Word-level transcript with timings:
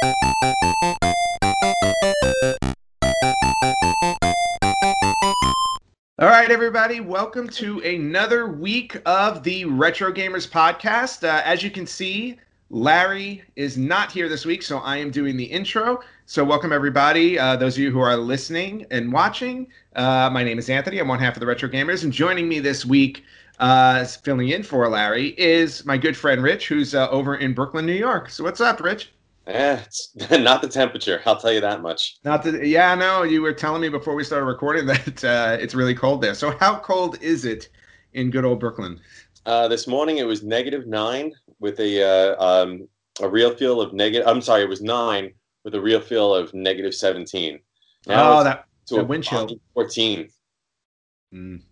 All 0.00 0.10
right, 6.20 6.50
everybody, 6.50 7.00
welcome 7.00 7.48
to 7.48 7.80
another 7.80 8.46
week 8.46 9.00
of 9.06 9.42
the 9.42 9.64
Retro 9.64 10.12
Gamers 10.12 10.48
podcast. 10.48 11.26
Uh, 11.26 11.42
as 11.44 11.64
you 11.64 11.70
can 11.70 11.86
see, 11.86 12.38
Larry 12.70 13.42
is 13.56 13.76
not 13.76 14.12
here 14.12 14.28
this 14.28 14.44
week, 14.44 14.62
so 14.62 14.78
I 14.78 14.98
am 14.98 15.10
doing 15.10 15.36
the 15.36 15.44
intro. 15.44 16.00
So, 16.26 16.44
welcome 16.44 16.72
everybody. 16.72 17.38
Uh, 17.38 17.56
those 17.56 17.74
of 17.74 17.80
you 17.80 17.90
who 17.90 18.00
are 18.00 18.16
listening 18.16 18.86
and 18.92 19.12
watching, 19.12 19.66
uh, 19.96 20.30
my 20.32 20.44
name 20.44 20.60
is 20.60 20.70
Anthony. 20.70 21.00
I'm 21.00 21.08
one 21.08 21.18
half 21.18 21.34
of 21.34 21.40
the 21.40 21.46
Retro 21.46 21.68
Gamers, 21.68 22.04
and 22.04 22.12
joining 22.12 22.48
me 22.48 22.60
this 22.60 22.84
week, 22.86 23.24
uh, 23.58 24.04
filling 24.04 24.50
in 24.50 24.62
for 24.62 24.88
Larry, 24.88 25.30
is 25.38 25.84
my 25.86 25.96
good 25.96 26.16
friend 26.16 26.40
Rich, 26.42 26.68
who's 26.68 26.94
uh, 26.94 27.08
over 27.08 27.34
in 27.36 27.52
Brooklyn, 27.52 27.86
New 27.86 27.94
York. 27.94 28.30
So, 28.30 28.44
what's 28.44 28.60
up, 28.60 28.80
Rich? 28.80 29.10
Eh, 29.48 29.80
it's 29.82 30.14
not 30.30 30.60
the 30.60 30.68
temperature. 30.68 31.22
I'll 31.24 31.40
tell 31.40 31.52
you 31.52 31.60
that 31.62 31.80
much. 31.80 32.18
Not 32.22 32.42
the 32.42 32.66
yeah, 32.66 32.94
no. 32.94 33.22
You 33.22 33.40
were 33.40 33.54
telling 33.54 33.80
me 33.80 33.88
before 33.88 34.14
we 34.14 34.22
started 34.22 34.44
recording 34.44 34.86
that 34.86 35.24
uh, 35.24 35.56
it's 35.58 35.74
really 35.74 35.94
cold 35.94 36.20
there. 36.20 36.34
So, 36.34 36.56
how 36.58 36.78
cold 36.78 37.20
is 37.22 37.44
it 37.46 37.68
in 38.12 38.30
good 38.30 38.44
old 38.44 38.60
Brooklyn? 38.60 39.00
Uh, 39.46 39.66
this 39.66 39.86
morning 39.86 40.18
it 40.18 40.26
was 40.26 40.42
negative 40.42 40.86
nine 40.86 41.32
with 41.60 41.80
a 41.80 42.02
uh, 42.02 42.44
um, 42.44 42.86
a 43.22 43.28
real 43.28 43.54
feel 43.54 43.80
of 43.80 43.94
negative. 43.94 44.28
I'm 44.28 44.42
sorry, 44.42 44.62
it 44.62 44.68
was 44.68 44.82
nine 44.82 45.32
with 45.64 45.74
a 45.74 45.80
real 45.80 46.00
feel 46.00 46.34
of 46.34 46.52
negative 46.52 46.94
seventeen. 46.94 47.58
oh, 48.06 48.44
that 48.44 48.66
to 48.88 48.96
a 48.96 49.04
wind 49.04 49.24
chill. 49.24 49.48
Fourteen. 49.72 50.28
Mm. 51.32 51.62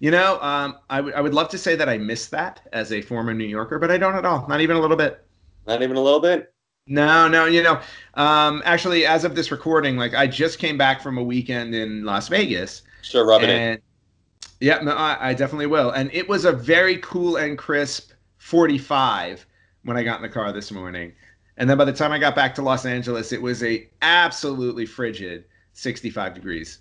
You 0.00 0.10
know, 0.12 0.40
um, 0.40 0.76
I, 0.88 0.98
w- 0.98 1.14
I 1.14 1.20
would 1.20 1.34
love 1.34 1.48
to 1.48 1.58
say 1.58 1.74
that 1.74 1.88
I 1.88 1.98
miss 1.98 2.28
that 2.28 2.60
as 2.72 2.92
a 2.92 3.02
former 3.02 3.34
New 3.34 3.46
Yorker, 3.46 3.80
but 3.80 3.90
I 3.90 3.98
don't 3.98 4.14
at 4.14 4.24
all. 4.24 4.46
Not 4.46 4.60
even 4.60 4.76
a 4.76 4.80
little 4.80 4.96
bit. 4.96 5.26
Not 5.66 5.82
even 5.82 5.96
a 5.96 6.00
little 6.00 6.20
bit. 6.20 6.54
No, 6.90 7.28
no, 7.28 7.44
you 7.44 7.62
know, 7.62 7.80
um, 8.14 8.62
actually, 8.64 9.04
as 9.04 9.24
of 9.24 9.34
this 9.34 9.50
recording, 9.50 9.96
like 9.96 10.14
I 10.14 10.26
just 10.26 10.58
came 10.58 10.78
back 10.78 11.02
from 11.02 11.18
a 11.18 11.22
weekend 11.22 11.74
in 11.74 12.04
Las 12.04 12.28
Vegas, 12.28 12.82
Sure, 13.00 13.24
rub 13.26 13.42
it 13.44 13.50
in. 13.50 13.62
and 13.62 13.80
yeah, 14.60 14.80
no, 14.82 14.92
I, 14.92 15.30
I 15.30 15.34
definitely 15.34 15.66
will. 15.66 15.90
And 15.92 16.10
it 16.14 16.28
was 16.28 16.44
a 16.46 16.52
very 16.52 16.98
cool 16.98 17.36
and 17.38 17.58
crisp 17.58 18.12
45 18.38 19.46
when 19.84 19.96
I 19.98 20.04
got 20.04 20.16
in 20.18 20.22
the 20.22 20.28
car 20.30 20.52
this 20.52 20.72
morning. 20.72 21.12
And 21.58 21.70
then 21.70 21.78
by 21.78 21.84
the 21.86 21.92
time 21.94 22.12
I 22.12 22.18
got 22.18 22.36
back 22.36 22.54
to 22.56 22.62
Los 22.62 22.86
Angeles, 22.86 23.32
it 23.32 23.42
was 23.42 23.62
a 23.64 23.88
absolutely 24.02 24.86
frigid 24.86 25.46
65 25.74 26.34
degrees. 26.34 26.80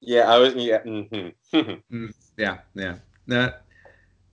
Yeah, 0.00 0.22
I 0.32 0.38
was. 0.38 0.54
Yeah. 0.54 0.80
hmm 0.82 1.30
Yeah, 2.36 2.58
yeah. 2.74 2.96
No, 3.26 3.52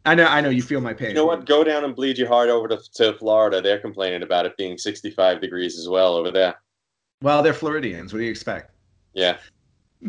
I 0.07 0.15
know, 0.15 0.25
I 0.25 0.41
know. 0.41 0.49
You 0.49 0.61
feel 0.61 0.81
my 0.81 0.93
pain. 0.93 1.09
you 1.09 1.15
know 1.15 1.25
what? 1.25 1.45
Go 1.45 1.63
down 1.63 1.83
and 1.83 1.95
bleed 1.95 2.17
your 2.17 2.27
heart 2.27 2.49
over 2.49 2.67
to, 2.69 2.79
to 2.95 3.13
Florida. 3.13 3.61
They're 3.61 3.79
complaining 3.79 4.23
about 4.23 4.45
it 4.45 4.55
being 4.57 4.77
65 4.77 5.41
degrees 5.41 5.77
as 5.77 5.89
well 5.89 6.15
over 6.15 6.31
there. 6.31 6.55
Well, 7.21 7.43
they're 7.43 7.53
Floridians. 7.53 8.13
What 8.13 8.19
do 8.19 8.25
you 8.25 8.31
expect? 8.31 8.71
Yeah. 9.13 9.37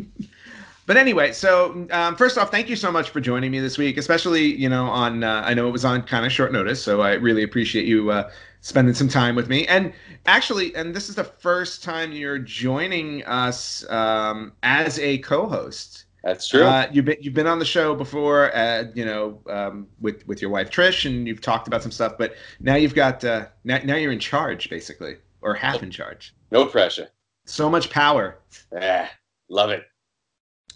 But 0.89 0.97
anyway, 0.97 1.33
so 1.33 1.87
um, 1.91 2.15
first 2.15 2.39
off, 2.39 2.49
thank 2.49 2.67
you 2.67 2.75
so 2.75 2.91
much 2.91 3.11
for 3.11 3.21
joining 3.21 3.51
me 3.51 3.59
this 3.59 3.77
week, 3.77 3.97
especially 3.97 4.55
you 4.55 4.67
know 4.67 4.85
on 4.85 5.23
uh, 5.23 5.43
I 5.45 5.53
know 5.53 5.67
it 5.67 5.71
was 5.71 5.85
on 5.85 6.01
kind 6.01 6.25
of 6.25 6.31
short 6.31 6.51
notice, 6.51 6.81
so 6.81 7.01
I 7.01 7.13
really 7.13 7.43
appreciate 7.43 7.85
you 7.85 8.09
uh, 8.09 8.31
spending 8.61 8.95
some 8.95 9.07
time 9.07 9.35
with 9.35 9.49
me. 9.49 9.67
And 9.67 9.93
actually, 10.25 10.75
and 10.75 10.95
this 10.95 11.07
is 11.07 11.13
the 11.13 11.23
first 11.23 11.83
time 11.83 12.11
you're 12.11 12.39
joining 12.39 13.23
us 13.25 13.87
um, 13.91 14.53
as 14.63 14.97
a 14.97 15.19
co-host. 15.19 16.05
That's 16.23 16.47
true. 16.47 16.63
Uh, 16.63 16.87
you've 16.91 17.05
been 17.05 17.17
you've 17.21 17.33
been 17.33 17.47
on 17.47 17.59
the 17.59 17.65
show 17.65 17.95
before, 17.95 18.53
uh, 18.55 18.85
you 18.93 19.05
know, 19.05 19.39
um, 19.49 19.87
with 20.01 20.27
with 20.27 20.41
your 20.41 20.51
wife 20.51 20.69
Trish, 20.69 21.05
and 21.05 21.27
you've 21.27 21.41
talked 21.41 21.67
about 21.67 21.81
some 21.81 21.91
stuff. 21.91 22.13
But 22.17 22.35
now 22.59 22.75
you've 22.75 22.95
got 22.95 23.23
uh, 23.23 23.47
now 23.63 23.79
now 23.85 23.95
you're 23.95 24.11
in 24.11 24.19
charge, 24.19 24.69
basically, 24.69 25.15
or 25.41 25.53
half 25.53 25.81
in 25.83 25.91
charge. 25.91 26.35
no 26.51 26.65
pressure. 26.65 27.09
So 27.45 27.69
much 27.69 27.89
power. 27.89 28.37
Yeah. 28.71 29.09
Love 29.49 29.71
it. 29.71 29.85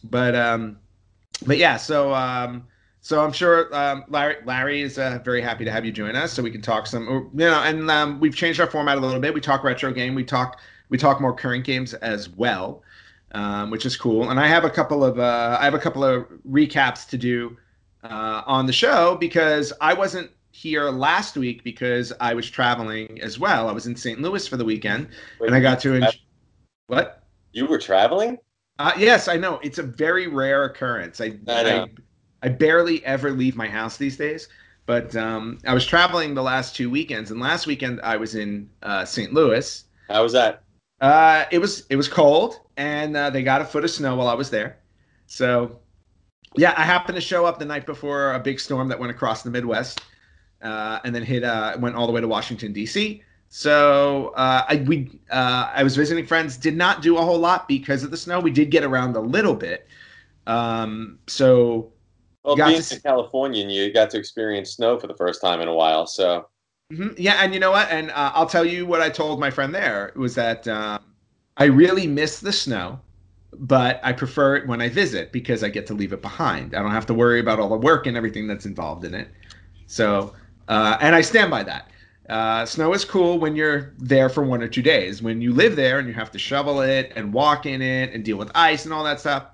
but 0.04 0.36
um 0.36 0.78
but 1.46 1.58
yeah 1.58 1.78
so 1.78 2.14
um 2.14 2.66
so 3.02 3.24
i'm 3.24 3.32
sure 3.32 3.74
um 3.76 4.04
larry 4.10 4.36
larry 4.46 4.82
is 4.82 4.98
uh, 4.98 5.20
very 5.24 5.42
happy 5.42 5.64
to 5.66 5.72
have 5.72 5.86
you 5.86 5.92
join 5.92 6.16
us 6.16 6.32
so 6.34 6.42
we 6.44 6.52
can 6.52 6.62
talk 6.62 6.88
some 6.88 7.08
or, 7.08 7.22
you 7.34 7.46
know 7.50 7.62
and 7.64 7.90
um, 7.92 8.20
we've 8.20 8.36
changed 8.36 8.60
our 8.60 8.68
format 8.70 8.98
a 8.98 9.02
little 9.02 9.20
bit 9.20 9.34
we 9.34 9.42
talk 9.42 9.64
retro 9.64 9.92
game 9.92 10.16
we 10.16 10.24
talk 10.24 10.60
we 10.90 10.98
talk 10.98 11.22
more 11.22 11.34
current 11.34 11.64
games 11.64 11.94
as 11.96 12.30
well 12.30 12.82
um, 13.34 13.70
which 13.70 13.86
is 13.86 13.98
cool 13.98 14.30
and 14.30 14.40
i 14.40 14.48
have 14.48 14.64
a 14.64 14.70
couple 14.70 15.04
of 15.04 15.20
uh, 15.20 15.58
i 15.60 15.64
have 15.64 15.74
a 15.74 15.80
couple 15.80 16.04
of 16.04 16.26
recaps 16.50 17.08
to 17.08 17.18
do 17.18 17.58
uh, 18.04 18.42
on 18.46 18.66
the 18.66 18.74
show 18.74 19.16
because 19.16 19.74
i 19.82 19.94
wasn't 19.94 20.30
here 20.52 20.90
last 20.90 21.36
week 21.36 21.64
because 21.64 22.14
i 22.20 22.34
was 22.34 22.50
traveling 22.50 23.20
as 23.22 23.40
well 23.40 23.68
i 23.70 23.72
was 23.72 23.88
in 23.88 23.96
st 23.96 24.22
louis 24.22 24.48
for 24.48 24.58
the 24.58 24.66
weekend 24.66 25.08
Wait, 25.40 25.48
and 25.48 25.56
i 25.56 25.60
got 25.60 25.80
to 25.80 25.94
enjoy 25.94 26.10
what 26.88 27.24
You 27.54 27.66
were 27.66 27.80
traveling? 27.80 28.38
uh, 28.80 28.92
yes, 28.98 29.28
I 29.28 29.38
know. 29.38 29.60
It's 29.64 29.78
a 29.78 29.84
very 29.84 30.28
rare 30.28 30.66
occurrence. 30.66 31.22
I, 31.22 31.38
I. 31.48 31.82
I, 31.82 31.88
I 32.42 32.50
barely 32.50 33.06
ever 33.06 33.32
leave 33.32 33.56
my 33.56 33.68
house 33.68 33.98
these 33.98 34.18
days. 34.18 34.50
But 34.86 35.16
um, 35.16 35.60
I 35.66 35.74
was 35.74 35.86
traveling 35.86 36.34
the 36.34 36.44
last 36.44 36.76
two 36.76 36.90
weekends, 36.90 37.32
and 37.32 37.40
last 37.40 37.68
weekend 37.68 38.02
I 38.02 38.18
was 38.18 38.36
in 38.36 38.70
uh, 38.82 39.06
St. 39.06 39.32
Louis. 39.34 39.86
How 40.10 40.24
was 40.24 40.34
that? 40.34 40.64
Uh, 41.00 41.46
it 41.52 41.60
was 41.60 41.86
it 41.90 41.96
was 41.96 42.08
cold, 42.08 42.60
and 42.78 43.16
uh, 43.16 43.30
they 43.30 43.44
got 43.44 43.62
a 43.62 43.66
foot 43.66 43.84
of 43.84 43.92
snow 43.92 44.16
while 44.16 44.28
I 44.28 44.34
was 44.34 44.50
there. 44.50 44.80
So, 45.28 45.80
yeah, 46.58 46.74
I 46.78 46.84
happened 46.84 47.16
to 47.16 47.22
show 47.22 47.46
up 47.46 47.60
the 47.60 47.66
night 47.66 47.86
before 47.86 48.34
a 48.34 48.40
big 48.40 48.60
storm 48.60 48.88
that 48.90 49.00
went 49.00 49.12
across 49.12 49.44
the 49.44 49.52
Midwest, 49.52 50.02
uh, 50.62 51.00
and 51.06 51.16
then 51.16 51.24
hit 51.24 51.44
uh, 51.44 51.78
went 51.80 51.96
all 51.96 52.08
the 52.08 52.14
way 52.14 52.22
to 52.22 52.28
Washington 52.28 52.74
D.C. 52.74 53.24
So 53.50 54.30
uh, 54.36 54.66
I 54.70 54.78
we 54.88 55.20
uh, 55.32 55.72
I 55.74 55.84
was 55.84 55.96
visiting 55.96 56.26
friends. 56.28 56.58
Did 56.58 56.78
not 56.78 57.02
do 57.02 57.18
a 57.18 57.22
whole 57.24 57.40
lot 57.40 57.68
because 57.68 58.04
of 58.04 58.12
the 58.12 58.18
snow. 58.18 58.40
We 58.40 58.52
did 58.52 58.72
get 58.72 58.84
around 58.84 59.16
a 59.16 59.22
little 59.22 59.56
bit. 59.56 59.88
Um, 60.48 61.20
so 61.28 61.94
Well, 62.46 62.62
being 62.62 62.82
to 62.84 62.96
a 62.96 63.00
Californian, 63.02 63.70
you 63.70 63.92
got 63.94 64.10
to 64.12 64.18
experience 64.18 64.76
snow 64.76 64.98
for 65.00 65.08
the 65.08 65.16
first 65.16 65.42
time 65.42 65.60
in 65.62 65.68
a 65.68 65.74
while. 65.74 66.08
So 66.08 66.48
mhm, 66.92 67.16
yeah, 67.18 67.36
and 67.44 67.54
you 67.54 67.60
know 67.60 67.72
what? 67.72 67.90
And 67.90 68.12
uh, 68.12 68.32
I'll 68.34 68.48
tell 68.48 68.66
you 68.66 68.86
what 68.86 69.02
I 69.02 69.10
told 69.10 69.40
my 69.40 69.50
friend 69.52 69.74
there 69.74 70.14
was 70.16 70.36
that 70.36 70.68
um, 70.68 71.13
I 71.58 71.66
really 71.66 72.08
miss 72.08 72.40
the 72.40 72.52
snow, 72.52 73.00
but 73.54 74.00
I 74.04 74.12
prefer 74.14 74.56
it 74.56 74.68
when 74.68 74.82
I 74.82 74.90
visit 74.90 75.32
because 75.32 75.64
I 75.64 75.70
get 75.70 75.86
to 75.88 75.94
leave 75.94 76.14
it 76.14 76.22
behind. 76.22 76.76
I 76.76 76.82
don't 76.82 76.92
have 76.92 77.06
to 77.08 77.14
worry 77.14 77.40
about 77.40 77.60
all 77.60 77.70
the 77.70 77.78
work 77.78 78.08
and 78.08 78.18
everything 78.18 78.48
that's 78.48 78.66
involved 78.66 79.06
in 79.06 79.14
it. 79.14 79.28
So, 79.86 80.34
uh, 80.68 80.98
and 81.02 81.14
I 81.14 81.22
stand 81.22 81.52
by 81.52 81.64
that. 81.64 81.90
Uh, 82.30 82.66
snow 82.66 82.94
is 82.94 83.04
cool 83.06 83.38
when 83.38 83.56
you're 83.56 83.94
there 84.00 84.30
for 84.30 84.44
one 84.44 84.64
or 84.64 84.68
two 84.68 84.82
days. 84.82 85.22
When 85.22 85.42
you 85.42 85.54
live 85.54 85.76
there 85.76 86.00
and 86.00 86.08
you 86.08 86.14
have 86.14 86.32
to 86.32 86.40
shovel 86.40 86.82
it 86.82 87.12
and 87.16 87.34
walk 87.34 87.66
in 87.66 87.82
it 87.82 88.14
and 88.14 88.24
deal 88.24 88.38
with 88.38 88.50
ice 88.56 88.86
and 88.86 88.94
all 88.94 89.04
that 89.04 89.20
stuff, 89.20 89.48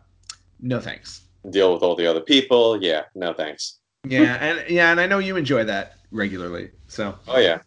no 0.61 0.79
thanks. 0.79 1.21
deal 1.49 1.73
with 1.73 1.81
all 1.83 1.95
the 1.95 2.05
other 2.05 2.21
people. 2.21 2.81
Yeah, 2.81 3.03
no 3.15 3.33
thanks. 3.33 3.79
Yeah, 4.07 4.35
and 4.39 4.69
yeah, 4.69 4.91
and 4.91 5.01
I 5.01 5.07
know 5.07 5.19
you 5.19 5.35
enjoy 5.35 5.63
that 5.65 5.97
regularly. 6.11 6.69
So, 6.87 7.15
Oh 7.27 7.39
yeah. 7.39 7.59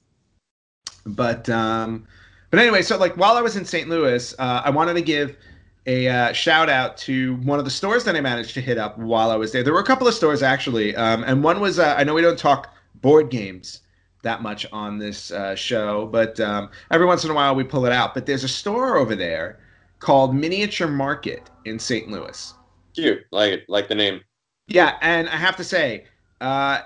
but 1.04 1.48
um, 1.50 2.06
but 2.52 2.60
anyway, 2.60 2.82
so 2.82 2.98
like 2.98 3.16
while 3.16 3.38
I 3.38 3.40
was 3.40 3.56
in 3.56 3.64
St. 3.64 3.88
Louis, 3.88 4.34
uh, 4.38 4.60
I 4.62 4.68
wanted 4.68 4.92
to 4.94 5.00
give 5.00 5.38
a 5.86 6.06
uh, 6.06 6.32
shout 6.34 6.68
out 6.68 6.98
to 6.98 7.36
one 7.36 7.58
of 7.58 7.64
the 7.64 7.70
stores 7.70 8.04
that 8.04 8.14
I 8.14 8.20
managed 8.20 8.52
to 8.54 8.60
hit 8.60 8.76
up 8.76 8.98
while 8.98 9.30
I 9.30 9.36
was 9.36 9.52
there. 9.52 9.62
There 9.62 9.72
were 9.72 9.80
a 9.80 9.84
couple 9.84 10.06
of 10.06 10.12
stores 10.12 10.42
actually, 10.42 10.94
um, 10.94 11.24
and 11.24 11.42
one 11.42 11.60
was 11.60 11.78
uh, 11.78 11.94
I 11.96 12.04
know 12.04 12.12
we 12.12 12.20
don't 12.20 12.38
talk 12.38 12.74
board 12.96 13.30
games 13.30 13.80
that 14.22 14.42
much 14.42 14.66
on 14.70 14.98
this 14.98 15.30
uh, 15.30 15.54
show, 15.54 16.06
but 16.12 16.38
um, 16.40 16.68
every 16.90 17.06
once 17.06 17.24
in 17.24 17.30
a 17.30 17.34
while 17.34 17.54
we 17.54 17.64
pull 17.64 17.86
it 17.86 17.92
out. 17.92 18.12
But 18.12 18.26
there's 18.26 18.44
a 18.44 18.48
store 18.48 18.98
over 18.98 19.16
there 19.16 19.58
called 19.98 20.34
Miniature 20.34 20.88
Market 20.88 21.48
in 21.64 21.78
St. 21.78 22.10
Louis. 22.10 22.52
Cute. 22.94 23.24
Like 23.30 23.52
it. 23.52 23.64
Like 23.66 23.88
the 23.88 23.94
name. 23.94 24.20
Yeah, 24.68 24.98
and 25.00 25.26
I 25.30 25.36
have 25.36 25.56
to 25.56 25.64
say, 25.64 26.04
uh, 26.42 26.82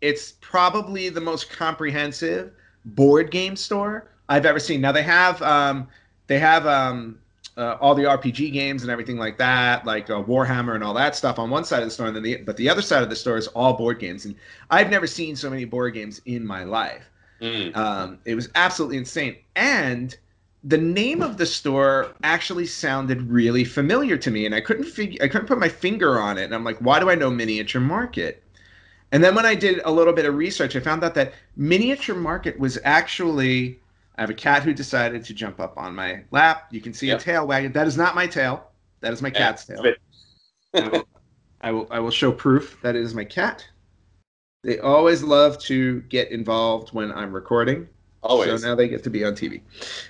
it's 0.00 0.32
probably 0.40 1.10
the 1.10 1.20
most 1.20 1.50
comprehensive 1.50 2.52
board 2.84 3.30
game 3.30 3.54
store 3.54 4.09
I've 4.30 4.46
ever 4.46 4.60
seen. 4.60 4.80
Now 4.80 4.92
they 4.92 5.02
have 5.02 5.42
um, 5.42 5.88
they 6.28 6.38
have 6.38 6.64
um, 6.64 7.18
uh, 7.56 7.76
all 7.80 7.96
the 7.96 8.04
RPG 8.04 8.52
games 8.52 8.82
and 8.82 8.90
everything 8.90 9.18
like 9.18 9.36
that, 9.38 9.84
like 9.84 10.08
uh, 10.08 10.22
Warhammer 10.22 10.76
and 10.76 10.84
all 10.84 10.94
that 10.94 11.16
stuff 11.16 11.38
on 11.38 11.50
one 11.50 11.64
side 11.64 11.82
of 11.82 11.88
the 11.88 11.90
store, 11.90 12.06
and 12.06 12.16
then 12.16 12.22
the 12.22 12.36
but 12.36 12.56
the 12.56 12.70
other 12.70 12.80
side 12.80 13.02
of 13.02 13.10
the 13.10 13.16
store 13.16 13.36
is 13.36 13.48
all 13.48 13.74
board 13.74 13.98
games. 13.98 14.24
And 14.24 14.36
I've 14.70 14.88
never 14.88 15.08
seen 15.08 15.34
so 15.34 15.50
many 15.50 15.64
board 15.64 15.94
games 15.94 16.22
in 16.26 16.46
my 16.46 16.62
life. 16.62 17.10
Mm. 17.42 17.76
Um, 17.76 18.18
it 18.24 18.36
was 18.36 18.48
absolutely 18.54 18.98
insane. 18.98 19.36
And 19.56 20.16
the 20.62 20.78
name 20.78 21.22
of 21.22 21.36
the 21.36 21.46
store 21.46 22.14
actually 22.22 22.66
sounded 22.66 23.28
really 23.28 23.64
familiar 23.64 24.16
to 24.18 24.30
me, 24.30 24.46
and 24.46 24.54
I 24.54 24.60
couldn't 24.60 24.84
figure 24.84 25.18
I 25.24 25.26
couldn't 25.26 25.48
put 25.48 25.58
my 25.58 25.68
finger 25.68 26.20
on 26.20 26.38
it. 26.38 26.44
And 26.44 26.54
I'm 26.54 26.64
like, 26.64 26.78
why 26.78 27.00
do 27.00 27.10
I 27.10 27.16
know 27.16 27.30
Miniature 27.30 27.80
Market? 27.80 28.44
And 29.10 29.24
then 29.24 29.34
when 29.34 29.44
I 29.44 29.56
did 29.56 29.80
a 29.84 29.90
little 29.90 30.12
bit 30.12 30.24
of 30.24 30.36
research, 30.36 30.76
I 30.76 30.80
found 30.80 31.02
out 31.02 31.16
that 31.16 31.32
Miniature 31.56 32.14
Market 32.14 32.60
was 32.60 32.78
actually 32.84 33.79
I 34.20 34.22
have 34.22 34.28
a 34.28 34.34
cat 34.34 34.62
who 34.62 34.74
decided 34.74 35.24
to 35.24 35.32
jump 35.32 35.60
up 35.60 35.78
on 35.78 35.94
my 35.94 36.24
lap. 36.30 36.66
You 36.70 36.82
can 36.82 36.92
see 36.92 37.06
Yep. 37.06 37.20
a 37.20 37.22
tail 37.22 37.46
wagging. 37.46 37.72
That 37.72 37.86
is 37.86 37.96
not 37.96 38.14
my 38.14 38.26
tail. 38.26 38.70
That 39.00 39.14
is 39.14 39.22
my 39.22 39.30
cat's 39.30 39.64
tail. 39.64 39.82
I 40.74 40.88
will, 40.88 41.08
I 41.62 41.72
will 41.72 41.86
I 41.90 42.00
will 42.00 42.10
show 42.10 42.30
proof 42.30 42.76
that 42.82 42.94
it 42.94 43.02
is 43.02 43.14
my 43.14 43.24
cat. 43.24 43.66
They 44.62 44.78
always 44.78 45.22
love 45.22 45.58
to 45.60 46.02
get 46.02 46.30
involved 46.32 46.90
when 46.90 47.10
I'm 47.12 47.32
recording. 47.32 47.88
Always. 48.22 48.60
So 48.60 48.68
now 48.68 48.74
they 48.74 48.88
get 48.88 49.02
to 49.04 49.10
be 49.10 49.24
on 49.24 49.32
TV. 49.32 49.62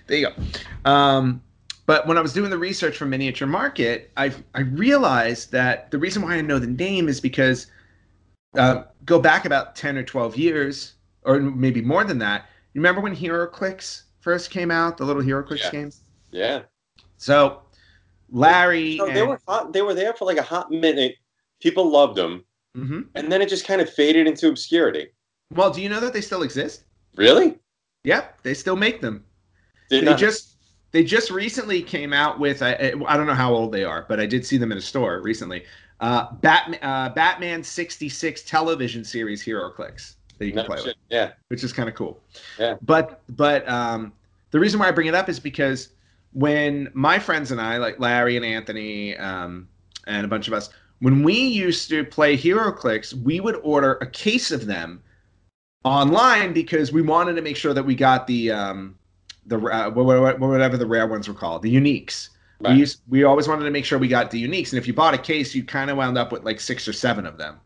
There 0.08 0.18
you 0.18 0.30
go. 0.30 0.90
Um, 0.90 1.40
but 1.86 2.08
when 2.08 2.18
I 2.18 2.20
was 2.20 2.32
doing 2.32 2.50
the 2.50 2.58
research 2.58 2.96
for 2.96 3.06
Miniature 3.06 3.46
Market, 3.46 4.10
I 4.16 4.32
I 4.56 4.62
realized 4.62 5.52
that 5.52 5.92
the 5.92 5.98
reason 5.98 6.22
why 6.22 6.34
I 6.34 6.40
know 6.40 6.58
the 6.58 6.66
name 6.66 7.08
is 7.08 7.20
because 7.20 7.68
uh, 8.58 8.82
go 9.04 9.20
back 9.20 9.44
about 9.44 9.76
ten 9.76 9.96
or 9.96 10.02
twelve 10.02 10.36
years, 10.36 10.94
or 11.22 11.38
maybe 11.38 11.80
more 11.80 12.02
than 12.02 12.18
that. 12.18 12.46
You 12.74 12.80
remember 12.80 13.00
when 13.00 13.14
HeroClix 13.16 14.02
first 14.20 14.50
came 14.50 14.70
out, 14.70 14.96
the 14.96 15.04
little 15.04 15.22
HeroClix 15.22 15.58
Yeah. 15.58 15.70
games? 15.70 16.00
yeah. 16.30 16.62
So 17.16 17.62
Larry 18.30 18.96
So 18.98 19.06
they 19.06 19.20
and- 19.20 19.28
were 19.30 19.40
hot, 19.46 19.72
they 19.72 19.82
were 19.82 19.94
there 19.94 20.14
for 20.14 20.24
like 20.24 20.38
a 20.38 20.42
hot 20.42 20.70
minute. 20.70 21.16
People 21.60 21.90
loved 21.90 22.16
them, 22.16 22.44
Mhm. 22.76 23.08
and 23.14 23.30
then 23.30 23.42
it 23.42 23.48
just 23.48 23.66
kind 23.66 23.80
of 23.80 23.90
faded 23.92 24.26
into 24.26 24.48
obscurity. 24.48 25.08
Well, 25.54 25.70
do 25.70 25.82
you 25.82 25.88
know 25.88 26.00
that 26.00 26.12
they 26.12 26.20
still 26.20 26.42
exist? 26.42 26.84
Really? 27.16 27.58
Yep, 28.04 28.42
they 28.42 28.54
still 28.54 28.76
make 28.76 29.00
them. 29.00 29.24
Did 29.90 30.02
they 30.02 30.10
not- 30.10 30.18
just 30.18 30.46
they 30.92 31.04
just 31.04 31.30
recently 31.30 31.82
came 31.82 32.12
out 32.12 32.38
with 32.40 32.62
I, 32.62 32.94
I 33.06 33.16
don't 33.16 33.26
know 33.26 33.34
how 33.34 33.52
old 33.52 33.72
they 33.72 33.84
are, 33.84 34.06
but 34.08 34.18
I 34.20 34.26
did 34.26 34.44
see 34.46 34.56
them 34.56 34.72
in 34.72 34.78
a 34.78 34.82
store 34.82 35.20
recently. 35.20 35.64
Uh, 36.00 36.32
Batman 36.40 36.80
uh, 36.82 37.08
Batman 37.10 37.62
sixty 37.62 38.08
six 38.08 38.42
television 38.42 39.04
series 39.04 39.42
Hero 39.42 39.70
Clicks 39.70 40.16
that 40.40 40.46
you 40.46 40.52
can 40.52 40.62
No 40.62 40.66
play 40.66 40.78
shit. 40.78 40.86
with, 40.86 40.96
Yeah. 41.10 41.32
which 41.48 41.62
is 41.62 41.72
kind 41.72 41.88
of 41.88 41.94
cool. 41.94 42.18
Yeah. 42.58 42.76
But 42.82 43.20
but 43.36 43.68
um, 43.68 44.12
the 44.50 44.58
reason 44.58 44.80
why 44.80 44.88
I 44.88 44.90
bring 44.90 45.06
it 45.06 45.14
up 45.14 45.28
is 45.28 45.38
because 45.38 45.90
when 46.32 46.90
my 46.94 47.18
friends 47.18 47.52
and 47.52 47.60
I, 47.60 47.76
like 47.76 48.00
Larry 48.00 48.36
and 48.36 48.44
Anthony, 48.44 49.16
um, 49.18 49.68
and 50.06 50.24
a 50.24 50.28
bunch 50.28 50.48
of 50.48 50.54
us, 50.54 50.70
when 51.00 51.22
we 51.22 51.34
used 51.34 51.88
to 51.90 52.04
play 52.04 52.36
HeroClix, 52.36 53.12
we 53.22 53.38
would 53.40 53.56
order 53.62 53.94
a 54.00 54.06
case 54.06 54.50
of 54.50 54.64
them 54.66 55.02
online 55.84 56.52
because 56.52 56.92
we 56.92 57.02
wanted 57.02 57.34
to 57.36 57.42
make 57.42 57.56
sure 57.56 57.74
that 57.74 57.82
we 57.82 57.94
got 57.94 58.26
the 58.26 58.50
um, 58.50 58.96
the 59.46 59.56
uh, 59.58 59.90
wha- 59.90 60.02
wha- 60.02 60.20
wha- 60.38 60.48
whatever 60.48 60.76
the 60.78 60.86
rare 60.86 61.06
ones 61.06 61.28
were 61.28 61.34
called, 61.34 61.62
the 61.62 61.74
uniques. 61.74 62.30
Right. 62.62 62.72
We 62.74 62.80
used, 62.80 63.00
we 63.08 63.24
always 63.24 63.48
wanted 63.48 63.64
to 63.64 63.70
make 63.70 63.86
sure 63.86 63.98
we 63.98 64.08
got 64.08 64.30
the 64.30 64.42
uniques, 64.42 64.70
and 64.72 64.78
if 64.78 64.86
you 64.86 64.92
bought 64.92 65.14
a 65.14 65.18
case, 65.18 65.54
you 65.54 65.64
kind 65.64 65.90
of 65.90 65.96
wound 65.96 66.18
up 66.18 66.30
with 66.32 66.44
like 66.44 66.60
six 66.60 66.86
or 66.86 66.92
seven 66.92 67.24
of 67.26 67.38
them, 67.38 67.58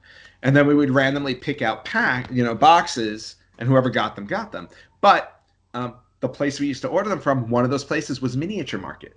and 0.44 0.54
then 0.54 0.66
we 0.66 0.74
would 0.74 0.90
randomly 0.90 1.34
pick 1.34 1.62
out 1.62 1.84
pack, 1.84 2.30
you 2.30 2.44
know, 2.44 2.54
boxes, 2.54 3.36
and 3.58 3.68
whoever 3.68 3.90
got 3.90 4.14
them 4.14 4.26
got 4.26 4.52
them. 4.52 4.68
But 5.00 5.40
um, 5.74 5.94
the 6.20 6.28
place 6.28 6.60
we 6.60 6.66
used 6.68 6.82
to 6.82 6.88
order 6.88 7.08
them 7.08 7.20
from, 7.20 7.48
one 7.50 7.64
of 7.64 7.70
those 7.70 7.84
places 7.84 8.22
was 8.22 8.36
Miniature 8.36 8.78
Market. 8.78 9.14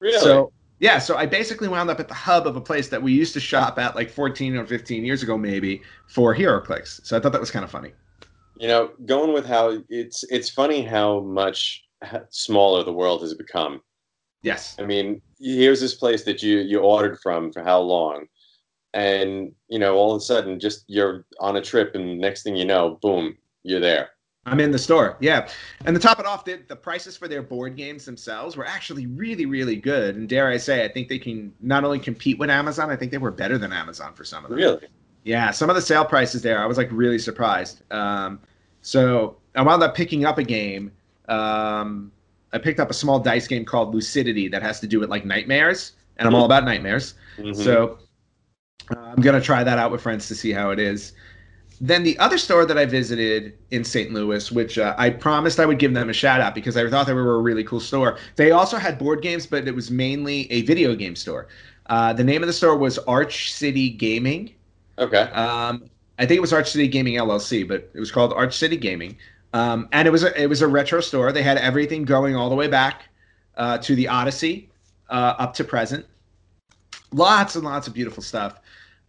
Really? 0.00 0.20
So 0.20 0.52
yeah, 0.80 0.98
so 1.00 1.16
I 1.16 1.26
basically 1.26 1.66
wound 1.66 1.90
up 1.90 1.98
at 1.98 2.06
the 2.06 2.14
hub 2.14 2.46
of 2.46 2.54
a 2.54 2.60
place 2.60 2.88
that 2.90 3.02
we 3.02 3.12
used 3.12 3.34
to 3.34 3.40
shop 3.40 3.78
at 3.80 3.96
like 3.96 4.10
14 4.10 4.56
or 4.56 4.64
15 4.66 5.04
years 5.04 5.24
ago, 5.24 5.36
maybe 5.36 5.82
for 6.06 6.34
HeroClix. 6.34 7.04
So 7.04 7.16
I 7.16 7.20
thought 7.20 7.32
that 7.32 7.40
was 7.40 7.50
kind 7.50 7.64
of 7.64 7.70
funny. 7.70 7.92
you 8.58 8.68
know, 8.68 8.90
going 9.06 9.32
with 9.32 9.46
how 9.46 9.78
it's 9.88 10.24
it's 10.30 10.50
funny 10.50 10.82
how 10.82 11.20
much 11.20 11.84
smaller 12.30 12.84
the 12.84 12.92
world 12.92 13.22
has 13.22 13.34
become. 13.34 13.80
Yes. 14.42 14.76
I 14.78 14.84
mean, 14.84 15.20
here's 15.40 15.80
this 15.80 15.94
place 15.94 16.24
that 16.24 16.42
you 16.42 16.58
you 16.58 16.80
ordered 16.80 17.18
from 17.20 17.52
for 17.52 17.62
how 17.62 17.80
long, 17.80 18.26
and 18.94 19.52
you 19.68 19.78
know, 19.78 19.96
all 19.96 20.14
of 20.14 20.18
a 20.18 20.24
sudden, 20.24 20.58
just 20.58 20.84
you're 20.88 21.24
on 21.40 21.56
a 21.56 21.62
trip, 21.62 21.94
and 21.94 22.18
next 22.18 22.42
thing 22.42 22.56
you 22.56 22.64
know, 22.64 22.98
boom, 23.02 23.36
you're 23.62 23.80
there. 23.80 24.10
I'm 24.50 24.60
in 24.60 24.70
the 24.70 24.78
store. 24.78 25.16
Yeah. 25.20 25.48
And 25.84 25.94
to 25.94 26.00
top 26.00 26.18
it 26.18 26.26
off, 26.26 26.44
the, 26.44 26.62
the 26.68 26.76
prices 26.76 27.16
for 27.16 27.28
their 27.28 27.42
board 27.42 27.76
games 27.76 28.04
themselves 28.04 28.56
were 28.56 28.66
actually 28.66 29.06
really, 29.06 29.46
really 29.46 29.76
good. 29.76 30.16
And 30.16 30.28
dare 30.28 30.48
I 30.48 30.56
say, 30.56 30.84
I 30.84 30.88
think 30.88 31.08
they 31.08 31.18
can 31.18 31.52
not 31.60 31.84
only 31.84 31.98
compete 31.98 32.38
with 32.38 32.50
Amazon, 32.50 32.90
I 32.90 32.96
think 32.96 33.12
they 33.12 33.18
were 33.18 33.30
better 33.30 33.58
than 33.58 33.72
Amazon 33.72 34.14
for 34.14 34.24
some 34.24 34.44
of 34.44 34.50
them. 34.50 34.58
Really? 34.58 34.86
Yeah, 35.24 35.50
some 35.50 35.68
of 35.68 35.76
the 35.76 35.82
sale 35.82 36.04
prices 36.04 36.40
there, 36.40 36.62
I 36.62 36.66
was 36.66 36.78
like 36.78 36.88
really 36.90 37.18
surprised. 37.18 37.82
Um, 37.92 38.40
so 38.80 39.36
I 39.54 39.62
wound 39.62 39.82
up 39.82 39.94
picking 39.94 40.24
up 40.24 40.38
a 40.38 40.44
game. 40.44 40.92
Um, 41.28 42.10
I 42.52 42.58
picked 42.58 42.80
up 42.80 42.90
a 42.90 42.94
small 42.94 43.20
dice 43.20 43.46
game 43.46 43.64
called 43.64 43.94
Lucidity 43.94 44.48
that 44.48 44.62
has 44.62 44.80
to 44.80 44.86
do 44.86 44.98
with 45.00 45.10
like 45.10 45.26
nightmares, 45.26 45.92
and 46.16 46.26
I'm 46.26 46.34
all 46.34 46.46
about 46.46 46.64
nightmares. 46.64 47.14
Mhm. 47.36 47.54
So 47.54 47.98
uh, 48.90 48.98
I'm 49.00 49.22
gonna 49.22 49.40
try 49.40 49.64
that 49.64 49.78
out 49.78 49.90
with 49.90 50.02
friends 50.02 50.28
to 50.28 50.34
see 50.34 50.52
how 50.52 50.70
it 50.70 50.78
is. 50.78 51.12
Then 51.80 52.02
the 52.02 52.18
other 52.18 52.38
store 52.38 52.66
that 52.66 52.76
I 52.76 52.86
visited 52.86 53.56
in 53.70 53.84
St. 53.84 54.12
Louis, 54.12 54.50
which 54.50 54.78
uh, 54.78 54.94
I 54.98 55.10
promised 55.10 55.60
I 55.60 55.66
would 55.66 55.78
give 55.78 55.94
them 55.94 56.10
a 56.10 56.12
shout 56.12 56.40
out 56.40 56.54
because 56.54 56.76
I 56.76 56.88
thought 56.90 57.06
they 57.06 57.12
were 57.12 57.36
a 57.36 57.40
really 57.40 57.62
cool 57.62 57.78
store. 57.78 58.18
They 58.34 58.50
also 58.50 58.78
had 58.78 58.98
board 58.98 59.22
games, 59.22 59.46
but 59.46 59.68
it 59.68 59.74
was 59.74 59.90
mainly 59.90 60.50
a 60.50 60.62
video 60.62 60.96
game 60.96 61.14
store. 61.14 61.46
Uh, 61.86 62.12
the 62.12 62.24
name 62.24 62.42
of 62.42 62.48
the 62.48 62.52
store 62.52 62.76
was 62.76 62.98
Arch 63.00 63.52
City 63.52 63.90
Gaming. 63.90 64.54
okay. 64.98 65.22
Um, 65.32 65.88
I 66.18 66.26
think 66.26 66.38
it 66.38 66.40
was 66.40 66.52
Arch 66.52 66.70
City 66.70 66.88
Gaming 66.88 67.14
LLC, 67.14 67.66
but 67.66 67.88
it 67.94 68.00
was 68.00 68.10
called 68.10 68.32
Arch 68.32 68.56
City 68.56 68.76
Gaming. 68.76 69.16
Um, 69.52 69.88
and 69.92 70.06
it 70.08 70.10
was 70.10 70.24
a, 70.24 70.40
it 70.40 70.46
was 70.46 70.62
a 70.62 70.68
retro 70.68 71.00
store. 71.00 71.32
They 71.32 71.42
had 71.42 71.58
everything 71.58 72.04
going 72.04 72.34
all 72.34 72.48
the 72.48 72.56
way 72.56 72.66
back 72.66 73.04
uh, 73.56 73.78
to 73.78 73.94
the 73.94 74.08
Odyssey 74.08 74.68
uh, 75.08 75.34
up 75.38 75.54
to 75.54 75.64
present. 75.64 76.04
Lots 77.12 77.54
and 77.54 77.64
lots 77.64 77.86
of 77.86 77.94
beautiful 77.94 78.22
stuff. 78.22 78.60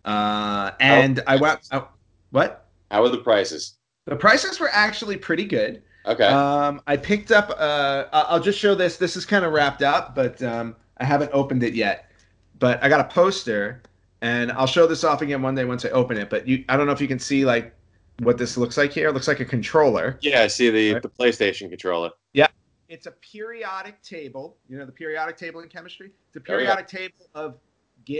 Uh, 0.05 0.71
and 0.79 1.21
I 1.27 1.35
went. 1.35 1.59
I, 1.71 1.83
what? 2.31 2.67
How 2.91 3.03
are 3.03 3.09
the 3.09 3.17
prices? 3.19 3.75
The 4.05 4.15
prices 4.15 4.59
were 4.59 4.69
actually 4.71 5.17
pretty 5.17 5.45
good. 5.45 5.83
Okay. 6.05 6.25
Um, 6.25 6.81
I 6.87 6.97
picked 6.97 7.31
up. 7.31 7.49
Uh, 7.57 8.05
I'll 8.11 8.39
just 8.39 8.57
show 8.57 8.73
this. 8.75 8.97
This 8.97 9.15
is 9.15 9.25
kind 9.25 9.45
of 9.45 9.53
wrapped 9.53 9.81
up, 9.83 10.15
but 10.15 10.41
um, 10.41 10.75
I 10.97 11.05
haven't 11.05 11.31
opened 11.33 11.63
it 11.63 11.73
yet. 11.73 12.09
But 12.57 12.83
I 12.83 12.89
got 12.89 12.99
a 13.01 13.03
poster, 13.13 13.83
and 14.21 14.51
I'll 14.53 14.67
show 14.67 14.87
this 14.87 15.03
off 15.03 15.21
again 15.21 15.41
one 15.41 15.55
day 15.55 15.65
once 15.65 15.85
I 15.85 15.89
open 15.89 16.17
it. 16.17 16.29
But 16.29 16.47
you, 16.47 16.63
I 16.69 16.77
don't 16.77 16.87
know 16.87 16.93
if 16.93 17.01
you 17.01 17.07
can 17.07 17.19
see 17.19 17.45
like 17.45 17.73
what 18.19 18.37
this 18.37 18.57
looks 18.57 18.77
like 18.77 18.91
here. 18.91 19.09
It 19.09 19.13
looks 19.13 19.27
like 19.27 19.39
a 19.39 19.45
controller. 19.45 20.17
yeah, 20.21 20.41
I 20.41 20.47
see 20.47 20.69
the 20.69 20.93
Right. 20.93 21.01
the 21.01 21.09
PlayStation 21.09 21.69
controller. 21.69 22.11
Yeah. 22.33 22.47
It's 22.89 23.05
a 23.05 23.11
periodic 23.11 24.01
table. 24.01 24.57
You 24.67 24.77
know 24.79 24.85
the 24.85 24.91
periodic 24.91 25.37
table 25.37 25.61
in 25.61 25.69
chemistry. 25.69 26.11
It's 26.27 26.35
a 26.37 26.39
Oh, 26.39 26.57
yeah. 26.57 26.57
periodic 26.57 26.87
table 26.87 27.29
of 27.35 27.55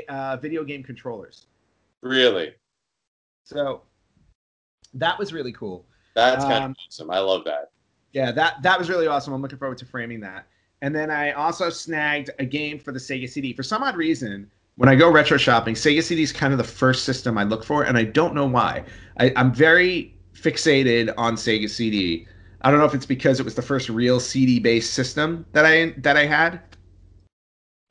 uh, 0.10 0.38
video 0.38 0.64
game 0.64 0.84
controllers. 0.84 1.48
Really? 2.02 2.54
So 3.44 3.82
that 4.94 5.18
was 5.20 5.34
really 5.34 5.52
cool. 5.52 5.86
That's 6.16 6.44
kind 6.44 6.64
Um, 6.64 6.72
of 6.72 6.78
awesome. 6.88 7.12
I 7.12 7.20
love 7.20 7.44
that. 7.46 7.72
Yeah, 8.14 8.32
that 8.32 8.62
that 8.64 8.80
was 8.80 8.90
really 8.90 9.08
awesome. 9.08 9.34
I'm 9.34 9.42
looking 9.42 9.60
forward 9.60 9.78
to 9.80 9.86
framing 9.86 10.20
that. 10.22 10.48
And 10.82 10.96
then 10.96 11.12
I 11.12 11.32
also 11.32 11.70
snagged 11.70 12.30
a 12.40 12.46
game 12.46 12.80
for 12.80 12.92
the 12.92 13.00
Sega 13.00 13.30
CD. 13.30 13.54
For 13.54 13.64
some 13.64 13.84
odd 13.84 13.96
reason, 13.98 14.50
when 14.78 14.88
I 14.90 14.96
go 14.96 15.12
retro 15.12 15.38
shopping, 15.38 15.76
Sega 15.76 16.02
CD 16.02 16.24
is 16.24 16.32
kind 16.32 16.54
of 16.54 16.58
the 16.58 16.64
first 16.64 17.04
system 17.04 17.38
I 17.38 17.44
look 17.44 17.64
for, 17.64 17.84
and 17.84 17.98
I 17.98 18.06
don't 18.06 18.34
know 18.34 18.46
why. 18.48 18.86
I, 19.20 19.32
I'm 19.36 19.54
very 19.54 20.16
fixated 20.34 21.14
on 21.18 21.36
Sega 21.36 21.70
CD. 21.70 22.28
I 22.62 22.72
don't 22.72 22.80
know 22.80 22.86
if 22.86 22.94
it's 22.94 23.06
because 23.06 23.40
it 23.40 23.44
was 23.44 23.56
the 23.56 23.62
first 23.62 23.90
real 23.90 24.20
CD-based 24.20 24.94
system 24.94 25.46
that 25.52 25.66
I 25.66 25.94
that 25.98 26.18
I 26.18 26.26
had, 26.26 26.62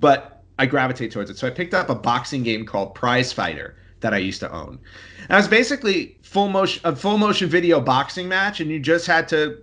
but 0.01 0.43
I 0.59 0.67
gravitate 0.67 1.13
towards 1.13 1.31
it. 1.31 1.39
So 1.39 1.47
I 1.47 1.51
picked 1.51 1.75
up 1.75 1.89
a 1.91 1.95
boxing 1.95 2.43
game 2.43 2.65
called 2.67 2.95
Prize 2.95 3.33
Fighter 3.33 3.77
that 4.01 4.15
I 4.15 4.19
used 4.19 4.41
to 4.41 4.53
own. 4.53 4.79
And 5.23 5.31
it 5.31 5.37
was 5.37 5.49
basically 5.49 6.19
full 6.23 6.49
motion 6.49 6.81
a 6.85 6.95
full 6.95 7.19
motion 7.19 7.49
video 7.49 7.81
boxing 7.81 8.29
match, 8.29 8.61
and 8.61 8.71
you 8.71 8.81
just 8.81 9.07
had 9.07 9.29
to 9.29 9.63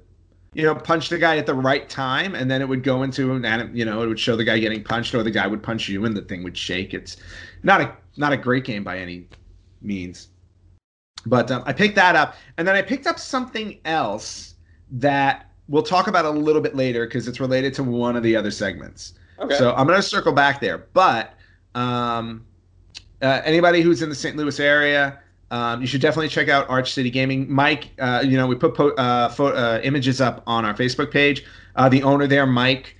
you 0.55 0.63
know, 0.63 0.73
punch 0.73 1.09
the 1.09 1.17
guy 1.17 1.37
at 1.37 1.45
the 1.45 1.53
right 1.53 1.89
time, 1.89 2.33
and 2.33 2.49
then 2.49 2.61
it 2.61 2.67
would 2.67 2.81
go 2.81 3.03
into 3.03 3.33
an 3.33 3.43
anim- 3.43 3.75
you 3.75 3.83
know, 3.83 4.01
it 4.01 4.07
would 4.07 4.19
show 4.19 4.37
the 4.37 4.43
guy 4.43 4.57
getting 4.57 4.81
punched, 4.81 5.13
or 5.13 5.21
the 5.21 5.29
guy 5.29 5.45
would 5.45 5.61
punch 5.61 5.89
you, 5.89 6.05
and 6.05 6.15
the 6.15 6.21
thing 6.21 6.43
would 6.43 6.57
shake. 6.57 6.93
It's 6.93 7.17
not 7.63 7.81
a 7.81 7.93
not 8.15 8.31
a 8.31 8.37
great 8.37 8.63
game 8.63 8.83
by 8.83 8.97
any 8.97 9.27
means, 9.81 10.29
but 11.25 11.51
um, 11.51 11.61
I 11.65 11.73
picked 11.73 11.95
that 11.95 12.15
up, 12.15 12.35
and 12.57 12.65
then 12.65 12.75
I 12.75 12.81
picked 12.81 13.05
up 13.05 13.19
something 13.19 13.79
else 13.83 14.55
that 14.91 15.51
we'll 15.67 15.83
talk 15.83 16.07
about 16.07 16.23
a 16.23 16.29
little 16.29 16.61
bit 16.61 16.73
later 16.73 17.05
because 17.05 17.27
it's 17.27 17.41
related 17.41 17.73
to 17.73 17.83
one 17.83 18.15
of 18.15 18.23
the 18.23 18.35
other 18.35 18.51
segments. 18.51 19.13
Okay. 19.39 19.57
So 19.57 19.73
I'm 19.73 19.87
going 19.87 19.99
to 19.99 20.07
circle 20.07 20.31
back 20.31 20.61
there. 20.61 20.87
But 20.93 21.33
um, 21.73 22.45
uh, 23.21 23.41
anybody 23.43 23.81
who's 23.81 24.01
in 24.01 24.09
the 24.09 24.15
St. 24.15 24.35
Louis 24.35 24.59
area, 24.59 25.19
um, 25.51 25.81
you 25.81 25.87
should 25.87 26.01
definitely 26.01 26.29
check 26.29 26.49
out 26.49 26.69
Arch 26.69 26.93
City 26.93 27.09
Gaming. 27.09 27.51
Mike, 27.51 27.91
uh, 27.99 28.23
you 28.25 28.37
know, 28.37 28.47
we 28.47 28.55
put 28.55 28.75
po- 28.75 28.95
uh, 28.95 29.29
pho- 29.29 29.53
uh, 29.53 29.79
images 29.83 30.19
up 30.19 30.43
on 30.47 30.65
our 30.65 30.73
Facebook 30.73 31.11
page. 31.11 31.45
Uh, 31.75 31.87
the 31.87 32.01
owner 32.03 32.27
there, 32.27 32.45
Mike, 32.45 32.95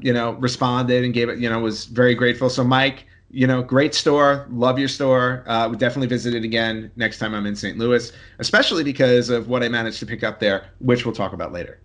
you 0.00 0.12
know, 0.12 0.32
responded 0.38 1.04
and 1.04 1.12
gave 1.12 1.28
it, 1.28 1.38
you 1.38 1.48
know, 1.48 1.58
was 1.58 1.86
very 1.86 2.14
grateful. 2.14 2.48
So, 2.48 2.62
Mike, 2.62 3.04
you 3.30 3.46
know, 3.46 3.62
great 3.62 3.94
store. 3.94 4.46
Love 4.50 4.78
your 4.78 4.88
store. 4.88 5.44
Uh, 5.46 5.68
definitely 5.68 6.06
visit 6.06 6.34
it 6.34 6.44
again 6.44 6.90
next 6.96 7.18
time 7.18 7.34
I'm 7.34 7.46
in 7.46 7.56
St. 7.56 7.76
Louis, 7.76 8.12
especially 8.38 8.84
because 8.84 9.28
of 9.28 9.48
what 9.48 9.62
I 9.62 9.68
managed 9.68 9.98
to 10.00 10.06
pick 10.06 10.22
up 10.22 10.38
there, 10.40 10.66
which 10.78 11.04
we'll 11.04 11.14
talk 11.14 11.32
about 11.32 11.52
later. 11.52 11.80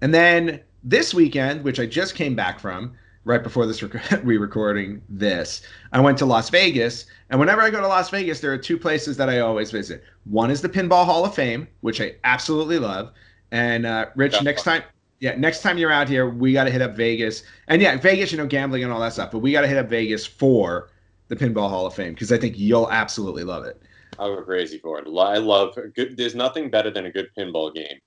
And 0.00 0.14
then 0.14 0.60
this 0.82 1.12
weekend, 1.12 1.64
which 1.64 1.80
I 1.80 1.86
just 1.86 2.14
came 2.14 2.34
back 2.34 2.58
from, 2.58 2.94
right 3.24 3.42
before 3.42 3.66
this 3.66 3.82
rec- 3.82 4.22
re-recording 4.24 5.02
this, 5.08 5.62
I 5.92 6.00
went 6.00 6.18
to 6.18 6.26
Las 6.26 6.48
Vegas. 6.50 7.06
And 7.30 7.38
whenever 7.38 7.60
I 7.60 7.70
go 7.70 7.80
to 7.80 7.88
Las 7.88 8.10
Vegas, 8.10 8.40
there 8.40 8.52
are 8.52 8.58
two 8.58 8.78
places 8.78 9.16
that 9.18 9.28
I 9.28 9.40
always 9.40 9.70
visit. 9.70 10.02
One 10.24 10.50
is 10.50 10.60
the 10.62 10.68
Pinball 10.68 11.04
Hall 11.04 11.24
of 11.24 11.34
Fame, 11.34 11.68
which 11.80 12.00
I 12.00 12.14
absolutely 12.24 12.78
love. 12.78 13.12
And 13.52 13.84
uh, 13.86 14.06
Rich, 14.16 14.32
That's 14.32 14.44
next 14.44 14.62
fun. 14.62 14.80
time, 14.80 14.88
yeah, 15.20 15.34
next 15.36 15.60
time 15.62 15.76
you're 15.76 15.92
out 15.92 16.08
here, 16.08 16.28
we 16.30 16.52
got 16.52 16.64
to 16.64 16.70
hit 16.70 16.80
up 16.82 16.96
Vegas. 16.96 17.42
And 17.68 17.82
yeah, 17.82 17.96
Vegas, 17.98 18.32
you 18.32 18.38
know, 18.38 18.46
gambling 18.46 18.84
and 18.84 18.92
all 18.92 19.00
that 19.00 19.12
stuff, 19.12 19.30
but 19.30 19.40
we 19.40 19.52
got 19.52 19.60
to 19.62 19.68
hit 19.68 19.76
up 19.76 19.88
Vegas 19.88 20.24
for 20.26 20.88
the 21.28 21.36
Pinball 21.36 21.68
Hall 21.68 21.86
of 21.86 21.94
Fame 21.94 22.14
because 22.14 22.32
I 22.32 22.38
think 22.38 22.58
you'll 22.58 22.90
absolutely 22.90 23.44
love 23.44 23.64
it. 23.64 23.80
i'll 24.18 24.34
go 24.34 24.42
crazy 24.42 24.78
for 24.78 24.98
it. 24.98 25.06
I 25.06 25.36
love 25.38 25.76
good. 25.94 26.16
There's 26.16 26.34
nothing 26.34 26.70
better 26.70 26.90
than 26.90 27.06
a 27.06 27.10
good 27.12 27.28
pinball 27.38 27.74
game. 27.74 27.98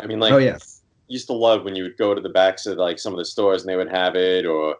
I 0.00 0.06
mean, 0.06 0.18
like, 0.18 0.32
oh 0.32 0.38
yes, 0.38 0.79
used 1.10 1.26
to 1.26 1.32
love 1.32 1.64
when 1.64 1.74
you 1.76 1.82
would 1.82 1.96
go 1.96 2.14
to 2.14 2.20
the 2.20 2.28
backs 2.28 2.66
of 2.66 2.78
like 2.78 2.98
some 2.98 3.12
of 3.12 3.18
the 3.18 3.24
stores 3.24 3.62
and 3.62 3.68
they 3.68 3.76
would 3.76 3.90
have 3.90 4.14
it 4.16 4.46
or 4.46 4.76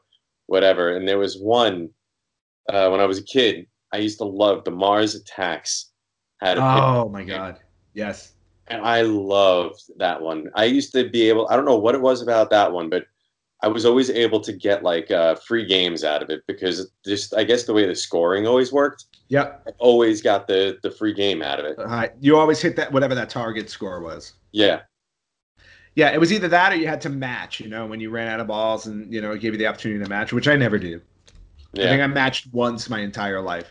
whatever. 0.46 0.96
And 0.96 1.06
there 1.06 1.18
was 1.18 1.38
one 1.38 1.90
uh, 2.68 2.88
when 2.88 3.00
I 3.00 3.06
was 3.06 3.18
a 3.18 3.24
kid. 3.24 3.66
I 3.92 3.98
used 3.98 4.18
to 4.18 4.24
love 4.24 4.64
the 4.64 4.70
Mars 4.70 5.14
Attacks. 5.14 5.90
Had 6.40 6.56
a 6.56 6.62
oh 6.62 7.08
my 7.10 7.22
god, 7.22 7.58
yes. 7.92 8.32
and 8.68 8.80
I 8.80 9.02
loved 9.02 9.82
that 9.98 10.22
one. 10.22 10.48
I 10.54 10.64
used 10.64 10.92
to 10.94 11.06
be 11.06 11.28
able. 11.28 11.46
I 11.50 11.56
don't 11.56 11.66
know 11.66 11.76
what 11.76 11.94
it 11.94 12.00
was 12.00 12.22
about 12.22 12.48
that 12.48 12.72
one, 12.72 12.88
but 12.88 13.04
I 13.62 13.68
was 13.68 13.84
always 13.84 14.08
able 14.08 14.40
to 14.40 14.52
get 14.54 14.82
like 14.82 15.10
uh, 15.10 15.34
free 15.34 15.66
games 15.66 16.02
out 16.02 16.22
of 16.22 16.30
it 16.30 16.40
because 16.46 16.90
just 17.04 17.34
I 17.34 17.44
guess 17.44 17.64
the 17.64 17.74
way 17.74 17.84
the 17.84 17.94
scoring 17.94 18.46
always 18.46 18.72
worked, 18.72 19.04
Yep. 19.30 19.62
I 19.68 19.70
always 19.78 20.20
got 20.20 20.48
the 20.48 20.78
the 20.82 20.90
free 20.90 21.14
game 21.14 21.40
out 21.40 21.60
of 21.60 21.64
it. 21.64 21.78
Uh, 21.78 22.08
you 22.20 22.36
always 22.36 22.60
hit 22.60 22.74
that 22.76 22.92
whatever 22.92 23.14
that 23.14 23.30
target 23.30 23.70
score 23.70 24.00
was. 24.00 24.34
Yeah, 24.50 24.80
Yeah, 26.00 26.12
it 26.14 26.18
was 26.18 26.32
either 26.32 26.48
that 26.48 26.72
or 26.72 26.76
you 26.76 26.86
had 26.86 27.02
to 27.02 27.10
match. 27.10 27.60
You 27.60 27.68
know, 27.68 27.84
when 27.84 28.00
you 28.00 28.08
ran 28.08 28.26
out 28.28 28.40
of 28.40 28.46
balls 28.46 28.86
and 28.86 29.12
you 29.12 29.20
know 29.20 29.32
it 29.32 29.40
gave 29.40 29.52
you 29.52 29.58
the 29.58 29.66
opportunity 29.66 30.02
to 30.02 30.08
match, 30.08 30.32
which 30.32 30.48
I 30.48 30.56
never 30.56 30.78
did. 30.78 31.02
I 31.74 31.82
think. 31.90 32.02
I 32.02 32.06
matched 32.06 32.46
once 32.52 32.88
my 32.88 33.00
entire 33.00 33.42
life. 33.42 33.70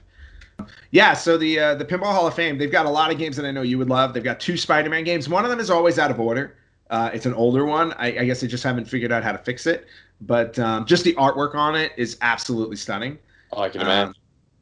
Yeah, 0.91 1.13
so 1.13 1.37
the 1.39 1.59
uh, 1.59 1.75
the 1.75 1.85
Pinball 1.85 2.13
Hall 2.13 2.27
of 2.27 2.35
Fame, 2.35 2.59
they've 2.59 2.71
got 2.71 2.85
a 2.85 2.89
lot 2.89 3.11
of 3.11 3.17
games 3.17 3.35
that 3.37 3.45
I 3.47 3.51
know 3.51 3.63
you 3.63 3.79
would 3.79 3.89
love. 3.89 4.13
They've 4.13 4.23
got 4.23 4.39
two 4.39 4.57
Spider-Man 4.57 5.05
games. 5.05 5.27
One 5.27 5.43
of 5.43 5.49
them 5.49 5.59
is 5.59 5.71
always 5.71 5.97
out 5.97 6.11
of 6.11 6.19
order. 6.19 6.57
Uh, 6.91 7.09
it's 7.13 7.25
an 7.25 7.33
older 7.33 7.65
one. 7.65 7.93
I, 7.93 8.07
I 8.19 8.25
guess 8.25 8.41
they 8.41 8.47
just 8.47 8.63
haven't 8.63 8.85
figured 8.85 9.11
out 9.11 9.23
how 9.23 9.31
to 9.31 9.37
fix 9.39 9.65
it. 9.65 9.87
But 10.21 10.59
um, 10.59 10.85
just 10.85 11.03
the 11.03 11.13
artwork 11.15 11.55
on 11.55 11.75
it 11.75 11.93
is 11.97 12.17
absolutely 12.21 12.75
stunning. 12.75 13.17
Oh, 13.53 13.63
I 13.63 13.69
can 13.69 13.81
Um, 13.81 13.87
imagine. 13.87 14.13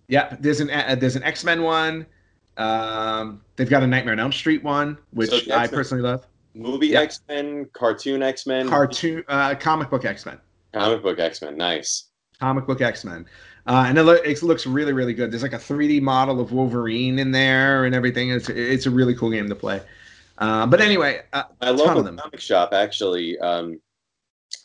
yeah, 0.08 0.38
there's 0.40 0.62
an 0.62 0.70
uh, 0.70 0.96
there's 0.98 1.18
an 1.18 1.24
X 1.24 1.44
Men 1.44 1.64
one. 1.64 2.06
Um, 2.58 3.42
they've 3.58 3.70
got 3.70 3.84
a 3.84 3.88
Nightmare 3.88 4.14
on 4.14 4.20
Elm 4.20 4.32
Street 4.32 4.64
one, 4.64 4.98
which 5.12 5.32
So 5.32 5.54
I 5.54 5.68
personally 5.68 6.04
love. 6.04 6.26
Movie 6.58 6.88
yeah. 6.88 7.02
X 7.02 7.22
Men, 7.28 7.68
cartoon 7.74 8.24
X 8.24 8.46
Men, 8.46 8.68
Cartoon, 8.68 9.24
uh, 9.28 9.56
comic 9.56 9.90
book 9.90 10.06
X 10.06 10.26
Men. 10.26 10.40
comic 10.74 11.02
book 11.04 11.20
X 11.20 11.42
Men. 11.42 11.58
Nice. 11.58 12.06
comic 12.40 12.66
book 12.68 12.82
X-Men. 12.82 13.26
Uh, 13.66 13.86
and 13.88 13.98
it, 13.98 14.04
loo- 14.04 14.14
it 14.24 14.42
looks 14.44 14.66
really, 14.66 14.94
really 14.94 15.14
good. 15.14 15.30
There's 15.32 15.44
like 15.44 15.54
a 15.54 15.58
3D 15.58 16.02
model 16.02 16.40
of 16.40 16.52
Wolverine 16.54 17.20
in 17.20 17.32
there 17.32 17.84
and 17.86 17.94
everything. 17.94 18.30
It's 18.32 18.48
it's 18.50 18.86
a 18.86 18.90
really 18.92 19.14
cool 19.16 19.30
game 19.30 19.50
to 19.50 19.56
play. 19.56 19.82
Uh, 20.38 20.66
but 20.68 20.80
anyway, 20.80 21.22
uh, 21.34 21.44
My 21.62 21.72
local 21.72 22.04
comic 22.04 22.40
shop 22.40 22.74
actually 22.74 23.38
um, 23.40 23.82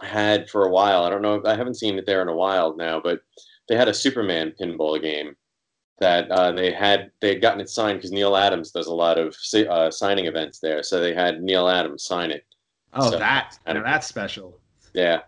had 0.03 0.49
for 0.51 0.67
a 0.67 0.71
while. 0.71 1.03
I 1.05 1.11
don't 1.11 1.23
know. 1.23 1.43
I 1.45 1.55
haven't 1.57 1.75
seen 1.75 1.99
it 1.99 2.07
there 2.07 2.23
in 2.23 2.29
a 2.29 2.35
while 2.37 2.77
now, 2.77 3.01
but 3.01 3.23
they 3.69 3.77
had 3.77 3.89
a 3.89 3.95
Superman 3.95 4.53
pinball 4.61 5.01
game 5.03 5.35
that 6.01 6.31
uh, 6.31 6.53
they 6.53 6.73
had. 6.73 7.11
They 7.21 7.29
had 7.29 7.43
gotten 7.43 7.61
it 7.61 7.69
signed 7.71 7.99
because 7.99 8.11
Neal 8.13 8.37
Adams 8.37 8.71
does 8.71 8.87
a 8.87 8.95
lot 8.95 9.19
of 9.19 9.37
uh, 9.55 9.91
signing 9.91 10.27
events 10.27 10.59
there. 10.59 10.83
So 10.83 11.01
they 11.01 11.15
had 11.15 11.43
Neal 11.43 11.69
Adams 11.69 12.05
sign 12.05 12.31
it. 12.31 12.45
oh, 12.95 13.11
So- 13.11 13.19
that 13.19 13.59
now 13.67 13.83
that's 13.83 14.07
special. 14.07 14.59
Yeah. 14.95 15.21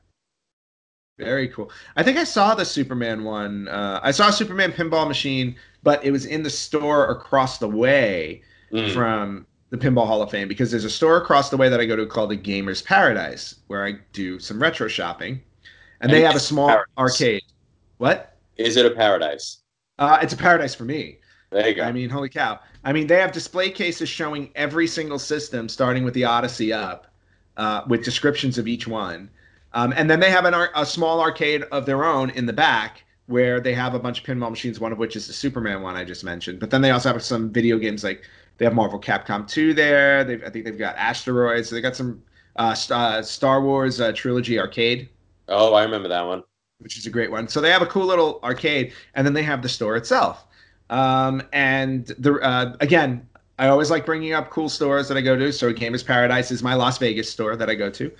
Very 1.19 1.47
cool. 1.49 1.71
I 1.97 2.03
think 2.03 2.19
I 2.19 2.25
saw 2.25 2.55
the 2.57 2.65
Superman 2.65 3.23
one. 3.23 3.69
Uh, 3.69 4.01
I 4.03 4.11
saw 4.11 4.29
a 4.29 4.33
Superman 4.33 4.73
pinball 4.73 5.07
machine, 5.07 5.55
but 5.85 6.05
it 6.05 6.11
was 6.11 6.27
in 6.27 6.43
the 6.43 6.51
store 6.51 7.11
across 7.11 7.59
the 7.59 7.69
way 7.69 8.43
Mm. 8.73 8.93
from 8.93 9.47
the 9.71 9.77
Pinball 9.79 10.07
Hall 10.07 10.21
of 10.23 10.31
Fame 10.31 10.49
because 10.49 10.71
there's 10.73 10.85
a 10.85 10.91
store 10.91 11.17
across 11.19 11.51
the 11.51 11.57
way 11.57 11.69
that 11.69 11.79
I 11.79 11.85
go 11.87 11.95
to 11.95 12.05
called 12.07 12.31
the 12.31 12.37
Gamers 12.37 12.85
Paradise 12.85 13.57
where 13.69 13.85
I 13.87 13.95
do 14.13 14.41
some 14.41 14.61
retro 14.61 14.89
shopping, 14.89 15.41
and 16.01 16.11
they 16.13 16.23
have 16.23 16.35
a 16.35 16.41
small 16.41 16.67
Paradise. 16.69 16.89
arcade. 16.99 17.43
What? 17.99 18.37
Is 18.57 18.77
it 18.77 18.85
a 18.87 18.91
paradise? 18.91 19.59
Uh, 19.99 20.19
it's 20.23 20.33
a 20.33 20.37
paradise 20.37 20.75
for 20.75 20.85
me. 20.85 21.19
There 21.51 21.69
you 21.69 21.75
go. 21.75 21.83
I 21.83 21.93
mean, 21.93 22.11
holy 22.11 22.29
cow. 22.29 22.61
I 22.85 22.93
mean, 22.93 23.07
they 23.07 23.21
have 23.21 23.33
display 23.33 23.71
cases 23.71 24.09
showing 24.09 24.51
every 24.55 24.87
single 24.87 25.19
system, 25.19 25.69
starting 25.69 26.05
with 26.05 26.15
the 26.15 26.25
Odyssey 26.25 26.73
up, 26.73 27.07
uh, 27.57 27.83
with 27.87 28.05
descriptions 28.05 28.59
of 28.59 28.67
each 28.67 28.89
one. 28.89 29.31
Um, 29.73 29.93
and 29.97 30.11
then 30.11 30.21
they 30.21 30.31
have 30.31 30.45
an 30.45 30.55
ar- 30.55 30.71
a 30.75 30.85
small 30.85 31.21
arcade 31.21 31.63
of 31.73 31.87
their 31.87 32.05
own 32.05 32.31
in 32.31 32.47
the 32.47 32.53
back 32.53 33.05
where 33.27 33.61
they 33.61 33.75
have 33.75 33.95
a 33.95 33.99
bunch 33.99 34.21
of 34.21 34.27
pinball 34.27 34.51
machines, 34.51 34.81
one 34.81 34.93
of 34.93 34.99
which 34.99 35.17
is 35.17 35.27
the 35.27 35.33
Superman 35.33 35.83
one 35.83 35.97
I 35.97 36.05
just 36.05 36.25
mentioned. 36.25 36.61
But 36.61 36.71
then 36.71 36.83
they 36.83 36.91
also 36.91 37.13
have 37.13 37.23
some 37.23 37.51
video 37.51 37.79
games 37.79 38.05
like 38.05 38.23
they 38.59 38.65
have 38.65 38.75
Marvel 38.75 39.01
Capcom 39.01 39.49
2 39.49 39.75
there. 39.75 40.25
They've, 40.25 40.43
I 40.45 40.51
think 40.51 40.65
they've 40.65 40.79
got 40.79 40.97
Asteroids. 40.97 41.69
So 41.69 41.75
they 41.75 41.81
got 41.81 41.97
some 41.97 42.23
uh, 42.57 42.77
uh, 42.91 43.23
Star 43.23 43.63
Wars 43.63 44.01
uh, 44.01 44.13
Trilogy 44.13 44.59
arcade 44.59 45.09
oh, 45.49 45.75
I 45.75 45.85
remember 45.85 46.09
that 46.09 46.27
one. 46.27 46.43
Which 46.79 46.99
is 46.99 47.07
a 47.07 47.11
great 47.11 47.31
one. 47.31 47.49
So 47.49 47.61
they 47.61 47.71
have 47.71 47.83
a 47.83 47.87
cool 47.87 48.07
little 48.07 48.41
arcade, 48.43 48.93
and 49.15 49.27
then 49.27 49.35
they 49.35 49.43
have 49.43 49.63
the 49.63 49.69
store 49.69 49.97
itself. 49.97 50.47
Um, 50.91 51.43
and 51.53 52.07
the 52.19 52.35
uh, 52.41 52.77
again, 52.81 53.27
I 53.59 53.69
always 53.69 53.91
like 53.91 54.05
bringing 54.05 54.33
up 54.33 54.51
cool 54.51 54.69
stores 54.69 55.09
that 55.09 55.17
I 55.17 55.21
go 55.21 55.37
to. 55.37 55.53
So 55.53 55.73
Gamers 55.73 56.05
Paradise 56.05 56.51
is 56.51 56.63
my 56.63 56.75
Las 56.75 56.99
Vegas 56.99 57.31
store 57.31 57.57
that 57.57 57.71
I 57.71 57.75
go 57.75 57.91
to. 57.91 58.13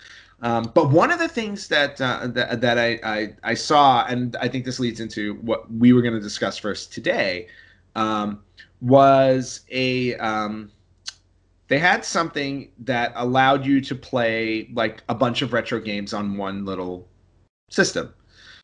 Um, 0.43 0.71
but 0.75 0.91
one 0.91 1.11
of 1.11 1.19
the 1.19 1.29
things 1.29 1.69
that 1.69 2.01
uh, 2.01 2.27
that, 2.29 2.61
that 2.61 2.79
I, 2.79 2.99
I 3.03 3.35
I 3.43 3.55
saw, 3.55 4.07
and 4.07 4.37
I 4.37 4.49
think 4.49 4.65
this 4.65 4.81
leads 4.81 5.01
into 5.01 5.35
what 5.37 5.71
we 5.73 5.93
were 5.93 6.03
going 6.03 6.15
to 6.15 6.21
discuss 6.21 6.59
first 6.59 6.93
today, 6.93 7.49
um, 7.97 8.43
was 8.81 9.61
a 9.71 10.15
um, 10.17 10.71
they 11.69 11.79
had 11.79 12.05
something 12.05 12.71
that 12.81 13.13
allowed 13.17 13.65
you 13.65 13.81
to 13.81 13.95
play 13.95 14.71
like 14.75 15.03
a 15.09 15.15
bunch 15.15 15.43
of 15.43 15.53
retro 15.53 15.81
games 15.81 16.13
on 16.13 16.37
one 16.37 16.65
little 16.65 17.09
system. 17.71 18.13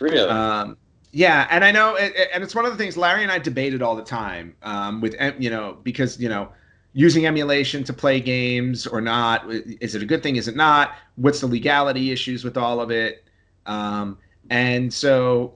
Really? 0.00 0.28
Um, 0.28 0.76
yeah, 1.12 1.46
and 1.50 1.64
I 1.64 1.72
know, 1.72 1.96
and 1.96 2.42
it's 2.44 2.54
one 2.54 2.64
of 2.64 2.72
the 2.72 2.78
things 2.78 2.96
Larry 2.96 3.22
and 3.22 3.32
I 3.32 3.38
debated 3.38 3.82
all 3.82 3.96
the 3.96 4.04
time 4.04 4.54
um, 4.62 5.00
with 5.00 5.16
you 5.38 5.50
know 5.50 5.78
because 5.82 6.20
you 6.20 6.28
know 6.28 6.50
using 6.92 7.26
emulation 7.26 7.84
to 7.84 7.92
play 7.92 8.20
games 8.20 8.86
or 8.86 9.00
not 9.00 9.44
is 9.48 9.94
it 9.94 10.02
a 10.02 10.06
good 10.06 10.22
thing? 10.22 10.36
Is 10.36 10.48
it 10.48 10.56
not? 10.56 10.94
What's 11.16 11.40
the 11.40 11.46
legality 11.46 12.10
issues 12.10 12.44
with 12.44 12.56
all 12.56 12.80
of 12.80 12.90
it? 12.90 13.24
Um, 13.66 14.18
and 14.50 14.92
so 14.92 15.54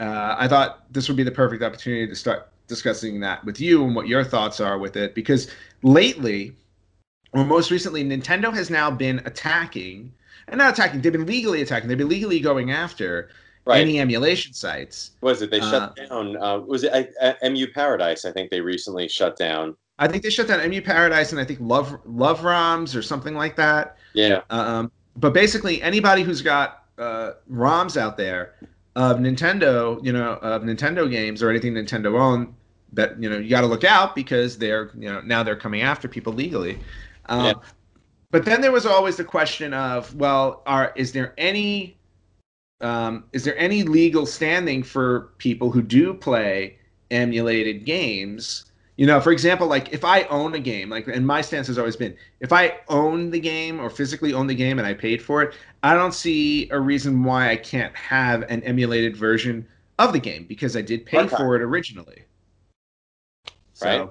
uh, 0.00 0.36
I 0.38 0.48
thought 0.48 0.92
this 0.92 1.08
would 1.08 1.16
be 1.16 1.22
the 1.22 1.30
perfect 1.30 1.62
opportunity 1.62 2.06
to 2.06 2.14
start 2.14 2.52
discussing 2.66 3.20
that 3.20 3.44
with 3.44 3.60
you 3.60 3.84
and 3.84 3.94
what 3.94 4.08
your 4.08 4.24
thoughts 4.24 4.60
are 4.60 4.78
with 4.78 4.96
it 4.96 5.14
because 5.14 5.50
lately 5.82 6.56
or 7.32 7.44
most 7.44 7.70
recently 7.70 8.02
nintendo 8.02 8.52
has 8.52 8.70
now 8.70 8.90
been 8.90 9.20
attacking 9.26 10.10
and 10.48 10.58
not 10.58 10.72
attacking 10.72 11.00
they've 11.02 11.12
been 11.12 11.26
legally 11.26 11.60
attacking 11.60 11.88
they've 11.88 11.98
been 11.98 12.08
legally 12.08 12.40
going 12.40 12.70
after 12.70 13.28
right. 13.64 13.80
any 13.80 14.00
emulation 14.00 14.52
sites 14.52 15.12
what 15.20 15.30
was 15.30 15.42
it? 15.42 15.50
They 15.50 15.60
uh, 15.60 15.70
shut 15.70 15.96
down. 15.96 16.36
Uh, 16.36 16.58
was 16.58 16.84
it 16.84 17.12
uh, 17.20 17.32
EmuParadise? 17.44 18.24
I 18.24 18.32
think 18.32 18.50
they 18.50 18.60
recently 18.60 19.08
shut 19.08 19.36
down. 19.36 19.76
i 19.98 20.08
think 20.08 20.22
they 20.22 20.30
shut 20.30 20.48
down 20.48 20.60
emuparadise 20.60 21.32
and 21.32 21.40
i 21.40 21.44
think 21.44 21.58
love 21.60 21.98
love 22.06 22.40
roms 22.40 22.96
or 22.96 23.02
something 23.02 23.34
like 23.34 23.56
that 23.56 23.96
Yeah. 24.14 24.40
um, 24.50 24.90
but 25.16 25.32
basically 25.34 25.80
anybody 25.82 26.22
who's 26.22 26.42
got 26.42 26.84
uh, 26.98 27.32
roms 27.50 27.96
out 27.96 28.16
there 28.16 28.54
of 28.96 29.18
nintendo 29.18 30.02
you 30.04 30.12
know 30.12 30.32
of 30.42 30.62
nintendo 30.62 31.10
games 31.10 31.42
or 31.42 31.50
anything 31.50 31.74
nintendo 31.74 32.18
owned 32.20 32.54
that 32.92 33.20
you 33.22 33.28
know 33.30 33.38
you 33.38 33.48
got 33.48 33.62
to 33.62 33.66
look 33.66 33.84
out 33.84 34.14
because 34.14 34.58
they're 34.58 34.90
you 34.98 35.08
know 35.10 35.20
now 35.22 35.42
they're 35.42 35.56
coming 35.56 35.80
after 35.82 36.08
people 36.08 36.32
legally 36.32 36.78
um, 37.26 37.44
Yeah. 37.46 37.52
but 38.30 38.44
then 38.44 38.60
there 38.60 38.72
was 38.72 38.84
always 38.86 39.16
the 39.16 39.24
question 39.24 39.72
of 39.72 40.14
well 40.14 40.62
are 40.66 40.92
is 40.96 41.12
there 41.12 41.32
any 41.38 41.96
um, 42.82 43.24
is 43.32 43.44
there 43.44 43.56
any 43.58 43.82
legal 43.82 44.26
standing 44.26 44.82
for 44.82 45.32
people 45.38 45.70
who 45.70 45.82
do 45.82 46.12
play 46.14 46.78
emulated 47.10 47.84
games 47.84 48.66
you 48.96 49.06
know 49.06 49.20
for 49.20 49.32
example 49.32 49.66
like 49.66 49.92
if 49.92 50.04
i 50.04 50.22
own 50.24 50.54
a 50.54 50.58
game 50.58 50.88
like 50.88 51.06
and 51.06 51.26
my 51.26 51.40
stance 51.40 51.66
has 51.66 51.78
always 51.78 51.96
been 51.96 52.16
if 52.40 52.52
i 52.52 52.74
own 52.88 53.30
the 53.30 53.38
game 53.40 53.78
or 53.80 53.90
physically 53.90 54.32
own 54.32 54.46
the 54.46 54.54
game 54.54 54.78
and 54.78 54.86
i 54.86 54.94
paid 54.94 55.20
for 55.22 55.42
it 55.42 55.54
i 55.82 55.94
don't 55.94 56.14
see 56.14 56.68
a 56.70 56.80
reason 56.80 57.22
why 57.22 57.50
i 57.50 57.56
can't 57.56 57.94
have 57.96 58.42
an 58.42 58.62
emulated 58.62 59.16
version 59.16 59.66
of 59.98 60.12
the 60.12 60.18
game 60.18 60.44
because 60.48 60.76
i 60.76 60.80
did 60.82 61.04
pay 61.04 61.18
Okay. 61.18 61.36
for 61.36 61.54
it 61.56 61.62
originally 61.62 62.24
so, 63.74 63.86
Right. 63.86 64.10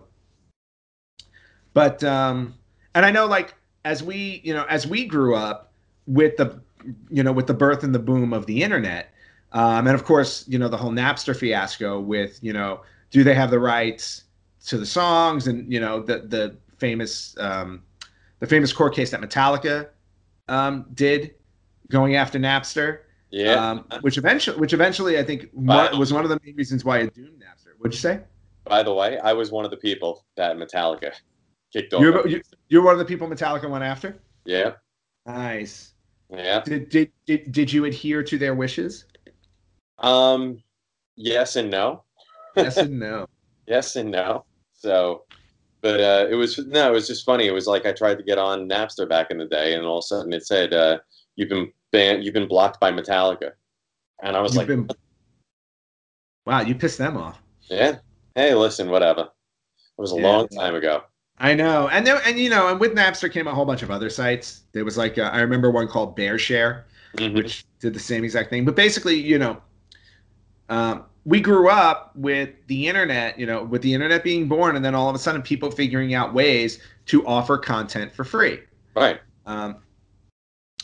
but 1.74 2.04
um 2.04 2.56
and 2.96 3.06
i 3.06 3.12
know 3.12 3.26
like 3.26 3.54
as 3.86 4.04
we 4.04 4.42
you 4.44 4.54
know 4.54 4.66
as 4.70 4.86
we 4.88 5.06
grew 5.06 5.36
up 5.36 5.72
with 6.08 6.38
the 6.38 6.60
you 7.10 7.24
know 7.24 7.32
with 7.32 7.48
the 7.48 7.54
birth 7.54 7.84
and 7.84 7.94
the 7.94 8.00
boom 8.00 8.34
of 8.34 8.46
the 8.46 8.62
internet 8.64 9.14
Um, 9.54 9.86
and 9.88 9.96
of 9.96 10.06
course, 10.06 10.46
you 10.48 10.58
know, 10.58 10.70
the 10.70 10.78
whole 10.78 10.92
Napster 10.94 11.36
fiasco 11.36 12.00
with, 12.00 12.40
you 12.42 12.54
know, 12.54 12.82
do 13.10 13.22
they 13.24 13.34
have 13.34 13.52
the 13.52 13.60
rights 13.60 14.24
to 14.68 14.78
the 14.78 14.86
songs 14.86 15.48
and, 15.48 15.70
you 15.70 15.82
know, 15.82 16.02
the, 16.02 16.20
the 16.20 16.56
famous, 16.78 17.36
um, 17.38 17.84
the 18.40 18.48
famous 18.48 18.72
court 18.72 18.96
case 18.96 19.12
that 19.12 19.20
Metallica 19.20 19.90
um, 20.48 20.86
did 20.94 21.36
going 21.90 22.16
after 22.16 22.40
Napster. 22.40 23.00
Yeah. 23.30 23.56
Um, 23.72 23.86
which 24.02 24.18
eventually, 24.18 24.58
which 24.58 24.72
eventually, 24.72 25.20
I 25.20 25.24
think 25.24 25.50
one, 25.52 26.00
was 26.00 26.14
one 26.14 26.24
of 26.24 26.30
the 26.30 26.40
main 26.46 26.56
reasons 26.56 26.86
why 26.86 27.00
it 27.00 27.14
doomed 27.14 27.42
Napster. 27.44 27.74
What'd 27.78 27.94
you 27.94 28.00
say? 28.00 28.22
By 28.64 28.84
the 28.84 28.94
way, 28.94 29.20
I 29.20 29.34
was 29.34 29.52
one 29.52 29.66
of 29.66 29.72
the 29.72 29.78
people 29.90 30.24
that 30.38 30.56
Metallica 30.56 31.12
kicked 31.74 31.94
off. 31.94 32.02
You're, 32.02 32.26
you- 32.28 32.42
you're 32.70 32.84
one 32.84 32.94
of 32.94 33.00
the 33.00 33.06
people 33.06 33.28
Metallica 33.28 33.70
went 33.70 33.84
after. 33.84 34.18
yeah. 34.46 34.74
Nice. 35.26 35.91
Yeah. 36.32 36.62
Did 36.62 36.90
did 36.90 37.12
did, 37.26 37.52
did 37.52 37.74
you 37.74 37.86
adhere 37.86 38.24
to 38.24 38.38
their 38.38 38.56
wishes? 38.56 39.06
Um, 40.00 40.64
yes 41.16 41.56
and 41.56 41.70
no. 41.70 42.04
Yes 42.56 42.78
and 42.78 43.00
no. 43.00 43.28
Yes 43.68 43.96
and 43.96 44.12
no. 44.12 44.46
So, 44.74 45.24
but 45.82 46.00
uh, 46.00 46.28
it 46.30 46.36
was 46.36 46.58
no, 46.58 46.90
it 46.90 46.94
was 46.94 47.08
just 47.08 47.26
funny. 47.26 47.48
It 47.48 47.52
was 47.54 47.68
like 47.68 47.86
I 47.86 47.92
tried 47.92 48.18
to 48.18 48.24
get 48.24 48.38
on 48.38 48.68
Napster 48.70 49.08
back 49.08 49.30
in 49.32 49.38
the 49.38 49.46
day, 49.46 49.74
and 49.74 49.86
all 49.86 49.98
of 50.00 50.04
a 50.04 50.08
sudden 50.08 50.34
it 50.34 50.46
said 50.48 50.74
uh, 50.74 51.00
you've 51.36 51.50
been 51.50 51.72
banned, 51.92 52.24
you've 52.24 52.34
been 52.34 52.48
blocked 52.48 52.80
by 52.80 52.92
Metallica, 52.92 53.52
and 54.24 54.36
I 54.36 54.42
was 54.42 54.54
You've 54.54 54.58
like, 54.60 54.68
been- 54.68 54.88
wow, 56.46 56.62
you 56.62 56.76
pissed 56.76 56.98
them 56.98 57.18
off. 57.18 57.40
yeah, 57.70 57.98
hey, 58.36 58.56
listen, 58.56 58.90
whatever. 58.90 59.22
It 59.22 60.02
was 60.02 60.14
a 60.14 60.16
Yeah. 60.16 60.22
long 60.28 60.48
time 60.48 60.76
ago. 60.76 61.04
I 61.44 61.56
know, 61.56 61.88
and 61.88 62.06
there, 62.06 62.22
and 62.26 62.40
you 62.40 62.52
know, 62.52 62.68
and 62.68 62.80
with 62.80 62.94
Napster 62.94 63.30
came 63.32 63.48
a 63.48 63.54
whole 63.54 63.66
bunch 63.66 63.82
of 63.82 63.90
other 63.90 64.12
sites. 64.12 64.62
There 64.74 64.86
was 64.86 64.96
like 64.96 65.18
uh, 65.18 65.24
I 65.34 65.42
remember 65.42 65.72
one 65.72 65.88
called 65.88 66.16
BearShare, 66.16 66.84
Mhm. 67.18 67.34
which 67.34 67.66
did 67.80 67.96
the 67.96 68.00
same 68.00 68.24
exact 68.24 68.52
thing. 68.52 68.64
But 68.64 68.76
basically, 68.76 69.16
you 69.16 69.40
know, 69.40 69.58
um, 70.70 71.04
we 71.26 71.42
grew 71.42 71.68
up 71.68 72.12
with 72.16 72.50
the 72.68 72.88
internet, 72.88 73.40
you 73.40 73.48
know, 73.48 73.64
with 73.64 73.82
the 73.82 73.92
internet 73.92 74.24
being 74.24 74.48
born, 74.48 74.76
and 74.76 74.86
then 74.86 74.94
all 74.94 75.10
of 75.10 75.16
a 75.16 75.20
sudden, 75.20 75.42
people 75.42 75.72
figuring 75.72 76.14
out 76.14 76.32
ways 76.32 76.80
to 77.08 77.26
offer 77.26 77.58
content 77.58 78.14
for 78.14 78.24
free. 78.24 78.60
Right. 78.96 79.20
um, 79.48 79.78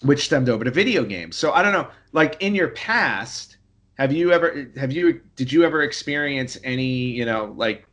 which 0.01 0.25
stemmed 0.25 0.49
over 0.49 0.63
to 0.63 0.71
video 0.71 1.03
games. 1.03 1.35
So 1.35 1.51
I 1.53 1.61
don't 1.61 1.73
know, 1.73 1.87
like 2.13 2.41
in 2.41 2.55
your 2.55 2.69
past, 2.69 3.57
have 3.97 4.11
you 4.11 4.31
ever 4.31 4.67
have 4.75 4.91
you 4.91 5.21
did 5.35 5.51
you 5.51 5.63
ever 5.63 5.81
experience 5.83 6.57
any 6.63 6.85
you 6.85 7.25
know 7.25 7.53
like 7.57 7.85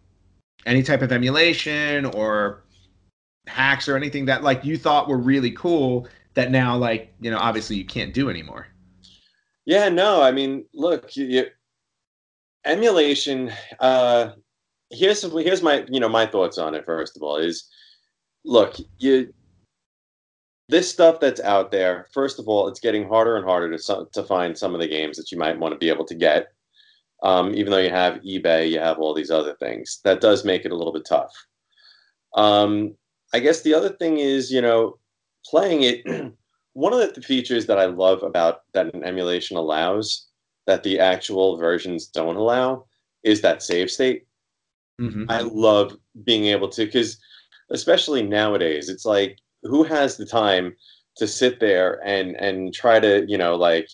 any 0.66 0.82
type 0.82 1.02
of 1.02 1.12
emulation 1.12 2.06
or 2.06 2.64
hacks 3.46 3.88
or 3.88 3.96
anything 3.96 4.24
that 4.24 4.42
like 4.42 4.64
you 4.64 4.76
thought 4.76 5.08
were 5.08 5.18
really 5.18 5.50
cool 5.50 6.08
that 6.34 6.50
now 6.50 6.76
like 6.76 7.12
you 7.20 7.30
know 7.30 7.38
obviously 7.38 7.76
you 7.76 7.84
can't 7.84 8.14
do 8.14 8.30
anymore? 8.30 8.66
Yeah, 9.66 9.88
no, 9.88 10.20
I 10.22 10.30
mean, 10.30 10.66
look, 10.74 11.16
you, 11.16 11.24
you, 11.24 11.46
emulation. 12.66 13.52
Uh, 13.80 14.32
here's 14.90 15.22
here's 15.22 15.62
my 15.62 15.84
you 15.88 16.00
know 16.00 16.08
my 16.08 16.26
thoughts 16.26 16.58
on 16.58 16.74
it. 16.74 16.84
First 16.84 17.16
of 17.16 17.22
all, 17.22 17.36
is 17.36 17.68
look 18.44 18.76
you 18.98 19.32
this 20.68 20.90
stuff 20.90 21.20
that's 21.20 21.40
out 21.40 21.70
there. 21.70 22.06
First 22.12 22.38
of 22.38 22.48
all, 22.48 22.68
it's 22.68 22.80
getting 22.80 23.08
harder 23.08 23.36
and 23.36 23.44
harder 23.44 23.76
to 23.76 24.06
to 24.12 24.22
find 24.24 24.56
some 24.56 24.74
of 24.74 24.80
the 24.80 24.88
games 24.88 25.16
that 25.16 25.30
you 25.30 25.38
might 25.38 25.58
want 25.58 25.72
to 25.72 25.78
be 25.78 25.88
able 25.88 26.06
to 26.06 26.14
get. 26.14 26.48
Um, 27.24 27.54
even 27.54 27.72
though 27.72 27.78
you 27.78 27.90
have 27.90 28.20
eBay, 28.20 28.70
you 28.70 28.78
have 28.78 28.98
all 28.98 29.14
these 29.14 29.30
other 29.30 29.54
things. 29.54 30.00
That 30.04 30.20
does 30.20 30.44
make 30.44 30.64
it 30.64 30.72
a 30.72 30.76
little 30.76 30.92
bit 30.92 31.06
tough. 31.06 31.32
Um, 32.34 32.94
I 33.32 33.40
guess 33.40 33.62
the 33.62 33.74
other 33.74 33.88
thing 33.88 34.18
is, 34.18 34.52
you 34.52 34.60
know, 34.60 34.98
playing 35.46 35.82
it. 35.82 36.04
one 36.74 36.92
of 36.92 37.14
the 37.14 37.22
features 37.22 37.66
that 37.66 37.78
I 37.78 37.86
love 37.86 38.22
about 38.22 38.62
that 38.74 38.94
an 38.94 39.04
emulation 39.04 39.56
allows 39.56 40.26
that 40.66 40.82
the 40.82 41.00
actual 41.00 41.56
versions 41.56 42.06
don't 42.08 42.36
allow 42.36 42.84
is 43.22 43.40
that 43.40 43.62
save 43.62 43.90
state. 43.90 44.26
Mm-hmm. 45.00 45.24
I 45.28 45.40
love 45.40 45.96
being 46.24 46.46
able 46.46 46.68
to 46.68 46.84
because 46.84 47.18
especially 47.70 48.22
nowadays, 48.22 48.88
it's 48.88 49.04
like 49.04 49.38
who 49.62 49.82
has 49.82 50.16
the 50.16 50.26
time 50.26 50.74
to 51.16 51.26
sit 51.26 51.60
there 51.60 52.00
and 52.04 52.36
and 52.36 52.74
try 52.74 53.00
to 53.00 53.24
you 53.26 53.38
know 53.38 53.56
like 53.56 53.88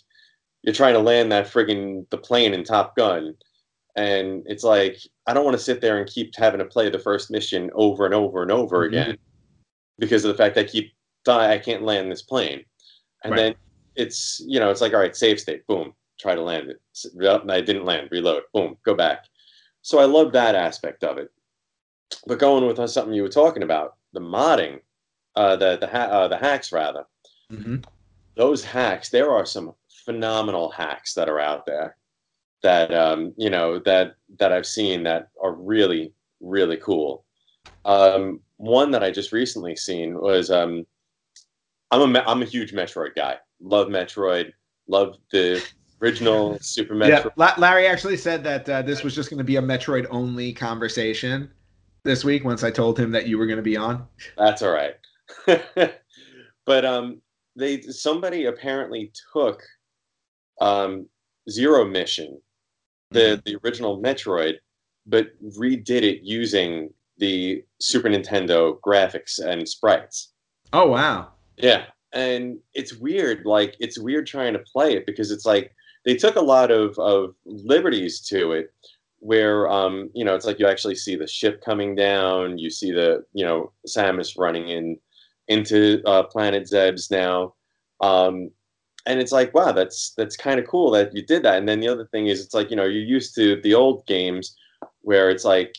you're 0.63 0.75
trying 0.75 0.95
to 0.95 1.01
land 1.01 1.33
that 1.33 1.47
friggin' 1.47 2.09
the 2.11 2.19
plane 2.19 2.55
in 2.55 2.65
Top 2.65 2.97
Gun, 2.97 3.35
and 3.97 4.43
it's 4.47 4.65
like 4.65 4.99
I 5.27 5.35
don't 5.35 5.45
want 5.45 5.57
to 5.57 5.63
sit 5.63 5.81
there 5.81 5.99
and 5.99 6.09
keep 6.09 6.35
having 6.37 6.59
to 6.61 6.65
play 6.65 6.91
the 6.91 6.99
first 6.99 7.31
mission 7.31 7.71
over 7.75 8.05
and 8.05 8.15
over 8.15 8.43
and 8.43 8.51
over 8.51 8.79
Mhm. 8.81 8.89
again 8.89 9.19
because 9.99 10.25
of 10.25 10.29
the 10.29 10.37
fact 10.37 10.55
that 10.55 10.67
I 10.67 10.69
keep 10.69 10.93
die 11.25 11.53
I 11.53 11.59
can't 11.59 11.83
land 11.83 12.11
this 12.11 12.23
plane, 12.23 12.65
and 13.25 13.33
Right. 13.33 13.39
then 13.39 13.55
it's 13.97 14.41
you 14.47 14.61
know 14.61 14.71
it's 14.71 14.81
like 14.81 14.93
all 14.95 15.01
right 15.01 15.17
save 15.17 15.41
state 15.41 15.67
boom 15.67 15.95
try 16.19 16.35
to 16.35 16.43
land 16.43 16.71
it 16.71 16.81
I 17.51 17.61
didn't 17.61 17.85
land 17.87 18.09
reload 18.13 18.43
boom 18.53 18.77
go 18.85 18.95
back, 18.95 19.27
so 19.83 19.99
I 19.99 20.05
love 20.05 20.33
that 20.33 20.55
aspect 20.55 21.03
of 21.05 21.19
it, 21.19 21.31
but 22.27 22.39
going 22.39 22.67
with 22.67 22.89
something 22.91 23.15
you 23.15 23.23
were 23.23 23.29
talking 23.29 23.63
about 23.63 23.97
the 24.13 24.21
modding, 24.21 24.81
uh, 25.37 25.57
the 25.57 25.77
the 25.79 25.87
ha- 25.87 26.11
uh, 26.11 26.29
the 26.29 26.37
hacks 26.37 26.71
rather 26.73 27.07
Mm-hmm. 27.51 27.77
those 28.37 28.63
hacks 28.63 29.09
there 29.09 29.33
are 29.33 29.45
some 29.45 29.75
phenomenal 30.11 30.71
hacks 30.71 31.15
that 31.15 31.29
are 31.29 31.39
out 31.39 31.65
there 31.67 31.97
that 32.65 32.93
um, 32.93 33.33
you 33.37 33.49
know 33.49 33.79
that 33.79 34.17
that 34.41 34.53
i've 34.53 34.67
seen 34.67 35.05
that 35.05 35.29
are 35.41 35.53
really 35.53 36.13
really 36.41 36.77
cool 36.79 37.25
um, 37.85 38.41
one 38.57 38.91
that 38.91 39.05
i 39.05 39.11
just 39.11 39.31
recently 39.31 39.77
seen 39.77 40.21
was 40.21 40.51
um, 40.51 40.85
i'm 41.93 42.17
a 42.17 42.21
i'm 42.27 42.43
a 42.43 42.45
huge 42.45 42.73
metroid 42.73 43.15
guy 43.15 43.37
love 43.61 43.87
metroid 43.87 44.53
love 44.89 45.17
the 45.31 45.65
original 46.03 46.59
super 46.61 46.95
Yeah, 46.95 47.23
metroid 47.23 47.33
La- 47.37 47.55
Larry 47.57 47.87
actually 47.87 48.17
said 48.17 48.43
that 48.43 48.69
uh, 48.69 48.83
this 48.83 49.05
was 49.05 49.15
just 49.15 49.31
going 49.31 49.39
to 49.39 49.45
be 49.45 49.57
a 49.57 49.63
Metroid 49.63 50.07
only 50.11 50.53
conversation 50.53 51.51
this 52.03 52.25
week. 52.25 52.43
Once 52.43 52.65
I 52.65 52.71
told 52.71 52.99
him 52.99 53.13
that 53.13 53.27
you 53.27 53.37
were 53.39 53.47
going 53.47 53.59
to 53.59 53.63
be 53.63 53.77
on. 53.77 54.09
That's 54.39 54.63
all 54.63 54.73
right. 54.73 54.95
but 56.67 56.85
um, 56.85 57.21
they 57.57 57.83
somebody 57.83 58.47
apparently 58.47 59.13
took 59.33 59.63
um, 60.61 61.07
Zero 61.49 61.85
Mission, 61.85 62.41
the 63.11 63.43
the 63.45 63.57
original 63.65 64.01
Metroid, 64.01 64.57
but 65.07 65.29
redid 65.43 66.03
it 66.03 66.23
using 66.23 66.93
the 67.19 67.65
Super 67.81 68.09
Nintendo 68.09 68.79
graphics 68.81 69.39
and 69.39 69.69
sprites. 69.69 70.33
Oh 70.73 70.89
wow. 70.89 71.29
Yeah, 71.57 71.85
and 72.13 72.59
it's 72.75 72.95
weird. 72.95 73.45
Like 73.45 73.77
it's 73.79 73.99
weird 73.99 74.27
trying 74.27 74.53
to 74.55 74.59
play 74.61 74.95
it 74.95 75.07
because 75.07 75.31
it's 75.31 75.45
like 75.45 75.75
they 76.05 76.17
took 76.17 76.37
a 76.37 76.41
lot 76.41 76.71
of 76.71 76.99
of 76.99 77.35
liberties 77.45 78.21
to 78.29 78.53
it. 78.53 78.73
Where 79.23 79.69
um, 79.69 80.11
you 80.15 80.25
know, 80.25 80.35
it's 80.35 80.47
like 80.47 80.59
you 80.59 80.67
actually 80.67 80.95
see 80.95 81.15
the 81.15 81.27
ship 81.27 81.63
coming 81.63 81.95
down. 81.95 82.57
You 82.57 82.71
see 82.71 82.91
the 82.91 83.25
you 83.35 83.45
know 83.45 83.73
Samus 83.87 84.39
running 84.39 84.69
in 84.69 84.99
into 85.49 86.01
uh, 86.07 86.23
Planet 86.23 86.63
Zebes 86.63 87.11
now, 87.11 87.55
um, 88.01 88.51
and 89.07 89.21
it's 89.21 89.33
like 89.33 89.55
wow, 89.55 89.73
that's 89.73 90.13
that's 90.17 90.37
kind 90.37 90.61
of 90.61 90.67
cool 90.67 90.91
that 90.93 91.15
you 91.15 91.23
did 91.25 91.43
that. 91.43 91.59
And 91.59 91.69
then 91.69 91.81
the 91.81 91.89
other 91.89 92.07
thing 92.07 92.27
is, 92.27 92.45
it's 92.45 92.55
like 92.55 92.71
you 92.71 92.77
know 92.77 92.85
you're 92.85 93.03
used 93.03 93.35
to 93.37 93.61
the 93.63 93.75
old 93.75 94.07
games 94.07 94.57
where 95.03 95.31
it's 95.31 95.45
like 95.45 95.75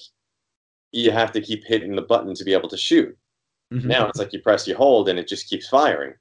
you 0.92 1.12
have 1.12 1.32
to 1.32 1.42
keep 1.42 1.64
hitting 1.66 1.96
the 1.96 2.02
button 2.02 2.34
to 2.36 2.44
be 2.44 2.54
able 2.54 2.70
to 2.70 2.78
shoot. 2.78 3.18
Mhm. 3.74 3.86
Now 3.86 4.08
it's 4.08 4.20
like 4.20 4.34
you 4.34 4.42
press, 4.42 4.68
you 4.68 4.76
hold, 4.76 5.08
and 5.10 5.18
it 5.18 5.28
just 5.28 5.50
keeps 5.50 5.70
firing. 5.70 6.14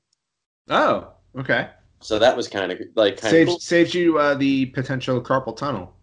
Oh, 0.69 1.13
okay. 1.37 1.71
So 2.01 2.19
that 2.19 2.37
was 2.37 2.49
kind 2.49 2.71
of 2.73 2.79
like 2.95 3.17
kind 3.17 3.27
of 3.27 3.31
Saves 3.31 3.51
cool. 3.51 3.59
saves 3.59 3.95
you 3.95 4.19
uh, 4.19 4.35
the 4.35 4.67
potential 4.67 5.21
carpal 5.21 5.57
tunnel. 5.57 5.97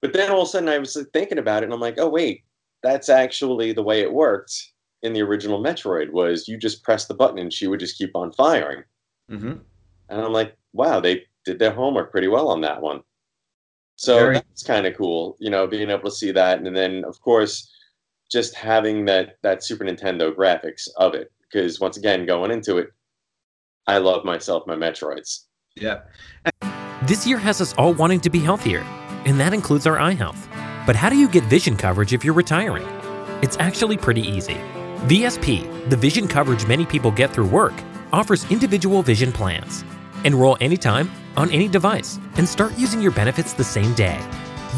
But 0.00 0.12
then 0.12 0.30
all 0.30 0.42
of 0.42 0.48
a 0.48 0.50
sudden 0.50 0.68
I 0.68 0.78
was 0.78 0.96
thinking 1.12 1.38
about 1.38 1.62
it, 1.62 1.66
and 1.66 1.74
I'm 1.74 1.80
like, 1.80 1.98
oh 1.98 2.08
wait, 2.08 2.44
that's 2.82 3.08
actually 3.08 3.72
the 3.72 3.82
way 3.82 4.00
it 4.00 4.12
worked 4.12 4.54
in 5.02 5.12
the 5.12 5.22
original 5.22 5.60
Metroid. 5.62 6.10
Was 6.10 6.46
you 6.48 6.56
just 6.56 6.82
press 6.84 7.06
the 7.06 7.14
button 7.14 7.38
and 7.38 7.52
she 7.52 7.66
would 7.66 7.80
just 7.80 7.98
keep 7.98 8.14
on 8.14 8.32
firing. 8.32 8.84
Mm-hmm. 9.30 9.54
And 10.08 10.20
I'm 10.20 10.32
like, 10.32 10.56
wow, 10.72 11.00
they 11.00 11.24
did 11.44 11.58
their 11.58 11.72
homework 11.72 12.10
pretty 12.10 12.28
well 12.28 12.48
on 12.48 12.60
that 12.62 12.80
one. 12.80 13.02
So 13.96 14.18
Very- 14.18 14.34
that's 14.34 14.62
kind 14.62 14.86
of 14.86 14.96
cool, 14.96 15.36
you 15.40 15.50
know, 15.50 15.66
being 15.66 15.90
able 15.90 16.04
to 16.04 16.10
see 16.10 16.30
that, 16.32 16.60
and 16.60 16.76
then 16.76 17.04
of 17.04 17.20
course, 17.20 17.72
just 18.30 18.54
having 18.54 19.04
that 19.06 19.36
that 19.42 19.64
Super 19.64 19.84
Nintendo 19.84 20.32
graphics 20.34 20.88
of 20.96 21.14
it. 21.14 21.32
Because 21.42 21.80
once 21.80 21.96
again, 21.96 22.26
going 22.26 22.50
into 22.50 22.76
it, 22.78 22.90
I 23.86 23.98
love 23.98 24.24
myself 24.24 24.66
my 24.66 24.76
Metroids. 24.76 25.44
Yeah. 25.74 26.00
This 27.04 27.26
year 27.26 27.38
has 27.38 27.60
us 27.60 27.72
all 27.74 27.94
wanting 27.94 28.20
to 28.20 28.30
be 28.30 28.38
healthier, 28.38 28.80
and 29.24 29.40
that 29.40 29.54
includes 29.54 29.86
our 29.86 29.98
eye 29.98 30.12
health. 30.12 30.48
But 30.86 30.94
how 30.94 31.08
do 31.08 31.16
you 31.16 31.28
get 31.28 31.44
vision 31.44 31.76
coverage 31.76 32.12
if 32.12 32.24
you're 32.24 32.34
retiring? 32.34 32.86
It's 33.42 33.56
actually 33.58 33.96
pretty 33.96 34.22
easy. 34.22 34.56
VSP, 35.06 35.88
the 35.90 35.96
vision 35.96 36.28
coverage 36.28 36.66
many 36.66 36.84
people 36.84 37.10
get 37.10 37.32
through 37.32 37.48
work, 37.48 37.74
offers 38.12 38.50
individual 38.50 39.02
vision 39.02 39.32
plans. 39.32 39.84
Enroll 40.24 40.56
anytime, 40.60 41.10
on 41.36 41.50
any 41.50 41.68
device, 41.68 42.18
and 42.36 42.48
start 42.48 42.76
using 42.78 43.00
your 43.00 43.12
benefits 43.12 43.52
the 43.52 43.64
same 43.64 43.94
day. 43.94 44.18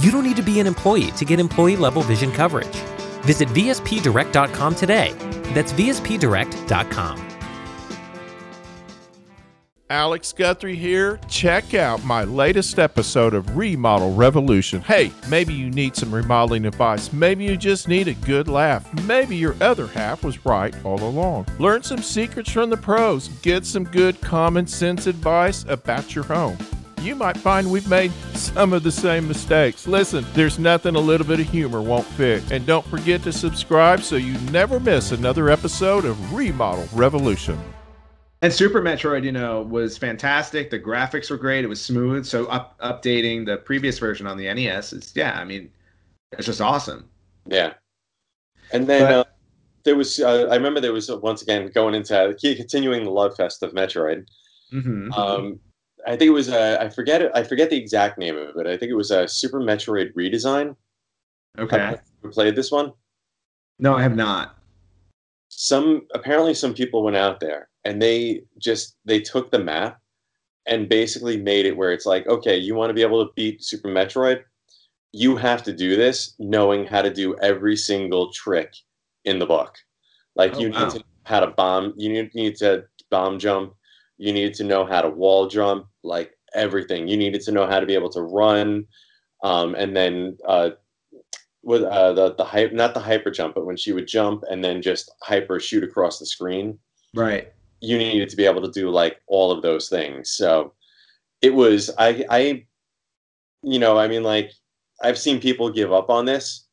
You 0.00 0.10
don't 0.10 0.24
need 0.24 0.36
to 0.36 0.42
be 0.42 0.60
an 0.60 0.66
employee 0.66 1.10
to 1.12 1.24
get 1.24 1.40
employee 1.40 1.76
level 1.76 2.02
vision 2.02 2.32
coverage. 2.32 2.76
Visit 3.22 3.48
VSPDirect.com 3.50 4.74
today. 4.74 5.12
That's 5.54 5.72
VSPDirect.com. 5.72 7.29
Alex 9.90 10.32
Guthrie 10.32 10.76
here. 10.76 11.18
Check 11.28 11.74
out 11.74 12.04
my 12.04 12.22
latest 12.22 12.78
episode 12.78 13.34
of 13.34 13.56
Remodel 13.56 14.14
Revolution. 14.14 14.80
Hey, 14.82 15.10
maybe 15.28 15.52
you 15.52 15.68
need 15.68 15.96
some 15.96 16.14
remodeling 16.14 16.64
advice. 16.64 17.12
Maybe 17.12 17.44
you 17.44 17.56
just 17.56 17.88
need 17.88 18.06
a 18.06 18.14
good 18.14 18.46
laugh. 18.46 18.88
Maybe 19.02 19.36
your 19.36 19.56
other 19.60 19.88
half 19.88 20.22
was 20.22 20.46
right 20.46 20.72
all 20.84 21.02
along. 21.02 21.46
Learn 21.58 21.82
some 21.82 22.02
secrets 22.02 22.52
from 22.52 22.70
the 22.70 22.76
pros. 22.76 23.28
Get 23.42 23.66
some 23.66 23.84
good 23.84 24.20
common 24.20 24.68
sense 24.68 25.08
advice 25.08 25.64
about 25.68 26.14
your 26.14 26.24
home. 26.24 26.56
You 27.00 27.16
might 27.16 27.36
find 27.36 27.70
we've 27.70 27.88
made 27.88 28.12
some 28.34 28.72
of 28.72 28.82
the 28.82 28.92
same 28.92 29.26
mistakes. 29.26 29.86
Listen, 29.88 30.24
there's 30.34 30.58
nothing 30.58 30.94
a 30.94 31.00
little 31.00 31.26
bit 31.26 31.40
of 31.40 31.48
humor 31.48 31.82
won't 31.82 32.06
fix. 32.06 32.50
And 32.52 32.64
don't 32.66 32.86
forget 32.86 33.22
to 33.24 33.32
subscribe 33.32 34.02
so 34.02 34.16
you 34.16 34.38
never 34.52 34.78
miss 34.78 35.10
another 35.10 35.48
episode 35.48 36.04
of 36.04 36.32
Remodel 36.32 36.86
Revolution. 36.92 37.58
And 38.42 38.52
Super 38.52 38.80
Metroid, 38.80 39.22
you 39.24 39.32
know, 39.32 39.60
was 39.62 39.98
fantastic. 39.98 40.70
The 40.70 40.78
graphics 40.80 41.30
were 41.30 41.36
great. 41.36 41.62
It 41.64 41.68
was 41.68 41.80
smooth. 41.80 42.24
So 42.24 42.46
up, 42.46 42.78
updating 42.80 43.44
the 43.44 43.58
previous 43.58 43.98
version 43.98 44.26
on 44.26 44.38
the 44.38 44.52
NES 44.52 44.94
is, 44.94 45.12
yeah, 45.14 45.38
I 45.38 45.44
mean, 45.44 45.70
it's 46.32 46.46
just 46.46 46.60
awesome. 46.62 47.08
Yeah. 47.46 47.74
And 48.72 48.86
then 48.86 49.02
But- 49.02 49.12
uh, 49.12 49.24
there 49.84 49.96
was, 49.96 50.20
uh, 50.20 50.46
I 50.50 50.56
remember 50.56 50.80
there 50.80 50.92
was 50.92 51.08
uh, 51.10 51.16
once 51.18 51.40
again 51.42 51.70
going 51.74 51.94
into 51.94 52.36
continuing 52.42 53.04
the 53.04 53.10
love 53.10 53.34
fest 53.36 53.62
of 53.62 53.72
Metroid. 53.72 54.26
hmm 54.70 55.10
Um, 55.12 55.58
I 56.06 56.10
think 56.16 56.28
it 56.28 56.32
was 56.32 56.48
uh, 56.48 56.78
I 56.80 56.88
forget 56.88 57.20
it. 57.22 57.30
I 57.34 57.42
forget 57.42 57.68
the 57.70 57.76
exact 57.76 58.18
name 58.18 58.36
of 58.36 58.48
it, 58.48 58.54
but 58.54 58.66
I 58.66 58.76
think 58.76 58.90
it 58.90 58.94
was 58.94 59.10
a 59.10 59.26
Super 59.28 59.60
Metroid 59.60 60.12
redesign. 60.14 60.76
okay. 61.58 61.78
Have 61.78 62.00
you 62.24 62.30
played 62.30 62.56
this 62.56 62.70
one? 62.70 62.92
No, 63.78 63.94
I 63.96 64.02
have 64.02 64.16
not. 64.16 64.56
Some 65.48 66.06
apparently 66.14 66.52
some 66.54 66.72
people 66.74 67.02
went 67.02 67.16
out 67.16 67.40
there 67.40 67.68
and 67.84 68.00
they 68.00 68.42
just 68.58 68.96
they 69.04 69.20
took 69.20 69.50
the 69.50 69.58
map 69.58 69.98
and 70.66 70.88
basically 70.88 71.40
made 71.40 71.66
it 71.66 71.76
where 71.76 71.92
it's 71.92 72.06
like, 72.06 72.26
okay, 72.26 72.56
you 72.56 72.74
want 72.74 72.90
to 72.90 72.94
be 72.94 73.02
able 73.02 73.24
to 73.24 73.32
beat 73.34 73.64
Super 73.64 73.88
Metroid, 73.88 74.42
you 75.12 75.36
have 75.36 75.62
to 75.64 75.72
do 75.72 75.96
this 75.96 76.34
knowing 76.38 76.86
how 76.86 77.02
to 77.02 77.12
do 77.12 77.36
every 77.38 77.76
single 77.76 78.30
trick 78.32 78.72
in 79.24 79.38
the 79.38 79.46
book. 79.46 79.76
Like 80.36 80.54
Oh, 80.54 80.60
you 80.60 80.70
wow. 80.70 80.84
need 80.84 80.90
to 80.90 80.98
know 80.98 81.04
how 81.24 81.40
to 81.40 81.48
bomb, 81.48 81.94
you 81.96 82.12
need, 82.12 82.34
need 82.34 82.56
to 82.56 82.84
bomb 83.10 83.38
jump, 83.38 83.74
you 84.18 84.32
needed 84.32 84.54
to 84.54 84.64
know 84.64 84.84
how 84.84 85.00
to 85.00 85.08
wall 85.08 85.48
jump, 85.48 85.86
like 86.04 86.36
everything. 86.54 87.08
You 87.08 87.16
needed 87.16 87.40
to 87.42 87.52
know 87.52 87.66
how 87.66 87.80
to 87.80 87.86
be 87.86 87.94
able 87.94 88.10
to 88.10 88.22
run, 88.22 88.84
um, 89.42 89.74
and 89.74 89.96
then 89.96 90.36
uh, 90.46 90.70
with 91.62 91.82
uh, 91.82 92.12
the 92.12 92.34
the 92.34 92.44
hype, 92.44 92.72
not 92.72 92.94
the 92.94 93.00
hyper 93.00 93.30
jump, 93.30 93.54
but 93.54 93.66
when 93.66 93.76
she 93.76 93.92
would 93.92 94.06
jump 94.06 94.44
and 94.50 94.62
then 94.62 94.82
just 94.82 95.10
hyper 95.22 95.58
shoot 95.58 95.82
across 95.82 96.18
the 96.18 96.26
screen 96.26 96.78
Right. 97.14 97.52
You 97.80 97.98
needed 97.98 98.28
to 98.30 98.36
be 98.36 98.44
able 98.46 98.62
to 98.62 98.70
do 98.70 98.90
like 98.90 99.20
all 99.26 99.50
of 99.50 99.62
those 99.62 99.88
things. 99.88 100.30
So 100.30 100.74
it 101.42 101.54
was 101.54 101.90
I 101.98 102.24
I 102.30 102.66
you 103.62 103.78
know, 103.78 103.98
I 103.98 104.08
mean 104.08 104.22
like 104.22 104.52
I've 105.02 105.18
seen 105.18 105.40
people 105.40 105.70
give 105.70 105.92
up 105.92 106.10
on 106.10 106.24
this 106.24 106.66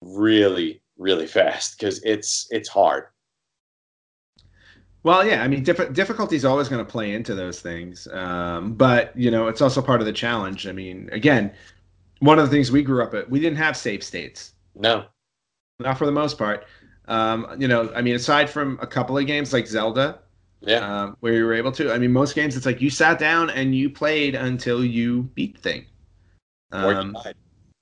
really 0.00 0.82
really 0.96 1.26
fast 1.26 1.78
cuz 1.78 2.00
it's 2.04 2.46
it's 2.50 2.68
hard. 2.68 3.04
Well, 5.04 5.24
yeah, 5.24 5.42
I 5.42 5.48
mean, 5.48 5.62
diff- 5.62 5.92
difficulty 5.92 6.36
is 6.36 6.44
always 6.44 6.68
going 6.68 6.84
to 6.84 6.90
play 6.90 7.14
into 7.14 7.34
those 7.34 7.60
things, 7.60 8.08
um, 8.08 8.74
but 8.74 9.16
you 9.16 9.30
know, 9.30 9.46
it's 9.46 9.60
also 9.60 9.80
part 9.80 10.00
of 10.00 10.06
the 10.06 10.12
challenge. 10.12 10.66
I 10.66 10.72
mean, 10.72 11.08
again, 11.12 11.52
one 12.18 12.38
of 12.38 12.44
the 12.44 12.50
things 12.50 12.72
we 12.72 12.82
grew 12.82 13.02
up 13.02 13.14
at, 13.14 13.30
we 13.30 13.38
didn't 13.38 13.58
have 13.58 13.76
save 13.76 14.02
states, 14.02 14.52
No. 14.74 15.06
not 15.78 15.96
for 15.98 16.04
the 16.04 16.12
most 16.12 16.36
part. 16.36 16.66
Um, 17.06 17.46
you 17.58 17.68
know, 17.68 17.90
I 17.94 18.02
mean, 18.02 18.16
aside 18.16 18.50
from 18.50 18.78
a 18.82 18.86
couple 18.86 19.16
of 19.16 19.24
games 19.26 19.52
like 19.52 19.66
Zelda, 19.68 20.18
Yeah. 20.60 21.02
um, 21.02 21.16
where 21.20 21.34
you 21.34 21.44
were 21.44 21.54
able 21.54 21.72
to, 21.72 21.92
I 21.92 21.98
mean, 21.98 22.12
most 22.12 22.34
games 22.34 22.56
it's 22.56 22.66
like 22.66 22.80
you 22.80 22.90
sat 22.90 23.18
down 23.18 23.50
and 23.50 23.74
you 23.74 23.88
played 23.90 24.34
until 24.34 24.84
you 24.84 25.22
beat 25.34 25.54
the 25.54 25.60
thing, 25.60 25.86
Or 26.72 26.92
you 26.92 26.98
um, 26.98 27.12
died. 27.12 27.34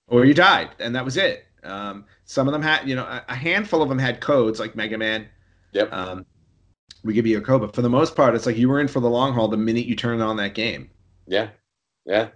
or 0.09 0.25
you 0.27 0.35
died, 0.35 0.71
and 0.79 0.95
that 0.95 1.05
was 1.05 1.17
it. 1.17 1.47
Um, 1.65 2.05
some 2.27 2.47
of 2.47 2.53
them 2.53 2.63
had, 2.63 2.87
you 2.89 2.95
know, 2.95 3.05
a, 3.05 3.25
a 3.29 3.35
handful 3.35 3.83
of 3.83 3.89
them 3.89 3.99
had 3.99 4.21
codes 4.21 4.61
like 4.61 4.77
Mega 4.77 4.99
Man. 4.99 5.27
Yep. 5.73 5.93
Um, 5.93 6.27
we 7.03 7.13
give 7.15 7.27
you 7.27 7.39
a 7.39 7.41
code, 7.41 7.61
but 7.63 7.75
for 7.75 7.83
the 7.83 7.89
most 7.89 8.15
part, 8.15 8.35
it's 8.35 8.47
like 8.47 8.57
you 8.57 8.69
were 8.69 8.81
in 8.81 8.89
for 8.89 9.01
the 9.01 9.09
long 9.11 9.33
haul 9.33 9.49
the 9.49 9.57
minute 9.57 9.87
you 9.87 9.97
turned 9.97 10.23
on 10.23 10.37
that 10.37 10.55
game. 10.55 10.91
Yeah, 11.27 11.49
yeah. 12.05 12.29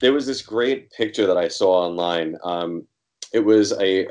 There 0.00 0.12
was 0.12 0.26
this 0.26 0.42
great 0.42 0.90
picture 0.92 1.26
that 1.26 1.36
I 1.36 1.48
saw 1.48 1.86
online. 1.86 2.36
Um, 2.44 2.86
it 3.32 3.40
was 3.40 3.72
a, 3.80 4.08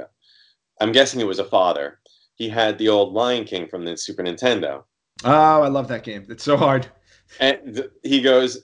I'm 0.81 0.91
guessing 0.91 1.19
it 1.21 1.27
was 1.27 1.39
a 1.39 1.45
father. 1.45 1.99
He 2.35 2.49
had 2.49 2.77
the 2.77 2.89
old 2.89 3.13
Lion 3.13 3.43
King 3.45 3.67
from 3.67 3.85
the 3.85 3.95
Super 3.97 4.23
Nintendo, 4.23 4.83
Oh, 5.25 5.61
I 5.61 5.67
love 5.67 5.87
that 5.87 6.03
game. 6.03 6.25
It's 6.29 6.43
so 6.43 6.57
hard. 6.57 6.87
and 7.39 7.87
he 8.03 8.21
goes, 8.21 8.63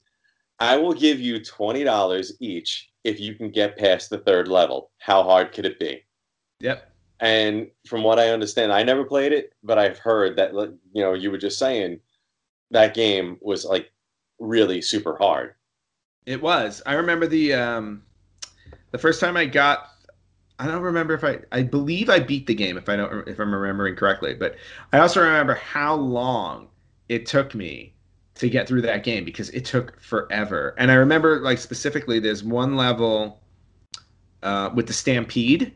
"I 0.59 0.77
will 0.77 0.93
give 0.93 1.19
you 1.19 1.43
twenty 1.43 1.83
dollars 1.83 2.33
each 2.39 2.89
if 3.03 3.19
you 3.19 3.35
can 3.35 3.49
get 3.49 3.77
past 3.77 4.09
the 4.09 4.19
third 4.19 4.47
level. 4.47 4.91
How 4.99 5.23
hard 5.23 5.51
could 5.51 5.65
it 5.65 5.79
be?" 5.79 6.03
Yep. 6.59 6.91
And 7.21 7.67
from 7.87 8.03
what 8.03 8.19
I 8.19 8.29
understand, 8.29 8.71
I 8.71 8.83
never 8.83 9.03
played 9.03 9.33
it, 9.33 9.53
but 9.63 9.77
I've 9.77 9.97
heard 9.97 10.37
that 10.37 10.53
you 10.53 11.01
know 11.01 11.13
you 11.13 11.31
were 11.31 11.37
just 11.37 11.59
saying 11.59 11.99
that 12.71 12.93
game 12.93 13.37
was 13.41 13.65
like 13.65 13.91
really 14.39 14.81
super 14.81 15.17
hard. 15.17 15.55
It 16.25 16.41
was. 16.41 16.81
I 16.85 16.93
remember 16.93 17.27
the 17.27 17.53
um, 17.53 18.03
the 18.91 18.97
first 18.97 19.19
time 19.19 19.35
I 19.37 19.45
got. 19.45 19.88
I 20.59 20.67
don't 20.67 20.81
remember 20.81 21.13
if 21.13 21.23
I. 21.23 21.39
I 21.51 21.63
believe 21.63 22.09
I 22.09 22.19
beat 22.19 22.45
the 22.45 22.53
game 22.53 22.77
if 22.77 22.89
I 22.89 22.97
don't 22.97 23.27
if 23.27 23.39
I'm 23.39 23.53
remembering 23.53 23.95
correctly, 23.95 24.33
but 24.33 24.55
I 24.91 24.99
also 24.99 25.21
remember 25.21 25.55
how 25.55 25.95
long 25.95 26.67
it 27.07 27.25
took 27.25 27.55
me 27.55 27.93
to 28.35 28.49
get 28.49 28.67
through 28.67 28.81
that 28.81 29.03
game 29.03 29.23
because 29.23 29.49
it 29.49 29.65
took 29.65 29.99
forever. 30.01 30.75
And 30.77 30.91
I 30.91 30.95
remember 30.95 31.39
like 31.39 31.57
specifically, 31.57 32.19
there's 32.19 32.43
one 32.43 32.75
level 32.75 33.41
uh, 34.43 34.69
with 34.75 34.87
the 34.87 34.93
stampede. 34.93 35.73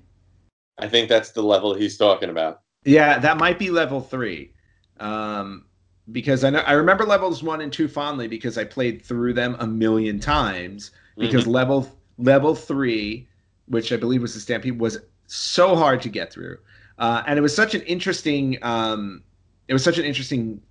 I 0.78 0.88
think 0.88 1.08
that's 1.08 1.32
the 1.32 1.44
level 1.44 1.74
he's 1.74 1.98
talking 1.98 2.30
about. 2.30 2.62
Yeah, 2.86 3.20
that 3.20 3.38
might 3.38 3.60
be 3.60 3.70
level 3.70 4.02
three. 4.02 4.54
Um, 5.00 5.66
because 6.12 6.44
I 6.44 6.50
know 6.50 6.60
I 6.60 6.74
remember 6.74 7.06
levels 7.06 7.42
one 7.42 7.62
and 7.62 7.72
two 7.72 7.88
fondly 7.88 8.28
because 8.28 8.58
I 8.58 8.66
played 8.66 9.04
through 9.04 9.34
them 9.34 9.56
a 9.60 9.68
million 9.68 10.20
times. 10.20 10.92
Because 11.18 11.48
level 11.48 11.90
level 12.18 12.56
three, 12.56 13.28
which 13.74 13.92
I 13.92 13.98
believe 13.98 14.22
was 14.22 14.34
the 14.34 14.40
Stampede, 14.40 14.80
was 14.80 15.00
so 15.28 15.76
hard 15.76 16.02
to 16.04 16.10
get 16.10 16.32
through, 16.32 16.58
uh, 17.00 17.24
and 17.28 17.38
it 17.38 17.42
was 17.42 17.56
such 17.56 17.76
an 17.76 17.82
interesting. 17.82 18.58
Um, 18.62 19.24
it 19.68 19.74
was 19.74 19.84
such 19.84 19.98
an 19.98 20.06
interesting 20.06 20.62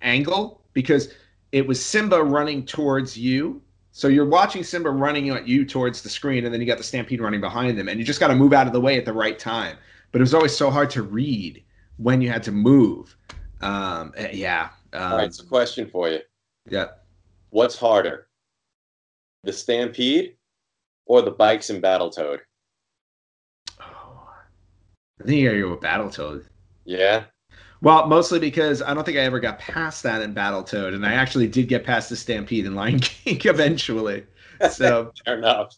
angle 0.00 0.62
because 0.72 1.12
it 1.52 1.66
was 1.66 1.84
Simba 1.84 2.22
running 2.22 2.64
towards 2.64 3.16
you. 3.16 3.62
So 3.92 4.08
you're 4.08 4.26
watching 4.26 4.64
Simba 4.64 4.90
running 4.90 5.30
at 5.30 5.46
you 5.46 5.64
towards 5.64 6.02
the 6.02 6.08
screen, 6.08 6.44
and 6.44 6.52
then 6.52 6.60
you 6.60 6.66
got 6.66 6.78
the 6.78 6.84
Stampede 6.84 7.20
running 7.20 7.40
behind 7.40 7.78
them, 7.78 7.88
and 7.88 7.98
you 7.98 8.04
just 8.04 8.20
got 8.20 8.28
to 8.28 8.34
move 8.34 8.52
out 8.52 8.66
of 8.66 8.72
the 8.72 8.80
way 8.80 8.98
at 8.98 9.04
the 9.04 9.12
right 9.12 9.38
time. 9.38 9.76
But 10.10 10.20
it 10.20 10.22
was 10.22 10.34
always 10.34 10.56
so 10.56 10.70
hard 10.70 10.90
to 10.90 11.02
read 11.02 11.62
when 11.96 12.20
you 12.20 12.28
had 12.28 12.42
to 12.44 12.52
move. 12.52 13.16
Um, 13.60 14.12
eh, 14.16 14.30
yeah. 14.32 14.70
Um, 14.92 15.12
All 15.12 15.18
right, 15.18 15.34
so 15.34 15.44
question 15.44 15.88
for 15.88 16.08
you: 16.08 16.20
Yeah. 16.68 16.86
What's 17.50 17.78
harder, 17.78 18.26
the 19.44 19.52
Stampede 19.52 20.36
or 21.06 21.22
the 21.22 21.30
bikes 21.30 21.70
in 21.70 21.80
Battletoad? 21.82 22.40
Oh, 23.80 24.28
I 25.20 25.24
think 25.24 25.38
you 25.40 25.48
gotta 25.48 25.60
go 25.60 25.70
with 25.70 25.80
Battletoad. 25.80 26.46
Yeah, 26.84 27.24
Well, 27.82 28.06
mostly 28.08 28.38
because 28.40 28.82
I 28.82 28.94
don't 28.94 29.04
think 29.04 29.18
I 29.18 29.22
ever 29.22 29.40
got 29.40 29.58
past 29.58 30.02
that 30.04 30.22
in 30.22 30.34
Battletoad, 30.34 30.94
and 30.94 31.06
I 31.06 31.14
actually 31.14 31.48
did 31.48 31.68
get 31.68 31.84
past 31.84 32.10
the 32.10 32.16
Stampede 32.16 32.66
in 32.66 32.74
Lion 32.74 33.00
King 33.00 33.40
eventually. 33.44 34.26
So, 34.68 35.12
fair 35.24 35.38
enough. 35.38 35.74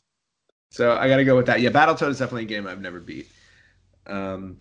so 0.71 0.97
I 0.97 1.09
got 1.09 1.17
to 1.19 1.25
go 1.25 1.37
with 1.37 1.47
that. 1.47 1.61
Yeah, 1.61 1.71
Battletoad 1.71 2.11
is 2.11 2.19
definitely 2.19 2.45
a 2.45 2.47
game 2.47 2.67
I've 2.67 2.81
never 2.81 3.01
beat. 3.01 3.29
Um, 4.07 4.59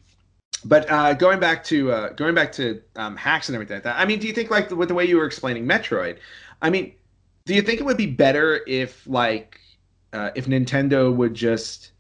but 0.66 0.90
uh, 0.92 1.14
going 1.14 1.40
back 1.40 1.64
to 1.66 1.92
uh, 1.92 2.10
going 2.14 2.36
back 2.36 2.52
to 2.54 2.82
um, 2.96 3.16
hacks 3.18 3.50
and 3.50 3.56
everything 3.56 3.78
like 3.78 3.84
that. 3.84 4.00
I 4.00 4.06
mean, 4.06 4.20
do 4.20 4.28
you 4.28 4.34
think 4.34 4.52
like 4.52 4.72
with 4.72 4.90
the 4.90 4.96
way 4.96 5.06
you 5.06 5.18
were 5.18 5.26
explaining 5.26 5.66
Metroid? 5.66 6.20
I 6.62 6.70
mean, 6.72 6.96
do 7.46 7.54
you 7.56 7.62
think 7.62 7.80
it 7.80 7.86
would 7.86 7.98
be 7.98 8.08
better 8.08 8.62
if 8.68 9.06
like 9.08 9.60
uh, 10.16 10.32
if 10.34 10.46
Nintendo 10.46 11.14
would 11.14 11.34
just 11.34 11.92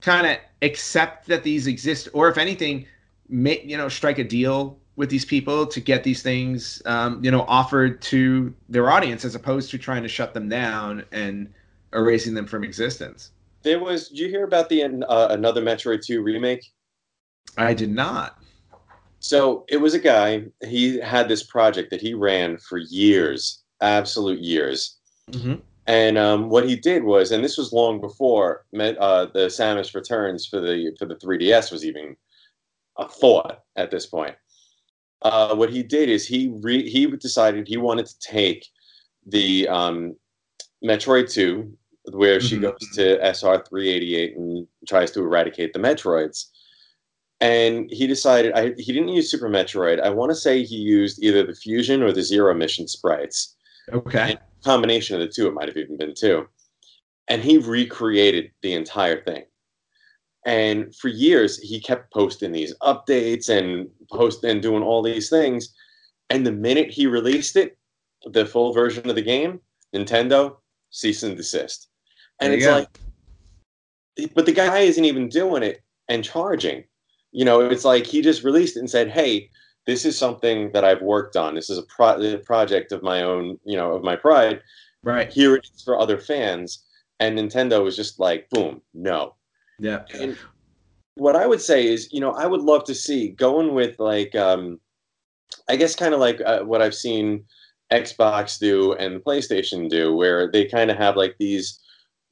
kind 0.00 0.26
of 0.26 0.36
accept 0.62 1.26
that 1.26 1.42
these 1.42 1.66
exist, 1.66 2.08
or 2.12 2.28
if 2.28 2.38
anything, 2.38 2.86
make 3.28 3.64
you 3.64 3.76
know 3.76 3.88
strike 3.88 4.18
a 4.18 4.24
deal 4.24 4.78
with 4.94 5.10
these 5.10 5.24
people 5.24 5.66
to 5.66 5.80
get 5.80 6.04
these 6.04 6.22
things 6.22 6.80
um, 6.86 7.22
you 7.22 7.30
know 7.30 7.42
offered 7.48 8.00
to 8.00 8.54
their 8.68 8.88
audience 8.88 9.24
as 9.24 9.34
opposed 9.34 9.70
to 9.70 9.78
trying 9.78 10.02
to 10.02 10.08
shut 10.08 10.32
them 10.32 10.48
down 10.48 11.04
and 11.12 11.52
erasing 11.92 12.34
them 12.34 12.46
from 12.46 12.62
existence. 12.62 13.32
There 13.62 13.80
was. 13.80 14.08
Did 14.08 14.18
you 14.18 14.28
hear 14.28 14.44
about 14.44 14.68
the 14.68 14.84
uh, 14.84 15.28
another 15.30 15.60
Metroid 15.60 16.04
Two 16.04 16.22
remake? 16.22 16.64
I 17.58 17.74
did 17.74 17.90
not. 17.90 18.38
So 19.18 19.64
it 19.68 19.78
was 19.78 19.94
a 19.94 19.98
guy. 19.98 20.44
He 20.64 21.00
had 21.00 21.28
this 21.28 21.42
project 21.42 21.90
that 21.90 22.00
he 22.00 22.14
ran 22.14 22.58
for 22.58 22.78
years, 22.78 23.64
absolute 23.80 24.40
years. 24.40 24.98
Mm-hmm. 25.32 25.54
And 25.88 26.18
um, 26.18 26.48
what 26.48 26.68
he 26.68 26.74
did 26.76 27.04
was, 27.04 27.30
and 27.30 27.44
this 27.44 27.56
was 27.56 27.72
long 27.72 28.00
before 28.00 28.64
uh, 28.74 29.26
the 29.26 29.46
Samus 29.48 29.94
Returns 29.94 30.46
for 30.46 30.60
the 30.60 30.94
for 30.98 31.06
the 31.06 31.14
3DS 31.14 31.70
was 31.70 31.84
even 31.84 32.16
a 32.98 33.08
thought 33.08 33.60
at 33.76 33.90
this 33.90 34.06
point. 34.06 34.34
Uh, 35.22 35.54
what 35.54 35.70
he 35.70 35.82
did 35.82 36.08
is 36.08 36.26
he 36.26 36.52
re- 36.60 36.88
he 36.88 37.06
decided 37.06 37.66
he 37.68 37.76
wanted 37.76 38.06
to 38.06 38.18
take 38.18 38.66
the 39.26 39.68
um, 39.68 40.16
Metroid 40.84 41.30
Two, 41.32 41.72
where 42.12 42.40
she 42.40 42.56
Mhm. 42.56 42.62
goes 42.62 42.88
to 42.94 43.24
SR 43.24 43.62
three 43.68 43.88
eighty 43.88 44.16
eight 44.16 44.36
and 44.36 44.66
tries 44.88 45.10
to 45.12 45.20
eradicate 45.20 45.72
the 45.72 45.78
Metroids. 45.78 46.46
And 47.40 47.88
he 47.92 48.06
decided 48.06 48.52
I, 48.54 48.72
he 48.78 48.92
didn't 48.92 49.08
use 49.08 49.30
Super 49.30 49.48
Metroid. 49.48 50.00
I 50.00 50.10
want 50.10 50.30
to 50.30 50.34
say 50.36 50.64
he 50.64 50.76
used 50.76 51.22
either 51.22 51.44
the 51.46 51.54
Fusion 51.54 52.02
or 52.02 52.10
the 52.12 52.22
Zero 52.22 52.54
Mission 52.54 52.88
sprites 52.88 53.54
Okay. 53.92 54.36
Combination 54.66 55.14
of 55.14 55.20
the 55.20 55.32
two. 55.32 55.46
It 55.46 55.54
might 55.54 55.68
have 55.68 55.76
even 55.76 55.96
been 55.96 56.14
two. 56.14 56.48
And 57.28 57.42
he 57.42 57.58
recreated 57.58 58.50
the 58.62 58.74
entire 58.74 59.22
thing. 59.22 59.44
And 60.44 60.94
for 60.94 61.08
years, 61.08 61.58
he 61.58 61.80
kept 61.80 62.12
posting 62.12 62.52
these 62.52 62.74
updates 62.82 63.48
and 63.48 63.88
post 64.12 64.44
and 64.44 64.60
doing 64.60 64.82
all 64.82 65.02
these 65.02 65.30
things. 65.30 65.74
And 66.30 66.46
the 66.46 66.52
minute 66.52 66.90
he 66.90 67.06
released 67.06 67.56
it, 67.56 67.78
the 68.32 68.46
full 68.46 68.72
version 68.72 69.08
of 69.08 69.16
the 69.16 69.22
game, 69.22 69.60
Nintendo 69.94 70.56
cease 70.90 71.22
and 71.22 71.36
desist. 71.36 71.88
And 72.40 72.52
it's 72.52 72.66
go. 72.66 72.72
like, 72.72 73.00
but 74.34 74.46
the 74.46 74.52
guy 74.52 74.80
isn't 74.80 75.04
even 75.04 75.28
doing 75.28 75.62
it 75.62 75.82
and 76.08 76.24
charging. 76.24 76.84
You 77.32 77.44
know, 77.44 77.60
it's 77.60 77.84
like 77.84 78.06
he 78.06 78.20
just 78.22 78.44
released 78.44 78.76
it 78.76 78.80
and 78.80 78.90
said, 78.90 79.10
"Hey, 79.10 79.50
this 79.86 80.04
is 80.04 80.18
something 80.18 80.70
that 80.72 80.84
I've 80.84 81.02
worked 81.02 81.36
on. 81.36 81.54
This 81.54 81.70
is 81.70 81.78
a, 81.78 81.82
pro- 81.84 82.38
project 82.38 82.92
of 82.92 83.02
my 83.02 83.22
own, 83.22 83.58
you 83.64 83.76
know, 83.76 83.92
of 83.92 84.02
my 84.02 84.16
pride. 84.16 84.60
Right. 85.02 85.32
Here 85.32 85.54
it 85.56 85.68
is 85.74 85.82
for 85.82 85.98
other 85.98 86.18
fans." 86.18 86.84
And 87.20 87.38
Nintendo 87.38 87.82
was 87.82 87.96
just 87.96 88.18
like, 88.18 88.50
"Boom, 88.50 88.82
no." 88.92 89.34
Yeah. 89.78 90.04
And 90.14 90.36
what 91.14 91.36
I 91.36 91.46
would 91.46 91.60
say 91.60 91.86
is, 91.86 92.12
you 92.12 92.20
know, 92.20 92.32
I 92.32 92.46
would 92.46 92.60
love 92.62 92.84
to 92.84 92.94
see 92.94 93.28
going 93.28 93.74
with 93.74 93.98
like, 93.98 94.34
um, 94.34 94.80
I 95.68 95.76
guess, 95.76 95.94
kind 95.94 96.12
of 96.14 96.20
like 96.20 96.40
uh, 96.44 96.60
what 96.60 96.82
I've 96.82 96.94
seen 96.94 97.44
Xbox 97.92 98.58
do 98.58 98.92
and 98.94 99.22
PlayStation 99.24 99.88
do, 99.88 100.14
where 100.14 100.50
they 100.50 100.66
kind 100.66 100.90
of 100.90 100.96
have 100.96 101.16
like 101.16 101.36
these, 101.38 101.78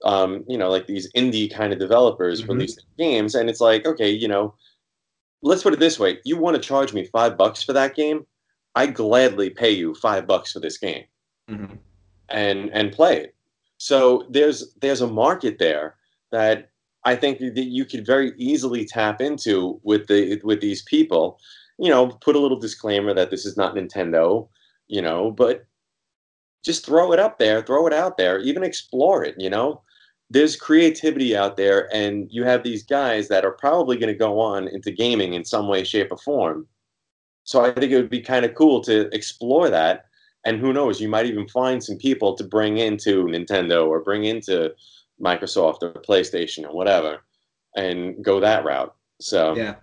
um, 0.05 0.45
you 0.49 0.59
know, 0.59 0.69
like 0.69 0.87
these 0.87 1.11
indie 1.13 1.53
kind 1.53 1.73
of 1.73 1.79
developers 1.79 2.43
Mhm. 2.43 2.49
release 2.49 2.77
games, 2.99 3.35
and 3.35 3.49
it's 3.49 3.61
like, 3.61 3.87
okay, 3.87 4.11
you 4.11 4.29
know, 4.29 4.55
let's 5.45 5.63
put 5.63 5.73
it 5.75 5.79
this 5.81 5.99
way: 5.99 6.19
you 6.25 6.37
want 6.37 6.57
to 6.57 6.63
charge 6.63 6.93
me 6.93 7.05
five 7.07 7.37
bucks 7.37 7.63
for 7.63 7.73
that 7.75 7.95
game, 7.95 8.27
I 8.75 8.87
gladly 8.87 9.51
pay 9.51 9.71
you 9.71 9.95
five 9.95 10.27
bucks 10.27 10.53
for 10.53 10.61
this 10.61 10.79
game 10.79 11.05
Mhm. 11.51 11.79
and 12.29 12.71
and 12.73 12.93
play 12.93 13.19
it. 13.21 13.35
So 13.79 14.27
there's 14.31 14.75
there's 14.81 15.01
a 15.01 15.07
market 15.07 15.59
there 15.59 15.97
that 16.33 16.71
I 17.05 17.17
think 17.17 17.39
that 17.39 17.65
you 17.67 17.85
could 17.85 18.07
very 18.07 18.33
easily 18.39 18.85
tap 18.87 19.21
into 19.21 19.81
with 19.85 20.07
the 20.09 20.41
with 20.43 20.61
these 20.61 20.83
people. 20.83 21.39
You 21.79 21.91
know, 21.91 22.09
put 22.09 22.37
a 22.37 22.39
little 22.39 22.59
disclaimer 22.59 23.13
that 23.15 23.31
this 23.31 23.45
is 23.45 23.57
not 23.57 23.75
Nintendo. 23.75 24.49
You 24.89 25.03
know, 25.03 25.31
but 25.31 25.67
just 26.65 26.85
throw 26.87 27.13
it 27.13 27.19
up 27.19 27.39
there, 27.39 27.63
throw 27.63 27.87
it 27.87 27.93
out 27.93 28.17
there, 28.17 28.39
even 28.41 28.63
explore 28.65 29.23
it. 29.25 29.35
You 29.39 29.51
know, 29.51 29.83
there's 30.31 30.57
creativity 30.57 31.37
out 31.37 31.57
there, 31.57 31.89
and 31.95 32.29
you 32.31 32.45
have 32.45 32.63
these 32.63 32.83
guys 32.83 33.29
that 33.29 33.45
are 33.45 33.53
probably 33.53 33.97
going 33.97 34.13
to 34.13 34.19
go 34.19 34.41
on 34.41 34.69
into 34.69 34.91
gaming 34.91 35.35
in 35.35 35.45
some 35.45 35.69
way, 35.69 35.85
shape, 35.85 36.11
or 36.11 36.19
form. 36.19 36.67
So 37.45 37.65
I 37.65 37.73
think 37.73 37.93
it 37.93 37.97
would 37.97 38.11
be 38.11 38.23
kind 38.23 38.45
of 38.45 38.55
cool 38.55 38.81
to 38.83 39.15
explore 39.15 39.69
that 39.69 40.07
and 40.45 40.61
who 40.61 40.73
knows 40.73 41.01
you 41.01 41.09
might 41.09 41.27
even 41.27 41.49
find 41.49 41.83
some 41.83 41.97
people 41.97 42.35
to 42.35 42.45
bring 42.45 42.79
into 42.79 43.25
nintendo 43.25 43.87
or 43.87 44.01
bring 44.01 44.25
into 44.25 44.73
microsoft 45.21 45.83
or 45.83 45.93
playstation 46.03 46.65
or 46.65 46.75
whatever 46.75 47.21
and 47.77 48.23
go 48.25 48.41
that 48.41 48.65
route 48.65 48.95
so 49.21 49.55
Yeah. 49.57 49.75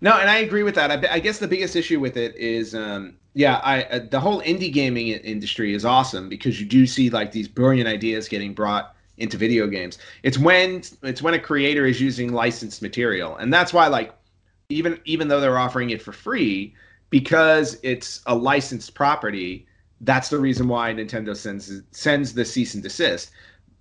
No, 0.00 0.18
and 0.18 0.28
I 0.28 0.38
agree 0.38 0.64
with 0.64 0.74
that. 0.74 0.90
I, 0.90 1.14
I 1.14 1.18
guess 1.20 1.38
the 1.38 1.46
biggest 1.46 1.76
issue 1.76 2.00
with 2.00 2.16
it 2.16 2.34
is, 2.34 2.74
um, 2.74 3.18
yeah, 3.34 3.60
I 3.62 3.84
uh, 3.84 4.00
the 4.10 4.18
whole 4.18 4.42
indie 4.42 4.72
gaming 4.72 5.06
industry 5.06 5.74
is 5.74 5.84
awesome 5.84 6.28
because 6.28 6.60
you 6.60 6.66
do 6.66 6.88
see 6.88 7.08
like 7.08 7.30
these 7.30 7.46
brilliant 7.46 7.88
ideas 7.88 8.28
getting 8.28 8.52
brought 8.52 8.91
into 9.18 9.36
video 9.36 9.66
games. 9.66 9.98
It's 10.22 10.38
when 10.38 10.82
it's 11.02 11.22
when 11.22 11.34
a 11.34 11.38
creator 11.38 11.86
is 11.86 12.00
using 12.00 12.32
licensed 12.32 12.82
material, 12.82 13.36
and 13.36 13.52
that's 13.52 13.72
why 13.72 13.86
like 13.88 14.14
even 14.68 15.00
even 15.04 15.28
though 15.28 15.40
they're 15.40 15.58
offering 15.58 15.90
it 15.90 16.02
for 16.02 16.12
free 16.12 16.74
because 17.10 17.78
it's 17.82 18.22
a 18.26 18.34
licensed 18.34 18.94
property, 18.94 19.66
that's 20.00 20.30
the 20.30 20.38
reason 20.38 20.66
why 20.68 20.92
Nintendo 20.92 21.36
sends 21.36 21.82
sends 21.90 22.32
the 22.32 22.44
cease 22.44 22.74
and 22.74 22.82
desist. 22.82 23.30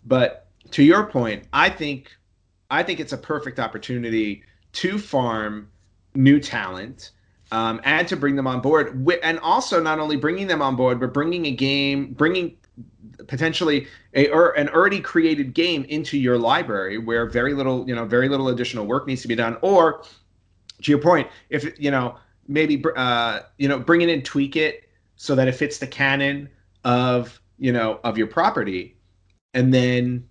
But 0.06 0.48
to 0.72 0.84
your 0.84 1.06
point, 1.06 1.46
I 1.54 1.70
think 1.70 2.12
I 2.70 2.84
think 2.84 3.00
it's 3.00 3.14
a 3.14 3.18
perfect 3.18 3.60
opportunity 3.60 4.44
to 4.74 4.98
farm 4.98 5.70
new 6.14 6.40
talent 6.40 7.12
um, 7.52 7.82
and 7.84 8.08
to 8.08 8.16
bring 8.16 8.36
them 8.36 8.48
on 8.48 8.62
board, 8.62 9.08
and 9.24 9.40
also 9.40 9.82
not 9.82 10.00
only 10.00 10.16
bringing 10.16 10.48
them 10.48 10.62
on 10.62 10.76
board, 10.76 11.00
but 11.00 11.14
bringing 11.14 11.46
a 11.48 11.52
game, 11.52 12.14
bringing 12.14 12.56
potentially 13.28 13.88
a 14.14 14.30
or 14.30 14.52
an 14.52 14.70
already 14.70 15.00
created 15.00 15.54
game 15.54 15.86
into 15.86 16.18
your 16.18 16.38
library 16.38 16.98
where 16.98 17.26
very 17.26 17.54
little, 17.54 17.88
you 17.88 17.96
know, 17.96 18.06
very 18.06 18.30
little 18.30 18.50
additional 18.50 18.86
work 18.86 19.08
needs 19.08 19.22
to 19.22 19.28
be 19.28 19.36
done. 19.36 19.58
Or 19.62 20.04
to 20.82 20.92
your 20.92 21.00
point, 21.00 21.28
if 21.50 21.80
you 21.80 21.92
know 21.92 22.18
maybe 22.48 22.84
uh, 22.96 23.42
you 23.58 23.68
know 23.68 23.80
bring 23.80 24.02
it 24.02 24.10
in, 24.10 24.22
tweak 24.22 24.56
it 24.56 24.90
so 25.16 25.36
that 25.36 25.48
it 25.48 25.54
fits 25.54 25.78
the 25.78 25.88
canon 25.88 26.50
of 26.84 27.40
you 27.58 27.72
know 27.72 28.00
of 28.04 28.18
your 28.18 28.28
property, 28.28 28.96
and 29.54 29.74
then 29.74 30.28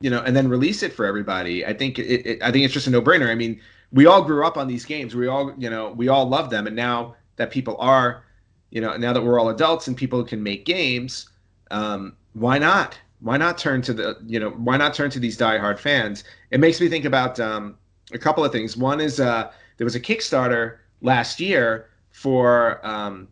you 0.00 0.10
know 0.10 0.22
and 0.22 0.34
then 0.34 0.48
release 0.48 0.82
it 0.82 0.92
for 0.92 1.06
everybody. 1.06 1.64
I 1.64 1.72
think 1.72 1.98
it, 1.98 2.26
it 2.26 2.42
I 2.42 2.50
think 2.50 2.64
it's 2.64 2.74
just 2.74 2.86
a 2.86 2.90
no 2.90 3.02
brainer. 3.02 3.28
I 3.28 3.34
mean, 3.34 3.60
we 3.92 4.06
all 4.06 4.22
grew 4.22 4.46
up 4.46 4.56
on 4.56 4.68
these 4.68 4.84
games. 4.84 5.14
We 5.14 5.28
all 5.28 5.54
you 5.56 5.70
know 5.70 5.92
we 5.92 6.08
all 6.08 6.28
love 6.28 6.50
them, 6.50 6.66
and 6.66 6.76
now 6.76 7.16
that 7.36 7.50
people 7.50 7.76
are 7.78 8.24
you 8.70 8.80
know 8.80 8.96
now 8.96 9.12
that 9.12 9.22
we're 9.22 9.38
all 9.38 9.50
adults 9.50 9.88
and 9.88 9.96
people 9.96 10.22
can 10.24 10.42
make 10.42 10.64
games, 10.64 11.29
um, 11.70 12.16
why 12.34 12.58
not? 12.58 12.98
Why 13.20 13.36
not 13.36 13.58
turn 13.58 13.82
to 13.82 13.92
the 13.92 14.16
you 14.26 14.40
know 14.40 14.50
why 14.50 14.76
not 14.76 14.94
turn 14.94 15.10
to 15.10 15.18
these 15.20 15.36
diehard 15.36 15.78
fans? 15.78 16.24
It 16.50 16.60
makes 16.60 16.80
me 16.80 16.88
think 16.88 17.04
about 17.04 17.38
um, 17.38 17.76
a 18.12 18.18
couple 18.18 18.44
of 18.44 18.52
things. 18.52 18.76
One 18.76 19.00
is 19.00 19.20
uh, 19.20 19.50
there 19.76 19.84
was 19.84 19.94
a 19.94 20.00
Kickstarter 20.00 20.78
last 21.02 21.38
year 21.40 21.90
for 22.10 22.84
um, 22.86 23.28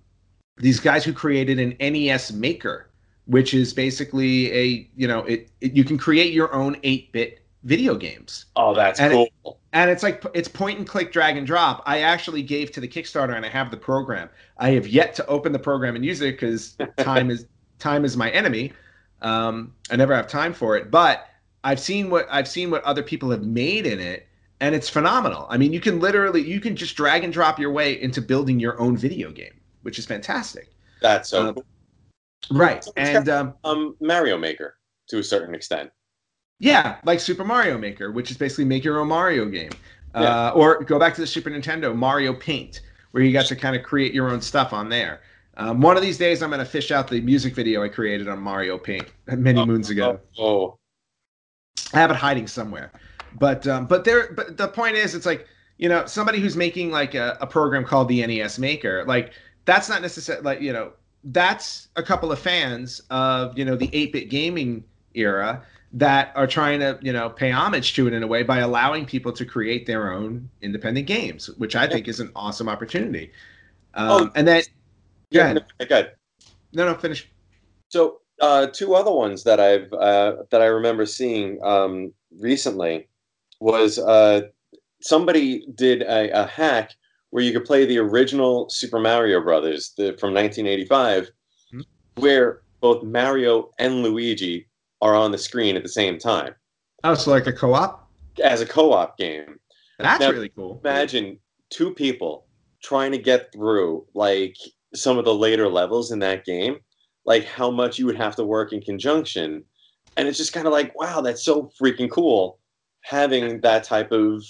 these 0.59 0.81
guys 0.81 1.05
who 1.05 1.13
created 1.13 1.59
an 1.59 1.77
NES 1.81 2.33
Maker, 2.33 2.89
which 3.27 3.55
is 3.55 3.73
basically 3.73 4.53
a 4.53 4.91
you 4.97 5.09
know 5.09 5.21
it, 5.21 5.51
it 5.61 5.73
you 5.73 5.85
can 5.85 5.97
create 5.99 6.33
your 6.33 6.53
own 6.55 6.75
8-bit 6.77 7.41
video 7.65 7.97
games 7.97 8.47
oh 8.55 8.73
that's 8.73 9.01
And 9.01 9.13
it- 9.13 9.33
cool 9.43 9.59
and 9.73 9.91
it's 9.91 10.03
like 10.05 10.25
it's 10.33 10.49
point 10.49 10.79
and 10.79 10.87
click 10.87 11.13
drag 11.13 11.37
and 11.37 11.45
drop 11.47 11.83
i 11.87 12.01
actually 12.01 12.41
gave 12.43 12.71
to 12.71 12.81
the 12.81 12.87
kickstarter 12.87 13.35
and 13.37 13.45
i 13.45 13.49
have 13.49 13.71
the 13.73 13.77
program 13.77 14.31
i 14.59 14.71
have 14.71 14.87
yet 14.87 15.13
to 15.17 15.27
open 15.27 15.51
the 15.53 15.59
program 15.59 15.97
and 15.97 16.05
use 16.05 16.21
it 16.21 16.33
because 16.33 16.77
time 16.99 17.31
is 17.31 17.47
time 17.79 18.05
is 18.05 18.17
my 18.17 18.31
enemy 18.31 18.73
um, 19.23 19.75
i 19.91 19.97
never 19.97 20.15
have 20.15 20.27
time 20.27 20.53
for 20.53 20.77
it 20.77 20.91
but 20.91 21.29
i've 21.65 21.81
seen 21.81 22.11
what 22.11 22.27
i've 22.31 22.49
seen 22.49 22.71
what 22.71 22.83
other 22.85 23.03
people 23.03 23.31
have 23.31 23.43
made 23.43 23.87
in 23.87 23.99
it 24.01 24.27
and 24.61 24.75
it's 24.75 24.89
phenomenal 24.89 25.47
i 25.51 25.57
mean 25.57 25.73
you 25.73 25.81
can 25.81 26.01
literally 26.01 26.43
you 26.43 26.61
can 26.61 26.77
just 26.77 26.97
drag 26.97 27.25
and 27.25 27.33
drop 27.33 27.59
your 27.59 27.73
way 27.73 28.01
into 28.01 28.21
building 28.21 28.61
your 28.61 28.79
own 28.81 28.97
video 28.97 29.31
game 29.31 29.61
which 29.83 29.99
is 29.99 30.07
fantastic 30.07 30.71
that's 31.01 31.31
so 31.31 31.49
um, 31.49 31.55
cool. 31.55 31.65
right 32.51 32.79
It's 32.79 32.93
and 32.97 33.29
um, 33.29 33.55
um 33.65 33.97
mario 34.01 34.39
maker 34.39 34.77
to 35.09 35.19
a 35.19 35.23
certain 35.23 35.55
extent 35.55 35.91
Yeah, 36.59 36.97
like 37.05 37.21
Super 37.21 37.45
Mario 37.45 37.79
Maker, 37.79 38.11
which 38.11 38.31
is 38.31 38.37
basically 38.37 38.65
make 38.65 38.85
your 38.85 38.99
own 38.99 39.09
Mario 39.09 39.47
game. 39.47 39.71
Yeah. 40.15 40.49
Uh, 40.49 40.51
or 40.55 40.83
go 40.83 40.99
back 40.99 41.15
to 41.15 41.21
the 41.21 41.27
Super 41.27 41.51
Nintendo, 41.51 41.95
Mario 41.95 42.35
Paint, 42.35 42.81
where 43.13 43.23
you 43.23 43.33
got 43.33 43.47
to 43.47 43.57
kind 43.57 43.77
of 43.77 43.83
create 43.83 44.13
your 44.13 44.31
own 44.31 44.41
stuff 44.41 44.73
on 44.73 44.89
there. 44.89 45.21
Um, 45.59 45.81
one 45.81 45.97
of 45.97 46.03
these 46.03 46.17
days, 46.17 46.43
I'm 46.43 46.51
going 46.51 46.61
to 46.61 46.65
fish 46.65 46.93
out 46.93 47.09
the 47.09 47.21
music 47.21 47.55
video 47.55 47.83
I 47.83 47.89
created 47.89 48.29
on 48.29 48.39
Mario 48.39 48.79
Paint 48.79 49.09
many 49.27 49.65
moons 49.67 49.91
ago. 49.91 50.21
oh 50.39 50.79
I 51.93 51.99
have 51.99 52.11
it 52.11 52.17
hiding 52.17 52.47
somewhere. 52.47 52.93
But 53.39 53.67
um, 53.67 53.87
but 53.87 54.05
there 54.05 54.33
but 54.33 54.57
the 54.57 54.69
point 54.69 54.97
is 54.97 55.15
it's 55.15 55.27
like, 55.27 55.47
you 55.79 55.89
know, 55.89 56.07
somebody 56.07 56.41
who's 56.41 56.57
making 56.57 56.91
like 56.91 57.15
a, 57.15 57.37
a 57.41 57.47
program 57.47 57.85
called 57.85 58.09
the 58.09 58.25
NES 58.27 58.59
Maker, 58.59 59.05
like 59.07 59.33
that's 59.65 59.89
not 59.89 60.03
necessarily 60.03 60.45
like, 60.45 60.61
you 60.61 60.73
know, 60.73 60.93
that's 61.25 61.89
a 61.97 62.03
couple 62.03 62.33
of 62.33 62.39
fans 62.39 63.03
of, 63.11 63.57
you 63.59 63.65
know, 63.65 63.77
the 63.77 63.89
8-bit 63.89 64.31
gaming 64.31 64.85
era 65.15 65.63
that 65.93 66.33
are 66.35 66.47
trying 66.47 66.81
to, 66.81 66.99
you 67.03 67.13
know, 67.13 67.29
pay 67.31 67.51
homage 67.51 67.95
to 67.95 68.07
it 68.07 68.13
in 68.13 68.23
a 68.23 68.27
way 68.27 68.43
by 68.43 68.59
allowing 68.59 69.05
people 69.05 69.33
to 69.33 69.45
create 69.45 69.87
their 69.87 70.13
own 70.13 70.49
independent 70.63 71.07
games, 71.07 71.49
which 71.59 71.77
I 71.77 71.87
think 71.87 72.09
is 72.09 72.21
an 72.21 72.31
awesome 72.35 72.69
opportunity. 72.69 73.31
Um, 73.95 74.09
Oh, 74.11 74.31
and 74.35 74.47
then 74.47 74.63
go 75.33 75.41
ahead. 75.41 75.65
no, 75.81 75.87
good 75.87 76.13
No, 76.73 76.87
no, 76.87 76.95
finish. 76.99 77.31
So 77.89 78.21
uh, 78.41 78.67
two 78.69 78.95
other 78.95 79.11
ones 79.11 79.45
that 79.45 79.61
I've 79.61 79.93
uh, 79.93 80.37
that 80.51 80.61
I 80.63 80.67
remember 80.67 81.07
seeing 81.07 81.59
um, 81.63 82.13
recently 82.39 83.09
was 83.61 83.99
uh, 83.99 84.43
somebody 85.01 85.67
did 85.75 86.03
a, 86.03 86.43
a 86.43 86.47
hack 86.47 86.93
where 87.31 87.43
you 87.43 87.53
could 87.53 87.65
play 87.67 87.85
the 87.85 87.99
original 87.99 88.69
Super 88.71 88.99
Mario 88.99 89.41
Brothers 89.43 89.93
the, 89.97 90.17
from 90.19 90.33
1985, 90.35 91.31
Hmm. 91.71 91.81
where 92.17 92.63
both 92.81 93.03
Mario 93.03 93.71
and 93.79 94.03
Luigi 94.03 94.67
are 95.03 95.15
on 95.15 95.33
the 95.33 95.39
screen 95.39 95.77
at 95.77 95.83
the 95.83 95.89
same 95.89 96.19
time 96.19 96.55
Oh, 97.05 97.15
so 97.15 97.31
like 97.31 97.47
a 97.47 97.53
co-op? 97.53 98.09
as 98.43 98.61
a 98.61 98.67
co-op 98.67 99.19
game. 99.19 99.59
That's 99.99 100.21
Now, 100.21 100.31
really 100.31 100.49
cool. 100.51 100.81
Imagine 100.85 101.39
two 101.71 101.93
people 101.93 102.47
trying 102.83 103.11
to 103.13 103.19
get 103.19 103.53
through 103.53 104.07
like 104.15 104.57
some 104.95 105.19
of 105.19 105.25
the 105.25 105.35
later 105.35 105.69
levels 105.69 106.11
in 106.13 106.19
that 106.21 106.45
game. 106.45 106.79
like 107.27 107.45
how 107.45 107.71
much 107.71 107.99
you 107.99 108.07
would 108.07 108.17
have 108.17 108.35
to 108.37 108.45
work 108.45 108.73
in 108.73 108.81
conjunction. 108.81 109.63
And 110.17 110.27
it's 110.27 110.39
just 110.39 110.55
kind 110.55 110.67
of 110.67 110.73
like, 110.73 110.99
wow, 110.99 111.21
that's 111.21 111.45
so 111.45 111.71
freaking 111.81 112.11
cool 112.11 112.59
having 113.03 113.61
that 113.61 113.85
type 113.85 114.11
of 114.13 114.43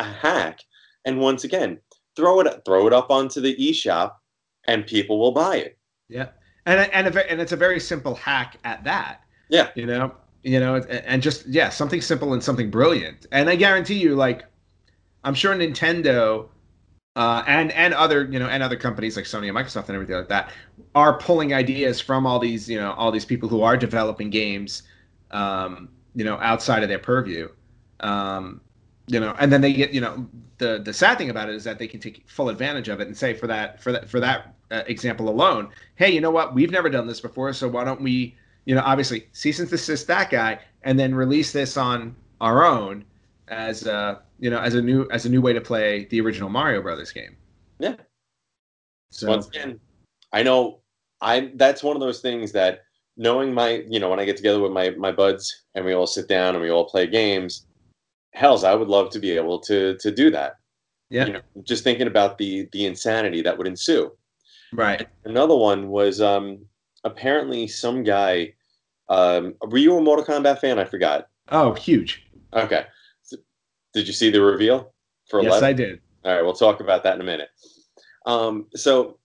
a 0.00 0.04
hack. 0.04 0.58
And 1.04 1.20
once 1.20 1.44
again, 1.44 1.78
throw 2.16 2.40
it 2.40 2.62
throw 2.64 2.86
it 2.88 2.92
up 2.92 3.10
onto 3.10 3.40
the 3.40 3.54
eShop 3.56 4.12
and 4.66 4.84
people 4.86 5.20
will 5.20 5.30
buy 5.32 5.56
it. 5.58 5.78
Yeah. 6.08 6.28
And 6.66 6.90
and 6.92 7.06
a, 7.06 7.30
and 7.30 7.40
it's 7.40 7.52
a 7.52 7.56
very 7.56 7.78
simple 7.78 8.14
hack 8.16 8.56
at 8.64 8.82
that. 8.84 9.20
Yeah. 9.48 9.68
You 9.76 9.86
know, 9.86 10.12
you 10.42 10.58
know, 10.58 10.74
and- 10.76 10.90
and 10.90 11.22
just 11.22 11.46
yeah, 11.46 11.68
something 11.68 12.00
simple 12.00 12.32
and 12.32 12.42
something 12.42 12.68
brilliant. 12.70 13.26
And 13.30 13.48
I 13.48 13.54
guarantee 13.54 13.98
you, 13.98 14.16
like, 14.16 14.44
I'm 15.24 15.34
sure 15.34 15.54
Nintendo 15.54 16.48
uh, 17.18 17.42
and 17.48 17.72
and 17.72 17.92
other 17.94 18.28
you 18.30 18.38
know 18.38 18.46
and 18.46 18.62
other 18.62 18.76
companies 18.76 19.16
like 19.16 19.24
Sony 19.24 19.48
and 19.48 19.56
Microsoft 19.56 19.88
and 19.88 19.96
everything 19.96 20.14
like 20.14 20.28
that 20.28 20.52
are 20.94 21.18
pulling 21.18 21.52
ideas 21.52 22.00
from 22.00 22.24
all 22.24 22.38
these 22.38 22.70
you 22.70 22.78
know 22.78 22.92
all 22.92 23.10
these 23.10 23.24
people 23.24 23.48
who 23.48 23.60
are 23.60 23.76
developing 23.76 24.30
games, 24.30 24.84
um, 25.32 25.88
you 26.14 26.24
know, 26.24 26.36
outside 26.36 26.84
of 26.84 26.88
their 26.88 27.00
purview. 27.00 27.48
Um, 28.00 28.60
you 29.08 29.18
know, 29.18 29.34
and 29.40 29.52
then 29.52 29.60
they 29.60 29.72
get 29.72 29.90
you 29.90 30.00
know 30.00 30.28
the 30.58 30.80
the 30.84 30.92
sad 30.92 31.18
thing 31.18 31.28
about 31.28 31.48
it 31.48 31.56
is 31.56 31.64
that 31.64 31.76
they 31.80 31.88
can 31.88 31.98
take 31.98 32.22
full 32.28 32.50
advantage 32.50 32.88
of 32.88 33.00
it 33.00 33.08
and 33.08 33.16
say 33.16 33.34
for 33.34 33.48
that 33.48 33.82
for 33.82 33.90
that 33.90 34.08
for 34.08 34.20
that 34.20 34.54
uh, 34.70 34.84
example 34.86 35.28
alone, 35.28 35.70
hey, 35.96 36.10
you 36.10 36.20
know 36.20 36.30
what? 36.30 36.54
We've 36.54 36.70
never 36.70 36.88
done 36.88 37.08
this 37.08 37.20
before, 37.20 37.52
so 37.52 37.66
why 37.66 37.82
don't 37.82 38.00
we, 38.00 38.36
you 38.64 38.76
know, 38.76 38.82
obviously 38.84 39.26
cease 39.32 39.58
and 39.58 39.68
desist 39.68 40.06
that 40.06 40.30
guy, 40.30 40.60
and 40.84 40.96
then 40.96 41.12
release 41.16 41.50
this 41.50 41.76
on 41.76 42.14
our 42.40 42.64
own 42.64 43.04
as 43.50 43.86
uh 43.86 44.20
you 44.38 44.50
know 44.50 44.60
as 44.60 44.74
a 44.74 44.82
new 44.82 45.08
as 45.10 45.26
a 45.26 45.28
new 45.28 45.40
way 45.40 45.52
to 45.52 45.60
play 45.60 46.06
the 46.06 46.20
original 46.20 46.48
Mario 46.50 46.82
Brothers 46.82 47.12
game. 47.12 47.36
Yeah. 47.78 47.96
So 49.10 49.28
Once 49.28 49.48
again, 49.48 49.80
I 50.32 50.42
know 50.42 50.80
I 51.20 51.52
that's 51.56 51.82
one 51.82 51.96
of 51.96 52.00
those 52.00 52.20
things 52.20 52.52
that 52.52 52.80
knowing 53.16 53.52
my 53.52 53.84
you 53.88 53.98
know 54.00 54.10
when 54.10 54.20
I 54.20 54.24
get 54.24 54.36
together 54.36 54.60
with 54.60 54.72
my 54.72 54.90
my 54.90 55.12
buds 55.12 55.64
and 55.74 55.84
we 55.84 55.94
all 55.94 56.06
sit 56.06 56.28
down 56.28 56.54
and 56.54 56.62
we 56.62 56.70
all 56.70 56.84
play 56.88 57.06
games, 57.06 57.66
hells, 58.32 58.64
I 58.64 58.74
would 58.74 58.88
love 58.88 59.10
to 59.10 59.18
be 59.18 59.32
able 59.32 59.60
to 59.60 59.96
to 59.98 60.10
do 60.10 60.30
that. 60.30 60.56
yeah, 61.10 61.26
You 61.26 61.32
know, 61.34 61.40
just 61.64 61.84
thinking 61.84 62.06
about 62.08 62.38
the 62.38 62.68
the 62.72 62.86
insanity 62.86 63.42
that 63.42 63.56
would 63.58 63.66
ensue. 63.66 64.12
right. 64.72 65.08
Another 65.24 65.56
one 65.56 65.88
was 65.88 66.20
um 66.20 66.66
apparently 67.04 67.66
some 67.68 68.02
guy 68.02 68.54
um 69.08 69.54
were 69.62 69.78
you 69.78 69.96
a 69.96 70.00
Mortal 70.00 70.24
Kombat 70.24 70.60
fan? 70.60 70.78
I 70.78 70.84
forgot. 70.84 71.28
Oh, 71.50 71.72
huge. 71.74 72.26
Okay. 72.52 72.86
Did 73.98 74.06
you 74.06 74.12
see 74.12 74.30
the 74.30 74.40
reveal 74.40 74.92
for 75.28 75.40
Yes, 75.42 75.48
11? 75.60 75.68
I 75.68 75.72
did. 75.72 76.00
All 76.24 76.32
right, 76.32 76.42
we'll 76.42 76.52
talk 76.52 76.78
about 76.78 77.02
that 77.02 77.16
in 77.16 77.20
a 77.20 77.24
minute. 77.24 77.48
Um, 78.26 78.66
so, 78.76 79.18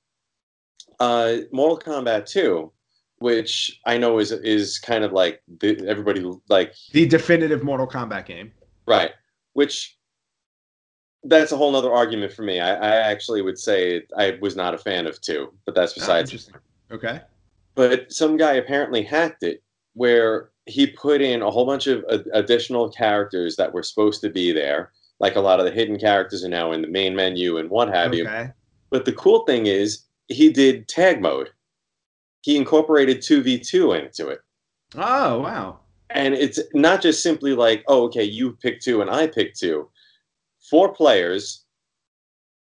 uh, 0.99 1.35
Mortal 1.51 1.77
Kombat 1.77 2.25
2, 2.27 2.71
which 3.19 3.79
I 3.85 3.99
know 3.99 4.17
is 4.17 4.31
is 4.31 4.79
kind 4.79 5.03
of 5.03 5.11
like 5.11 5.43
the, 5.59 5.85
everybody 5.87 6.25
like 6.49 6.73
The 6.91 7.05
definitive 7.05 7.63
Mortal 7.63 7.85
Kombat 7.87 8.25
game. 8.25 8.51
right, 8.87 9.11
which 9.53 9.95
that's 11.23 11.51
a 11.51 11.57
whole 11.57 11.71
nother 11.71 11.93
argument 11.93 12.33
for 12.33 12.41
me. 12.41 12.59
I, 12.59 12.73
I 12.73 12.95
actually 13.11 13.43
would 13.43 13.59
say 13.59 14.01
I 14.17 14.39
was 14.41 14.55
not 14.55 14.73
a 14.73 14.77
fan 14.79 15.05
of 15.05 15.21
two, 15.21 15.53
but 15.67 15.75
that's 15.75 15.91
Oh, 15.93 16.01
besides. 16.01 16.31
interesting. 16.31 16.55
Okay. 16.91 17.21
but 17.75 18.11
some 18.11 18.37
guy 18.37 18.53
apparently 18.53 19.03
hacked 19.03 19.43
it 19.43 19.61
where 19.93 20.49
he 20.65 20.87
put 20.87 21.21
in 21.21 21.41
a 21.41 21.51
whole 21.51 21.65
bunch 21.65 21.87
of 21.87 22.05
additional 22.33 22.89
characters 22.89 23.55
that 23.57 23.73
were 23.73 23.83
supposed 23.83 24.21
to 24.21 24.29
be 24.29 24.51
there. 24.51 24.91
Like 25.19 25.35
a 25.35 25.41
lot 25.41 25.59
of 25.59 25.65
the 25.65 25.71
hidden 25.71 25.99
characters 25.99 26.43
are 26.43 26.49
now 26.49 26.71
in 26.71 26.81
the 26.81 26.87
main 26.87 27.15
menu 27.15 27.57
and 27.57 27.69
what 27.69 27.89
have 27.89 28.13
you. 28.13 28.27
But 28.89 29.05
the 29.05 29.13
cool 29.13 29.43
thing 29.45 29.65
is, 29.67 30.03
he 30.27 30.51
did 30.51 30.87
tag 30.87 31.21
mode. 31.21 31.49
He 32.41 32.57
incorporated 32.57 33.19
2v2 33.19 33.99
into 34.03 34.27
it. 34.29 34.39
Oh, 34.95 35.39
wow. 35.39 35.79
And 36.09 36.33
it's 36.33 36.59
not 36.73 37.01
just 37.01 37.23
simply 37.23 37.55
like, 37.55 37.83
oh, 37.87 38.03
okay, 38.03 38.23
you 38.23 38.53
pick 38.61 38.79
two 38.79 39.01
and 39.01 39.09
I 39.09 39.27
pick 39.27 39.55
two. 39.55 39.89
Four 40.69 40.93
players, 40.93 41.63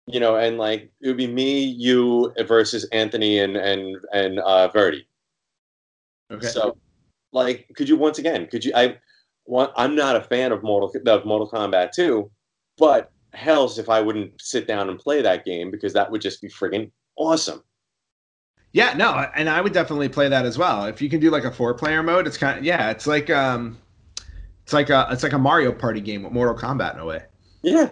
you 0.06 0.20
know, 0.20 0.36
and 0.36 0.58
like 0.58 0.90
it 1.00 1.08
would 1.08 1.16
be 1.16 1.26
me, 1.26 1.64
you 1.64 2.32
versus 2.46 2.84
Anthony 2.92 3.38
and 3.38 3.56
and 3.56 3.96
and 4.12 4.38
uh, 4.40 4.68
Verdi. 4.68 5.06
Okay. 6.30 6.46
So, 6.46 6.76
like, 7.32 7.70
could 7.76 7.88
you 7.88 7.96
once 7.96 8.18
again? 8.18 8.46
Could 8.46 8.64
you? 8.64 8.72
I 8.74 8.98
want. 9.46 9.72
I'm 9.76 9.94
not 9.94 10.16
a 10.16 10.20
fan 10.20 10.52
of 10.52 10.62
Mortal 10.62 10.92
of 11.06 11.24
Mortal 11.24 11.50
Kombat 11.50 11.92
2, 11.92 12.30
but 12.78 13.12
hell's 13.32 13.78
if 13.78 13.88
I 13.88 14.00
wouldn't 14.00 14.40
sit 14.40 14.66
down 14.66 14.88
and 14.90 14.98
play 14.98 15.22
that 15.22 15.44
game 15.44 15.70
because 15.70 15.92
that 15.92 16.10
would 16.10 16.20
just 16.20 16.40
be 16.40 16.48
friggin' 16.48 16.90
awesome. 17.16 17.62
Yeah, 18.72 18.94
no, 18.94 19.26
and 19.34 19.48
I 19.48 19.60
would 19.60 19.72
definitely 19.72 20.08
play 20.08 20.28
that 20.28 20.46
as 20.46 20.56
well. 20.56 20.84
If 20.84 21.02
you 21.02 21.10
can 21.10 21.20
do 21.20 21.30
like 21.30 21.44
a 21.44 21.50
four 21.50 21.74
player 21.74 22.02
mode, 22.02 22.26
it's 22.26 22.36
kind 22.36 22.58
of 22.58 22.64
yeah, 22.64 22.90
it's 22.90 23.06
like 23.06 23.28
um 23.30 23.78
it's 24.62 24.72
like 24.72 24.90
a 24.90 25.08
it's 25.10 25.22
like 25.22 25.32
a 25.32 25.38
Mario 25.38 25.72
Party 25.72 26.00
game 26.00 26.22
with 26.22 26.32
Mortal 26.32 26.54
Kombat 26.56 26.94
in 26.94 27.00
a 27.00 27.06
way. 27.06 27.22
Yeah, 27.62 27.90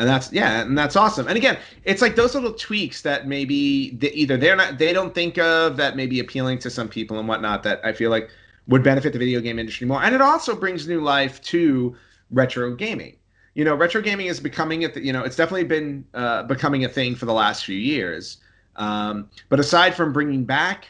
And 0.00 0.08
that's 0.08 0.32
yeah, 0.32 0.62
and 0.62 0.78
that's 0.78 0.96
awesome. 0.96 1.28
And 1.28 1.36
again, 1.36 1.58
it's 1.84 2.00
like 2.00 2.16
those 2.16 2.34
little 2.34 2.54
tweaks 2.54 3.02
that 3.02 3.28
maybe 3.28 3.90
they, 3.90 4.10
either 4.12 4.38
they're 4.38 4.56
not 4.56 4.78
they 4.78 4.94
don't 4.94 5.14
think 5.14 5.36
of 5.36 5.76
that 5.76 5.94
may 5.94 6.06
be 6.06 6.20
appealing 6.20 6.58
to 6.60 6.70
some 6.70 6.88
people 6.88 7.18
and 7.18 7.28
whatnot 7.28 7.62
that 7.64 7.84
I 7.84 7.92
feel 7.92 8.08
like 8.08 8.30
would 8.66 8.82
benefit 8.82 9.12
the 9.12 9.18
video 9.18 9.42
game 9.42 9.58
industry 9.58 9.86
more. 9.86 10.02
And 10.02 10.14
it 10.14 10.22
also 10.22 10.56
brings 10.56 10.88
new 10.88 11.02
life 11.02 11.42
to 11.42 11.94
retro 12.30 12.74
gaming. 12.74 13.16
You 13.52 13.66
know, 13.66 13.74
retro 13.74 14.00
gaming 14.00 14.28
is 14.28 14.40
becoming 14.40 14.80
th- 14.80 15.04
you 15.04 15.12
know 15.12 15.22
it's 15.22 15.36
definitely 15.36 15.64
been 15.64 16.06
uh, 16.14 16.44
becoming 16.44 16.86
a 16.86 16.88
thing 16.88 17.14
for 17.14 17.26
the 17.26 17.34
last 17.34 17.66
few 17.66 17.76
years. 17.76 18.38
Um, 18.76 19.28
but 19.50 19.60
aside 19.60 19.94
from 19.94 20.14
bringing 20.14 20.44
back 20.46 20.88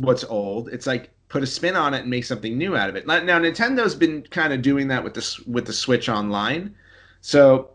what's 0.00 0.24
old, 0.24 0.68
it's 0.68 0.86
like 0.86 1.08
put 1.30 1.42
a 1.42 1.46
spin 1.46 1.74
on 1.74 1.94
it 1.94 2.00
and 2.00 2.10
make 2.10 2.26
something 2.26 2.58
new 2.58 2.76
out 2.76 2.90
of 2.90 2.96
it. 2.96 3.06
Now 3.06 3.38
Nintendo's 3.38 3.94
been 3.94 4.24
kind 4.24 4.52
of 4.52 4.60
doing 4.60 4.88
that 4.88 5.02
with 5.02 5.14
this 5.14 5.40
with 5.40 5.64
the 5.64 5.72
Switch 5.72 6.10
Online. 6.10 6.74
So, 7.22 7.70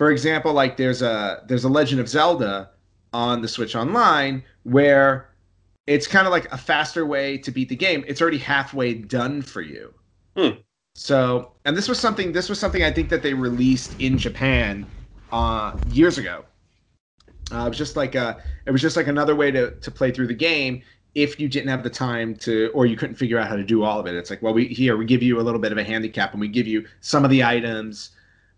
for 0.00 0.10
example, 0.10 0.54
like 0.54 0.78
there's 0.78 1.02
a 1.02 1.44
there's 1.46 1.64
a 1.64 1.68
Legend 1.68 2.00
of 2.00 2.08
Zelda 2.08 2.70
on 3.12 3.42
the 3.42 3.48
Switch 3.48 3.76
Online 3.76 4.42
where 4.62 5.28
it's 5.86 6.06
kind 6.06 6.26
of 6.26 6.30
like 6.30 6.50
a 6.50 6.56
faster 6.56 7.04
way 7.04 7.36
to 7.36 7.50
beat 7.50 7.68
the 7.68 7.76
game. 7.76 8.02
It's 8.08 8.22
already 8.22 8.38
halfway 8.38 8.94
done 8.94 9.42
for 9.42 9.60
you. 9.60 9.92
Hmm. 10.34 10.60
So, 10.94 11.52
and 11.66 11.76
this 11.76 11.86
was 11.86 12.00
something 12.00 12.32
this 12.32 12.48
was 12.48 12.58
something 12.58 12.82
I 12.82 12.90
think 12.90 13.10
that 13.10 13.22
they 13.22 13.34
released 13.34 14.00
in 14.00 14.16
Japan 14.16 14.86
uh, 15.32 15.76
years 15.90 16.16
ago. 16.16 16.46
Uh, 17.52 17.66
it 17.66 17.68
was 17.68 17.76
just 17.76 17.94
like 17.94 18.14
a, 18.14 18.42
it 18.64 18.70
was 18.70 18.80
just 18.80 18.96
like 18.96 19.06
another 19.06 19.36
way 19.36 19.50
to 19.50 19.72
to 19.72 19.90
play 19.90 20.10
through 20.10 20.28
the 20.28 20.34
game 20.34 20.80
if 21.14 21.38
you 21.38 21.46
didn't 21.46 21.68
have 21.68 21.82
the 21.82 21.90
time 21.90 22.34
to 22.36 22.70
or 22.72 22.86
you 22.86 22.96
couldn't 22.96 23.16
figure 23.16 23.38
out 23.38 23.48
how 23.48 23.56
to 23.56 23.64
do 23.64 23.82
all 23.82 24.00
of 24.00 24.06
it. 24.06 24.14
It's 24.14 24.30
like, 24.30 24.40
well, 24.40 24.54
we 24.54 24.66
here 24.68 24.96
we 24.96 25.04
give 25.04 25.22
you 25.22 25.38
a 25.38 25.42
little 25.42 25.60
bit 25.60 25.72
of 25.72 25.76
a 25.76 25.84
handicap 25.84 26.32
and 26.32 26.40
we 26.40 26.48
give 26.48 26.66
you 26.66 26.86
some 27.00 27.22
of 27.22 27.30
the 27.30 27.44
items 27.44 28.12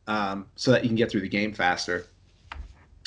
um, 0.06 0.46
so 0.56 0.70
that 0.70 0.82
you 0.82 0.88
can 0.88 0.96
get 0.96 1.10
through 1.10 1.20
the 1.20 1.28
game 1.28 1.52
faster. 1.52 2.06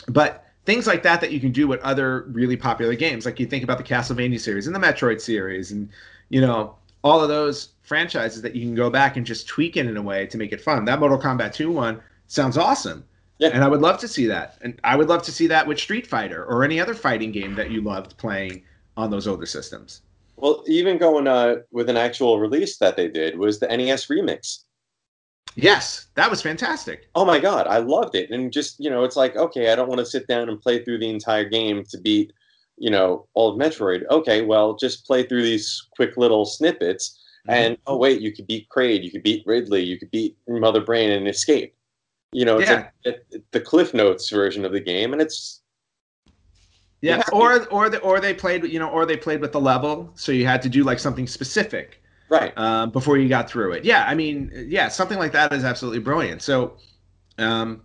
But 0.08 0.46
things 0.66 0.88
like 0.88 1.04
that 1.04 1.22
that 1.22 1.32
you 1.32 1.40
can 1.40 1.52
do 1.52 1.68
with 1.68 1.80
other 1.82 2.24
really 2.30 2.58
popular 2.58 2.96
games, 2.96 3.26
like 3.26 3.40
you 3.40 3.46
think 3.46 3.64
about 3.64 3.78
the 3.78 3.84
Castlevania 3.84 4.40
series 4.40 4.68
and 4.68 4.76
the 4.76 4.80
Metroid 4.80 5.22
series, 5.22 5.72
and 5.72 5.90
you 6.30 6.42
know 6.42 6.76
all 7.04 7.22
of 7.22 7.30
those 7.30 7.70
franchises 7.84 8.42
that 8.42 8.56
you 8.56 8.66
can 8.66 8.74
go 8.74 8.90
back 8.90 9.16
and 9.16 9.26
just 9.26 9.48
tweak 9.48 9.78
it 9.78 9.86
in 9.86 9.96
a 9.96 10.02
way 10.02 10.26
to 10.26 10.38
make 10.38 10.52
it 10.52 10.60
fun. 10.60 10.86
That 10.86 11.00
Mortal 11.00 11.20
Kombat 11.20 11.54
2 11.54 11.72
one 11.72 12.02
sounds 12.28 12.58
awesome. 12.58 13.06
Yeah. 13.38 13.50
And 13.54 13.64
I 13.64 13.68
would 13.68 13.82
love 13.82 14.00
to 14.00 14.08
see 14.08 14.26
that. 14.28 14.58
And 14.62 14.80
I 14.84 14.96
would 14.96 15.08
love 15.08 15.22
to 15.24 15.32
see 15.32 15.46
that 15.48 15.68
with 15.68 15.80
Street 15.80 16.08
Fighter 16.08 16.46
or 16.46 16.64
any 16.64 16.80
other 16.80 16.96
fighting 16.96 17.32
game 17.32 17.54
that 17.56 17.70
you 17.70 17.82
loved 17.82 18.18
playing 18.18 18.64
on 18.98 19.12
those 19.12 19.28
older 19.28 19.46
systems. 19.46 20.02
Well, 20.38 20.64
even 20.68 20.98
going 20.98 21.28
uh, 21.28 21.58
with 21.72 21.90
an 21.90 21.98
actual 21.98 22.40
release 22.40 22.78
that 22.78 22.98
they 22.98 23.08
did 23.08 23.38
was 23.38 23.60
the 23.60 23.68
NES 23.68 24.08
remix. 24.08 24.64
Yes, 25.56 26.08
that 26.16 26.30
was 26.30 26.42
fantastic. 26.42 27.10
Oh 27.16 27.24
my 27.26 27.40
god, 27.40 27.66
I 27.68 27.78
loved 27.78 28.16
it. 28.16 28.30
And 28.30 28.52
just, 28.52 28.80
you 28.80 28.90
know, 28.90 29.04
it's 29.04 29.16
like, 29.16 29.36
okay, 29.38 29.72
I 29.72 29.76
don't 29.76 29.88
want 29.88 30.00
to 30.00 30.06
sit 30.06 30.28
down 30.28 30.50
and 30.50 30.60
play 30.62 30.84
through 30.84 31.00
the 31.00 31.10
entire 31.10 31.48
game 31.48 31.84
to 31.90 31.98
beat, 31.98 32.34
you 32.78 32.90
know, 32.90 33.26
all 33.34 33.54
of 33.54 33.58
Metroid. 33.58 34.04
Okay, 34.12 34.42
well, 34.42 34.76
just 34.76 35.06
play 35.06 35.24
through 35.24 35.44
these 35.44 35.88
quick 35.96 36.18
little 36.18 36.46
snippets. 36.46 37.22
Mm-hmm. 37.48 37.52
And 37.52 37.78
oh 37.88 37.98
wait, 37.98 38.22
you 38.22 38.34
could 38.34 38.48
beat 38.48 38.68
Kraid, 38.70 39.04
you 39.04 39.12
could 39.12 39.24
beat 39.24 39.44
Ridley, 39.46 39.84
you 39.84 39.98
could 39.98 40.12
beat 40.12 40.38
Mother 40.48 40.82
Brain 40.82 41.12
and 41.12 41.28
escape. 41.28 41.74
You 42.34 42.44
know, 42.44 42.60
it's 42.60 42.70
Yeah. 42.70 42.90
it, 43.06 43.44
the 43.52 43.62
Cliff 43.62 43.94
Notes 43.94 44.30
version 44.30 44.66
of 44.66 44.74
the 44.74 44.82
game, 44.82 45.14
and 45.14 45.22
it's 45.22 45.62
Yeah, 47.02 47.18
Yeah. 47.18 47.24
or 47.32 47.66
or 47.68 47.90
the, 47.90 48.00
or 48.00 48.20
they 48.20 48.34
played 48.34 48.66
you 48.66 48.80
know 48.80 48.90
or 48.90 49.06
they 49.06 49.16
played 49.16 49.40
with 49.40 49.54
the 49.54 49.62
level, 49.62 50.12
so 50.16 50.34
you 50.34 50.46
had 50.46 50.62
to 50.64 50.70
do 50.70 50.84
like 50.84 51.00
something 51.00 51.28
specific 51.28 52.02
right. 52.30 52.58
um, 52.58 52.92
before 52.92 53.18
you 53.18 53.30
got 53.30 53.50
through 53.50 53.74
it. 53.74 53.86
Yeah, 53.86 54.06
I 54.08 54.16
mean, 54.16 54.52
yeah, 54.68 54.88
something 54.88 55.18
like 55.18 55.32
that 55.34 55.54
is 55.54 55.64
absolutely 55.64 56.00
brilliant. 56.00 56.42
So, 56.42 56.78
um, 57.38 57.82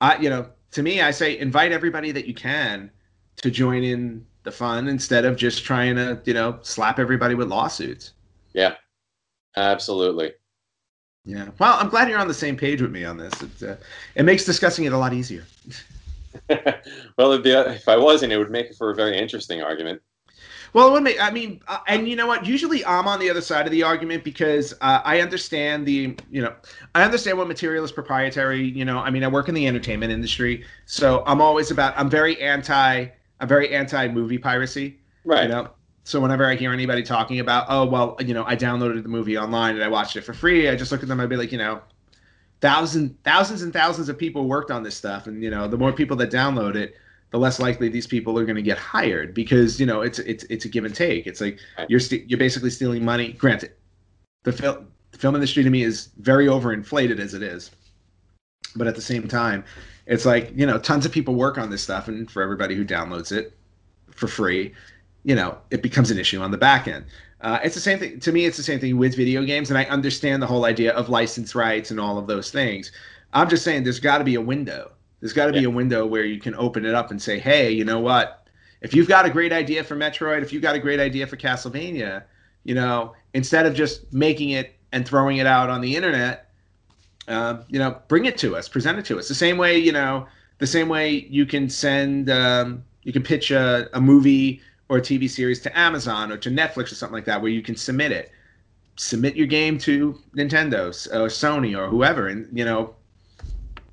I 0.00 0.18
you 0.18 0.30
know 0.30 0.48
to 0.72 0.82
me, 0.82 1.00
I 1.00 1.10
say 1.10 1.38
invite 1.38 1.72
everybody 1.72 2.12
that 2.12 2.26
you 2.26 2.34
can 2.34 2.90
to 3.36 3.50
join 3.50 3.82
in 3.84 4.26
the 4.42 4.52
fun 4.52 4.88
instead 4.88 5.24
of 5.24 5.36
just 5.36 5.64
trying 5.64 5.96
to 5.96 6.20
you 6.24 6.34
know 6.34 6.58
slap 6.62 6.98
everybody 6.98 7.34
with 7.34 7.48
lawsuits. 7.48 8.12
Yeah, 8.52 8.74
absolutely. 9.56 10.32
Yeah. 11.24 11.48
Well, 11.58 11.76
I'm 11.78 11.90
glad 11.90 12.08
you're 12.08 12.18
on 12.18 12.28
the 12.28 12.34
same 12.34 12.56
page 12.56 12.80
with 12.80 12.90
me 12.90 13.04
on 13.04 13.18
this. 13.18 13.32
It, 13.42 13.62
uh, 13.62 13.76
it 14.14 14.22
makes 14.22 14.44
discussing 14.44 14.86
it 14.86 14.94
a 14.94 14.98
lot 14.98 15.12
easier. 15.12 15.44
well, 17.18 17.32
if, 17.32 17.42
the, 17.42 17.74
if 17.74 17.86
I 17.86 17.98
wasn't, 17.98 18.32
it 18.32 18.38
would 18.38 18.50
make 18.50 18.66
it 18.66 18.76
for 18.76 18.90
a 18.90 18.94
very 18.94 19.18
interesting 19.18 19.62
argument. 19.62 20.00
Well, 20.72 20.90
let 20.90 21.02
me, 21.02 21.18
I 21.18 21.30
mean, 21.30 21.60
uh, 21.66 21.78
and 21.86 22.08
you 22.08 22.16
know 22.16 22.26
what? 22.26 22.46
Usually, 22.46 22.84
I'm 22.84 23.08
on 23.08 23.18
the 23.18 23.30
other 23.30 23.40
side 23.40 23.66
of 23.66 23.72
the 23.72 23.82
argument 23.82 24.24
because 24.24 24.74
uh, 24.80 25.00
I 25.04 25.20
understand 25.20 25.86
the, 25.86 26.16
you 26.30 26.42
know, 26.42 26.54
I 26.94 27.04
understand 27.04 27.38
what 27.38 27.48
material 27.48 27.84
is 27.84 27.92
proprietary. 27.92 28.62
You 28.62 28.84
know, 28.84 28.98
I 28.98 29.10
mean, 29.10 29.24
I 29.24 29.28
work 29.28 29.48
in 29.48 29.54
the 29.54 29.66
entertainment 29.66 30.12
industry, 30.12 30.64
so 30.86 31.22
I'm 31.26 31.40
always 31.40 31.70
about. 31.70 31.94
I'm 31.96 32.10
very 32.10 32.40
anti. 32.40 33.06
I'm 33.40 33.48
very 33.48 33.74
anti 33.74 34.08
movie 34.08 34.38
piracy. 34.38 34.98
Right. 35.24 35.44
You 35.44 35.48
know, 35.48 35.70
so 36.08 36.20
whenever 36.20 36.46
I 36.46 36.54
hear 36.54 36.72
anybody 36.72 37.02
talking 37.02 37.38
about, 37.40 37.66
oh 37.68 37.84
well, 37.84 38.16
you 38.20 38.32
know, 38.32 38.42
I 38.46 38.56
downloaded 38.56 39.02
the 39.02 39.10
movie 39.10 39.36
online 39.36 39.74
and 39.74 39.84
I 39.84 39.88
watched 39.88 40.16
it 40.16 40.22
for 40.22 40.32
free, 40.32 40.66
I 40.66 40.74
just 40.74 40.90
look 40.90 41.02
at 41.02 41.08
them. 41.08 41.20
I'd 41.20 41.28
be 41.28 41.36
like, 41.36 41.52
you 41.52 41.58
know, 41.58 41.82
thousands, 42.62 43.12
thousand, 43.12 43.18
thousands 43.24 43.62
and 43.62 43.72
thousands 43.74 44.08
of 44.08 44.16
people 44.16 44.48
worked 44.48 44.70
on 44.70 44.82
this 44.82 44.96
stuff, 44.96 45.26
and 45.26 45.42
you 45.42 45.50
know, 45.50 45.68
the 45.68 45.76
more 45.76 45.92
people 45.92 46.16
that 46.16 46.30
download 46.30 46.76
it, 46.76 46.94
the 47.30 47.38
less 47.38 47.60
likely 47.60 47.88
these 47.88 48.06
people 48.06 48.38
are 48.38 48.44
going 48.44 48.56
to 48.56 48.62
get 48.62 48.78
hired 48.78 49.34
because 49.34 49.78
you 49.78 49.86
know 49.86 50.00
it's 50.00 50.18
it's 50.20 50.44
it's 50.44 50.64
a 50.64 50.68
give 50.68 50.84
and 50.84 50.94
take. 50.94 51.26
It's 51.26 51.40
like 51.40 51.58
you're 51.88 52.00
st- 52.00 52.28
you're 52.28 52.38
basically 52.38 52.70
stealing 52.70 53.04
money. 53.04 53.32
Granted, 53.32 53.72
the 54.44 54.52
film 54.52 54.88
the 55.12 55.18
film 55.18 55.34
industry 55.34 55.62
to 55.62 55.70
me 55.70 55.82
is 55.82 56.08
very 56.18 56.46
overinflated 56.46 57.18
as 57.18 57.34
it 57.34 57.42
is, 57.42 57.70
but 58.76 58.86
at 58.86 58.94
the 58.94 59.02
same 59.02 59.28
time, 59.28 59.64
it's 60.06 60.24
like 60.24 60.52
you 60.54 60.66
know 60.66 60.78
tons 60.78 61.04
of 61.04 61.12
people 61.12 61.34
work 61.34 61.58
on 61.58 61.70
this 61.70 61.82
stuff, 61.82 62.08
and 62.08 62.30
for 62.30 62.42
everybody 62.42 62.74
who 62.74 62.84
downloads 62.84 63.30
it 63.30 63.52
for 64.10 64.26
free, 64.26 64.74
you 65.24 65.34
know 65.34 65.58
it 65.70 65.82
becomes 65.82 66.10
an 66.10 66.18
issue 66.18 66.40
on 66.40 66.50
the 66.50 66.58
back 66.58 66.88
end. 66.88 67.04
Uh, 67.40 67.60
it's 67.62 67.74
the 67.74 67.80
same 67.80 67.98
thing 67.98 68.18
to 68.20 68.32
me. 68.32 68.46
It's 68.46 68.56
the 68.56 68.62
same 68.62 68.80
thing 68.80 68.96
with 68.96 69.16
video 69.16 69.44
games, 69.44 69.70
and 69.70 69.78
I 69.78 69.84
understand 69.84 70.42
the 70.42 70.46
whole 70.46 70.64
idea 70.64 70.92
of 70.94 71.08
license 71.08 71.54
rights 71.54 71.90
and 71.90 72.00
all 72.00 72.18
of 72.18 72.26
those 72.26 72.50
things. 72.50 72.90
I'm 73.34 73.48
just 73.48 73.62
saying 73.62 73.84
there's 73.84 74.00
got 74.00 74.18
to 74.18 74.24
be 74.24 74.34
a 74.34 74.40
window. 74.40 74.92
There's 75.20 75.32
got 75.32 75.46
to 75.46 75.52
be 75.52 75.60
Yeah. 75.60 75.68
a 75.68 75.70
window 75.70 76.06
where 76.06 76.24
you 76.24 76.38
can 76.40 76.54
open 76.54 76.84
it 76.84 76.94
up 76.94 77.10
and 77.10 77.20
say, 77.20 77.38
hey, 77.38 77.70
you 77.70 77.84
know 77.84 77.98
what? 78.00 78.46
If 78.80 78.94
you've 78.94 79.08
got 79.08 79.26
a 79.26 79.30
great 79.30 79.52
idea 79.52 79.82
for 79.82 79.96
Metroid, 79.96 80.42
if 80.42 80.52
you've 80.52 80.62
got 80.62 80.76
a 80.76 80.78
great 80.78 81.00
idea 81.00 81.26
for 81.26 81.36
Castlevania, 81.36 82.22
you 82.64 82.74
know, 82.74 83.14
instead 83.34 83.66
of 83.66 83.74
just 83.74 84.12
making 84.12 84.50
it 84.50 84.74
and 84.92 85.06
throwing 85.06 85.38
it 85.38 85.46
out 85.46 85.70
on 85.70 85.80
the 85.80 85.96
internet, 85.96 86.50
um, 87.26 87.64
you 87.68 87.78
know, 87.78 88.00
bring 88.08 88.24
it 88.24 88.38
to 88.38 88.56
us, 88.56 88.68
present 88.68 88.98
it 88.98 89.04
to 89.06 89.18
us. 89.18 89.28
The 89.28 89.34
same 89.34 89.58
way, 89.58 89.78
you 89.78 89.92
know, 89.92 90.26
the 90.58 90.66
same 90.66 90.88
way 90.88 91.26
you 91.28 91.44
can 91.46 91.68
send, 91.68 92.30
um, 92.30 92.84
you 93.02 93.12
can 93.12 93.22
pitch 93.22 93.50
a, 93.50 93.88
a 93.92 94.00
movie 94.00 94.60
or 94.88 94.98
a 94.98 95.00
TV 95.00 95.28
series 95.28 95.60
to 95.60 95.78
Amazon 95.78 96.32
or 96.32 96.36
to 96.38 96.50
Netflix 96.50 96.90
or 96.90 96.94
something 96.94 97.14
like 97.14 97.26
that, 97.26 97.42
where 97.42 97.50
you 97.50 97.62
can 97.62 97.76
submit 97.76 98.12
it. 98.12 98.30
Submit 98.96 99.36
your 99.36 99.46
game 99.46 99.78
to 99.78 100.18
Nintendo 100.34 100.88
or 101.14 101.26
Sony 101.28 101.78
or 101.78 101.88
whoever, 101.88 102.28
and 102.28 102.48
you 102.56 102.64
know, 102.64 102.94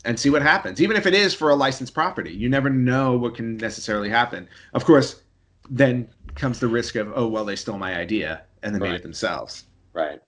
and 0.06 0.20
see 0.20 0.30
what 0.30 0.42
happens. 0.42 0.82
Even 0.82 0.96
if 0.98 1.06
it 1.06 1.14
is 1.14 1.34
for 1.34 1.50
a 1.50 1.56
licensed 1.56 1.94
property, 1.94 2.32
you 2.32 2.50
never 2.50 2.70
know 2.70 3.18
what 3.18 3.36
can 3.36 3.58
necessarily 3.58 4.10
happen. 4.10 4.48
Of 4.74 4.86
course, 4.86 5.22
then 5.70 6.08
comes 6.36 6.60
the 6.60 6.68
risk 6.68 6.96
of, 6.96 7.12
oh 7.16 7.28
well, 7.28 7.46
they 7.46 7.56
stole 7.56 7.78
my 7.78 7.96
idea 7.96 8.44
and 8.64 8.74
they 8.74 8.80
made 8.80 8.94
it 8.94 9.04
themselves. 9.04 9.66
Right. 9.94 10.20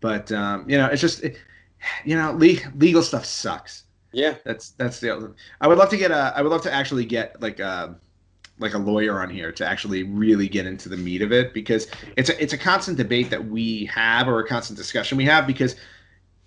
But 0.00 0.30
um, 0.32 0.68
you 0.68 0.78
know, 0.78 0.86
it's 0.86 1.00
just, 1.00 1.22
it, 1.22 1.38
you 2.04 2.16
know, 2.16 2.32
le- 2.32 2.70
legal 2.76 3.02
stuff 3.02 3.24
sucks. 3.24 3.84
Yeah. 4.12 4.36
That's 4.44 4.70
that's 4.70 5.00
the. 5.00 5.14
other- 5.14 5.34
I 5.60 5.68
would 5.68 5.78
love 5.78 5.90
to 5.90 5.96
get 5.96 6.10
a. 6.10 6.32
I 6.34 6.42
would 6.42 6.50
love 6.50 6.62
to 6.62 6.72
actually 6.72 7.04
get 7.04 7.40
like 7.40 7.60
a 7.60 7.96
like 8.58 8.74
a 8.74 8.78
lawyer 8.78 9.20
on 9.20 9.30
here 9.30 9.50
to 9.50 9.66
actually 9.66 10.02
really 10.02 10.48
get 10.48 10.66
into 10.66 10.88
the 10.88 10.96
meat 10.96 11.22
of 11.22 11.32
it 11.32 11.52
because 11.54 11.88
it's 12.16 12.28
a 12.28 12.40
it's 12.42 12.52
a 12.52 12.58
constant 12.58 12.96
debate 12.96 13.30
that 13.30 13.44
we 13.46 13.86
have 13.86 14.28
or 14.28 14.38
a 14.40 14.46
constant 14.46 14.76
discussion 14.76 15.16
we 15.16 15.24
have 15.24 15.46
because 15.46 15.76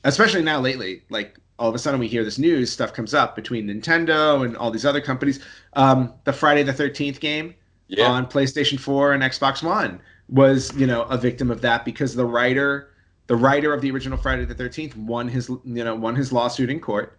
especially 0.04 0.44
now 0.44 0.60
lately 0.60 1.04
like 1.10 1.40
all 1.60 1.70
of 1.70 1.76
a 1.76 1.80
sudden 1.80 2.00
we 2.00 2.08
hear 2.08 2.24
this 2.24 2.40
news 2.40 2.72
stuff 2.72 2.94
comes 2.94 3.14
up 3.14 3.36
between 3.36 3.68
Nintendo 3.68 4.46
and 4.46 4.58
all 4.58 4.72
these 4.72 4.86
other 4.86 5.02
companies. 5.02 5.40
Um, 5.74 6.14
the 6.24 6.34
Friday 6.34 6.64
the 6.64 6.74
Thirteenth 6.74 7.20
game 7.20 7.54
Yeah. 7.88 8.08
on 8.08 8.26
PlayStation 8.28 8.80
4 8.80 9.14
and 9.14 9.24
Xbox 9.24 9.62
One 9.64 10.00
was, 10.30 10.76
you 10.76 10.88
know, 10.88 11.04
a 11.04 11.18
victim 11.18 11.52
of 11.52 11.62
that 11.62 11.86
because 11.86 12.16
the 12.16 12.26
writer, 12.26 12.90
the 13.28 13.36
writer 13.36 13.74
of 13.74 13.82
the 13.82 13.92
original 13.92 14.18
Friday 14.18 14.46
the 14.46 14.56
13th 14.56 14.96
won 14.96 15.28
his, 15.28 15.50
you 15.50 15.84
know, 15.84 15.96
won 15.96 16.16
his 16.16 16.32
lawsuit 16.34 16.70
in 16.70 16.80
court. 16.80 17.18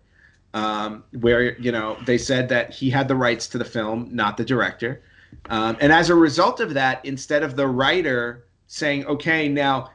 Um, 0.53 1.03
where 1.19 1.59
you 1.59 1.73
know 1.73 1.97
they 2.07 2.17
said 2.17 2.49
that 2.51 2.71
he 2.71 2.89
had 2.89 3.09
the 3.09 3.17
rights 3.17 3.49
to 3.49 3.59
the 3.59 3.65
film, 3.65 4.09
not 4.13 4.37
the 4.37 4.45
director, 4.45 5.03
um, 5.51 5.77
and 5.81 5.93
as 5.93 6.11
a 6.11 6.15
result 6.15 6.61
of 6.61 6.75
that, 6.75 7.05
instead 7.05 7.43
of 7.43 7.57
the 7.57 7.67
writer 7.67 8.45
saying, 8.69 9.05
"Okay, 9.07 9.49
now 9.49 9.91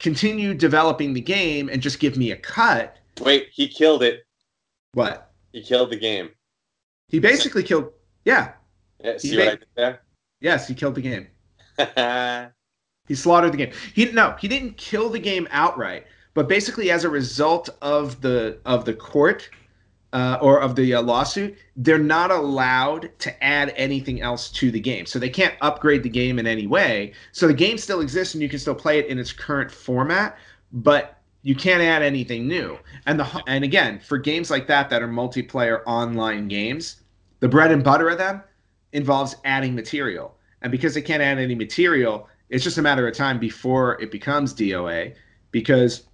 continue 0.00 0.52
developing 0.52 1.14
the 1.14 1.20
game 1.20 1.68
and 1.68 1.80
just 1.80 2.00
give 2.00 2.16
me 2.16 2.32
a 2.32 2.36
cut," 2.36 2.96
Wait, 3.20 3.48
he 3.52 3.68
killed 3.68 4.02
it. 4.02 4.24
what 4.92 5.32
He 5.52 5.62
killed 5.62 5.90
the 5.90 5.96
game. 5.96 6.30
he 7.08 7.18
basically 7.20 7.62
killed. 7.62 7.92
Yeah, 8.24 8.52
Yeah, 9.02 9.18
see 9.18 9.30
He 9.30 9.36
what 9.36 9.44
made- 9.44 9.48
I 9.52 9.56
did 9.56 9.68
there? 9.76 10.00
yes, 10.40 10.66
he 10.68 10.74
killed 10.74 10.94
the 10.94 11.02
game. 11.02 11.28
He 13.06 13.14
slaughtered 13.14 13.52
the 13.52 13.58
game. 13.58 13.72
He 13.92 14.10
no, 14.12 14.34
he 14.40 14.48
didn't 14.48 14.78
kill 14.78 15.10
the 15.10 15.18
game 15.18 15.46
outright, 15.50 16.06
but 16.32 16.48
basically 16.48 16.90
as 16.90 17.04
a 17.04 17.10
result 17.10 17.68
of 17.82 18.22
the 18.22 18.58
of 18.64 18.86
the 18.86 18.94
court 18.94 19.50
uh, 20.14 20.38
or 20.40 20.58
of 20.58 20.74
the 20.74 20.94
uh, 20.94 21.02
lawsuit, 21.02 21.54
they're 21.76 21.98
not 21.98 22.30
allowed 22.30 23.10
to 23.18 23.44
add 23.44 23.74
anything 23.76 24.22
else 24.22 24.48
to 24.52 24.70
the 24.70 24.80
game. 24.80 25.04
So 25.04 25.18
they 25.18 25.28
can't 25.28 25.54
upgrade 25.60 26.02
the 26.02 26.08
game 26.08 26.38
in 26.38 26.46
any 26.46 26.66
way. 26.66 27.12
So 27.32 27.46
the 27.46 27.52
game 27.52 27.76
still 27.76 28.00
exists 28.00 28.32
and 28.34 28.42
you 28.42 28.48
can 28.48 28.58
still 28.58 28.74
play 28.74 28.98
it 28.98 29.06
in 29.08 29.18
its 29.18 29.32
current 29.34 29.70
format, 29.70 30.38
but 30.72 31.13
you 31.44 31.54
can't 31.54 31.82
add 31.82 32.02
anything 32.02 32.48
new. 32.48 32.78
And 33.06 33.20
the 33.20 33.42
and 33.46 33.62
again, 33.64 34.00
for 34.00 34.18
games 34.18 34.50
like 34.50 34.66
that 34.68 34.90
that 34.90 35.02
are 35.02 35.08
multiplayer 35.08 35.82
online 35.86 36.48
games, 36.48 37.02
the 37.40 37.48
bread 37.48 37.70
and 37.70 37.84
butter 37.84 38.08
of 38.08 38.18
them 38.18 38.42
involves 38.92 39.36
adding 39.44 39.74
material. 39.74 40.36
And 40.62 40.72
because 40.72 40.94
they 40.94 41.02
can't 41.02 41.22
add 41.22 41.38
any 41.38 41.54
material, 41.54 42.28
it's 42.48 42.64
just 42.64 42.78
a 42.78 42.82
matter 42.82 43.06
of 43.06 43.14
time 43.14 43.38
before 43.38 44.00
it 44.00 44.10
becomes 44.10 44.54
DOA 44.54 45.14
because 45.50 46.04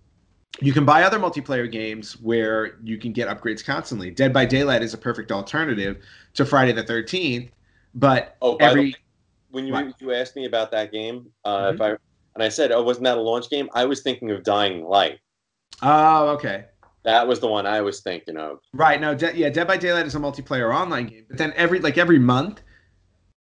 you 0.61 0.73
can 0.73 0.85
buy 0.85 1.05
other 1.05 1.19
multiplayer 1.19 1.71
games 1.71 2.21
where 2.21 2.79
you 2.83 2.99
can 2.99 3.13
get 3.13 3.29
upgrades 3.29 3.65
constantly. 3.65 4.11
Dead 4.11 4.33
by 4.33 4.45
Daylight 4.45 4.83
is 4.83 4.95
a 4.95 4.99
perfect 4.99 5.31
alternative 5.31 5.99
to 6.35 6.45
Friday 6.45 6.73
the 6.73 6.83
13th, 6.83 7.51
but 7.95 8.37
oh, 8.43 8.57
every 8.57 8.87
way, 8.87 8.95
when 9.51 9.67
you 9.67 9.73
What? 9.73 10.01
you 10.01 10.13
asked 10.13 10.35
me 10.35 10.47
about 10.47 10.73
that 10.73 10.91
game, 10.91 11.33
uh, 11.45 11.71
Mhm. 11.71 11.75
if 11.75 11.81
I 11.81 11.97
and 12.35 12.43
I 12.43 12.49
said, 12.49 12.73
"Oh, 12.73 12.83
wasn't 12.83 13.05
that 13.05 13.19
a 13.19 13.21
launch 13.21 13.51
game?" 13.51 13.69
I 13.75 13.85
was 13.85 14.03
thinking 14.03 14.31
of 14.31 14.43
Dying 14.45 14.85
Light. 14.85 15.19
Oh, 15.83 16.29
okay. 16.31 16.65
That 17.05 17.27
was 17.27 17.41
the 17.41 17.47
one 17.49 17.67
I 17.67 17.81
was 17.81 18.01
thinking 18.01 18.37
of. 18.37 18.59
Right. 18.75 19.01
No, 19.01 19.15
De- 19.15 19.37
yeah, 19.37 19.49
Dead 19.49 19.67
by 19.67 19.79
Daylight 19.79 20.07
is 20.07 20.15
a 20.15 20.19
multiplayer 20.19 20.75
online 20.75 21.07
game. 21.07 21.25
But 21.29 21.39
then 21.39 21.53
every 21.57 21.79
like 21.81 21.97
every 21.97 22.19
month, 22.19 22.63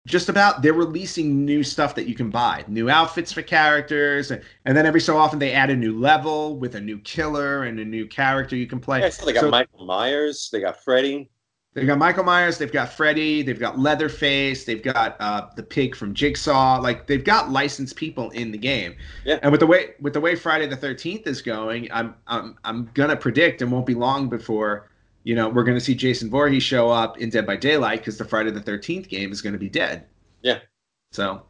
just 0.07 0.29
about 0.29 0.61
they're 0.61 0.73
releasing 0.73 1.43
new 1.45 1.61
stuff 1.61 1.93
that 1.95 2.07
you 2.07 2.15
can 2.15 2.29
buy, 2.29 2.63
new 2.69 2.89
outfits 2.89 3.33
for 3.33 3.41
characters, 3.41 4.31
and, 4.31 4.41
and 4.65 4.77
then 4.77 4.85
every 4.85 5.01
so 5.01 5.17
often 5.17 5.39
they 5.39 5.51
add 5.51 5.69
a 5.69 5.75
new 5.75 5.99
level 5.99 6.57
with 6.57 6.75
a 6.75 6.79
new 6.79 6.99
killer 6.99 7.63
and 7.63 7.79
a 7.79 7.85
new 7.85 8.07
character 8.07 8.55
you 8.55 8.65
can 8.67 8.79
play. 8.79 9.01
Yeah, 9.01 9.09
so 9.09 9.25
they 9.25 9.33
got 9.33 9.41
So- 9.41 9.49
Michael 9.51 9.85
Myers. 9.85 10.49
They 10.53 10.61
got 10.61 10.81
Freddy. 10.83 11.29
They've 11.73 11.85
got 11.85 11.99
Michael 11.99 12.23
Myers, 12.23 12.57
they've 12.57 12.71
got 12.71 12.91
Freddy, 12.91 13.43
they've 13.43 13.59
got 13.59 13.77
Leatherface, 13.77 14.65
they've 14.65 14.81
got 14.81 15.15
uh, 15.19 15.49
the 15.55 15.61
pig 15.61 15.95
from 15.95 16.15
Jigsaw. 16.15 16.79
Like 16.81 17.05
they've 17.05 17.23
got 17.23 17.51
licensed 17.51 17.95
people 17.95 18.31
in 18.31 18.51
the 18.51 18.57
game. 18.57 18.95
Yeah. 19.23 19.37
And 19.43 19.51
with 19.51 19.59
the 19.59 19.67
way 19.67 19.93
with 20.01 20.13
the 20.13 20.19
way 20.19 20.35
Friday 20.35 20.65
the 20.65 20.75
Thirteenth 20.75 21.27
is 21.27 21.43
going, 21.43 21.87
I'm 21.91 22.15
I'm 22.25 22.57
I'm 22.63 22.89
gonna 22.95 23.15
predict 23.15 23.61
it 23.61 23.65
won't 23.65 23.85
be 23.85 23.93
long 23.93 24.29
before 24.29 24.89
you 25.23 25.35
know 25.35 25.47
we're 25.47 25.63
gonna 25.63 25.79
see 25.79 25.93
Jason 25.93 26.27
Voorhees 26.27 26.63
show 26.63 26.89
up 26.89 27.19
in 27.19 27.29
Dead 27.29 27.45
by 27.45 27.55
Daylight 27.55 27.99
because 27.99 28.17
the 28.17 28.25
Friday 28.25 28.49
the 28.49 28.61
Thirteenth 28.61 29.07
game 29.07 29.31
is 29.31 29.41
gonna 29.43 29.59
be 29.59 29.69
dead. 29.69 30.05
Yeah. 30.41 30.59
So, 31.11 31.43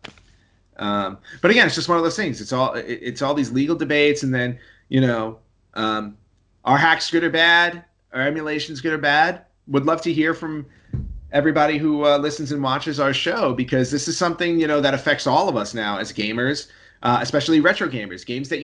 um, 0.76 1.18
but 1.42 1.50
again, 1.50 1.66
it's 1.66 1.76
just 1.76 1.88
one 1.88 1.98
of 1.98 2.04
those 2.04 2.18
things. 2.18 2.42
It's 2.42 2.52
all 2.52 2.74
it, 2.74 3.00
it's 3.02 3.22
all 3.22 3.34
these 3.34 3.52
legal 3.52 3.76
debates, 3.78 4.24
and 4.24 4.34
then 4.34 4.60
you 4.90 5.00
know, 5.00 5.40
um, 5.76 6.18
are 6.66 6.78
hacks 6.78 7.10
good 7.10 7.24
or 7.24 7.30
bad? 7.30 7.86
Are 8.12 8.22
emulations 8.22 8.82
good 8.82 8.92
or 8.92 8.98
bad? 8.98 9.46
Would 9.70 9.86
love 9.86 10.02
to 10.02 10.14
hear 10.14 10.34
from 10.34 10.66
everybody 11.32 11.78
who 11.78 12.06
uh, 12.06 12.18
listens 12.18 12.52
and 12.52 12.62
watches 12.62 13.00
our 13.00 13.14
show 13.14 13.54
because 13.54 13.92
this 13.92 14.08
is 14.08 14.18
something 14.18 14.60
you 14.60 14.68
know 14.68 14.82
that 14.82 14.94
affects 14.94 15.28
all 15.28 15.48
of 15.48 15.56
us 15.56 15.74
now 15.74 15.98
as 15.98 16.12
gamers, 16.12 16.68
uh, 17.04 17.20
especially 17.22 17.60
retro 17.60 17.88
gamers. 17.88 18.26
Games 18.26 18.50
that 18.50 18.64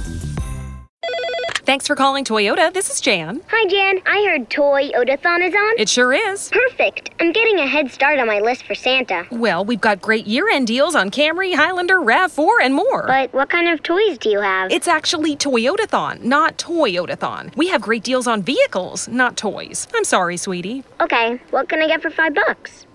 Thanks 1.71 1.87
for 1.87 1.95
calling 1.95 2.25
Toyota. 2.25 2.73
This 2.73 2.89
is 2.89 2.99
Jan. 2.99 3.39
Hi, 3.47 3.65
Jan. 3.69 4.01
I 4.05 4.27
heard 4.27 4.49
Toy 4.49 4.89
Odathon 4.89 5.39
is 5.41 5.55
on. 5.55 5.73
It 5.77 5.87
sure 5.87 6.11
is. 6.11 6.49
Perfect. 6.49 7.11
I'm 7.21 7.31
getting 7.31 7.59
a 7.59 7.65
head 7.65 7.89
start 7.89 8.19
on 8.19 8.27
my 8.27 8.41
list 8.41 8.65
for 8.65 8.75
Santa. 8.75 9.25
Well, 9.31 9.63
we've 9.63 9.79
got 9.79 10.01
great 10.01 10.27
year 10.27 10.49
end 10.49 10.67
deals 10.67 10.95
on 10.95 11.09
Camry, 11.11 11.55
Highlander, 11.55 11.99
RAV4, 11.99 12.57
and 12.63 12.75
more. 12.75 13.07
But 13.07 13.33
what 13.33 13.49
kind 13.49 13.69
of 13.69 13.81
toys 13.83 14.17
do 14.17 14.29
you 14.29 14.41
have? 14.41 14.69
It's 14.69 14.89
actually 14.89 15.37
Toyotathon, 15.37 16.23
not 16.23 16.57
Toyotathon. 16.57 17.55
We 17.55 17.69
have 17.69 17.81
great 17.81 18.03
deals 18.03 18.27
on 18.27 18.41
vehicles, 18.43 19.07
not 19.07 19.37
toys. 19.37 19.87
I'm 19.93 20.03
sorry, 20.03 20.35
sweetie. 20.35 20.83
Okay, 20.99 21.39
what 21.51 21.69
can 21.69 21.81
I 21.81 21.87
get 21.87 22.01
for 22.01 22.09
five 22.09 22.35
bucks? 22.35 22.85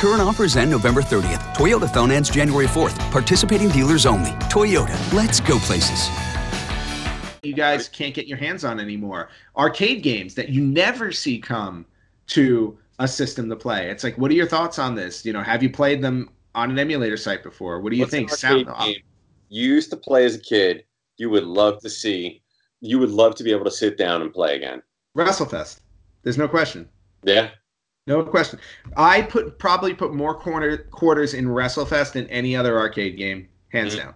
Current 0.00 0.20
offers 0.20 0.56
end 0.56 0.70
November 0.70 1.00
30th. 1.00 1.54
Toyotathon 1.54 2.10
ends 2.10 2.28
January 2.28 2.66
4th. 2.66 2.98
Participating 3.10 3.70
dealers 3.70 4.04
only. 4.04 4.32
Toyota, 4.50 5.14
let's 5.14 5.40
go 5.40 5.58
places. 5.60 6.10
You 7.42 7.54
guys 7.54 7.88
can't 7.88 8.14
get 8.14 8.28
your 8.28 8.38
hands 8.38 8.64
on 8.64 8.78
anymore. 8.78 9.28
Arcade 9.56 10.02
games 10.04 10.34
that 10.36 10.48
you 10.50 10.62
never 10.64 11.10
see 11.10 11.40
come 11.40 11.84
to 12.28 12.78
a 13.00 13.08
system 13.08 13.48
to 13.48 13.56
play. 13.56 13.90
It's 13.90 14.04
like, 14.04 14.16
what 14.16 14.30
are 14.30 14.34
your 14.34 14.46
thoughts 14.46 14.78
on 14.78 14.94
this? 14.94 15.24
You 15.26 15.32
know, 15.32 15.42
have 15.42 15.60
you 15.60 15.68
played 15.68 16.00
them 16.00 16.30
on 16.54 16.70
an 16.70 16.78
emulator 16.78 17.16
site 17.16 17.42
before? 17.42 17.80
What 17.80 17.90
do 17.90 17.96
you 17.96 18.02
What's 18.02 18.12
think? 18.12 18.30
Sound 18.30 18.68
game 18.78 18.96
you 19.48 19.68
used 19.68 19.90
to 19.90 19.96
play 19.96 20.24
as 20.24 20.34
a 20.36 20.38
kid. 20.38 20.84
You 21.18 21.28
would 21.30 21.44
love 21.44 21.80
to 21.82 21.90
see. 21.90 22.42
You 22.80 22.98
would 23.00 23.10
love 23.10 23.34
to 23.34 23.44
be 23.44 23.50
able 23.50 23.64
to 23.64 23.70
sit 23.70 23.98
down 23.98 24.22
and 24.22 24.32
play 24.32 24.56
again. 24.56 24.80
WrestleFest. 25.16 25.80
There's 26.22 26.38
no 26.38 26.48
question. 26.48 26.88
Yeah. 27.24 27.50
No 28.06 28.24
question. 28.24 28.58
I 28.96 29.22
put 29.22 29.58
probably 29.58 29.94
put 29.94 30.14
more 30.14 30.34
corner 30.34 30.78
quarters 30.78 31.34
in 31.34 31.46
WrestleFest 31.46 32.12
than 32.12 32.26
any 32.28 32.56
other 32.56 32.78
arcade 32.78 33.16
game, 33.18 33.48
hands 33.72 33.94
Mhm. 33.94 33.98
down. 33.98 34.14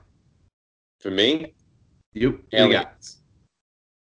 For 1.01 1.11
me, 1.11 1.55
You, 2.15 2.43
you 2.51 2.73
got. 2.73 2.95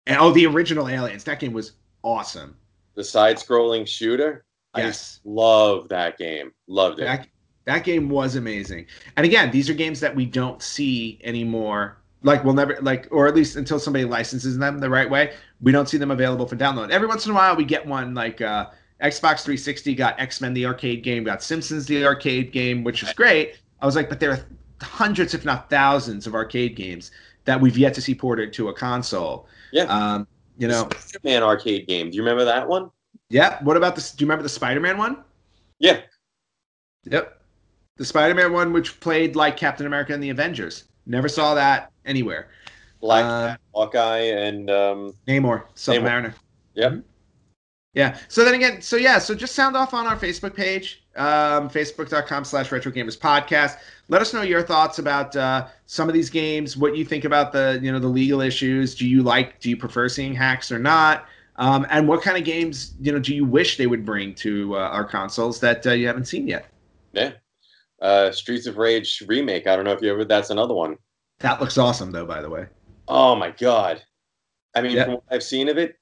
And 0.08 0.18
oh, 0.20 0.32
the 0.32 0.46
original 0.46 0.88
Aliens. 0.88 1.24
That 1.24 1.40
game 1.40 1.54
was 1.54 1.74
awesome. 2.04 2.56
The 2.96 3.04
side-scrolling 3.04 3.88
shooter. 3.88 4.46
I 4.74 4.82
Yes. 4.82 5.20
love 5.24 5.90
that 5.90 6.18
game. 6.18 6.52
Loved 6.68 7.00
it. 7.00 7.06
That 7.06 7.28
that 7.66 7.84
game 7.84 8.10
was 8.10 8.36
amazing. 8.36 8.86
And 9.18 9.26
again, 9.26 9.50
these 9.50 9.70
are 9.70 9.74
games 9.74 10.00
that 10.02 10.16
we 10.16 10.26
don't 10.26 10.62
see 10.62 11.20
anymore. 11.24 11.98
Like 12.22 12.44
we'll 12.44 12.54
never 12.54 12.78
like, 12.82 13.08
or 13.10 13.28
at 13.28 13.34
least 13.36 13.56
until 13.56 13.80
somebody 13.80 14.06
licenses 14.06 14.58
them 14.58 14.80
the 14.80 14.90
right 14.90 15.10
way, 15.10 15.34
we 15.62 15.72
don't 15.72 15.90
see 15.90 15.98
them 15.98 16.12
available 16.12 16.46
for 16.46 16.56
download. 16.56 16.92
Every 16.92 17.08
once 17.08 17.26
in 17.26 17.32
a 17.32 17.36
while, 17.36 17.56
we 17.56 17.66
get 17.66 17.86
one 17.86 18.14
like 18.14 18.42
uh, 18.42 18.68
Xbox 19.02 19.44
360 19.44 19.96
got 19.96 20.20
X 20.20 20.42
Men 20.42 20.54
the 20.54 20.66
arcade 20.66 21.04
game, 21.04 21.24
got 21.24 21.42
Simpsons 21.42 21.86
the 21.88 22.06
arcade 22.06 22.52
game, 22.52 22.84
which 22.84 23.02
is 23.02 23.14
great. 23.14 23.58
I 23.82 23.86
was 23.86 23.96
like, 23.96 24.10
but 24.10 24.20
there 24.20 24.32
are 24.32 24.40
hundreds, 24.82 25.34
if 25.34 25.44
not 25.46 25.70
thousands, 25.70 26.28
of 26.28 26.36
arcade 26.36 26.76
games 26.76 27.12
that 27.46 27.60
we've 27.60 27.78
yet 27.78 27.94
to 27.96 28.02
see 28.02 28.14
ported 28.16 28.54
to 28.54 28.70
a 28.70 28.74
console. 28.74 29.48
Yeah. 29.76 29.84
Um, 29.84 30.26
you 30.58 30.70
know, 30.70 30.88
Spider-Man 30.98 31.44
arcade 31.44 31.86
game. 31.86 32.10
Do 32.10 32.16
you 32.16 32.24
remember 32.24 32.46
that 32.46 32.66
one? 32.68 32.90
yeah. 33.30 33.62
What 33.62 33.76
about 33.76 33.94
this? 33.96 34.12
Do 34.14 34.24
you 34.24 34.28
remember 34.28 34.44
the 34.44 34.50
Spider-Man 34.50 34.98
one? 34.98 35.18
Yeah. 35.80 36.00
Yep. 37.04 37.42
The 37.98 38.06
Spider-Man 38.06 38.54
one, 38.54 38.72
which 38.72 39.00
played 39.02 39.36
like 39.36 39.58
Captain 39.58 39.86
America 39.86 40.14
and 40.14 40.24
the 40.24 40.30
Avengers. 40.30 40.86
Never 41.06 41.28
saw 41.28 41.54
that 41.56 41.92
anywhere. 42.06 42.50
Black 43.02 43.26
Uh, 43.26 43.58
Hawkeye, 43.74 44.20
and 44.32 44.70
um, 44.72 45.14
Namor, 45.28 45.66
Submariner. 45.76 46.34
Yep. 46.76 46.92
Mhm. 46.94 47.04
Yeah. 47.94 48.18
So 48.30 48.46
then 48.46 48.54
again, 48.54 48.82
so 48.82 48.96
yeah, 48.96 49.20
so 49.20 49.36
just 49.36 49.56
sound 49.56 49.76
off 49.76 49.94
on 49.94 50.08
our 50.08 50.16
Facebook 50.16 50.56
page, 50.56 51.05
um, 51.16 51.70
facebook.com 51.70 52.44
slash 52.44 52.72
retro 52.72 52.92
gamers 52.92 53.18
podcast. 53.18 53.78
Let 54.10 54.22
us 54.22 54.34
know 54.34 54.42
your 54.42 54.62
thoughts 54.62 55.00
about 55.00 55.36
uh, 55.36 55.68
some 55.86 56.08
of 56.08 56.14
these 56.14 56.30
games, 56.30 56.78
what 56.78 56.96
you 56.96 57.06
think 57.06 57.26
about 57.26 57.52
the, 57.52 57.80
you 57.82 57.92
know, 57.92 58.00
the 58.00 58.08
legal 58.08 58.42
issues. 58.42 58.96
Do 58.96 59.08
you 59.08 59.24
like, 59.24 59.60
do 59.60 59.70
you 59.70 59.78
prefer 59.78 60.10
seeing 60.10 60.34
hacks 60.36 60.72
or 60.72 60.80
not? 60.80 61.26
Um, 61.58 61.88
and 61.90 62.08
what 62.08 62.22
kind 62.22 62.38
of 62.38 62.44
games, 62.44 62.94
you 63.00 63.12
know, 63.12 63.20
do 63.20 63.34
you 63.34 63.46
wish 63.46 63.78
they 63.78 63.88
would 63.88 64.06
bring 64.06 64.36
to 64.36 64.76
uh, 64.76 64.80
our 64.80 65.06
consoles 65.06 65.60
that 65.62 65.88
uh, 65.88 65.92
you 65.92 66.06
haven't 66.08 66.26
seen 66.26 66.48
yet? 66.48 66.66
yeah, 67.16 67.32
uh, 68.02 68.32
Streets 68.32 68.68
of 68.68 68.78
Rage 68.78 69.24
remake. 69.28 69.68
I 69.68 69.76
don't 69.76 69.86
know 69.86 69.94
if 69.94 70.02
you 70.02 70.12
ever. 70.12 70.26
That's 70.26 70.50
another 70.50 70.74
one. 70.74 70.98
That 71.40 71.60
looks 71.60 71.78
awesome, 71.78 72.12
though, 72.12 72.26
by 72.26 72.42
the 72.42 72.50
way. 72.50 72.68
Oh 73.08 73.36
my 73.36 73.52
god! 73.52 74.02
I 74.76 74.82
mean, 74.82 75.02
from 75.02 75.14
what 75.14 75.24
I've 75.32 75.44
seen 75.44 75.70
of 75.70 75.78
it, 75.78 75.98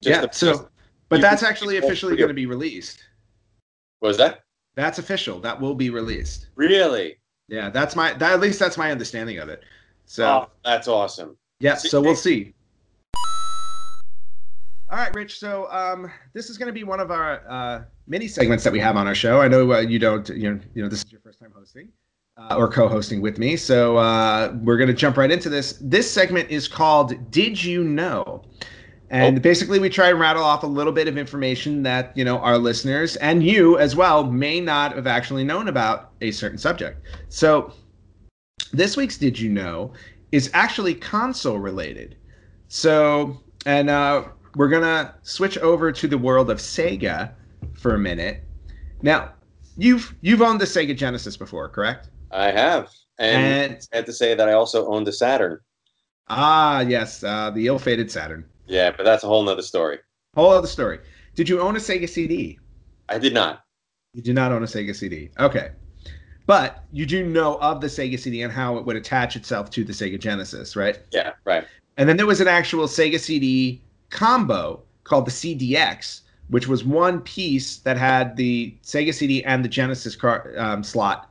yeah. 0.00 0.22
the- 0.22 0.32
so, 0.32 0.68
but 1.08 1.20
that's 1.20 1.42
actually 1.42 1.76
officially 1.76 2.16
going 2.16 2.28
to 2.28 2.34
be 2.34 2.46
released. 2.46 3.04
What 4.00 4.08
was 4.08 4.16
that? 4.18 4.40
That's 4.74 4.98
official. 4.98 5.40
That 5.40 5.60
will 5.60 5.74
be 5.74 5.90
released. 5.90 6.48
Really? 6.56 7.16
Yeah, 7.48 7.70
that's 7.70 7.96
my. 7.96 8.12
That, 8.14 8.32
at 8.32 8.40
least 8.40 8.58
that's 8.58 8.76
my 8.76 8.90
understanding 8.90 9.38
of 9.38 9.48
it. 9.48 9.62
So 10.06 10.26
oh, 10.26 10.50
that's 10.64 10.88
awesome. 10.88 11.36
yeah, 11.60 11.74
see- 11.74 11.88
so 11.88 12.00
we'll 12.00 12.16
see. 12.16 12.54
All 14.90 14.98
right, 14.98 15.14
Rich. 15.14 15.38
So 15.38 15.70
um, 15.70 16.10
this 16.32 16.50
is 16.50 16.58
going 16.58 16.66
to 16.66 16.72
be 16.72 16.82
one 16.82 16.98
of 16.98 17.12
our 17.12 17.42
uh, 17.48 17.82
mini 18.08 18.26
segments 18.26 18.64
that 18.64 18.72
we 18.72 18.80
have 18.80 18.96
on 18.96 19.06
our 19.06 19.14
show. 19.14 19.40
I 19.40 19.46
know 19.46 19.72
uh, 19.72 19.80
you 19.80 19.98
don't. 20.00 20.28
You 20.30 20.54
know, 20.54 20.60
you 20.74 20.82
know, 20.82 20.88
this 20.88 21.04
is 21.04 21.12
your 21.12 21.20
first 21.20 21.38
time 21.38 21.52
hosting 21.54 21.90
uh, 22.36 22.56
or 22.56 22.68
co-hosting 22.68 23.20
with 23.20 23.38
me. 23.38 23.56
So 23.56 23.96
uh, 23.98 24.56
we're 24.62 24.76
going 24.76 24.88
to 24.88 24.94
jump 24.94 25.16
right 25.16 25.30
into 25.30 25.48
this. 25.48 25.78
This 25.80 26.10
segment 26.10 26.50
is 26.50 26.66
called 26.66 27.30
"Did 27.30 27.62
You 27.62 27.84
Know." 27.84 28.42
And 29.12 29.38
Oh. 29.38 29.40
basically, 29.40 29.80
we 29.80 29.88
try 29.88 30.10
and 30.10 30.20
rattle 30.20 30.44
off 30.44 30.62
a 30.62 30.66
little 30.68 30.92
bit 30.92 31.08
of 31.08 31.18
information 31.18 31.82
that 31.82 32.16
you 32.16 32.24
know 32.24 32.38
our 32.38 32.56
listeners 32.58 33.16
and 33.16 33.42
you 33.42 33.76
as 33.78 33.96
well 33.96 34.22
may 34.24 34.60
not 34.60 34.94
have 34.94 35.06
actually 35.08 35.42
known 35.44 35.66
about 35.68 36.12
a 36.20 36.30
certain 36.30 36.58
subject. 36.58 37.04
So, 37.28 37.72
this 38.72 38.96
week's 38.96 39.18
"Did 39.18 39.38
You 39.38 39.50
Know" 39.50 39.92
is 40.30 40.48
actually 40.54 40.94
console 40.94 41.58
related. 41.58 42.16
So, 42.68 43.40
and 43.66 43.90
uh, 43.90 44.24
we're 44.54 44.68
gonna 44.68 45.14
switch 45.22 45.58
over 45.58 45.90
to 45.90 46.06
the 46.06 46.18
world 46.18 46.48
of 46.50 46.58
Sega 46.58 47.32
for 47.74 47.94
a 47.94 47.98
minute. 47.98 48.44
Now, 49.02 49.32
you've 49.76 50.14
you've 50.20 50.40
owned 50.42 50.60
the 50.60 50.66
Sega 50.66 50.96
Genesis 50.96 51.36
before, 51.36 51.68
correct? 51.68 52.10
I 52.30 52.52
have, 52.52 52.90
and, 53.18 53.72
And 53.72 53.88
I 53.92 53.96
had 53.96 54.06
to 54.06 54.12
say 54.12 54.36
that 54.36 54.48
I 54.48 54.52
also 54.52 54.86
owned 54.86 55.08
a 55.08 55.12
Saturn. 55.12 55.58
ah, 56.28 56.78
yes, 56.80 57.24
uh, 57.24 57.50
the 57.50 57.66
ill-fated 57.66 58.08
Saturn. 58.08 58.44
Yeah, 58.70 58.92
but 58.96 59.04
that's 59.04 59.24
a 59.24 59.26
whole 59.26 59.42
nother 59.42 59.62
story. 59.62 59.98
Whole 60.36 60.50
other 60.50 60.68
story. 60.68 61.00
Did 61.34 61.48
you 61.48 61.60
own 61.60 61.74
a 61.74 61.80
Sega 61.80 62.08
CD? 62.08 62.58
I 63.08 63.18
did 63.18 63.34
not. 63.34 63.64
You 64.14 64.22
do 64.22 64.32
not 64.32 64.52
own 64.52 64.62
a 64.62 64.66
Sega 64.66 64.94
CD. 64.94 65.30
Okay. 65.40 65.70
But 66.46 66.84
you 66.92 67.04
do 67.04 67.24
know 67.26 67.56
of 67.60 67.80
the 67.80 67.88
Sega 67.88 68.18
CD 68.18 68.42
and 68.42 68.52
how 68.52 68.76
it 68.76 68.84
would 68.86 68.96
attach 68.96 69.34
itself 69.34 69.70
to 69.70 69.84
the 69.84 69.92
Sega 69.92 70.18
Genesis, 70.18 70.76
right? 70.76 71.00
Yeah, 71.10 71.32
right. 71.44 71.64
And 71.96 72.08
then 72.08 72.16
there 72.16 72.26
was 72.26 72.40
an 72.40 72.48
actual 72.48 72.86
Sega 72.86 73.18
CD 73.18 73.82
combo 74.10 74.82
called 75.02 75.26
the 75.26 75.30
CDX, 75.32 76.20
which 76.48 76.68
was 76.68 76.84
one 76.84 77.20
piece 77.22 77.78
that 77.78 77.96
had 77.96 78.36
the 78.36 78.74
Sega 78.84 79.12
CD 79.12 79.44
and 79.44 79.64
the 79.64 79.68
Genesis 79.68 80.14
car, 80.14 80.52
um, 80.56 80.84
slot 80.84 81.30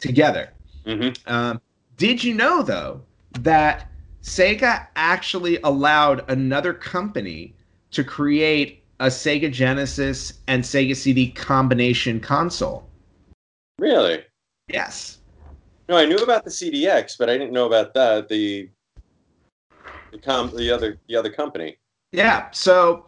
together. 0.00 0.50
hmm 0.84 1.08
Um, 1.26 1.60
did 1.96 2.22
you 2.22 2.34
know, 2.34 2.62
though, 2.62 3.00
that 3.40 3.90
Sega 4.28 4.86
actually 4.94 5.58
allowed 5.64 6.30
another 6.30 6.74
company 6.74 7.54
to 7.92 8.04
create 8.04 8.84
a 9.00 9.06
Sega 9.06 9.50
Genesis 9.50 10.34
and 10.48 10.62
Sega 10.62 10.94
CD 10.94 11.30
combination 11.30 12.20
console? 12.20 12.86
Really? 13.78 14.22
Yes. 14.68 15.18
No, 15.88 15.96
I 15.96 16.04
knew 16.04 16.18
about 16.18 16.44
the 16.44 16.50
CDX, 16.50 17.16
but 17.18 17.30
I 17.30 17.38
didn't 17.38 17.52
know 17.52 17.66
about 17.66 17.94
that 17.94 18.28
the 18.28 18.68
the, 20.12 20.18
com- 20.18 20.54
the 20.54 20.70
other 20.70 20.98
the 21.08 21.16
other 21.16 21.30
company. 21.30 21.78
Yeah. 22.12 22.50
So 22.50 23.06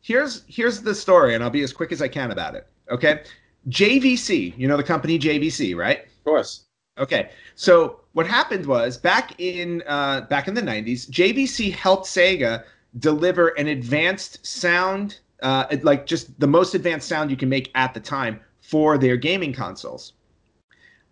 here's 0.00 0.44
here's 0.48 0.80
the 0.80 0.94
story, 0.94 1.34
and 1.34 1.44
I'll 1.44 1.50
be 1.50 1.62
as 1.62 1.72
quick 1.72 1.92
as 1.92 2.00
I 2.00 2.08
can 2.08 2.30
about 2.30 2.54
it. 2.54 2.66
Okay. 2.90 3.24
JVC, 3.68 4.56
you 4.56 4.68
know 4.68 4.76
the 4.76 4.82
company 4.84 5.18
JVC, 5.18 5.76
right? 5.76 6.04
Of 6.04 6.24
course. 6.24 6.66
Okay, 6.98 7.30
so 7.56 8.00
what 8.16 8.26
happened 8.26 8.64
was 8.64 8.96
back 8.96 9.38
in 9.38 9.82
uh, 9.86 10.22
back 10.22 10.48
in 10.48 10.54
the 10.54 10.62
'90s, 10.62 11.06
JVC 11.10 11.70
helped 11.70 12.06
Sega 12.06 12.64
deliver 12.98 13.48
an 13.58 13.66
advanced 13.66 14.44
sound, 14.46 15.18
uh, 15.42 15.66
like 15.82 16.06
just 16.06 16.40
the 16.40 16.46
most 16.46 16.74
advanced 16.74 17.06
sound 17.08 17.30
you 17.30 17.36
can 17.36 17.50
make 17.50 17.70
at 17.74 17.92
the 17.92 18.00
time 18.00 18.40
for 18.62 18.96
their 18.96 19.18
gaming 19.18 19.52
consoles. 19.52 20.14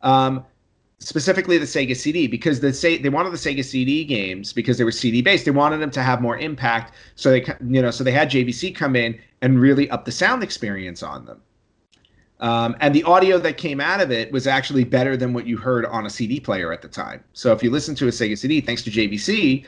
Um, 0.01 0.47
specifically 0.99 1.59
the 1.59 1.67
Sega 1.67 1.95
CD, 1.95 2.27
because 2.27 2.61
the 2.61 2.71
they 3.03 3.11
wanted 3.11 3.35
the 3.35 3.37
Sega 3.37 3.63
CD 3.63 4.07
games 4.07 4.55
because 4.55 4.79
they 4.79 4.85
were 4.85 4.91
CD 4.91 5.21
based. 5.21 5.45
They 5.45 5.51
wanted 5.51 5.83
them 5.83 5.91
to 5.91 6.03
have 6.03 6.23
more 6.23 6.39
impact, 6.39 6.95
so 7.17 7.31
they 7.31 7.45
you 7.69 7.83
know 7.83 7.91
so 7.91 8.03
they 8.03 8.13
had 8.13 8.31
JVC 8.31 8.75
come 8.75 8.97
in 8.97 9.21
and 9.43 9.61
really 9.61 9.91
up 9.91 10.07
the 10.07 10.13
sound 10.13 10.43
experience 10.43 11.03
on 11.03 11.27
them. 11.27 11.43
Um, 12.45 12.77
and 12.81 12.95
the 12.95 13.03
audio 13.05 13.39
that 13.39 13.57
came 13.57 13.81
out 13.81 14.03
of 14.03 14.11
it 14.11 14.31
was 14.31 14.47
actually 14.47 14.85
better 14.85 15.17
than 15.17 15.33
what 15.33 15.47
you 15.47 15.57
heard 15.57 15.87
on 15.87 16.05
a 16.05 16.11
CD 16.11 16.39
player 16.39 16.75
at 16.75 16.83
the 16.83 16.89
time. 16.89 17.25
So 17.33 17.53
if 17.53 17.63
you 17.63 17.71
listen 17.71 17.95
to 17.95 18.07
a 18.07 18.11
Sega 18.11 18.37
CD, 18.37 18.61
thanks 18.61 18.83
to 18.83 18.91
JVC, 18.91 19.65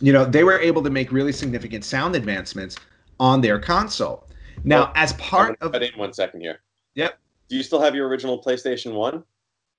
you 0.00 0.12
know 0.14 0.24
they 0.24 0.42
were 0.42 0.58
able 0.58 0.82
to 0.82 0.88
make 0.88 1.12
really 1.12 1.32
significant 1.32 1.84
sound 1.84 2.16
advancements 2.16 2.76
on 3.18 3.42
their 3.42 3.58
console. 3.58 4.26
Now, 4.64 4.84
Well, 4.84 4.92
as 4.94 5.12
part 5.14 5.58
of, 5.60 5.72
cut 5.72 5.82
in 5.82 5.92
one 5.98 6.14
second 6.14 6.40
here. 6.40 6.60
Yep. 6.94 7.18
Do 7.50 7.56
you 7.56 7.62
still 7.62 7.80
have 7.82 7.94
your 7.94 8.08
original 8.08 8.42
PlayStation 8.42 8.94
One? 8.94 9.22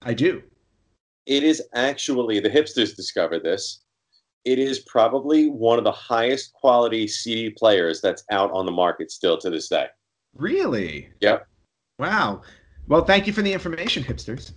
I 0.03 0.13
do. 0.13 0.43
It 1.25 1.41
is 1.41 1.63
actually 1.73 2.39
the 2.41 2.49
hipsters 2.49 2.95
discovered 2.95 3.41
this. 3.43 3.81
it 4.45 4.59
is 4.59 4.79
probably 4.81 5.49
one 5.49 5.79
of 5.79 5.83
the 5.83 5.91
highest 5.91 6.53
quality 6.53 7.07
CD 7.07 7.49
players 7.49 8.01
that's 8.01 8.23
out 8.29 8.51
on 8.51 8.67
the 8.67 8.71
market 8.71 9.09
still 9.09 9.37
to 9.39 9.49
this 9.49 9.67
day. 9.67 9.87
Really? 10.35 11.09
Yep. 11.21 11.47
Wow. 12.01 12.41
Well, 12.87 13.05
thank 13.05 13.27
you 13.27 13.31
for 13.31 13.43
the 13.43 13.53
information, 13.53 14.03
hipsters. 14.03 14.53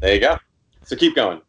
There 0.00 0.14
you 0.14 0.20
go. 0.20 0.38
So 0.84 0.94
keep 0.94 1.16
going. 1.16 1.40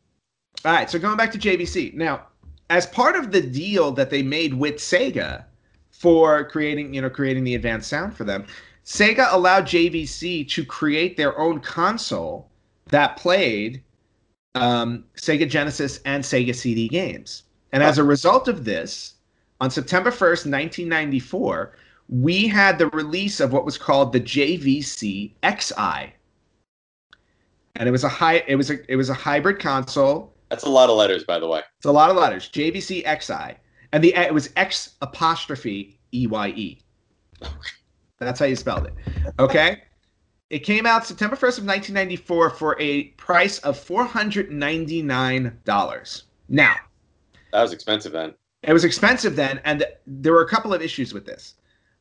All 0.66 0.74
right, 0.74 0.90
so 0.90 0.98
going 0.98 1.18
back 1.18 1.32
to 1.34 1.38
JVC. 1.38 1.94
Now, 1.94 2.26
as 2.72 2.88
part 2.88 3.16
of 3.16 3.32
the 3.32 3.42
deal 3.42 3.92
that 3.92 4.10
they 4.10 4.24
made 4.24 4.56
with 4.56 4.78
Sega 4.78 5.46
for 5.92 6.46
creating, 6.46 6.96
you 6.96 7.02
know, 7.02 7.12
creating 7.12 7.44
the 7.44 7.54
advanced 7.54 7.92
sound 7.92 8.16
for 8.16 8.24
them, 8.24 8.48
Sega 8.86 9.32
allowed 9.32 9.66
JVC 9.66 10.50
to 10.50 10.66
create 10.66 11.16
their 11.16 11.38
own 11.38 11.60
console 11.60 12.50
that 12.88 13.16
played 13.16 13.84
um, 14.56 15.06
Sega 15.16 15.48
Genesis 15.48 16.00
and 16.06 16.24
Sega 16.24 16.56
CD 16.56 16.88
games. 16.88 17.44
And 17.72 17.84
as 17.84 18.00
a 18.00 18.04
result 18.04 18.48
of 18.48 18.66
this, 18.66 19.14
on 19.62 19.70
September 19.70 20.10
1st, 20.10 20.50
1994, 20.50 21.78
we 22.10 22.48
had 22.48 22.78
the 22.78 22.88
release 22.90 23.40
of 23.40 23.54
what 23.54 23.66
was 23.66 23.78
called 23.78 24.12
the 24.14 24.20
JVC 24.22 25.32
X'Eye. 25.44 26.12
And 27.76 27.90
it 27.90 27.92
was 27.92 28.04
a 28.04 28.10
high 28.10 28.44
it 28.48 28.56
was 28.56 28.70
a 28.70 28.92
it 28.92 28.96
was 28.96 29.10
a 29.10 29.14
hybrid 29.14 29.60
console. 29.60 30.34
That's 30.50 30.64
a 30.64 30.70
lot 30.70 30.90
of 30.90 30.96
letters, 30.98 31.24
by 31.24 31.40
the 31.40 31.48
way. 31.48 31.62
It's 31.78 31.86
a 31.86 31.92
lot 31.92 32.10
of 32.12 32.18
letters. 32.18 32.50
JVC 32.50 33.04
X'Eye. 33.06 33.56
And 33.92 34.04
the 34.04 34.14
it 34.16 34.34
was 34.34 34.50
X 34.56 34.96
apostrophe 35.02 36.00
E 36.14 36.28
Y 36.28 36.48
E. 36.50 36.80
That's 38.20 38.40
how 38.40 38.46
you 38.46 38.56
spelled 38.56 38.86
it. 38.88 38.94
Okay? 39.40 39.82
It 40.50 40.60
came 40.60 40.86
out 40.86 41.06
September 41.06 41.36
1st 41.36 41.58
of 41.60 41.66
1994 41.66 42.50
for 42.52 42.78
a 42.80 43.06
price 43.18 43.58
of 43.60 43.76
$499. 43.78 46.24
Now, 46.50 46.76
That 47.52 47.62
was 47.64 47.74
expensive 47.74 48.12
then. 48.12 48.36
it 48.62 48.72
was 48.72 48.84
expensive 48.84 49.36
then, 49.36 49.60
and 49.66 49.84
there 50.06 50.32
were 50.34 50.44
a 50.44 50.48
couple 50.48 50.72
of 50.74 50.82
issues 50.84 51.12
with 51.14 51.26
this. 51.26 51.56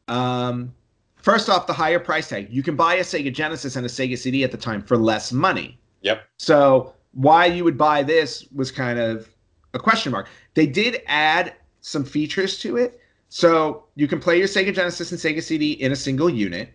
Um, 0.09 0.75
first 1.17 1.49
off, 1.49 1.67
the 1.67 1.73
higher 1.73 1.99
price 1.99 2.29
tag. 2.29 2.49
You 2.51 2.63
can 2.63 2.77
buy 2.77 2.95
a 2.95 3.01
Sega 3.03 3.33
Genesis 3.33 3.77
and 3.77 3.87
a 3.87 3.89
Sega 3.89 4.19
CD 4.19 4.45
at 4.45 4.51
the 4.51 4.59
time 4.59 4.83
for 4.83 4.97
less 4.97 5.33
money. 5.33 5.79
Yep. 6.03 6.25
So 6.39 6.95
why 7.13 7.47
you 7.47 7.65
would 7.65 7.79
buy 7.79 8.03
this 8.03 8.47
was 8.55 8.71
kind 8.71 8.99
of 8.99 9.29
a 9.75 9.79
question 9.79 10.13
mark. 10.13 10.29
They 10.55 10.67
did 10.67 11.03
add 11.07 11.55
some 11.81 12.05
features 12.05 12.59
to 12.61 12.77
it. 12.77 13.01
So 13.29 13.85
you 13.95 14.07
can 14.07 14.21
play 14.21 14.39
your 14.39 14.49
Sega 14.49 14.75
Genesis 14.75 15.11
and 15.11 15.21
Sega 15.21 15.43
CD 15.43 15.73
in 15.73 15.93
a 15.93 15.97
single 15.97 16.29
unit. 16.29 16.71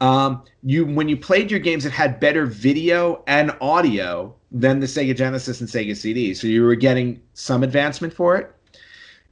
Um, 0.00 0.44
you 0.62 0.86
when 0.86 1.08
you 1.10 1.16
played 1.16 1.50
your 1.50 1.60
games, 1.60 1.84
it 1.84 1.92
had 1.92 2.18
better 2.20 2.46
video 2.46 3.22
and 3.26 3.54
audio 3.60 4.34
than 4.50 4.80
the 4.80 4.86
Sega 4.86 5.14
Genesis 5.14 5.60
and 5.60 5.68
Sega 5.68 5.94
CD. 5.94 6.32
So 6.32 6.46
you 6.46 6.64
were 6.64 6.74
getting 6.74 7.20
some 7.34 7.62
advancement 7.62 8.14
for 8.14 8.36
it. 8.36 8.54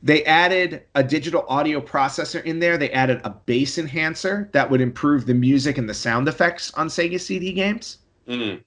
They 0.03 0.25
added 0.25 0.85
a 0.95 1.03
digital 1.03 1.45
audio 1.49 1.81
processor 1.81 2.43
in 2.45 2.61
there. 2.61 2.79
They 2.79 2.91
added 2.93 3.21
a 3.25 3.31
bass 3.31 3.79
enhancer 3.79 4.49
that 4.53 4.71
would 4.71 4.81
improve 4.81 5.27
the 5.27 5.35
music 5.35 5.77
and 5.77 5.89
the 5.89 5.95
sound 5.95 6.29
effects 6.29 6.73
on 6.75 6.87
Sega 6.87 7.21
CD 7.21 7.53
games. 7.53 7.99
Mm. 8.29 8.63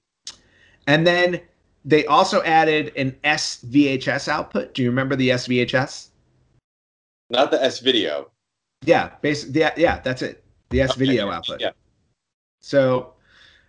And 0.86 1.06
then 1.06 1.40
they 1.84 2.04
also 2.06 2.42
added 2.42 2.92
an 2.96 3.12
SVHS 3.24 4.28
output. 4.28 4.74
Do 4.74 4.82
you 4.82 4.90
remember 4.90 5.16
the 5.16 5.30
SVHS? 5.30 6.08
Not 7.30 7.50
the 7.50 7.62
S 7.64 7.78
video. 7.80 8.30
Yeah, 8.84 9.12
basically, 9.22 9.60
yeah, 9.60 9.72
yeah, 9.76 10.00
that's 10.00 10.22
it. 10.22 10.44
The 10.68 10.82
S 10.82 10.90
Okay, 10.90 10.98
video 11.06 11.30
output. 11.30 11.60
yeah. 11.60 11.70
So, 12.60 13.14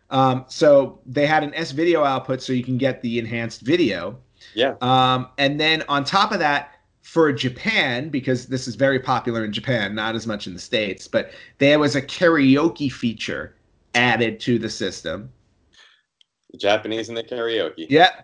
um, 0.09 0.45
so 0.47 0.99
they 1.05 1.25
had 1.25 1.43
an 1.43 1.53
S 1.53 1.71
video 1.71 2.03
output, 2.03 2.41
so 2.41 2.51
you 2.51 2.63
can 2.63 2.77
get 2.77 3.01
the 3.01 3.19
enhanced 3.19 3.61
video. 3.61 4.19
Yeah. 4.53 4.75
Um, 4.81 5.29
and 5.37 5.59
then 5.59 5.83
on 5.87 6.03
top 6.03 6.31
of 6.33 6.39
that, 6.39 6.72
for 7.03 7.31
Japan, 7.31 8.09
because 8.09 8.47
this 8.47 8.67
is 8.67 8.75
very 8.75 8.97
popular 8.97 9.43
in 9.43 9.51
Japan, 9.51 9.93
not 9.93 10.15
as 10.15 10.25
much 10.25 10.47
in 10.47 10.53
the 10.53 10.59
States, 10.59 11.07
but 11.07 11.31
there 11.59 11.77
was 11.77 11.95
a 11.95 12.01
karaoke 12.01 12.91
feature 12.91 13.55
added 13.93 14.39
to 14.39 14.57
the 14.57 14.69
system. 14.69 15.31
The 16.51 16.57
Japanese 16.57 17.09
and 17.09 17.17
the 17.17 17.23
karaoke. 17.23 17.85
Yeah. 17.89 18.21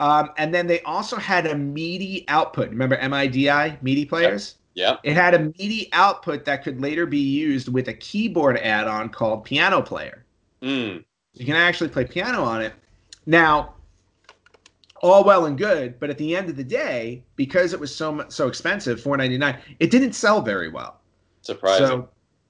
Um, 0.00 0.30
and 0.36 0.52
then 0.52 0.66
they 0.66 0.82
also 0.82 1.16
had 1.16 1.46
a 1.46 1.56
MIDI 1.56 2.24
output. 2.28 2.68
Remember 2.68 2.96
MIDI, 2.96 3.78
MIDI 3.80 4.04
players? 4.04 4.56
Yep. 4.74 5.00
It 5.04 5.14
had 5.14 5.32
a 5.32 5.38
MIDI 5.38 5.88
output 5.92 6.44
that 6.44 6.62
could 6.62 6.80
later 6.80 7.06
be 7.06 7.18
used 7.18 7.72
with 7.72 7.88
a 7.88 7.94
keyboard 7.94 8.58
add 8.58 8.88
on 8.88 9.08
called 9.08 9.44
Piano 9.44 9.80
Player. 9.80 10.26
Mm. 10.60 11.02
You 11.32 11.46
can 11.46 11.54
actually 11.54 11.88
play 11.88 12.04
piano 12.04 12.42
on 12.42 12.60
it. 12.60 12.74
Now, 13.24 13.75
all 15.02 15.24
well 15.24 15.46
and 15.46 15.58
good, 15.58 15.98
but 16.00 16.10
at 16.10 16.18
the 16.18 16.36
end 16.36 16.48
of 16.48 16.56
the 16.56 16.64
day, 16.64 17.22
because 17.36 17.72
it 17.72 17.80
was 17.80 17.94
so 17.94 18.12
much, 18.12 18.30
so 18.30 18.48
expensive, 18.48 19.00
four 19.00 19.16
ninety 19.16 19.38
nine, 19.38 19.58
it 19.80 19.90
didn't 19.90 20.12
sell 20.12 20.40
very 20.40 20.68
well. 20.68 21.00
Surprising. 21.42 21.86
So, 21.86 22.08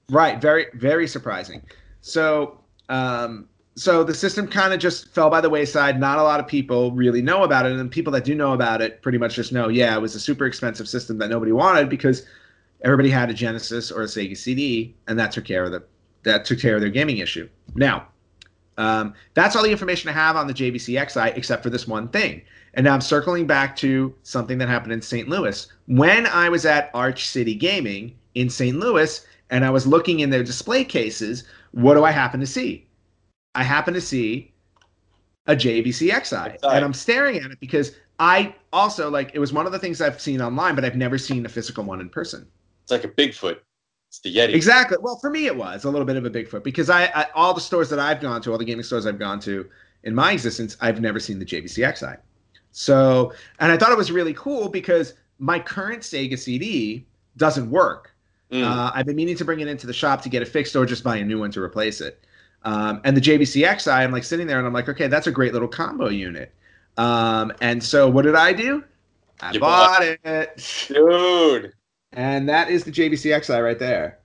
right, 0.09 0.41
very 0.41 0.67
very 0.73 1.07
surprising. 1.07 1.61
So, 2.01 2.59
um, 2.89 3.47
so 3.75 4.03
the 4.03 4.13
system 4.13 4.47
kind 4.47 4.73
of 4.73 4.79
just 4.79 5.13
fell 5.13 5.29
by 5.29 5.41
the 5.41 5.49
wayside. 5.49 5.99
Not 5.99 6.17
a 6.17 6.23
lot 6.23 6.39
of 6.39 6.47
people 6.47 6.91
really 6.91 7.21
know 7.21 7.43
about 7.43 7.65
it, 7.65 7.73
and 7.73 7.79
the 7.79 7.85
people 7.85 8.13
that 8.13 8.23
do 8.23 8.33
know 8.33 8.53
about 8.53 8.81
it 8.81 9.01
pretty 9.01 9.17
much 9.17 9.35
just 9.35 9.51
know, 9.51 9.67
yeah, 9.67 9.95
it 9.95 10.01
was 10.01 10.15
a 10.15 10.19
super 10.19 10.45
expensive 10.45 10.87
system 10.87 11.17
that 11.19 11.29
nobody 11.29 11.51
wanted 11.51 11.89
because 11.89 12.25
everybody 12.83 13.09
had 13.09 13.29
a 13.29 13.33
Genesis 13.33 13.91
or 13.91 14.01
a 14.03 14.05
Sega 14.05 14.37
CD, 14.37 14.95
and 15.07 15.19
that 15.19 15.31
took 15.31 15.45
care 15.45 15.63
of 15.63 15.71
the 15.71 15.83
that 16.23 16.45
took 16.45 16.59
care 16.59 16.75
of 16.75 16.81
their 16.81 16.89
gaming 16.89 17.17
issue. 17.17 17.47
Now, 17.75 18.07
um, 18.77 19.13
that's 19.33 19.55
all 19.55 19.63
the 19.63 19.71
information 19.71 20.09
I 20.09 20.13
have 20.13 20.35
on 20.35 20.47
the 20.47 20.53
JVC 20.53 20.99
X'Eye, 20.99 21.35
except 21.35 21.63
for 21.63 21.69
this 21.69 21.87
one 21.87 22.07
thing. 22.09 22.41
And 22.75 22.83
now 22.83 22.93
I'm 22.93 23.01
circling 23.01 23.47
back 23.47 23.75
to 23.77 24.13
something 24.23 24.59
that 24.59 24.69
happened 24.69 24.93
in 24.93 25.01
St. 25.01 25.27
Louis. 25.27 25.67
When 25.87 26.27
I 26.27 26.49
was 26.49 26.65
at 26.65 26.91
Arch 26.93 27.25
City 27.27 27.55
Gaming 27.55 28.15
in 28.35 28.49
St. 28.49 28.77
Louis, 28.77 29.25
and 29.49 29.65
I 29.65 29.69
was 29.69 29.87
looking 29.87 30.19
in 30.19 30.29
their 30.29 30.43
display 30.43 30.83
cases, 30.83 31.45
what 31.71 31.95
do 31.95 32.03
I 32.03 32.11
happen 32.11 32.39
to 32.39 32.47
see? 32.47 32.85
I 33.55 33.63
happen 33.63 33.93
to 33.95 34.01
see 34.01 34.53
a 35.47 35.55
JVC 35.55 36.11
X'Eye, 36.11 36.57
and 36.61 36.85
I'm 36.85 36.93
staring 36.93 37.37
at 37.39 37.49
it 37.51 37.59
because 37.59 37.93
I 38.19 38.53
also 38.73 39.09
like 39.09 39.31
it 39.33 39.39
was 39.39 39.53
one 39.53 39.65
of 39.65 39.71
the 39.71 39.79
things 39.79 40.01
I've 40.01 40.21
seen 40.21 40.41
online, 40.41 40.75
but 40.75 40.85
I've 40.85 40.95
never 40.95 41.17
seen 41.17 41.45
a 41.45 41.49
physical 41.49 41.83
one 41.83 42.01
in 42.01 42.09
person. 42.09 42.45
It's 42.83 42.91
like 42.91 43.05
a 43.05 43.07
Bigfoot. 43.07 43.57
It's 44.17 44.19
the 44.19 44.35
Yeti. 44.35 44.53
Exactly. 44.55 44.97
Well, 44.99 45.17
for 45.17 45.29
me, 45.29 45.45
it 45.45 45.55
was 45.55 45.83
a 45.83 45.89
little 45.89 46.05
bit 46.05 46.15
of 46.15 46.25
a 46.25 46.29
Bigfoot 46.29 46.63
because 46.63 46.89
I, 46.89 47.05
I 47.05 47.27
all 47.35 47.53
the 47.53 47.61
stores 47.61 47.89
that 47.89 47.99
I've 47.99 48.19
gone 48.19 48.41
to, 48.41 48.51
all 48.51 48.57
the 48.57 48.65
gaming 48.65 48.83
stores 48.83 49.05
I've 49.05 49.19
gone 49.19 49.39
to 49.41 49.69
in 50.03 50.15
my 50.15 50.31
existence, 50.31 50.77
I've 50.81 51.01
never 51.01 51.19
seen 51.19 51.39
the 51.39 51.45
JVC 51.45 51.85
X'Eye. 51.85 52.17
So, 52.71 53.33
and 53.59 53.71
I 53.71 53.77
thought 53.77 53.91
it 53.91 53.97
was 53.97 54.11
really 54.11 54.33
cool 54.33 54.69
because 54.69 55.13
my 55.39 55.59
current 55.59 56.01
Sega 56.01 56.37
CD 56.37 57.05
doesn't 57.35 57.69
work. 57.69 58.13
Mm. 58.51 58.63
Uh, 58.63 58.91
I've 58.93 59.05
been 59.05 59.15
meaning 59.15 59.35
to 59.35 59.45
bring 59.45 59.59
it 59.59 59.67
into 59.67 59.85
the 59.85 59.93
shop 59.93 60.21
to 60.23 60.29
get 60.29 60.41
it 60.41 60.47
fixed 60.47 60.75
or 60.75 60.85
just 60.85 61.03
buy 61.03 61.17
a 61.17 61.23
new 61.23 61.39
one 61.39 61.51
to 61.51 61.61
replace 61.61 62.01
it. 62.01 62.23
Um, 62.63 63.01
and 63.03 63.15
the 63.15 63.21
JVC 63.21 63.67
X'Eye, 63.67 64.03
I'm 64.03 64.11
like 64.11 64.23
sitting 64.23 64.47
there 64.47 64.57
and 64.57 64.65
I'm 64.65 64.73
like, 64.73 64.89
okay, 64.89 65.07
that's 65.07 65.27
a 65.27 65.31
great 65.31 65.53
little 65.53 65.67
combo 65.67 66.09
unit. 66.09 66.53
Um, 66.97 67.53
and 67.61 67.83
so 67.83 68.09
what 68.09 68.23
did 68.23 68.35
I 68.35 68.53
do? 68.53 68.83
I 69.41 69.51
You 69.51 69.59
bought 69.59 69.99
bought 69.99 70.17
it. 70.23 70.87
Dude. 70.87 71.73
And 72.17 72.49
that 72.49 72.71
is 72.71 72.83
the 72.83 72.91
JVC 72.91 73.31
X'Eye 73.31 73.63
right 73.63 73.77
there. 73.77 74.17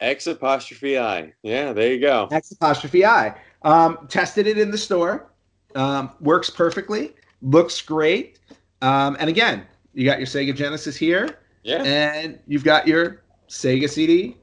X 0.00 0.26
apostrophe 0.26 0.98
I. 0.98 1.32
Yeah, 1.44 1.72
there 1.72 1.92
you 1.92 2.00
go. 2.00 2.28
X 2.32 2.50
apostrophe 2.50 3.04
I. 3.06 3.34
Um, 3.62 4.06
tested 4.08 4.48
it 4.48 4.58
in 4.58 4.72
the 4.72 4.78
store. 4.78 5.30
Um, 5.76 6.10
works 6.20 6.50
perfectly. 6.50 7.14
Looks 7.40 7.80
great. 7.80 8.40
Um, 8.82 9.16
and 9.20 9.30
again, 9.30 9.64
you 9.94 10.04
got 10.04 10.18
your 10.18 10.26
Sega 10.26 10.54
Genesis 10.54 10.96
here, 10.96 11.38
Yeah. 11.62 11.82
and 11.84 12.40
you've 12.48 12.64
got 12.64 12.88
your 12.88 13.22
Sega 13.48 13.88
CD 13.88 14.36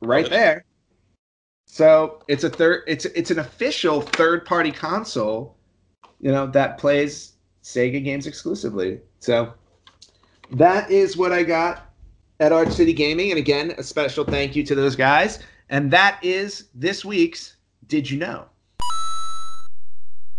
right 0.00 0.28
there. 0.30 0.64
So 1.66 2.22
it's 2.26 2.44
a 2.44 2.50
third. 2.50 2.84
It's 2.86 3.04
it's 3.04 3.30
an 3.30 3.38
official 3.38 4.00
third-party 4.00 4.72
console, 4.72 5.56
you 6.20 6.32
know, 6.32 6.46
that 6.46 6.78
plays 6.78 7.34
Sega 7.62 8.02
games 8.02 8.26
exclusively. 8.26 9.00
So 9.18 9.52
that 10.52 10.90
is 10.90 11.14
what 11.18 11.32
I 11.32 11.42
got 11.42 11.87
at 12.40 12.52
Arch 12.52 12.70
City 12.70 12.92
Gaming. 12.92 13.30
And 13.30 13.38
again, 13.38 13.74
a 13.78 13.82
special 13.82 14.24
thank 14.24 14.54
you 14.54 14.64
to 14.64 14.74
those 14.74 14.96
guys. 14.96 15.40
And 15.70 15.90
that 15.90 16.18
is 16.22 16.68
this 16.74 17.04
week's 17.04 17.56
Did 17.86 18.10
You 18.10 18.18
Know? 18.18 18.46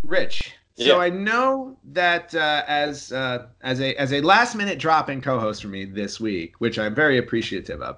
Rich. 0.03 0.53
Yeah. 0.75 0.87
So 0.87 1.01
I 1.01 1.09
know 1.09 1.77
that 1.91 2.33
uh, 2.33 2.63
as 2.65 3.11
uh, 3.11 3.47
as 3.61 3.81
a 3.81 3.93
as 3.95 4.13
a 4.13 4.21
last 4.21 4.55
minute 4.55 4.79
drop 4.79 5.09
in 5.09 5.19
co-host 5.19 5.61
for 5.61 5.67
me 5.67 5.83
this 5.83 6.21
week, 6.21 6.55
which 6.59 6.79
I'm 6.79 6.95
very 6.95 7.17
appreciative 7.17 7.81
of, 7.81 7.97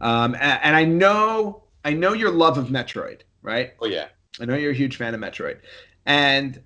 um, 0.00 0.34
a- 0.34 0.64
and, 0.64 0.76
I 0.76 0.84
know 0.84 1.62
I 1.82 1.94
know 1.94 2.12
your 2.12 2.30
love 2.30 2.58
of 2.58 2.66
Metroid, 2.66 3.22
right? 3.40 3.72
Oh 3.80 3.86
yeah. 3.86 4.08
I 4.38 4.44
know 4.44 4.54
you're 4.54 4.72
a 4.72 4.74
huge 4.74 4.96
fan 4.96 5.14
of 5.14 5.20
Metroid, 5.20 5.60
and 6.04 6.60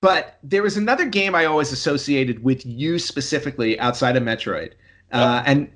but 0.00 0.38
there 0.44 0.62
was 0.62 0.76
another 0.76 1.06
game 1.06 1.34
I 1.34 1.46
always 1.46 1.72
associated 1.72 2.44
with 2.44 2.64
you 2.64 3.00
specifically 3.00 3.78
outside 3.80 4.16
of 4.16 4.22
Metroid, 4.22 4.74
uh, 5.12 5.42
and 5.46 5.70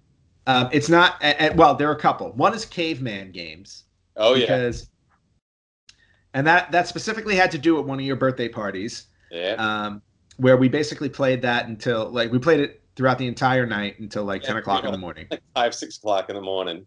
um, 0.47 0.68
it's 0.72 0.89
not. 0.89 1.16
And, 1.22 1.59
well, 1.59 1.74
there 1.74 1.89
are 1.89 1.95
a 1.95 2.01
couple. 2.01 2.33
One 2.33 2.55
is 2.55 2.64
Caveman 2.64 3.33
games 3.33 3.85
Oh 4.16 4.35
yeah. 4.35 4.47
because, 4.47 4.91
and 6.35 6.47
that 6.47 6.70
that 6.72 6.87
specifically 6.89 7.35
had 7.37 7.51
to 7.51 7.59
do 7.59 7.76
with 7.76 7.87
one 7.87 7.99
of 7.99 8.05
your 8.05 8.16
birthday 8.16 8.49
parties. 8.49 9.07
Yeah. 9.31 9.57
Um, 9.59 10.03
where 10.37 10.57
we 10.57 10.68
basically 10.68 11.09
played 11.09 11.43
that 11.43 11.66
until 11.68 12.09
like 12.11 12.33
we 12.33 12.39
played 12.39 12.61
it 12.61 12.83
throughout 12.97 13.18
the 13.18 13.26
entire 13.26 13.66
night 13.66 13.99
until 13.99 14.24
like 14.24 14.43
10 14.43 14.57
Yeah, 14.57 14.61
o'clock 14.61 14.85
in 14.85 14.91
the 14.93 14.99
morning. 14.99 15.28
Like 15.31 15.43
five, 15.55 15.74
six 15.74 15.97
o'clock 15.99 16.28
in 16.28 16.37
the 16.37 16.43
morning. 16.43 16.87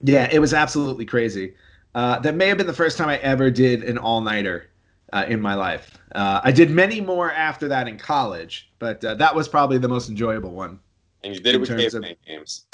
Yeah, 0.00 0.28
it 0.32 0.38
was 0.40 0.52
absolutely 0.54 1.04
crazy. 1.04 1.54
Uh, 1.94 2.18
that 2.20 2.34
may 2.34 2.48
have 2.48 2.58
been 2.58 2.66
the 2.66 2.72
first 2.72 2.98
time 2.98 3.08
I 3.08 3.18
ever 3.18 3.50
did 3.50 3.84
an 3.84 3.98
all 3.98 4.20
nighter 4.20 4.70
uh, 5.12 5.24
in 5.28 5.40
my 5.40 5.54
life. 5.54 5.98
Uh, 6.14 6.40
I 6.42 6.50
did 6.52 6.70
many 6.70 7.00
more 7.00 7.30
after 7.30 7.68
that 7.68 7.86
in 7.88 7.98
college, 7.98 8.72
but 8.78 9.04
uh, 9.04 9.14
that 9.16 9.34
was 9.34 9.48
probably 9.48 9.78
the 9.78 9.88
most 9.88 10.08
enjoyable 10.08 10.52
one. 10.52 10.80
And 11.24 11.34
you 11.34 11.40
did 11.40 11.54
it 11.54 11.58
with 11.58 11.68
terms 11.68 11.94
of- 11.94 12.04
games. 12.26 12.66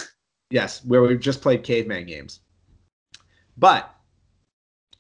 Yes, 0.51 0.83
where 0.85 1.03
we've 1.03 1.21
just 1.21 1.43
played 1.43 1.63
caveman 1.63 2.07
games. 2.07 2.41
But 3.59 3.95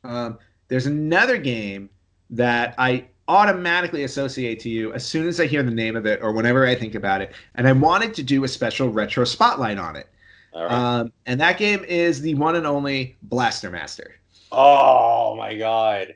um, 0.05 0.38
there's 0.68 0.86
another 0.86 1.38
game 1.38 1.88
that 2.30 2.74
I 2.76 3.07
automatically 3.28 4.05
associate 4.05 4.61
to 4.61 4.68
you 4.68 4.92
as 4.92 5.07
soon 5.07 5.26
as 5.26 5.40
I 5.40 5.46
hear 5.46 5.62
the 5.62 5.70
name 5.70 5.96
of 5.96 6.07
it 6.07 6.20
or 6.22 6.32
whenever 6.32 6.66
I 6.66 6.74
think 6.74 6.94
about 6.94 7.22
it. 7.22 7.32
And 7.55 7.66
I 7.66 7.72
wanted 7.72 8.14
to 8.14 8.22
do 8.22 8.44
a 8.44 8.49
special 8.49 8.90
retro 8.90 9.24
spotlight 9.24 9.78
on 9.78 9.96
it. 9.96 10.09
All 10.53 10.64
right. 10.64 10.72
Um, 10.72 11.12
and 11.26 11.40
that 11.40 11.59
game 11.59 11.84
is 11.84 12.20
the 12.20 12.34
one 12.34 12.57
and 12.57 12.66
only 12.66 13.16
Blaster 13.22 13.70
Master. 13.70 14.14
oh 14.53 15.34
my 15.36 15.57
god. 15.57 16.14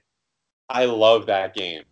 I 0.68 0.87
love 0.87 1.26
that 1.26 1.55
game. 1.55 1.85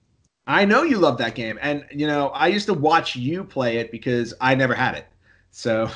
I 0.47 0.65
know 0.65 0.83
you 0.83 0.99
love 0.99 1.19
that 1.19 1.35
game. 1.35 1.59
And, 1.61 1.85
you 1.93 2.07
know, 2.07 2.29
I 2.29 2.49
used 2.49 2.67
to 2.67 2.75
watch 2.75 3.15
you 3.15 3.45
play 3.45 3.77
it 3.77 3.93
because 3.93 4.33
I 4.41 4.55
never 4.55 4.75
had 4.75 4.95
it. 4.95 5.07
So, 5.51 5.91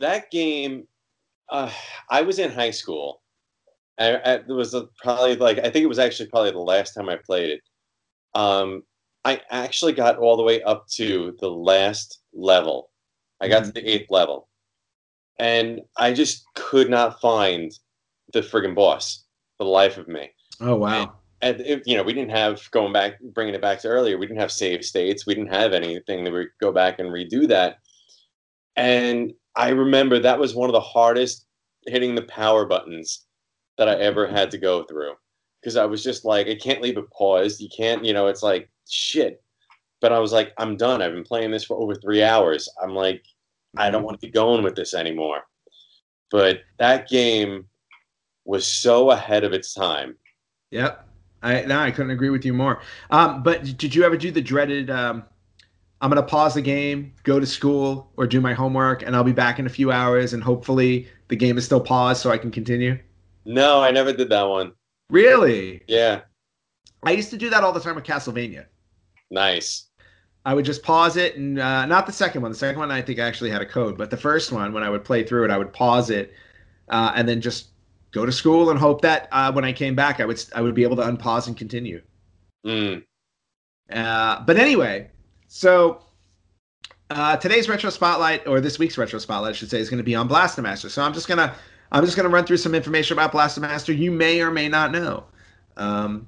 that 0.00 0.30
game 0.30 0.86
uh, 1.48 1.70
i 2.10 2.22
was 2.22 2.38
in 2.38 2.50
high 2.50 2.70
school. 2.70 3.22
I, 3.98 4.14
I, 4.16 4.32
it 4.34 4.48
was 4.48 4.74
a, 4.74 4.88
probably 5.02 5.36
like 5.36 5.58
i 5.58 5.70
think 5.70 5.84
it 5.84 5.88
was 5.88 5.98
actually 5.98 6.28
probably 6.28 6.50
the 6.50 6.58
last 6.58 6.94
time 6.94 7.08
i 7.08 7.16
played 7.16 7.50
it. 7.50 7.60
Um, 8.34 8.82
i 9.24 9.40
actually 9.50 9.92
got 9.92 10.18
all 10.18 10.36
the 10.36 10.42
way 10.42 10.62
up 10.62 10.88
to 10.94 11.36
the 11.40 11.50
last 11.50 12.20
level. 12.32 12.90
I 13.40 13.48
got 13.48 13.64
to 13.64 13.72
the 13.72 13.88
eighth 13.88 14.10
level. 14.10 14.48
And 15.38 15.80
i 15.96 16.12
just 16.12 16.44
could 16.54 16.90
not 16.90 17.20
find 17.20 17.70
the 18.32 18.40
friggin' 18.40 18.74
boss 18.74 19.24
for 19.58 19.64
the 19.64 19.70
life 19.70 19.98
of 19.98 20.08
me. 20.08 20.30
Oh, 20.60 20.76
wow. 20.76 21.14
and 21.42 21.60
it, 21.60 21.82
you 21.86 21.96
know 21.96 22.02
we 22.02 22.14
didn't 22.14 22.30
have 22.30 22.70
going 22.70 22.92
back 22.92 23.20
bringing 23.34 23.54
it 23.54 23.60
back 23.60 23.80
to 23.80 23.88
earlier 23.88 24.16
we 24.16 24.26
didn't 24.26 24.40
have 24.40 24.52
save 24.52 24.84
states. 24.84 25.26
We 25.26 25.34
didn't 25.34 25.52
have 25.52 25.72
anything 25.72 26.24
that 26.24 26.32
we 26.32 26.46
go 26.60 26.72
back 26.72 26.98
and 26.98 27.10
redo 27.10 27.46
that 27.48 27.78
and 28.76 29.32
i 29.56 29.68
remember 29.68 30.18
that 30.18 30.38
was 30.38 30.54
one 30.54 30.68
of 30.68 30.72
the 30.74 30.80
hardest 30.80 31.46
hitting 31.86 32.14
the 32.14 32.22
power 32.22 32.64
buttons 32.64 33.26
that 33.78 33.88
i 33.88 33.94
ever 33.96 34.26
had 34.26 34.50
to 34.50 34.58
go 34.58 34.84
through. 34.84 35.12
Because 35.60 35.76
i 35.76 35.84
was 35.84 36.02
just 36.02 36.24
like 36.24 36.46
i 36.48 36.54
can't 36.54 36.82
leave 36.82 36.98
it 36.98 37.10
paused. 37.10 37.60
You 37.60 37.68
can't 37.74 38.04
you 38.04 38.12
know 38.12 38.26
it's 38.26 38.42
like 38.42 38.68
shit. 38.88 39.42
But 40.00 40.12
i 40.12 40.18
was 40.18 40.32
like 40.32 40.52
i'm 40.58 40.76
done. 40.76 41.02
I've 41.02 41.12
been 41.12 41.24
playing 41.24 41.50
this 41.50 41.64
for 41.64 41.76
over 41.76 41.94
three 41.94 42.22
hours. 42.22 42.68
I'm 42.82 42.94
like 42.94 43.24
i 43.76 43.90
don't 43.90 44.04
want 44.04 44.20
to 44.20 44.26
be 44.26 44.32
going 44.32 44.62
with 44.62 44.76
this 44.76 44.94
anymore. 44.94 45.42
But 46.30 46.60
that 46.78 47.08
game 47.08 47.66
was 48.44 48.66
so 48.66 49.10
ahead 49.10 49.44
of 49.44 49.52
its 49.52 49.74
time. 49.74 50.16
Yep. 50.70 51.08
I 51.42 51.62
no, 51.62 51.80
I 51.80 51.90
couldn't 51.90 52.12
agree 52.12 52.30
with 52.30 52.44
you 52.44 52.54
more. 52.54 52.80
Um, 53.10 53.42
but 53.42 53.76
did 53.76 53.94
you 53.94 54.04
ever 54.04 54.16
do 54.16 54.30
the 54.30 54.40
dreaded 54.40 54.90
um, 54.90 55.24
I'm 56.02 56.10
gonna 56.10 56.22
pause 56.22 56.54
the 56.54 56.60
game, 56.62 57.14
go 57.22 57.40
to 57.40 57.46
school, 57.46 58.12
or 58.18 58.26
do 58.26 58.40
my 58.40 58.52
homework, 58.52 59.02
and 59.02 59.16
I'll 59.16 59.24
be 59.24 59.32
back 59.32 59.58
in 59.58 59.66
a 59.66 59.70
few 59.70 59.90
hours, 59.92 60.34
and 60.34 60.42
hopefully 60.42 61.08
the 61.28 61.36
game 61.36 61.56
is 61.56 61.64
still 61.64 61.80
paused 61.80 62.20
so 62.20 62.30
I 62.30 62.36
can 62.38 62.50
continue? 62.50 62.98
no 63.44 63.80
i 63.80 63.90
never 63.90 64.12
did 64.12 64.28
that 64.30 64.42
one 64.42 64.72
Really? 65.10 65.82
Yeah, 65.88 66.22
I 67.04 67.12
used 67.12 67.30
to 67.30 67.36
do 67.36 67.50
that 67.50 67.62
all 67.64 67.72
the 67.72 67.80
time 67.80 67.94
with 67.96 68.04
Castlevania. 68.04 68.66
nice. 69.30 69.88
I 70.44 70.54
would 70.54 70.64
just 70.64 70.82
pause 70.82 71.16
it, 71.16 71.36
and 71.36 71.58
uh, 71.60 71.86
not 71.86 72.06
the 72.06 72.12
second 72.12 72.42
one. 72.42 72.50
The 72.50 72.58
second 72.58 72.80
one 72.80 72.90
I 72.90 73.00
think 73.02 73.20
I 73.20 73.26
actually 73.26 73.50
had 73.50 73.62
a 73.62 73.66
code, 73.66 73.96
but 73.96 74.10
the 74.10 74.16
first 74.16 74.50
one, 74.50 74.72
when 74.72 74.82
I 74.82 74.90
would 74.90 75.04
play 75.04 75.22
through 75.22 75.44
it, 75.44 75.50
I 75.52 75.58
would 75.58 75.72
pause 75.72 76.10
it, 76.10 76.32
uh, 76.88 77.12
and 77.14 77.28
then 77.28 77.40
just 77.40 77.68
go 78.10 78.26
to 78.26 78.32
school 78.32 78.70
and 78.70 78.78
hope 78.78 79.02
that 79.02 79.28
uh, 79.32 79.52
when 79.52 79.64
I 79.64 79.72
came 79.72 79.94
back, 79.94 80.18
I 80.18 80.24
would 80.24 80.44
I 80.54 80.60
would 80.62 80.74
be 80.74 80.82
able 80.82 80.96
to 80.96 81.02
unpause 81.02 81.46
and 81.46 81.56
continue. 81.56 82.02
Mm. 82.66 83.04
Uh, 83.92 84.42
but 84.44 84.56
anyway, 84.56 85.10
so 85.54 86.00
uh, 87.10 87.36
today's 87.36 87.68
retro 87.68 87.90
spotlight, 87.90 88.46
or 88.46 88.58
this 88.58 88.78
week's 88.78 88.96
retro 88.96 89.18
spotlight, 89.18 89.50
I 89.50 89.52
should 89.52 89.68
say, 89.68 89.80
is 89.80 89.90
going 89.90 89.98
to 89.98 90.04
be 90.04 90.14
on 90.14 90.26
Blaster 90.26 90.62
Master. 90.62 90.88
So 90.88 91.02
I'm 91.02 91.12
just 91.12 91.28
gonna 91.28 91.54
I'm 91.92 92.02
just 92.06 92.16
gonna 92.16 92.30
run 92.30 92.46
through 92.46 92.56
some 92.56 92.74
information 92.74 93.18
about 93.18 93.32
Blaster 93.32 93.60
Master 93.60 93.92
you 93.92 94.10
may 94.10 94.40
or 94.40 94.50
may 94.50 94.66
not 94.70 94.92
know, 94.92 95.24
um, 95.76 96.26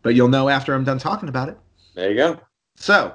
but 0.00 0.14
you'll 0.14 0.28
know 0.28 0.48
after 0.48 0.72
I'm 0.72 0.84
done 0.84 0.98
talking 0.98 1.28
about 1.28 1.50
it. 1.50 1.58
There 1.94 2.08
you 2.08 2.16
go. 2.16 2.40
So, 2.76 3.12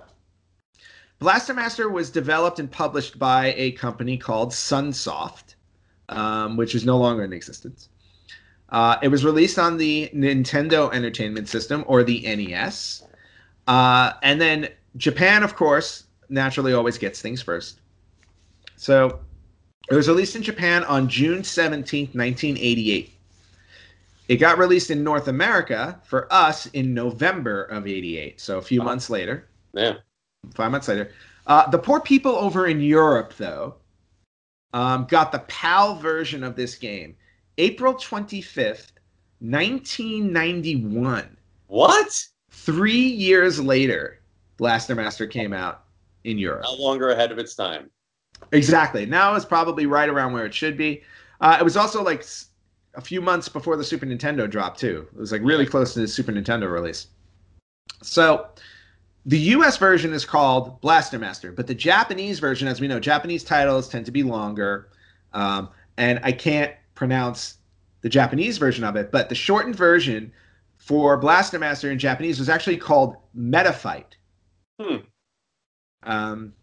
Blaster 1.18 1.56
Master 1.56 1.90
was 1.90 2.12
developed 2.12 2.60
and 2.60 2.70
published 2.70 3.18
by 3.18 3.56
a 3.58 3.72
company 3.72 4.16
called 4.16 4.52
Sunsoft, 4.52 5.56
um, 6.10 6.56
which 6.56 6.76
is 6.76 6.86
no 6.86 7.00
longer 7.00 7.24
in 7.24 7.34
existence. 7.34 7.90
Uh, 8.70 8.98
it 9.02 9.08
was 9.08 9.26
released 9.26 9.58
on 9.58 9.78
the 9.78 10.12
Nintendo 10.14 10.94
Entertainment 10.94 11.50
System, 11.50 11.84
or 11.88 12.04
the 12.04 12.22
NES. 12.22 13.02
Uh, 13.68 14.14
and 14.22 14.40
then 14.40 14.70
Japan, 14.98 15.44
of 15.44 15.56
course, 15.56 16.06
naturally 16.30 16.74
always 16.74 16.98
gets 16.98 17.22
things 17.22 17.42
first. 17.42 17.80
So, 18.76 19.20
it 19.90 19.96
was 19.96 20.08
released 20.08 20.36
in 20.36 20.44
Japan 20.44 20.84
on 20.84 21.08
June 21.08 21.42
17th, 21.42 22.14
1988. 22.14 23.14
It 24.28 24.38
got 24.38 24.58
released 24.58 24.92
in 24.92 25.04
North 25.04 25.30
America 25.30 26.02
for 26.04 26.28
us 26.32 26.66
in 26.68 26.94
November 26.94 27.64
of 27.64 27.88
88, 27.88 28.42
so 28.42 28.58
a 28.58 28.62
few 28.62 28.82
months 28.84 29.10
later 29.10 29.48
Yeah. 29.74 29.94
five 30.54 30.72
months 30.72 30.90
later. 30.90 31.12
Uh, 31.46 31.70
the 31.70 31.78
poor 31.80 32.02
people 32.02 32.34
over 32.36 32.68
in 32.68 32.82
Europe, 32.82 33.34
though, 33.38 33.76
um, 34.74 35.06
got 35.10 35.32
the 35.32 35.40
PAL 35.40 35.96
version 35.96 36.44
of 36.44 36.58
this 36.58 36.76
game 36.76 37.16
April 37.58 37.94
25th, 37.94 38.92
1991. 39.40 41.38
What? 41.68 42.26
Three 42.52 43.08
years 43.08 43.60
later, 43.62 44.20
Blaster 44.58 44.96
Master 44.96 45.28
came 45.28 45.54
out 45.54 45.86
in 46.24 46.38
Europe. 46.38 46.64
No 46.64 46.74
longer 46.74 47.10
ahead 47.10 47.32
of 47.32 47.38
its 47.38 47.56
time. 47.56 47.90
Exactly. 48.52 49.06
Now 49.06 49.36
it's 49.36 49.46
probably 49.46 49.86
right 49.86 50.10
around 50.10 50.34
where 50.34 50.46
it 50.46 50.54
should 50.54 50.78
be. 50.78 51.04
Uh, 51.42 51.58
it 51.60 51.64
was 51.64 51.78
also 51.78 52.04
like 52.04 52.26
a 52.96 53.02
few 53.02 53.22
months 53.22 53.48
before 53.48 53.78
the 53.78 53.84
Super 53.84 54.06
Nintendo 54.06 54.50
dropped 54.50 54.80
too. 54.80 55.08
It 55.14 55.20
was 55.20 55.32
like 55.32 55.42
really 55.44 55.66
close 55.66 55.94
to 55.94 56.00
the 56.00 56.08
Super 56.08 56.32
Nintendo 56.32 56.72
release. 56.72 57.08
So 58.02 58.48
the 59.26 59.38
US 59.38 59.78
version 59.78 60.14
is 60.14 60.26
called 60.26 60.80
Blaster 60.82 61.20
Master, 61.20 61.52
but 61.52 61.68
the 61.68 61.76
Japanese 61.76 62.40
version, 62.40 62.68
as 62.68 62.82
we 62.82 62.88
know, 62.88 63.00
Japanese 63.00 63.44
titles 63.44 63.90
tend 63.90 64.06
to 64.06 64.12
be 64.12 64.24
longer, 64.24 64.90
um, 65.34 65.70
and 65.98 66.20
I 66.24 66.32
can't 66.32 66.74
pronounce 66.96 67.58
the 68.02 68.10
Japanese 68.10 68.58
version 68.58 68.84
of 68.84 68.96
it. 68.96 69.12
But 69.12 69.30
the 69.30 69.36
shortened 69.36 69.76
version 69.76 70.32
for 70.78 71.18
Blaster 71.18 71.60
Master 71.60 71.92
in 71.92 72.00
Japanese 72.00 72.40
was 72.40 72.50
actually 72.50 72.78
called 72.78 73.18
Metafight. 73.38 74.17
Hmm. 74.80 74.98
Um, 76.04 76.54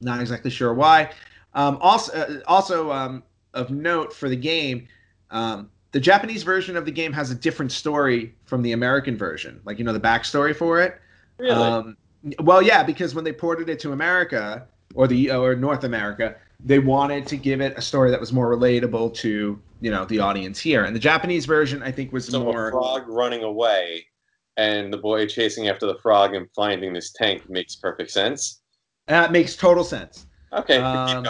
not 0.00 0.20
exactly 0.20 0.50
sure 0.50 0.74
why. 0.74 1.10
Um, 1.54 1.78
also, 1.80 2.12
uh, 2.12 2.40
also 2.46 2.92
um, 2.92 3.22
of 3.54 3.70
note 3.70 4.12
for 4.12 4.28
the 4.28 4.36
game, 4.36 4.86
um, 5.30 5.70
the 5.92 6.00
Japanese 6.00 6.42
version 6.42 6.76
of 6.76 6.84
the 6.84 6.90
game 6.90 7.12
has 7.12 7.30
a 7.30 7.34
different 7.34 7.72
story 7.72 8.34
from 8.44 8.62
the 8.62 8.72
American 8.72 9.16
version. 9.16 9.60
Like 9.64 9.78
you 9.78 9.84
know 9.84 9.92
the 9.92 10.00
backstory 10.00 10.54
for 10.54 10.80
it. 10.80 11.00
Really? 11.38 11.52
Um, 11.52 11.96
well, 12.40 12.60
yeah, 12.60 12.82
because 12.82 13.14
when 13.14 13.24
they 13.24 13.32
ported 13.32 13.68
it 13.68 13.78
to 13.80 13.92
America 13.92 14.66
or 14.94 15.06
the 15.06 15.30
or 15.30 15.56
North 15.56 15.84
America, 15.84 16.36
they 16.62 16.78
wanted 16.78 17.26
to 17.28 17.36
give 17.36 17.60
it 17.60 17.76
a 17.76 17.82
story 17.82 18.10
that 18.10 18.20
was 18.20 18.32
more 18.32 18.54
relatable 18.54 19.14
to 19.14 19.58
you 19.80 19.90
know 19.90 20.04
the 20.04 20.18
audience 20.18 20.60
here. 20.60 20.84
And 20.84 20.94
the 20.94 21.00
Japanese 21.00 21.46
version, 21.46 21.82
I 21.82 21.90
think, 21.90 22.12
was 22.12 22.26
so 22.26 22.42
a 22.42 22.44
more. 22.44 22.70
frog 22.70 23.08
running 23.08 23.42
away 23.42 24.06
and 24.58 24.92
the 24.92 24.98
boy 24.98 25.24
chasing 25.24 25.68
after 25.68 25.86
the 25.86 25.96
frog 26.02 26.34
and 26.34 26.48
finding 26.54 26.92
this 26.92 27.12
tank 27.12 27.48
makes 27.48 27.76
perfect 27.76 28.10
sense. 28.10 28.60
That 29.06 29.32
makes 29.32 29.56
total 29.56 29.84
sense. 29.84 30.26
Okay, 30.52 30.78
Um. 30.78 31.24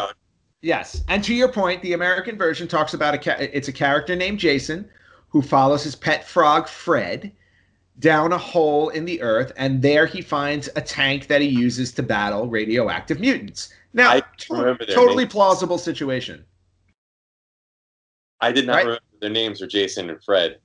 Yes, 0.61 1.05
and 1.07 1.23
to 1.23 1.35
your 1.35 1.53
point, 1.53 1.81
the 1.83 1.93
American 1.93 2.37
version 2.37 2.67
talks 2.67 2.95
about 2.95 3.15
a 3.15 3.19
ca- 3.19 3.37
it's 3.39 3.69
a 3.69 3.73
character 3.73 4.17
named 4.17 4.41
Jason 4.41 4.89
who 5.29 5.41
follows 5.41 5.85
his 5.85 5.95
pet 5.95 6.27
frog 6.27 6.67
Fred 6.67 7.31
down 8.01 8.33
a 8.33 8.39
hole 8.39 8.89
in 8.89 9.05
the 9.05 9.21
earth, 9.23 9.53
and 9.57 9.83
there 9.83 10.07
he 10.07 10.21
finds 10.21 10.69
a 10.75 10.81
tank 10.81 11.29
that 11.29 11.41
he 11.41 11.49
uses 11.49 11.93
to 11.93 12.03
battle 12.03 12.49
radioactive 12.49 13.21
mutants. 13.21 13.73
Now, 13.93 14.19
to- 14.19 14.77
totally 14.89 15.25
names. 15.25 15.33
plausible 15.33 15.79
situation. 15.79 16.45
I 18.41 18.51
did 18.51 18.67
not 18.67 18.75
right. 18.75 18.85
remember 18.85 19.03
their 19.21 19.31
names 19.31 19.61
were 19.61 19.67
Jason 19.67 20.11
and 20.11 20.23
Fred. 20.25 20.59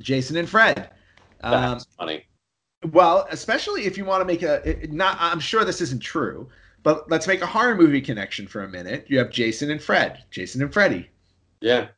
Jason 0.00 0.36
and 0.36 0.48
Fred. 0.48 0.90
Um, 1.42 1.52
That's 1.52 1.86
funny. 1.98 2.26
well, 2.92 3.26
especially 3.30 3.86
if 3.86 3.96
you 3.98 4.04
want 4.04 4.20
to 4.20 4.24
make 4.24 4.42
a 4.42 4.56
it- 4.68 4.92
not. 4.92 5.16
I'm 5.20 5.40
sure 5.40 5.64
this 5.64 5.80
isn't 5.80 6.02
true, 6.02 6.48
but 6.82 7.10
let's 7.10 7.26
make 7.26 7.40
a 7.42 7.46
horror 7.46 7.74
movie 7.76 8.00
connection 8.00 8.46
for 8.46 8.62
a 8.64 8.68
minute. 8.68 9.06
You 9.08 9.18
have 9.18 9.30
Jason 9.30 9.70
and 9.70 9.82
Fred, 9.82 10.24
Jason 10.30 10.62
and 10.62 10.72
Freddy. 10.72 11.08
Yeah. 11.60 11.88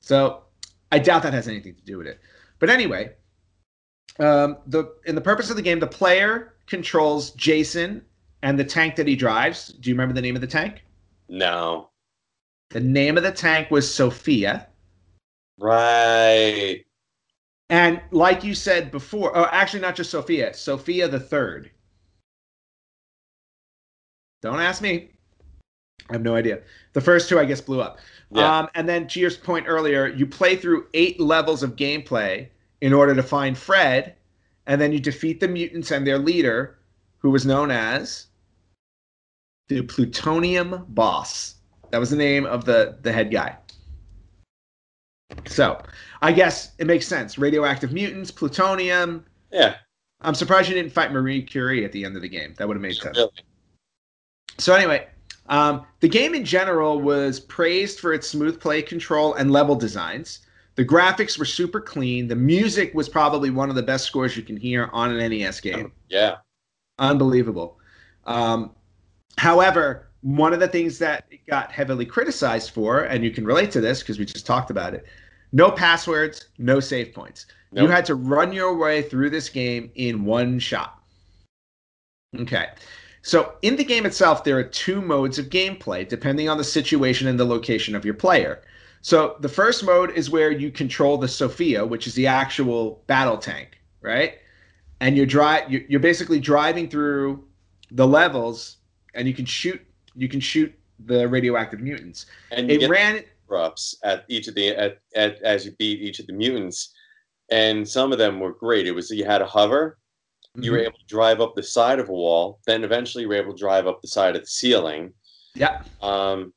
So 0.00 0.44
I 0.92 0.98
doubt 0.98 1.22
that 1.24 1.32
has 1.34 1.48
anything 1.48 1.74
to 1.74 1.82
do 1.82 1.98
with 1.98 2.06
it. 2.06 2.20
But 2.58 2.70
anyway, 2.70 3.12
Um, 4.18 4.58
the 4.66 4.94
in 5.04 5.14
the 5.14 5.20
purpose 5.20 5.50
of 5.50 5.56
the 5.56 5.62
game, 5.62 5.78
the 5.78 5.86
player 5.86 6.54
controls 6.66 7.32
Jason 7.32 8.02
and 8.42 8.58
the 8.58 8.64
tank 8.64 8.96
that 8.96 9.06
he 9.06 9.14
drives. 9.16 9.68
Do 9.68 9.90
you 9.90 9.94
remember 9.94 10.14
the 10.14 10.22
name 10.22 10.34
of 10.36 10.40
the 10.40 10.46
tank? 10.46 10.82
No. 11.28 11.90
The 12.70 12.80
name 12.80 13.18
of 13.18 13.24
the 13.24 13.32
tank 13.32 13.70
was 13.70 13.92
Sophia. 13.92 14.68
Right. 15.58 16.85
And 17.68 18.00
like 18.12 18.44
you 18.44 18.54
said 18.54 18.90
before, 18.90 19.36
oh, 19.36 19.48
actually, 19.50 19.80
not 19.80 19.96
just 19.96 20.10
Sophia, 20.10 20.54
Sophia 20.54 21.08
the 21.08 21.18
third. 21.20 21.70
Don't 24.42 24.60
ask 24.60 24.80
me. 24.80 25.10
I 26.08 26.12
have 26.12 26.22
no 26.22 26.36
idea. 26.36 26.60
The 26.92 27.00
first 27.00 27.28
two, 27.28 27.40
I 27.40 27.44
guess, 27.44 27.60
blew 27.60 27.80
up. 27.80 27.98
Yeah. 28.30 28.58
Um, 28.58 28.68
and 28.74 28.88
then 28.88 29.08
to 29.08 29.20
your 29.20 29.30
point 29.32 29.66
earlier, 29.66 30.06
you 30.06 30.26
play 30.26 30.54
through 30.54 30.86
eight 30.94 31.18
levels 31.18 31.62
of 31.62 31.74
gameplay 31.74 32.48
in 32.80 32.92
order 32.92 33.14
to 33.14 33.22
find 33.22 33.58
Fred, 33.58 34.14
and 34.66 34.80
then 34.80 34.92
you 34.92 35.00
defeat 35.00 35.40
the 35.40 35.48
mutants 35.48 35.90
and 35.90 36.06
their 36.06 36.18
leader, 36.18 36.78
who 37.18 37.30
was 37.30 37.46
known 37.46 37.72
as 37.72 38.26
the 39.68 39.82
Plutonium 39.82 40.84
Boss. 40.88 41.56
That 41.90 41.98
was 41.98 42.10
the 42.10 42.16
name 42.16 42.46
of 42.46 42.64
the 42.64 42.98
the 43.02 43.12
head 43.12 43.32
guy. 43.32 43.56
So, 45.46 45.82
I 46.22 46.32
guess 46.32 46.72
it 46.78 46.86
makes 46.86 47.06
sense. 47.06 47.38
Radioactive 47.38 47.92
mutants, 47.92 48.30
plutonium. 48.30 49.24
yeah. 49.50 49.76
I'm 50.22 50.34
surprised 50.34 50.68
you 50.68 50.74
didn't 50.74 50.92
fight 50.92 51.12
Marie 51.12 51.42
Curie 51.42 51.84
at 51.84 51.92
the 51.92 52.04
end 52.04 52.16
of 52.16 52.22
the 52.22 52.28
game. 52.28 52.54
That 52.56 52.66
would 52.66 52.76
have 52.76 52.82
made 52.82 52.96
sense. 52.96 53.18
Really. 53.18 53.30
So 54.56 54.74
anyway, 54.74 55.06
um, 55.48 55.84
the 56.00 56.08
game 56.08 56.34
in 56.34 56.44
general 56.44 57.00
was 57.00 57.38
praised 57.38 58.00
for 58.00 58.14
its 58.14 58.28
smooth 58.28 58.58
play 58.58 58.80
control 58.80 59.34
and 59.34 59.50
level 59.50 59.74
designs. 59.74 60.40
The 60.76 60.84
graphics 60.84 61.38
were 61.38 61.44
super 61.44 61.80
clean. 61.80 62.28
The 62.28 62.36
music 62.36 62.94
was 62.94 63.08
probably 63.08 63.50
one 63.50 63.70
of 63.70 63.76
the 63.76 63.82
best 63.82 64.04
scores 64.04 64.36
you 64.36 64.42
can 64.42 64.56
hear 64.56 64.88
on 64.92 65.14
an 65.14 65.30
NES 65.30 65.60
game. 65.60 65.92
Yeah. 66.08 66.36
Unbelievable. 66.98 67.78
Um, 68.24 68.74
however, 69.38 70.05
one 70.22 70.52
of 70.52 70.60
the 70.60 70.68
things 70.68 70.98
that 70.98 71.24
it 71.30 71.46
got 71.46 71.70
heavily 71.70 72.06
criticized 72.06 72.70
for, 72.70 73.02
and 73.02 73.24
you 73.24 73.30
can 73.30 73.44
relate 73.44 73.70
to 73.72 73.80
this 73.80 74.00
because 74.00 74.18
we 74.18 74.24
just 74.24 74.46
talked 74.46 74.70
about 74.70 74.94
it, 74.94 75.06
no 75.52 75.70
passwords, 75.70 76.48
no 76.58 76.80
save 76.80 77.14
points. 77.14 77.46
You 77.72 77.88
had 77.88 78.06
to 78.06 78.14
run 78.14 78.52
your 78.52 78.74
way 78.76 79.02
through 79.02 79.30
this 79.30 79.50
game 79.50 79.90
in 79.96 80.24
one 80.24 80.58
shot. 80.58 81.02
Okay. 82.38 82.68
So 83.22 83.54
in 83.62 83.76
the 83.76 83.84
game 83.84 84.06
itself, 84.06 84.44
there 84.44 84.56
are 84.56 84.64
two 84.64 85.02
modes 85.02 85.38
of 85.38 85.50
gameplay 85.50 86.08
depending 86.08 86.48
on 86.48 86.58
the 86.58 86.64
situation 86.64 87.26
and 87.26 87.38
the 87.38 87.44
location 87.44 87.94
of 87.94 88.04
your 88.04 88.14
player. 88.14 88.62
So 89.02 89.36
the 89.40 89.48
first 89.48 89.84
mode 89.84 90.10
is 90.12 90.30
where 90.30 90.50
you 90.50 90.70
control 90.70 91.18
the 91.18 91.28
Sophia, 91.28 91.84
which 91.84 92.06
is 92.06 92.14
the 92.14 92.26
actual 92.26 93.02
battle 93.06 93.36
tank, 93.36 93.78
right? 94.00 94.38
And 95.00 95.16
you're 95.16 95.26
dri- 95.26 95.86
you're 95.88 96.00
basically 96.00 96.40
driving 96.40 96.88
through 96.88 97.44
the 97.90 98.06
levels, 98.06 98.78
and 99.14 99.28
you 99.28 99.34
can 99.34 99.44
shoot 99.44 99.80
you 100.16 100.28
can 100.28 100.40
shoot 100.40 100.72
the 101.06 101.28
radioactive 101.28 101.80
mutants. 101.80 102.26
And 102.50 102.70
It 102.70 102.88
ran 102.88 103.22
erupts 103.48 103.94
at 104.02 104.24
each 104.28 104.48
of 104.48 104.54
the 104.54 104.68
at, 104.70 104.98
at 105.14 105.40
as 105.42 105.64
you 105.64 105.72
beat 105.78 106.00
each 106.00 106.18
of 106.18 106.26
the 106.26 106.32
mutants, 106.32 106.94
and 107.50 107.86
some 107.86 108.12
of 108.12 108.18
them 108.18 108.40
were 108.40 108.52
great. 108.52 108.86
It 108.86 108.92
was 108.92 109.10
you 109.10 109.24
had 109.24 109.42
a 109.42 109.46
hover, 109.46 109.98
you 110.56 110.72
were 110.72 110.78
Mhm. 110.78 110.86
able 110.86 110.98
to 110.98 111.06
drive 111.06 111.40
up 111.40 111.54
the 111.54 111.62
side 111.62 111.98
of 111.98 112.08
a 112.08 112.12
wall, 112.12 112.60
then 112.66 112.82
eventually 112.82 113.22
you 113.22 113.28
were 113.28 113.34
able 113.34 113.52
to 113.52 113.58
drive 113.58 113.86
up 113.86 114.00
the 114.02 114.08
side 114.08 114.34
of 114.36 114.42
the 114.42 114.48
ceiling. 114.48 115.12
yeah. 115.54 115.82
Um, 116.02 116.52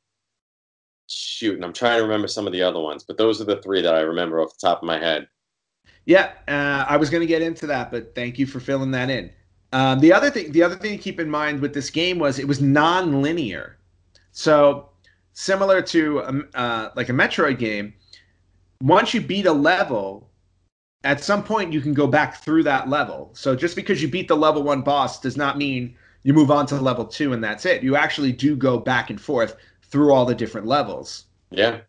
shoot, 1.07 1.55
and 1.55 1.63
I'm 1.63 1.73
trying 1.73 1.97
to 1.97 2.03
remember 2.03 2.27
some 2.27 2.45
of 2.47 2.53
the 2.53 2.61
other 2.61 2.79
ones, 2.79 3.03
but 3.03 3.17
those 3.17 3.39
are 3.41 3.45
the 3.45 3.61
three 3.61 3.81
that 3.81 3.95
I 3.95 4.01
remember 4.01 4.41
off 4.41 4.53
the 4.59 4.67
top 4.67 4.81
of 4.81 4.87
my 4.87 4.99
head. 4.99 5.27
Yeah, 6.05 6.33
uh, 6.47 6.85
I 6.87 6.97
was 6.97 7.09
going 7.09 7.21
to 7.21 7.27
get 7.27 7.41
into 7.41 7.65
that, 7.67 7.91
but 7.91 8.13
thank 8.13 8.37
you 8.37 8.45
for 8.45 8.59
filling 8.59 8.91
that 8.91 9.09
in. 9.09 9.31
Um, 9.71 9.99
the 9.99 10.11
other 10.11 10.31
thing, 10.31 10.51
the 10.51 10.63
other 10.63 10.75
thing 10.75 10.97
to 10.97 10.97
keep 10.97 11.19
in 11.19 11.29
mind 11.29 11.59
with 11.59 11.73
this 11.73 11.89
game 11.89 12.17
was 12.17 12.39
it 12.39 12.47
was 12.47 12.59
non-linear, 12.61 13.77
so 14.31 14.89
similar 15.33 15.81
to 15.81 16.23
um, 16.23 16.49
uh, 16.55 16.89
like 16.95 17.09
a 17.09 17.13
Metroid 17.13 17.59
game. 17.59 17.93
Once 18.81 19.13
you 19.13 19.21
beat 19.21 19.45
a 19.45 19.51
level, 19.51 20.29
at 21.03 21.23
some 21.23 21.43
point 21.43 21.73
you 21.73 21.81
can 21.81 21.93
go 21.93 22.07
back 22.07 22.43
through 22.43 22.63
that 22.63 22.89
level. 22.89 23.29
So 23.33 23.55
just 23.55 23.75
because 23.75 24.01
you 24.01 24.07
beat 24.07 24.27
the 24.27 24.37
level 24.37 24.63
one 24.63 24.81
boss 24.81 25.19
does 25.19 25.37
not 25.37 25.57
mean 25.57 25.95
you 26.23 26.33
move 26.33 26.51
on 26.51 26.65
to 26.67 26.75
level 26.75 27.05
two 27.05 27.33
and 27.33 27.43
that's 27.43 27.65
it. 27.65 27.83
You 27.83 27.95
actually 27.95 28.31
do 28.31 28.55
go 28.55 28.77
back 28.77 29.09
and 29.09 29.19
forth 29.19 29.55
through 29.83 30.13
all 30.13 30.25
the 30.25 30.35
different 30.35 30.67
levels 30.67 31.25
Yeah, 31.51 31.81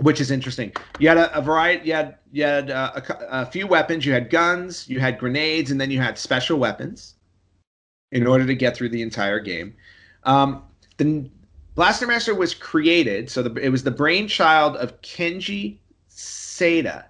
which 0.00 0.20
is 0.20 0.30
interesting. 0.30 0.72
You 0.98 1.08
had 1.08 1.18
a, 1.18 1.36
a 1.36 1.42
variety. 1.42 1.88
You 1.88 1.94
had 1.94 2.16
you 2.32 2.44
had 2.44 2.70
uh, 2.70 2.92
a, 2.94 3.14
a 3.30 3.46
few 3.46 3.66
weapons. 3.66 4.06
You 4.06 4.12
had 4.12 4.30
guns. 4.30 4.88
You 4.88 5.00
had 5.00 5.18
grenades, 5.18 5.70
and 5.70 5.80
then 5.80 5.90
you 5.90 6.00
had 6.00 6.18
special 6.18 6.58
weapons. 6.58 7.14
In 8.10 8.26
order 8.26 8.46
to 8.46 8.54
get 8.54 8.74
through 8.74 8.88
the 8.88 9.02
entire 9.02 9.38
game, 9.38 9.74
um, 10.24 10.62
the 10.96 11.30
Blaster 11.74 12.06
Master 12.06 12.34
was 12.34 12.54
created. 12.54 13.28
So 13.30 13.42
the, 13.42 13.54
it 13.60 13.68
was 13.68 13.82
the 13.82 13.90
brainchild 13.90 14.76
of 14.76 14.98
Kenji 15.02 15.78
Sada, 16.08 17.06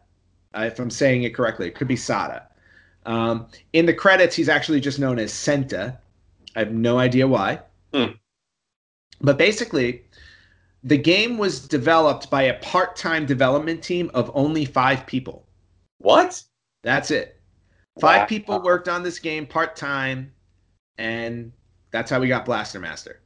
uh, 0.54 0.62
if 0.62 0.80
I'm 0.80 0.90
saying 0.90 1.22
it 1.22 1.34
correctly. 1.34 1.68
It 1.68 1.76
could 1.76 1.88
be 1.88 1.96
Sada. 1.96 2.48
Um, 3.06 3.46
in 3.72 3.86
the 3.86 3.94
credits, 3.94 4.34
he's 4.34 4.48
actually 4.48 4.80
just 4.80 4.98
known 4.98 5.18
as 5.18 5.32
Senta. 5.32 5.98
I 6.56 6.58
have 6.58 6.72
no 6.72 6.98
idea 6.98 7.28
why. 7.28 7.60
Hmm. 7.94 8.12
But 9.20 9.38
basically, 9.38 10.04
the 10.84 10.96
game 10.96 11.38
was 11.38 11.66
developed 11.66 12.30
by 12.30 12.42
a 12.42 12.58
part-time 12.60 13.26
development 13.26 13.82
team 13.82 14.10
of 14.14 14.30
only 14.34 14.64
five 14.64 15.06
people. 15.06 15.44
what? 15.98 16.42
That's 16.84 17.10
it. 17.10 17.40
Five 18.00 18.20
Wow. 18.20 18.26
people 18.26 18.62
worked 18.62 18.88
on 18.88 19.02
this 19.02 19.18
game 19.18 19.44
part-time, 19.46 20.32
and 20.96 21.50
that's 21.90 22.08
how 22.08 22.20
we 22.20 22.28
got 22.28 22.44
Blaster 22.44 22.78
Master. 22.78 23.20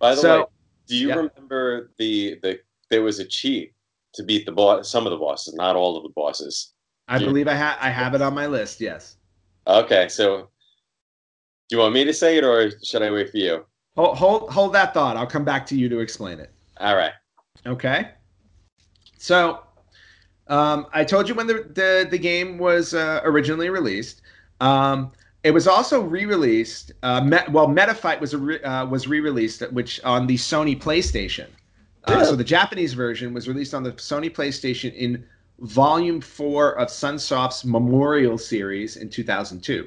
By 0.00 0.16
the 0.16 0.20
So- 0.20 0.40
way, 0.40 0.46
do 0.88 0.96
you 0.96 1.08
remember 1.14 1.92
the 1.98 2.38
the 2.42 2.60
there 2.90 3.02
was 3.02 3.20
a 3.20 3.24
cheat 3.24 3.72
to 4.14 4.22
beat 4.24 4.44
the 4.44 4.52
boss? 4.52 4.90
Some 4.90 5.06
of 5.06 5.10
the 5.12 5.16
bosses, 5.16 5.54
not 5.54 5.76
all 5.76 5.96
of 5.96 6.02
the 6.02 6.08
bosses. 6.10 6.74
I 7.06 7.18
Yeah. 7.18 7.26
believe 7.26 7.46
I 7.48 7.54
ha- 7.54 7.78
I 7.80 7.90
have 7.90 8.14
it 8.14 8.20
on 8.22 8.34
my 8.34 8.46
list. 8.48 8.80
Yes. 8.80 9.16
Okay, 9.68 10.08
so 10.08 10.50
do 11.68 11.76
you 11.76 11.78
want 11.78 11.94
me 11.94 12.04
to 12.04 12.12
say 12.12 12.36
it 12.38 12.44
or 12.44 12.70
should 12.82 13.02
I 13.02 13.10
wait 13.12 13.30
for 13.30 13.38
you? 13.38 13.64
Hold 13.96 14.18
hold 14.18 14.50
hold 14.50 14.72
that 14.74 14.92
thought. 14.94 15.16
I'll 15.16 15.26
come 15.26 15.44
back 15.44 15.66
to 15.66 15.76
you 15.76 15.88
to 15.88 16.00
explain 16.00 16.40
it. 16.40 16.50
All 16.78 16.96
right. 16.96 17.12
Okay. 17.66 18.10
So, 19.18 19.60
um, 20.48 20.86
I 20.92 21.04
told 21.04 21.28
you 21.28 21.34
when 21.34 21.46
the 21.46 21.66
the, 21.72 22.08
the 22.10 22.18
game 22.18 22.58
was 22.58 22.94
uh, 22.94 23.20
originally 23.24 23.70
released. 23.70 24.22
Um, 24.60 25.12
it 25.44 25.50
was 25.52 25.68
also 25.68 26.00
re-released. 26.00 26.92
Uh, 27.02 27.20
Me- 27.20 27.38
well, 27.50 27.68
Metafight 27.68 28.18
was 28.18 28.32
a 28.32 28.38
re- 28.38 28.62
uh, 28.62 28.86
was 28.86 29.06
re-released, 29.06 29.60
which 29.72 30.02
on 30.02 30.26
the 30.26 30.36
Sony 30.36 30.80
PlayStation. 30.80 31.48
Uh, 32.08 32.16
Yeah. 32.18 32.24
So 32.24 32.36
the 32.36 32.44
Japanese 32.44 32.94
version 32.94 33.32
was 33.34 33.46
released 33.46 33.74
on 33.74 33.82
the 33.82 33.92
Sony 33.92 34.30
PlayStation 34.30 34.92
in 34.94 35.24
Volume 35.60 36.20
Four 36.20 36.78
of 36.78 36.88
Sunsoft's 36.88 37.64
Memorial 37.64 38.38
Series 38.38 38.96
in 38.96 39.08
2002. 39.08 39.86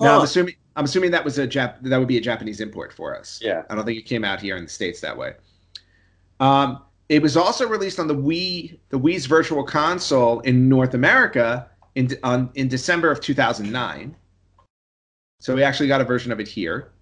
Now 0.00 0.18
I'm 0.18 0.24
assuming 0.24 0.54
I'm 0.76 0.84
assuming 0.84 1.10
that 1.12 1.24
was 1.24 1.38
a 1.38 1.46
Jap- 1.46 1.82
that 1.82 1.98
would 1.98 2.08
be 2.08 2.18
a 2.18 2.20
Japanese 2.20 2.60
import 2.60 2.92
for 2.92 3.16
us. 3.16 3.40
Yeah. 3.42 3.62
I 3.70 3.74
don't 3.74 3.84
think 3.84 3.98
it 3.98 4.06
came 4.06 4.24
out 4.24 4.40
here 4.40 4.56
in 4.56 4.64
the 4.64 4.70
states 4.70 5.00
that 5.00 5.16
way. 5.16 5.34
Um, 6.38 6.82
it 7.08 7.22
was 7.22 7.36
also 7.36 7.66
released 7.66 7.98
on 7.98 8.08
the 8.08 8.14
Wii, 8.14 8.78
the 8.90 8.98
Wii's 8.98 9.26
Virtual 9.26 9.64
Console 9.64 10.40
in 10.40 10.68
North 10.68 10.94
America 10.94 11.68
in 11.94 12.10
on 12.22 12.50
in 12.54 12.68
December 12.68 13.10
of 13.10 13.20
2009. 13.20 14.14
So 15.40 15.54
we 15.54 15.62
actually 15.62 15.88
got 15.88 16.00
a 16.00 16.04
version 16.04 16.32
of 16.32 16.40
it 16.40 16.48
here. 16.48 16.92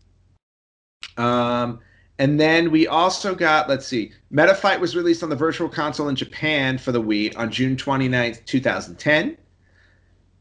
Um, 1.17 1.81
and 2.19 2.39
then 2.39 2.71
we 2.71 2.87
also 2.87 3.35
got, 3.35 3.69
let's 3.69 3.87
see, 3.87 4.13
Metafight 4.33 4.79
was 4.79 4.95
released 4.95 5.23
on 5.23 5.31
the 5.31 5.37
Virtual 5.37 5.69
Console 5.69 6.09
in 6.09 6.17
Japan 6.17 6.79
for 6.79 6.93
the 6.93 7.03
Wii 7.03 7.37
on 7.37 7.51
June 7.51 7.77
29th, 7.77 8.45
2010. 8.45 9.37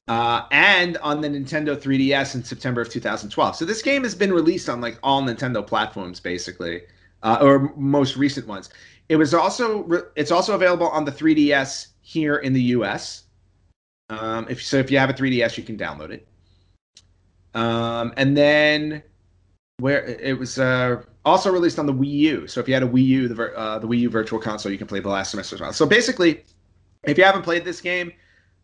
Uh, 0.08 0.46
and 0.52 0.98
on 0.98 1.22
the 1.22 1.30
Nintendo 1.30 1.78
3DS 1.78 2.36
in 2.36 2.44
September 2.44 2.82
of 2.82 2.90
2012. 2.90 3.56
So 3.56 3.64
this 3.64 3.82
game 3.82 4.04
has 4.04 4.14
been 4.14 4.34
released 4.34 4.68
on 4.68 4.82
like 4.82 5.00
all 5.02 5.22
Nintendo 5.24 5.66
platforms, 5.66 6.20
basically, 6.20 6.82
uh, 7.22 7.38
or 7.42 7.74
most 7.78 8.18
recent 8.18 8.46
ones. 8.46 8.70
It 9.08 9.16
was 9.16 9.34
also 9.34 9.84
re- 9.84 10.02
it's 10.16 10.32
also 10.32 10.56
available 10.56 10.90
on 10.90 11.06
the 11.06 11.12
3DS 11.12 11.88
here 12.02 12.38
in 12.38 12.52
the 12.52 12.62
U.S. 12.62 13.24
Um, 14.10 14.46
if 14.50 14.62
so, 14.62 14.78
if 14.78 14.92
you 14.92 14.98
have 14.98 15.10
a 15.10 15.14
3DS, 15.14 15.58
you 15.58 15.64
can 15.64 15.78
download 15.78 16.12
it. 16.12 16.28
Um, 17.54 18.14
and 18.18 18.36
then 18.36 19.04
where 19.80 20.06
it 20.06 20.38
was 20.38 20.60
uh, 20.60 21.02
also 21.26 21.52
released 21.52 21.80
on 21.80 21.86
the 21.86 21.94
Wii 21.94 22.12
U. 22.12 22.48
So 22.48 22.60
if 22.60 22.68
you 22.68 22.74
had 22.74 22.84
a 22.84 22.88
Wii 22.88 23.06
U, 23.06 23.28
the 23.28 23.58
uh, 23.58 23.80
the 23.80 23.88
Wii 23.88 24.00
U 24.00 24.10
Virtual 24.10 24.40
Console, 24.40 24.72
you 24.72 24.78
can 24.78 24.88
play 24.88 25.00
the 25.00 25.04
Blaster 25.04 25.38
Master 25.38 25.56
as 25.56 25.62
well. 25.62 25.74
So 25.74 25.86
basically, 25.86 26.44
if 27.04 27.18
you 27.18 27.24
haven't 27.24 27.44
played 27.44 27.66
this 27.66 27.82
game, 27.82 28.12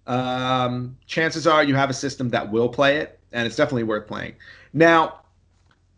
um, 0.09 0.97
chances 1.07 1.47
are 1.47 1.63
you 1.63 1.75
have 1.75 1.89
a 1.89 1.93
system 1.93 2.29
that 2.29 2.51
will 2.51 2.67
play 2.69 2.97
it, 2.97 3.19
and 3.31 3.45
it's 3.45 3.55
definitely 3.55 3.83
worth 3.83 4.07
playing. 4.07 4.33
Now, 4.73 5.21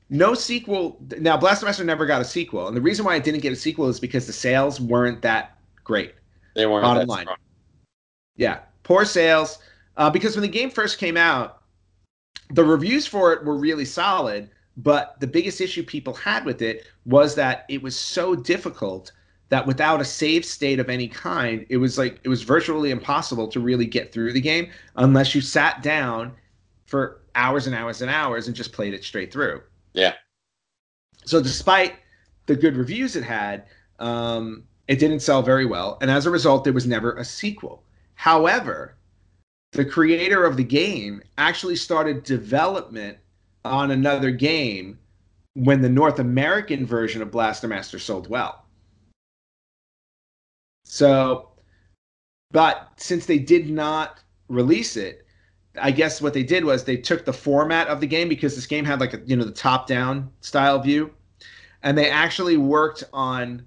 no 0.10 0.34
sequel. 0.34 0.98
Now, 1.20 1.38
Blaster 1.38 1.66
Master 1.66 1.84
never 1.84 2.06
got 2.06 2.22
a 2.22 2.26
sequel, 2.26 2.68
and 2.68 2.76
the 2.76 2.82
reason 2.82 3.06
why 3.06 3.16
it 3.16 3.24
didn't 3.24 3.42
get 3.42 3.54
a 3.54 3.56
sequel 3.56 3.88
is 3.88 4.00
because 4.00 4.28
the 4.28 4.34
sales 4.34 4.80
weren't 4.82 5.22
that 5.22 5.58
great. 5.84 6.14
They 6.56 6.66
weren't 6.68 6.84
Bottom 6.84 7.08
that 7.08 7.10
line. 7.10 7.24
strong. 7.24 7.38
Yeah, 8.36 8.60
poor 8.84 9.06
sales. 9.06 9.60
uh, 9.98 10.10
because 10.10 10.36
when 10.36 10.42
the 10.44 10.48
game 10.50 10.70
first 10.70 10.98
came 11.00 11.18
out, 11.18 11.62
the 12.50 12.64
reviews 12.64 13.08
for 13.08 13.34
it 13.34 13.44
were 13.46 13.56
really 13.58 13.86
solid. 13.86 14.50
But 14.78 15.20
the 15.20 15.28
biggest 15.28 15.60
issue 15.62 15.84
people 15.84 16.14
had 16.14 16.46
with 16.46 16.62
it 16.62 16.88
was 17.06 17.36
that 17.36 17.66
it 17.70 17.82
was 17.84 17.98
so 17.98 18.36
difficult 18.36 19.12
that 19.52 19.68
without 19.68 20.00
a 20.00 20.06
save 20.06 20.46
state 20.46 20.80
of 20.80 20.90
any 20.90 21.10
kind, 21.10 21.66
it 21.68 21.76
was 21.76 21.98
like 21.98 22.20
it 22.24 22.30
was 22.30 22.42
virtually 22.42 22.90
impossible 22.90 23.50
to 23.50 23.60
really 23.60 23.86
get 23.86 24.14
through 24.14 24.32
the 24.32 24.40
game 24.40 24.72
unless 24.96 25.36
you 25.36 25.42
sat 25.42 25.84
down 25.84 26.32
for 26.86 27.20
hours 27.36 27.68
and 27.68 27.76
hours 27.76 28.02
and 28.02 28.10
hours 28.10 28.48
and 28.48 28.56
just 28.56 28.72
played 28.72 28.94
it 28.94 29.04
straight 29.04 29.32
through. 29.32 29.62
Yeah. 29.92 30.14
So 31.26 31.44
despite 31.44 31.96
the 32.46 32.56
good 32.56 32.78
reviews 32.78 33.18
it 33.18 33.26
had, 33.26 33.66
um, 34.00 34.64
it 34.88 35.00
didn't 35.00 35.20
sell 35.20 35.42
very 35.42 35.66
well, 35.66 35.98
and 36.02 36.10
as 36.10 36.26
a 36.26 36.32
result, 36.32 36.64
there 36.64 36.74
was 36.74 36.88
never 36.88 37.14
a 37.18 37.26
sequel. 37.26 37.84
However, 38.16 38.96
the 39.74 39.84
creator 39.84 40.46
of 40.46 40.56
the 40.56 40.64
game 40.64 41.22
actually 41.38 41.76
started 41.76 42.24
development 42.24 43.18
on 43.66 43.92
another 43.92 44.32
game 44.32 44.98
when 45.56 45.82
the 45.82 45.90
North 45.90 46.20
American 46.20 46.86
version 46.86 47.22
of 47.22 47.32
Blaster 47.32 47.68
Master 47.68 48.00
sold 48.00 48.30
well. 48.30 48.61
So, 50.92 51.52
but 52.52 52.90
since 52.98 53.26
they 53.26 53.40
did 53.40 53.70
not 53.70 54.20
release 54.50 54.98
it, 54.98 55.26
I 55.82 55.90
guess 55.90 56.22
what 56.22 56.34
they 56.34 56.44
did 56.44 56.66
was 56.66 56.84
they 56.84 56.98
took 56.98 57.24
the 57.24 57.32
format 57.32 57.88
of 57.88 58.02
the 58.02 58.08
game 58.08 58.28
because 58.28 58.56
this 58.56 58.66
game 58.66 58.84
had 58.84 59.00
like 59.00 59.14
a, 59.14 59.22
you 59.26 59.38
know 59.38 59.46
the 59.46 59.54
top-down 59.54 60.30
style 60.42 60.80
view, 60.80 61.12
and 61.82 61.98
they 61.98 62.10
actually 62.10 62.58
worked 62.58 63.06
on 63.14 63.66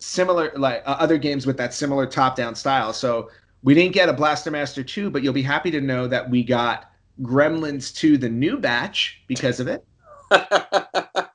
similar 0.00 0.50
like 0.56 0.82
uh, 0.84 0.96
other 0.98 1.16
games 1.16 1.46
with 1.46 1.56
that 1.58 1.72
similar 1.72 2.06
top-down 2.06 2.56
style. 2.56 2.92
So 2.92 3.30
we 3.62 3.72
didn't 3.72 3.94
get 3.94 4.08
a 4.08 4.12
Blaster 4.12 4.50
Master 4.50 4.82
2, 4.82 5.10
but 5.10 5.22
you'll 5.22 5.32
be 5.32 5.42
happy 5.42 5.70
to 5.70 5.80
know 5.80 6.08
that 6.08 6.28
we 6.28 6.42
got 6.42 6.90
Gremlins 7.22 7.94
2 7.94 8.18
the 8.18 8.28
new 8.28 8.58
batch 8.58 9.22
because 9.28 9.60
of 9.60 9.68
it, 9.68 9.86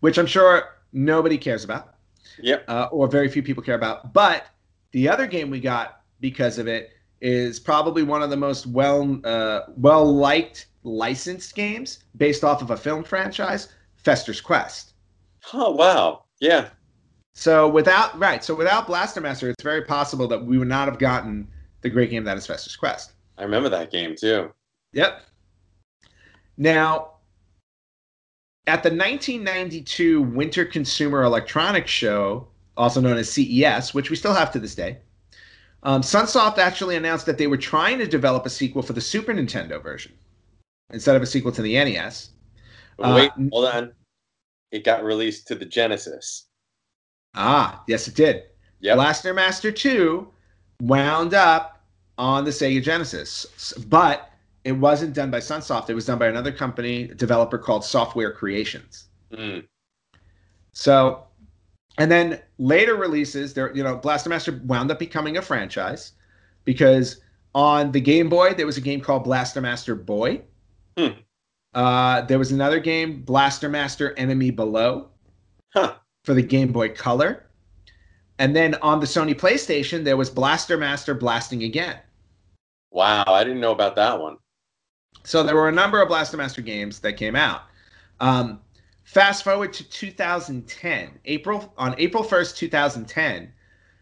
which 0.00 0.18
I'm 0.18 0.26
sure 0.26 0.64
nobody 0.92 1.38
cares 1.38 1.64
about. 1.64 1.94
Yep. 2.42 2.64
Uh, 2.68 2.88
or 2.90 3.08
very 3.08 3.28
few 3.28 3.42
people 3.42 3.62
care 3.62 3.74
about. 3.74 4.12
But 4.12 4.46
the 4.92 5.08
other 5.08 5.26
game 5.26 5.50
we 5.50 5.60
got 5.60 6.02
because 6.20 6.58
of 6.58 6.66
it 6.66 6.90
is 7.20 7.60
probably 7.60 8.02
one 8.02 8.22
of 8.22 8.30
the 8.30 8.36
most 8.36 8.66
well 8.66 9.20
uh, 9.24 9.62
well 9.76 10.04
liked 10.04 10.66
licensed 10.82 11.54
games 11.54 12.04
based 12.16 12.44
off 12.44 12.62
of 12.62 12.70
a 12.70 12.76
film 12.76 13.04
franchise, 13.04 13.68
Fester's 13.96 14.40
Quest. 14.40 14.94
Oh 15.52 15.70
wow. 15.72 16.24
Yeah. 16.40 16.70
So 17.34 17.68
without 17.68 18.18
right, 18.18 18.42
so 18.42 18.54
without 18.54 18.86
Blaster 18.86 19.20
Master, 19.20 19.50
it's 19.50 19.62
very 19.62 19.82
possible 19.82 20.26
that 20.28 20.44
we 20.44 20.58
would 20.58 20.68
not 20.68 20.88
have 20.88 20.98
gotten 20.98 21.48
the 21.82 21.90
great 21.90 22.10
game 22.10 22.24
that 22.24 22.36
is 22.36 22.46
Fester's 22.46 22.76
Quest. 22.76 23.12
I 23.38 23.44
remember 23.44 23.68
that 23.68 23.90
game 23.90 24.14
too. 24.18 24.52
Yep. 24.92 25.22
Now, 26.56 27.12
at 28.66 28.82
the 28.82 28.90
1992 28.90 30.22
Winter 30.22 30.64
Consumer 30.64 31.22
Electronics 31.22 31.90
Show, 31.90 32.48
also 32.76 33.00
known 33.00 33.16
as 33.16 33.30
CES, 33.32 33.94
which 33.94 34.10
we 34.10 34.16
still 34.16 34.34
have 34.34 34.52
to 34.52 34.58
this 34.58 34.74
day, 34.74 34.98
um, 35.82 36.02
Sunsoft 36.02 36.58
actually 36.58 36.96
announced 36.96 37.26
that 37.26 37.38
they 37.38 37.46
were 37.46 37.56
trying 37.56 37.98
to 37.98 38.06
develop 38.06 38.44
a 38.44 38.50
sequel 38.50 38.82
for 38.82 38.92
the 38.92 39.00
Super 39.00 39.32
Nintendo 39.32 39.82
version 39.82 40.12
instead 40.92 41.16
of 41.16 41.22
a 41.22 41.26
sequel 41.26 41.52
to 41.52 41.62
the 41.62 41.74
NES. 41.74 42.30
Wait, 42.98 43.30
Uh, 43.30 43.48
hold 43.50 43.64
on. 43.64 43.92
It 44.72 44.84
got 44.84 45.02
released 45.04 45.48
to 45.48 45.54
the 45.54 45.64
Genesis. 45.64 46.46
Ah, 47.34 47.82
yes, 47.86 48.08
it 48.08 48.14
did. 48.14 48.42
Yep. 48.80 48.96
Blaster 48.96 49.34
Master 49.34 49.72
2 49.72 50.28
wound 50.82 51.34
up 51.34 51.82
on 52.18 52.44
the 52.44 52.50
Sega 52.50 52.82
Genesis, 52.82 53.72
but 53.88 54.29
it 54.64 54.72
wasn't 54.72 55.14
done 55.14 55.30
by 55.30 55.38
Sunsoft. 55.38 55.88
It 55.88 55.94
was 55.94 56.06
done 56.06 56.18
by 56.18 56.26
another 56.28 56.52
company, 56.52 57.06
developer 57.06 57.58
called 57.58 57.84
Software 57.84 58.32
Creations. 58.32 59.08
Mm. 59.32 59.66
So, 60.72 61.24
and 61.98 62.10
then 62.10 62.40
later 62.58 62.94
releases, 62.94 63.54
there, 63.54 63.74
you 63.74 63.82
know, 63.82 63.96
Blaster 63.96 64.30
Master 64.30 64.60
wound 64.64 64.90
up 64.90 64.98
becoming 64.98 65.36
a 65.36 65.42
franchise 65.42 66.12
because 66.64 67.20
on 67.54 67.90
the 67.92 68.00
Game 68.00 68.28
Boy 68.28 68.54
there 68.54 68.66
was 68.66 68.76
a 68.76 68.80
game 68.80 69.00
called 69.00 69.24
Blaster 69.24 69.60
Master 69.60 69.94
Boy. 69.94 70.42
Hmm. 70.96 71.20
Uh, 71.74 72.22
there 72.22 72.38
was 72.38 72.52
another 72.52 72.80
game, 72.80 73.22
Blaster 73.22 73.68
Master 73.68 74.12
Enemy 74.18 74.50
Below, 74.50 75.08
Huh. 75.72 75.94
for 76.24 76.34
the 76.34 76.42
Game 76.42 76.72
Boy 76.72 76.90
Color. 76.90 77.46
And 78.38 78.56
then 78.56 78.74
on 78.76 79.00
the 79.00 79.06
Sony 79.06 79.34
PlayStation, 79.34 80.02
there 80.02 80.16
was 80.16 80.30
Blaster 80.30 80.76
Master 80.76 81.14
Blasting 81.14 81.62
Again. 81.62 81.98
Wow, 82.90 83.24
I 83.26 83.44
didn't 83.44 83.60
know 83.60 83.72
about 83.72 83.96
that 83.96 84.20
one. 84.20 84.36
So 85.24 85.42
there 85.42 85.56
were 85.56 85.68
a 85.68 85.72
number 85.72 86.00
of 86.00 86.08
Blaster 86.08 86.36
Master 86.36 86.62
games 86.62 87.00
that 87.00 87.14
came 87.14 87.36
out. 87.36 87.62
Um, 88.20 88.60
fast 89.04 89.44
forward 89.44 89.72
to 89.74 89.88
2010, 89.88 91.18
April 91.24 91.72
on 91.76 91.94
April 91.98 92.24
1st, 92.24 92.56
2010, 92.56 93.52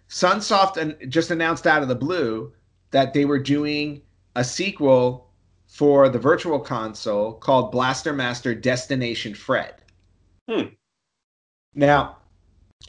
Sunsoft 0.09 1.09
just 1.09 1.31
announced 1.31 1.67
out 1.67 1.83
of 1.83 1.89
the 1.89 1.95
blue 1.95 2.53
that 2.91 3.13
they 3.13 3.25
were 3.25 3.39
doing 3.39 4.03
a 4.37 4.45
sequel 4.45 5.31
for 5.67 6.09
the 6.09 6.19
Virtual 6.19 6.59
Console 6.59 7.35
called 7.35 7.73
Blaster 7.73 8.13
Master 8.13 8.55
Destination 8.55 9.35
Fred. 9.35 9.75
Hmm. 10.49 10.69
Now, 11.75 12.18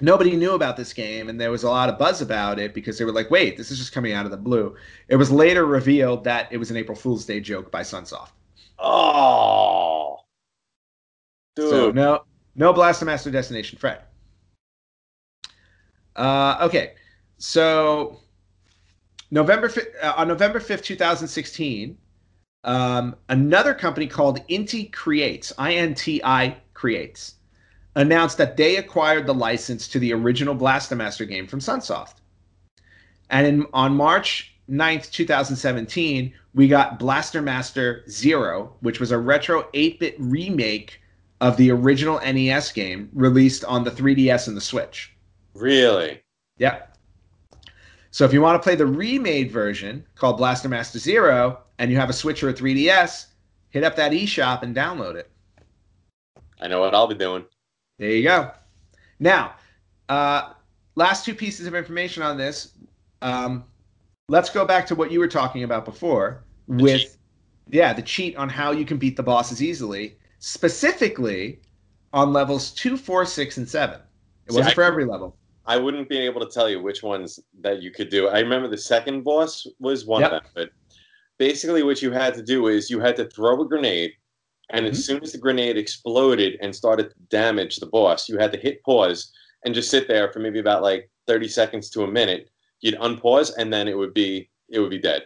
nobody 0.01 0.35
knew 0.35 0.53
about 0.53 0.77
this 0.77 0.93
game, 0.93 1.29
and 1.29 1.39
there 1.39 1.51
was 1.51 1.63
a 1.63 1.69
lot 1.69 1.89
of 1.89 1.97
buzz 1.97 2.21
about 2.21 2.59
it 2.59 2.73
because 2.73 2.97
they 2.97 3.05
were 3.05 3.11
like, 3.11 3.29
"Wait, 3.31 3.57
this 3.57 3.71
is 3.71 3.77
just 3.77 3.93
coming 3.93 4.13
out 4.13 4.25
of 4.25 4.31
the 4.31 4.37
blue." 4.37 4.75
It 5.07 5.15
was 5.15 5.31
later 5.31 5.65
revealed 5.65 6.23
that 6.23 6.51
it 6.51 6.57
was 6.57 6.71
an 6.71 6.77
April 6.77 6.95
Fool's 6.95 7.25
Day 7.25 7.39
joke 7.39 7.71
by 7.71 7.81
Sunsoft. 7.81 8.31
Oh, 8.77 10.19
dude. 11.55 11.69
So 11.69 11.91
no, 11.91 12.23
no 12.55 12.73
Blaster 12.73 13.05
Master 13.05 13.31
Destination 13.31 13.77
Fred. 13.77 14.01
Uh, 16.15 16.57
okay, 16.61 16.93
so 17.37 18.19
November 19.31 19.71
uh, 20.01 20.13
on 20.17 20.27
November 20.27 20.59
fifth, 20.59 20.83
two 20.83 20.95
thousand 20.95 21.27
sixteen, 21.27 21.97
um, 22.63 23.15
another 23.29 23.73
company 23.73 24.07
called 24.07 24.45
Inti 24.47 24.91
Creates, 24.91 25.53
I 25.57 25.73
N 25.73 25.93
T 25.93 26.21
I 26.23 26.57
Creates, 26.73 27.35
announced 27.95 28.37
that 28.37 28.57
they 28.57 28.77
acquired 28.77 29.25
the 29.25 29.33
license 29.33 29.87
to 29.87 29.99
the 29.99 30.13
original 30.13 30.55
Blaster 30.55 30.95
Master 30.95 31.25
game 31.25 31.47
from 31.47 31.59
Sunsoft. 31.59 32.15
And 33.29 33.45
in, 33.45 33.65
on 33.73 33.95
March 33.95 34.55
9th, 34.69 35.11
2017, 35.11 36.33
we 36.53 36.67
got 36.67 36.99
Blaster 36.99 37.41
Master 37.41 38.03
Zero, 38.09 38.75
which 38.81 38.99
was 38.99 39.11
a 39.11 39.17
retro 39.17 39.67
8 39.73 39.99
bit 39.99 40.15
remake 40.19 41.01
of 41.41 41.57
the 41.57 41.71
original 41.71 42.19
NES 42.19 42.71
game 42.71 43.09
released 43.13 43.63
on 43.65 43.83
the 43.83 43.91
3DS 43.91 44.47
and 44.47 44.57
the 44.57 44.61
Switch. 44.61 45.13
really? 45.53 46.21
Yep. 46.57 46.97
So 48.11 48.25
if 48.25 48.33
you 48.33 48.41
want 48.41 48.61
to 48.61 48.63
play 48.63 48.75
the 48.75 48.85
remade 48.85 49.51
version 49.51 50.05
called 50.15 50.37
Blaster 50.37 50.67
Master 50.67 50.99
Zero 50.99 51.59
and 51.77 51.91
you 51.91 51.97
have 51.97 52.09
a 52.09 52.13
Switch 52.13 52.43
or 52.43 52.49
a 52.49 52.53
3DS, 52.53 53.27
hit 53.69 53.83
up 53.83 53.95
that 53.95 54.11
eShop 54.11 54.63
and 54.63 54.75
download 54.75 55.15
it. 55.15 55.29
I 56.59 56.67
know 56.67 56.81
what 56.81 56.93
I'll 56.93 57.07
be 57.07 57.15
doing. 57.15 57.45
There 57.99 58.09
you 58.09 58.23
go. 58.23 58.51
Now, 59.19 59.55
uh, 60.07 60.53
last 60.95 61.25
two 61.25 61.35
pieces 61.35 61.67
of 61.67 61.75
information 61.75 62.23
on 62.23 62.37
this. 62.37 62.71
Um, 63.21 63.65
let's 64.29 64.49
go 64.49 64.65
back 64.65 64.87
to 64.87 64.95
what 64.95 65.11
you 65.11 65.19
were 65.19 65.27
talking 65.27 65.63
about 65.63 65.83
before 65.85 66.43
with, 66.67 67.01
cheat. 67.01 67.17
yeah, 67.69 67.91
the 67.93 68.01
cheat 68.01 68.35
on 68.37 68.47
how 68.49 68.71
you 68.71 68.85
can 68.85 68.97
beat 68.97 69.17
the 69.17 69.23
bosses 69.23 69.61
easily, 69.61 70.17
specifically 70.39 71.59
on 72.13 72.31
levels 72.33 72.71
two, 72.71 72.95
four, 72.97 73.25
six, 73.25 73.57
and 73.57 73.67
seven. 73.69 73.99
It 74.47 74.51
See, 74.53 74.57
wasn't 74.57 74.71
I- 74.71 74.75
for 74.75 74.83
every 74.83 75.05
level. 75.05 75.35
I 75.65 75.77
wouldn't 75.77 76.09
be 76.09 76.17
able 76.17 76.41
to 76.43 76.51
tell 76.51 76.67
you 76.67 76.81
which 76.81 77.03
ones 77.03 77.39
that 77.61 77.79
you 77.83 77.91
could 77.91 78.09
do. 78.09 78.27
I 78.27 78.39
remember 78.39 78.67
the 78.67 78.77
second 78.77 79.23
boss 79.23 79.67
was 79.79 80.03
one 80.07 80.21
Yep. 80.21 80.31
of 80.31 80.41
them, 80.41 80.51
but 80.55 80.69
basically 81.37 81.83
what 81.83 82.01
you 82.01 82.09
had 82.11 82.33
to 82.35 82.41
do 82.41 82.67
is 82.69 82.89
you 82.89 82.99
had 82.99 83.15
to 83.17 83.25
throw 83.25 83.61
a 83.61 83.67
grenade, 83.67 84.13
and 84.71 84.85
Mm-hmm. 84.85 84.91
as 84.91 85.05
soon 85.05 85.23
as 85.23 85.31
the 85.31 85.37
grenade 85.37 85.77
exploded 85.77 86.57
and 86.61 86.75
started 86.75 87.09
to 87.09 87.15
damage 87.29 87.77
the 87.77 87.87
boss, 87.87 88.29
you 88.29 88.37
had 88.37 88.51
to 88.53 88.59
hit 88.59 88.83
pause 88.83 89.31
and 89.65 89.73
just 89.73 89.89
sit 89.89 90.07
there 90.07 90.31
for 90.31 90.39
maybe 90.39 90.59
about 90.59 90.83
like 90.83 91.09
30 91.27 91.47
seconds 91.47 91.89
to 91.91 92.03
a 92.03 92.07
minute. 92.11 92.49
You'd 92.81 92.95
unpause 92.95 93.51
and 93.57 93.73
then 93.73 93.87
it 93.87 93.97
would 93.97 94.13
be 94.13 94.49
it 94.69 94.79
would 94.79 94.91
be 94.91 94.99
dead. 94.99 95.23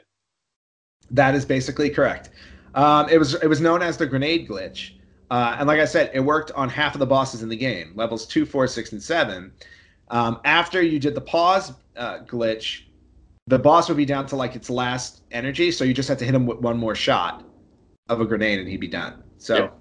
That 1.11 1.35
is 1.35 1.45
basically 1.45 1.89
correct. 1.89 2.29
Um, 2.75 3.07
it 3.09 3.17
was 3.17 3.35
it 3.35 3.47
was 3.47 3.61
known 3.61 3.81
as 3.81 3.97
the 3.97 4.05
grenade 4.07 4.47
glitch, 4.47 4.93
uh, 5.29 5.57
and 5.59 5.67
like 5.67 5.79
I 5.79 5.85
said, 5.85 6.09
it 6.13 6.21
worked 6.21 6.51
on 6.53 6.69
half 6.69 6.95
of 6.95 6.99
the 6.99 7.05
bosses 7.05 7.43
in 7.43 7.49
the 7.49 7.55
game, 7.55 7.91
levels 7.95 8.25
two, 8.25 8.45
four, 8.45 8.65
six, 8.67 8.93
and 8.93 9.03
seven. 9.03 9.51
Um, 10.09 10.39
after 10.45 10.81
you 10.81 10.99
did 10.99 11.13
the 11.13 11.21
pause 11.21 11.73
uh, 11.97 12.19
glitch, 12.19 12.83
the 13.47 13.59
boss 13.59 13.89
would 13.89 13.97
be 13.97 14.05
down 14.05 14.25
to 14.27 14.35
like 14.35 14.55
its 14.55 14.69
last 14.69 15.21
energy, 15.31 15.71
so 15.71 15.83
you 15.83 15.93
just 15.93 16.09
had 16.09 16.17
to 16.19 16.25
hit 16.25 16.33
him 16.33 16.47
with 16.47 16.59
one 16.59 16.77
more 16.77 16.95
shot 16.95 17.43
of 18.09 18.21
a 18.21 18.25
grenade, 18.25 18.59
and 18.59 18.67
he'd 18.67 18.79
be 18.79 18.87
done. 18.87 19.22
So, 19.43 19.55
Yep. 19.55 19.77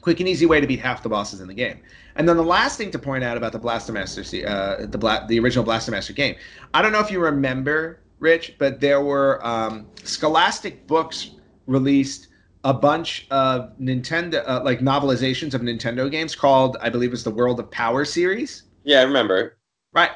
quick 0.00 0.20
and 0.20 0.28
easy 0.28 0.46
way 0.46 0.58
to 0.58 0.66
beat 0.66 0.80
half 0.80 1.02
the 1.02 1.08
bosses 1.10 1.40
in 1.42 1.48
the 1.48 1.54
game. 1.54 1.78
And 2.16 2.26
then 2.26 2.38
the 2.38 2.42
last 2.42 2.78
thing 2.78 2.90
to 2.92 2.98
point 2.98 3.22
out 3.22 3.36
about 3.36 3.52
the 3.52 3.58
Blaster 3.58 3.92
Master, 3.92 4.22
uh, 4.46 4.86
the 4.86 4.96
Bla- 4.96 5.26
the 5.28 5.38
original 5.38 5.64
Blaster 5.64 5.90
Master 5.92 6.14
game, 6.14 6.36
I 6.72 6.80
don't 6.80 6.92
know 6.92 6.98
if 7.00 7.10
you 7.10 7.20
remember 7.20 8.00
Rich, 8.20 8.54
but 8.58 8.80
there 8.80 9.02
were 9.02 9.44
um, 9.46 9.86
Scholastic 10.04 10.86
Books 10.86 11.32
released 11.66 12.28
a 12.64 12.72
bunch 12.72 13.26
of 13.30 13.76
Nintendo, 13.78 14.42
uh, 14.48 14.62
like 14.64 14.80
novelizations 14.80 15.52
of 15.52 15.60
Nintendo 15.60 16.10
games 16.10 16.34
called, 16.34 16.78
I 16.80 16.88
believe, 16.88 17.12
it's 17.12 17.24
the 17.24 17.30
World 17.30 17.60
of 17.60 17.70
Power 17.70 18.04
series. 18.06 18.62
Yeah, 18.84 19.00
I 19.00 19.02
remember. 19.02 19.58
Right. 19.92 20.12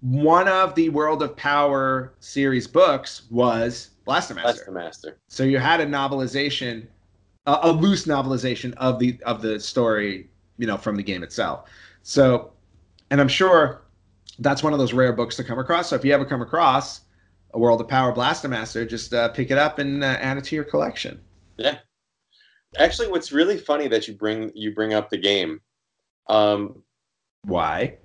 One 0.00 0.46
of 0.46 0.76
the 0.76 0.90
World 0.90 1.22
of 1.24 1.34
Power 1.36 2.14
series 2.20 2.68
books 2.68 3.22
was 3.30 3.90
Blaster 4.04 4.34
That's 4.34 4.46
Master. 4.46 4.64
the 4.66 4.72
master. 4.72 5.18
So 5.28 5.42
you 5.42 5.58
had 5.58 5.80
a 5.80 5.86
novelization, 5.86 6.86
a, 7.48 7.70
a 7.70 7.72
loose 7.72 8.04
novelization 8.06 8.74
of 8.76 8.98
the 8.98 9.18
of 9.24 9.42
the 9.42 9.58
story, 9.58 10.28
you 10.58 10.66
know, 10.66 10.76
from 10.76 10.96
the 10.96 11.02
game 11.02 11.22
itself. 11.22 11.68
So, 12.02 12.52
and 13.10 13.20
I'm 13.20 13.28
sure 13.28 13.82
that's 14.38 14.62
one 14.62 14.72
of 14.72 14.78
those 14.78 14.92
rare 14.92 15.12
books 15.12 15.34
to 15.36 15.44
come 15.44 15.58
across. 15.58 15.88
So 15.88 15.96
if 15.96 16.04
you 16.04 16.12
ever 16.12 16.24
come 16.24 16.42
across 16.42 17.00
a 17.54 17.58
World 17.58 17.80
of 17.80 17.88
Power 17.88 18.12
Blaster 18.12 18.48
Master, 18.48 18.84
just 18.84 19.14
uh, 19.14 19.30
pick 19.30 19.50
it 19.50 19.58
up 19.58 19.78
and 19.78 20.04
uh, 20.04 20.18
add 20.20 20.36
it 20.36 20.44
to 20.44 20.54
your 20.54 20.64
collection. 20.64 21.20
Yeah. 21.56 21.78
Actually, 22.78 23.08
what's 23.08 23.32
really 23.32 23.56
funny 23.56 23.88
that 23.88 24.06
you 24.06 24.14
bring 24.14 24.52
you 24.54 24.74
bring 24.74 24.92
up 24.92 25.08
the 25.08 25.16
game. 25.16 25.60
Um, 26.28 26.82
Why? 27.44 27.96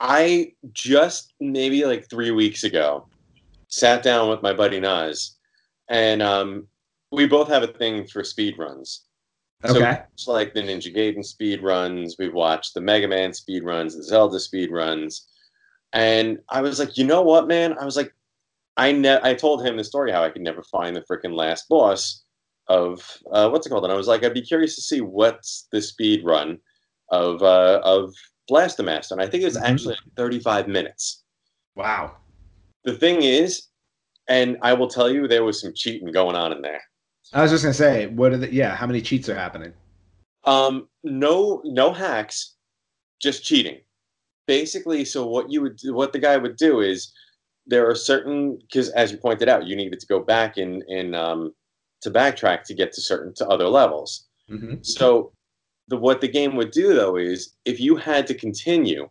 I 0.00 0.52
just 0.72 1.34
maybe 1.40 1.84
like 1.84 2.08
three 2.08 2.30
weeks 2.30 2.62
ago 2.62 3.08
sat 3.68 4.04
down 4.04 4.30
with 4.30 4.42
my 4.42 4.52
buddy 4.52 4.78
Naz, 4.78 5.36
and 5.88 6.22
um, 6.22 6.68
we 7.14 7.26
both 7.26 7.48
have 7.48 7.62
a 7.62 7.68
thing 7.68 8.06
for 8.06 8.22
speed 8.24 8.58
runs. 8.58 9.04
So 9.66 9.76
Okay. 9.76 10.02
it's 10.12 10.26
like 10.28 10.52
the 10.52 10.60
Ninja 10.60 10.94
Gaiden 10.94 11.24
speed 11.24 11.62
runs. 11.62 12.16
We've 12.18 12.34
watched 12.34 12.74
the 12.74 12.80
Mega 12.82 13.08
Man 13.08 13.32
speed 13.32 13.64
runs, 13.64 13.96
the 13.96 14.02
Zelda 14.02 14.38
speed 14.38 14.70
runs, 14.70 15.26
and 15.92 16.38
I 16.50 16.60
was 16.60 16.78
like, 16.78 16.98
you 16.98 17.04
know 17.04 17.22
what, 17.22 17.46
man? 17.48 17.76
I 17.78 17.84
was 17.84 17.96
like, 17.96 18.12
I 18.76 18.92
ne- 18.92 19.20
I 19.22 19.32
told 19.34 19.64
him 19.64 19.76
the 19.76 19.84
story 19.84 20.10
how 20.12 20.22
I 20.22 20.30
could 20.30 20.42
never 20.42 20.62
find 20.64 20.94
the 20.94 21.00
freaking 21.02 21.34
last 21.34 21.68
boss 21.68 22.24
of 22.68 23.22
uh, 23.30 23.48
what's 23.48 23.66
it 23.66 23.70
called, 23.70 23.84
and 23.84 23.92
I 23.92 23.96
was 23.96 24.08
like, 24.08 24.22
I'd 24.24 24.34
be 24.34 24.42
curious 24.42 24.74
to 24.74 24.82
see 24.82 25.00
what's 25.00 25.66
the 25.72 25.80
speed 25.80 26.24
run 26.24 26.58
of 27.10 27.42
uh, 27.42 27.80
of 27.84 28.12
Blaster 28.48 28.82
Master, 28.82 29.14
and 29.14 29.22
I 29.22 29.26
think 29.28 29.42
it 29.42 29.46
was 29.46 29.56
Mhm. 29.56 29.62
actually 29.62 29.94
like 29.94 30.14
35 30.16 30.68
minutes. 30.68 31.22
Wow. 31.76 32.16
The 32.84 32.96
thing 32.98 33.22
is, 33.22 33.68
and 34.28 34.58
I 34.60 34.74
will 34.74 34.88
tell 34.88 35.08
you, 35.08 35.26
there 35.26 35.44
was 35.44 35.60
some 35.60 35.72
cheating 35.74 36.10
going 36.12 36.36
on 36.36 36.52
in 36.52 36.60
there. 36.60 36.82
I 37.34 37.42
was 37.42 37.50
just 37.50 37.64
gonna 37.64 37.74
say, 37.74 38.06
what 38.06 38.32
are 38.32 38.36
the? 38.38 38.52
Yeah, 38.52 38.76
how 38.76 38.86
many 38.86 39.02
cheats 39.02 39.28
are 39.28 39.34
happening? 39.34 39.72
Um, 40.44 40.88
no, 41.02 41.60
no 41.64 41.92
hacks, 41.92 42.54
just 43.20 43.44
cheating. 43.44 43.80
Basically, 44.46 45.04
so 45.04 45.26
what 45.26 45.50
you 45.50 45.62
would, 45.62 45.80
what 45.86 46.12
the 46.12 46.18
guy 46.18 46.36
would 46.36 46.56
do 46.56 46.80
is, 46.80 47.12
there 47.66 47.88
are 47.88 47.94
certain 47.94 48.58
because 48.58 48.88
as 48.90 49.10
you 49.10 49.18
pointed 49.18 49.48
out, 49.48 49.66
you 49.66 49.74
needed 49.74 49.98
to 49.98 50.06
go 50.06 50.20
back 50.20 50.58
in 50.58 50.82
in 50.88 51.14
um, 51.14 51.52
to 52.02 52.10
backtrack 52.10 52.62
to 52.64 52.74
get 52.74 52.92
to 52.92 53.00
certain 53.00 53.34
to 53.34 53.48
other 53.48 53.66
levels. 53.68 54.26
Mm-hmm. 54.48 54.82
So, 54.82 55.32
the 55.88 55.96
what 55.96 56.20
the 56.20 56.28
game 56.28 56.54
would 56.54 56.70
do 56.70 56.94
though 56.94 57.16
is, 57.16 57.54
if 57.64 57.80
you 57.80 57.96
had 57.96 58.28
to 58.28 58.34
continue, 58.34 59.08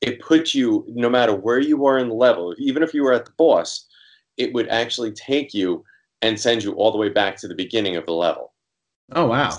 it 0.00 0.20
put 0.20 0.54
you 0.54 0.86
no 0.88 1.10
matter 1.10 1.34
where 1.34 1.60
you 1.60 1.76
were 1.76 1.98
in 1.98 2.08
the 2.08 2.14
level, 2.14 2.54
even 2.56 2.82
if 2.82 2.94
you 2.94 3.02
were 3.02 3.12
at 3.12 3.26
the 3.26 3.32
boss, 3.36 3.86
it 4.38 4.54
would 4.54 4.68
actually 4.68 5.12
take 5.12 5.52
you 5.52 5.84
and 6.22 6.38
send 6.40 6.62
you 6.62 6.72
all 6.74 6.90
the 6.92 6.98
way 6.98 7.08
back 7.08 7.36
to 7.36 7.48
the 7.48 7.54
beginning 7.54 7.96
of 7.96 8.06
the 8.06 8.12
level 8.12 8.52
Oh 9.14 9.26
wow. 9.26 9.50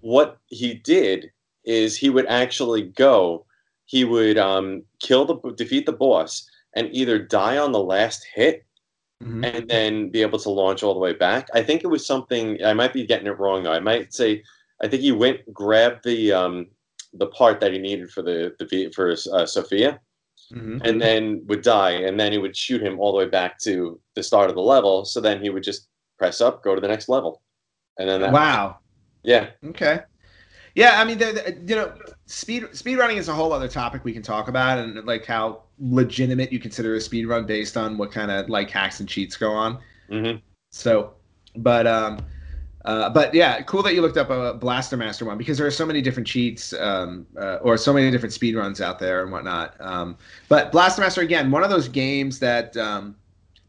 what 0.00 0.38
he 0.48 0.74
did 0.74 1.30
is 1.64 1.96
he 1.96 2.10
would 2.10 2.26
actually 2.26 2.82
go 2.82 3.44
he 3.84 4.02
would 4.04 4.36
um, 4.36 4.82
kill 4.98 5.24
the 5.24 5.36
defeat 5.52 5.86
the 5.86 5.92
boss 5.92 6.48
and 6.74 6.88
either 6.92 7.18
die 7.18 7.56
on 7.58 7.72
the 7.72 7.82
last 7.82 8.24
hit 8.34 8.62
Mhm. 9.22 9.44
and 9.46 9.70
then 9.70 10.10
be 10.10 10.20
able 10.20 10.38
to 10.38 10.50
launch 10.50 10.82
all 10.82 10.92
the 10.92 11.00
way 11.00 11.14
back 11.14 11.48
i 11.54 11.62
think 11.62 11.82
it 11.82 11.86
was 11.86 12.04
something 12.04 12.62
i 12.62 12.74
might 12.74 12.92
be 12.92 13.06
getting 13.06 13.26
it 13.26 13.38
wrong 13.38 13.62
though 13.62 13.72
i 13.72 13.80
might 13.80 14.12
say 14.12 14.42
i 14.82 14.86
think 14.86 15.00
he 15.00 15.10
went 15.10 15.40
grabbed 15.54 16.04
the 16.04 16.30
um, 16.34 16.66
the 17.14 17.28
part 17.28 17.58
that 17.60 17.72
he 17.72 17.78
needed 17.78 18.10
for 18.10 18.20
the, 18.20 18.54
the 18.58 18.92
for 18.94 19.12
uh, 19.32 19.46
sophia 19.46 19.98
Mhm. 20.52 20.82
and 20.86 21.00
then 21.00 21.42
would 21.46 21.62
die 21.62 21.92
and 21.92 22.20
then 22.20 22.30
he 22.30 22.36
would 22.36 22.54
shoot 22.54 22.82
him 22.82 23.00
all 23.00 23.10
the 23.12 23.16
way 23.18 23.26
back 23.26 23.58
to 23.60 23.98
the 24.14 24.22
start 24.22 24.50
of 24.50 24.54
the 24.54 24.60
level 24.74 25.06
so 25.06 25.18
then 25.18 25.40
he 25.40 25.48
would 25.48 25.62
just 25.62 25.88
press 26.18 26.40
up 26.40 26.62
go 26.62 26.74
to 26.74 26.80
the 26.80 26.88
next 26.88 27.08
level 27.08 27.42
and 27.98 28.08
then 28.08 28.20
that 28.20 28.32
Wow. 28.32 28.78
yeah 29.22 29.50
Okay. 29.64 30.00
Yeah, 30.74 31.00
I 31.00 31.04
mean, 31.04 31.16
the, 31.18 31.26
the- 31.32 31.62
you 31.66 31.74
know, 31.76 31.92
speed 32.26 32.64
speed 32.72 32.96
running 32.96 33.16
is 33.16 33.28
a 33.28 33.32
whole 33.32 33.52
other 33.52 33.68
topic 33.68 34.04
we 34.04 34.12
can 34.12 34.22
talk 34.22 34.48
about, 34.48 34.78
and 34.78 35.04
like 35.06 35.24
how 35.24 35.62
legitimate 35.78 36.52
you 36.52 36.58
consider 36.60 36.94
a 36.94 37.00
speed 37.00 37.26
run 37.26 37.46
based 37.46 37.76
on 37.78 37.96
what 37.96 38.12
kind 38.12 38.30
of 38.30 38.48
like 38.50 38.70
hacks 38.70 39.00
and 39.00 39.08
cheats 39.08 39.36
go 39.36 39.52
on. 39.52 39.78
hmm 40.10 40.32
So, 40.70 41.14
but 41.56 41.86
um, 41.86 42.18
uh, 42.84 43.10
but 43.10 43.32
yeah, 43.34 43.60
cool 43.62 43.82
that 43.82 43.94
you 43.94 44.02
looked 44.02 44.16
up 44.18 44.30
a 44.30 44.54
Blaster 44.54 44.96
Master 44.96 45.24
one 45.24 45.38
because 45.38 45.58
there 45.58 45.66
are 45.66 45.70
so 45.72 45.86
many 45.86 46.02
different 46.02 46.26
cheats 46.26 46.72
um, 46.74 47.26
uh, 47.40 47.56
or 47.56 47.76
so 47.76 47.92
many 47.92 48.10
different 48.10 48.32
speed 48.32 48.54
runs 48.54 48.80
out 48.80 48.98
there 48.98 49.22
and 49.22 49.32
whatnot. 49.32 49.74
Um, 49.80 50.16
but 50.48 50.72
Blaster 50.72 51.00
Master 51.00 51.22
again, 51.22 51.50
one 51.50 51.64
of 51.64 51.70
those 51.70 51.88
games 51.88 52.38
that 52.40 52.76
um, 52.76 53.16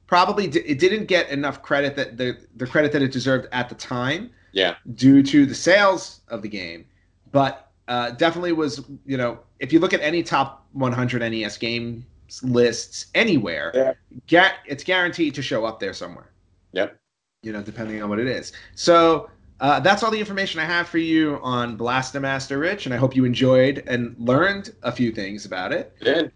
probably 0.07 0.47
di- 0.47 0.61
it 0.65 0.79
didn't 0.79 1.05
get 1.05 1.29
enough 1.29 1.61
credit 1.61 1.95
that 1.95 2.17
the 2.17 2.37
the 2.55 2.65
credit 2.65 2.91
that 2.93 3.01
it 3.01 3.11
deserved 3.11 3.47
at 3.51 3.69
the 3.69 3.75
time 3.75 4.31
yeah 4.53 4.75
due 4.95 5.21
to 5.21 5.45
the 5.45 5.53
sales 5.55 6.21
of 6.29 6.41
the 6.41 6.49
game, 6.49 6.85
but 7.31 7.71
uh, 7.87 8.11
definitely 8.11 8.51
was 8.53 8.83
you 9.05 9.17
know 9.17 9.39
if 9.59 9.71
you 9.71 9.79
look 9.79 9.93
at 9.93 10.01
any 10.01 10.23
top 10.23 10.65
100 10.73 11.19
NES 11.31 11.57
game 11.57 12.05
lists 12.43 13.07
anywhere, 13.15 13.71
Yeah. 13.73 13.93
ga- 14.27 14.55
it's 14.65 14.83
guaranteed 14.83 15.33
to 15.35 15.41
show 15.41 15.65
up 15.65 15.79
there 15.79 15.93
somewhere. 15.93 16.29
Yep. 16.73 16.97
You 17.43 17.53
know, 17.53 17.61
depending 17.61 18.03
on 18.03 18.09
what 18.09 18.19
it 18.19 18.27
is. 18.27 18.51
So 18.75 19.29
uh, 19.61 19.79
that's 19.79 20.03
all 20.03 20.11
the 20.11 20.19
information 20.19 20.59
I 20.59 20.65
have 20.65 20.87
for 20.87 20.97
you 20.97 21.39
on 21.41 21.77
Blaster 21.77 22.19
Master 22.19 22.59
Rich, 22.59 22.85
and 22.85 22.93
I 22.93 22.97
hope 22.97 23.15
you 23.15 23.23
enjoyed 23.25 23.83
and 23.87 24.15
learned 24.19 24.73
a 24.83 24.91
few 24.91 25.11
things 25.11 25.45
about 25.45 25.71
it. 25.71 25.93
Good. 26.01 26.31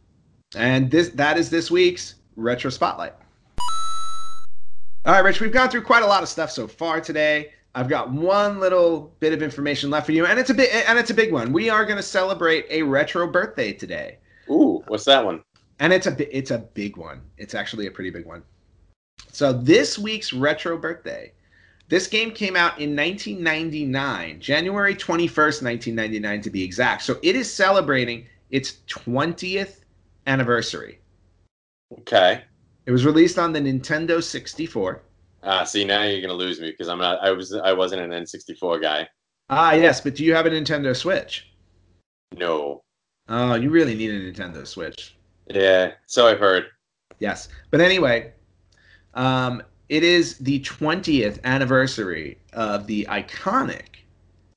And 0.55 0.89
this 0.89 1.09
that 1.09 1.37
is 1.37 1.49
this 1.49 1.69
week's 1.69 2.15
Retro 2.37 2.69
Spotlight. 2.71 3.13
All 5.03 5.13
right, 5.13 5.23
Rich, 5.23 5.41
we've 5.41 5.51
gone 5.51 5.69
through 5.69 5.81
quite 5.81 6.03
a 6.03 6.07
lot 6.07 6.21
of 6.21 6.29
stuff 6.29 6.51
so 6.51 6.67
far 6.67 7.01
today. 7.01 7.53
I've 7.73 7.89
got 7.89 8.11
one 8.11 8.59
little 8.59 9.11
bit 9.19 9.33
of 9.33 9.41
information 9.41 9.89
left 9.89 10.05
for 10.05 10.11
you, 10.11 10.25
and 10.27 10.37
it's 10.39 10.51
a 10.51 10.53
bit 10.53 10.69
and 10.87 10.99
it's 10.99 11.09
a 11.09 11.13
big 11.13 11.31
one. 11.31 11.51
We 11.53 11.69
are 11.69 11.85
going 11.85 11.97
to 11.97 12.03
celebrate 12.03 12.65
a 12.69 12.83
retro 12.83 13.25
birthday 13.27 13.73
today, 13.73 14.17
Ooh, 14.49 14.83
what's 14.87 15.05
that 15.05 15.25
one? 15.25 15.41
and 15.79 15.91
it's 15.91 16.05
a 16.05 16.37
it's 16.37 16.51
a 16.51 16.59
big 16.59 16.97
one. 16.97 17.21
It's 17.37 17.55
actually 17.55 17.87
a 17.87 17.91
pretty 17.91 18.11
big 18.11 18.25
one. 18.25 18.43
So 19.31 19.53
this 19.53 19.97
week's 19.97 20.33
retro 20.33 20.77
birthday, 20.77 21.31
this 21.87 22.05
game 22.07 22.31
came 22.31 22.55
out 22.55 22.79
in 22.79 22.95
1999, 22.95 24.39
January 24.39 24.93
21st, 24.93 25.63
1999 25.63 26.41
to 26.41 26.49
be 26.51 26.63
exact. 26.63 27.01
So 27.01 27.17
it 27.23 27.35
is 27.35 27.51
celebrating 27.51 28.27
its 28.51 28.79
20th 28.87 29.79
anniversary. 30.27 30.99
Okay. 31.99 32.43
It 32.85 32.91
was 32.91 33.05
released 33.05 33.37
on 33.37 33.53
the 33.53 33.59
Nintendo 33.59 34.21
64. 34.23 35.01
Ah, 35.43 35.63
see 35.63 35.83
now 35.83 36.03
you're 36.03 36.21
gonna 36.21 36.33
lose 36.33 36.59
me 36.59 36.71
because 36.71 36.87
I'm 36.87 36.99
not. 36.99 37.19
I 37.23 37.31
was. 37.31 37.53
I 37.53 37.73
wasn't 37.73 38.01
an 38.01 38.11
N64 38.11 38.81
guy. 38.81 39.07
Ah, 39.49 39.73
yes, 39.73 40.01
but 40.01 40.15
do 40.15 40.23
you 40.23 40.33
have 40.33 40.45
a 40.45 40.49
Nintendo 40.49 40.95
Switch? 40.95 41.51
No. 42.37 42.83
Oh, 43.27 43.55
you 43.55 43.69
really 43.69 43.95
need 43.95 44.11
a 44.11 44.31
Nintendo 44.31 44.65
Switch. 44.65 45.15
Yeah. 45.47 45.93
So 46.05 46.27
I've 46.27 46.39
heard. 46.39 46.65
Yes. 47.19 47.49
But 47.69 47.81
anyway, 47.81 48.33
um, 49.13 49.61
it 49.89 50.03
is 50.03 50.37
the 50.37 50.61
20th 50.61 51.43
anniversary 51.43 52.37
of 52.53 52.87
the 52.87 53.05
iconic 53.09 54.01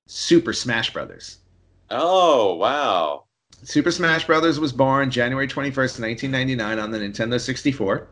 Super 0.06 0.52
Smash 0.52 0.92
Brothers. 0.92 1.38
Oh 1.90 2.54
wow. 2.54 3.23
Super 3.64 3.90
Smash 3.90 4.26
Brothers 4.26 4.60
was 4.60 4.72
born 4.72 5.10
January 5.10 5.48
21st, 5.48 6.00
1999 6.00 6.78
on 6.78 6.90
the 6.90 6.98
Nintendo 6.98 7.40
64. 7.40 8.08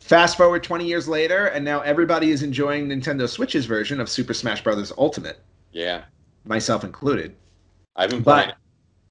Fast 0.00 0.36
forward 0.36 0.62
20 0.64 0.84
years 0.86 1.06
later, 1.06 1.46
and 1.46 1.64
now 1.64 1.80
everybody 1.82 2.30
is 2.30 2.42
enjoying 2.42 2.88
Nintendo 2.88 3.28
Switch's 3.28 3.66
version 3.66 4.00
of 4.00 4.08
Super 4.08 4.34
Smash 4.34 4.64
Brothers 4.64 4.92
Ultimate, 4.98 5.40
Yeah. 5.72 6.04
myself 6.44 6.82
included. 6.82 7.36
I've 7.96 8.10
been 8.10 8.24
playing. 8.24 8.48
But 8.48 8.56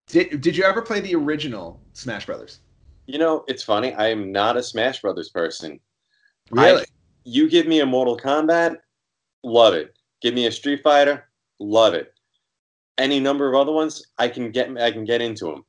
did, 0.08 0.42
did 0.42 0.58
you 0.58 0.64
ever 0.64 0.82
play 0.82 1.00
the 1.00 1.16
original 1.16 1.80
Smash 1.94 2.26
Brothers? 2.26 2.60
You 3.06 3.18
know, 3.18 3.46
it's 3.48 3.64
funny. 3.64 3.94
I 3.94 4.08
am 4.10 4.32
not 4.32 4.58
a 4.58 4.64
Smash 4.64 5.02
Brothers 5.02 5.30
person. 5.30 5.80
Really? 6.52 6.82
I- 6.82 6.86
you 7.24 7.50
give 7.50 7.68
me 7.68 7.80
a 7.82 7.86
Mortal 7.86 8.18
Kombat, 8.18 8.78
love 9.44 9.76
it. 9.76 9.96
Give 10.22 10.34
me 10.34 10.48
a 10.48 10.52
Street 10.52 10.82
Fighter, 10.84 11.30
love 11.60 11.94
it. 11.94 12.14
Any 12.98 13.20
number 13.20 13.48
of 13.48 13.56
other 13.56 13.72
ones, 13.72 14.04
I 14.18 14.28
can 14.28 14.52
get. 14.52 14.76
I 14.78 14.92
can 14.92 15.06
get 15.06 15.22
into 15.22 15.46
them. 15.46 15.64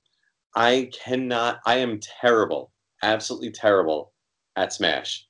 I 0.55 0.91
cannot. 0.93 1.61
I 1.67 1.77
am 1.77 2.01
terrible, 2.01 2.73
absolutely 3.03 3.51
terrible 3.53 4.13
at 4.57 4.73
Smash. 4.73 5.27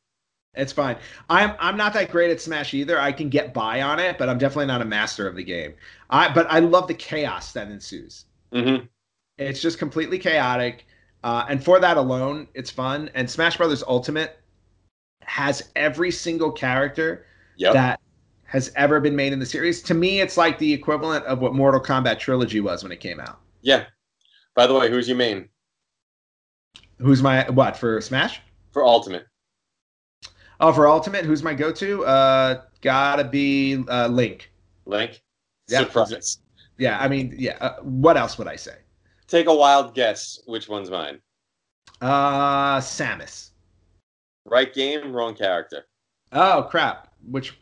It's 0.55 0.73
fine. 0.73 0.97
I'm 1.29 1.55
I'm 1.61 1.77
not 1.77 1.93
that 1.95 2.11
great 2.11 2.31
at 2.31 2.41
Smash 2.41 2.75
either. 2.75 2.99
I 2.99 3.13
can 3.13 3.29
get 3.29 3.55
by 3.55 3.83
on 3.83 4.01
it, 4.01 4.19
but 4.19 4.29
I'm 4.29 4.39
definitely 4.39 4.67
not 4.67 4.83
a 4.83 4.85
master 4.85 5.29
of 5.29 5.37
the 5.37 5.45
game. 5.45 5.75
I 6.11 6.33
but 6.33 6.47
I 6.51 6.59
love 6.59 6.89
the 6.89 6.95
chaos 6.95 7.53
that 7.53 7.69
ensues. 7.71 8.25
hmm 8.53 8.77
It's 9.39 9.61
just 9.63 9.79
completely 9.79 10.19
chaotic, 10.19 10.87
uh, 11.25 11.47
and 11.49 11.63
for 11.65 11.79
that 11.81 11.97
alone, 11.97 12.49
it's 12.55 12.71
fun. 12.71 13.11
And 13.15 13.31
Smash 13.31 13.57
Brothers 13.57 13.83
Ultimate, 13.87 14.39
has 15.23 15.71
every 15.77 16.11
single 16.11 16.51
character 16.53 17.27
Yep. 17.57 17.73
that 17.75 18.01
has 18.45 18.73
ever 18.77 19.01
been 19.01 19.15
made 19.15 19.33
in 19.33 19.39
the 19.39 19.47
series. 19.47 19.83
To 19.85 19.95
me, 19.95 20.21
it's 20.21 20.37
like 20.37 20.59
the 20.59 20.73
equivalent 20.73 21.25
of 21.27 21.41
what 21.41 21.55
Mortal 21.55 21.81
Kombat 21.81 22.19
Trilogy 22.19 22.61
was 22.61 22.83
when 22.83 22.93
it 22.93 23.01
came 23.01 23.21
out. 23.21 23.41
yeah. 23.63 23.87
By 24.55 24.67
the 24.67 24.75
way, 24.75 24.91
who's 24.91 25.09
your 25.09 25.17
main 25.17 25.49
Who's 26.99 27.23
my 27.23 27.49
what 27.51 27.77
for 27.77 28.01
Smash? 28.01 28.41
for 28.73 28.85
Ultimate? 28.85 29.27
Oh, 30.61 30.73
for 30.73 30.87
Ultimate, 30.87 31.25
who's 31.25 31.43
my 31.43 31.55
go-to? 31.55 32.05
Uh, 32.05 32.63
gotta 32.83 33.25
be 33.25 33.83
uh, 33.89 34.07
Link. 34.09 34.53
Link. 34.85 35.23
Yeah. 35.69 35.81
Surprise. 35.81 36.39
Yeah, 36.77 36.99
I 37.01 37.09
mean, 37.09 37.35
yeah. 37.39 37.57
Uh, 37.61 37.77
what 37.81 38.17
else 38.17 38.37
would 38.37 38.47
I 38.47 38.57
say? 38.57 38.77
Take 39.27 39.47
a 39.47 39.55
wild 39.55 39.95
guess. 39.95 40.41
Which 40.47 40.69
one's 40.69 40.91
mine? 40.91 41.21
Uh, 42.01 42.79
Samus. 42.79 43.51
Right 44.45 44.73
game, 44.73 45.13
wrong 45.13 45.35
character. 45.35 45.87
Oh 46.33 46.67
crap! 46.71 47.13
Which? 47.31 47.59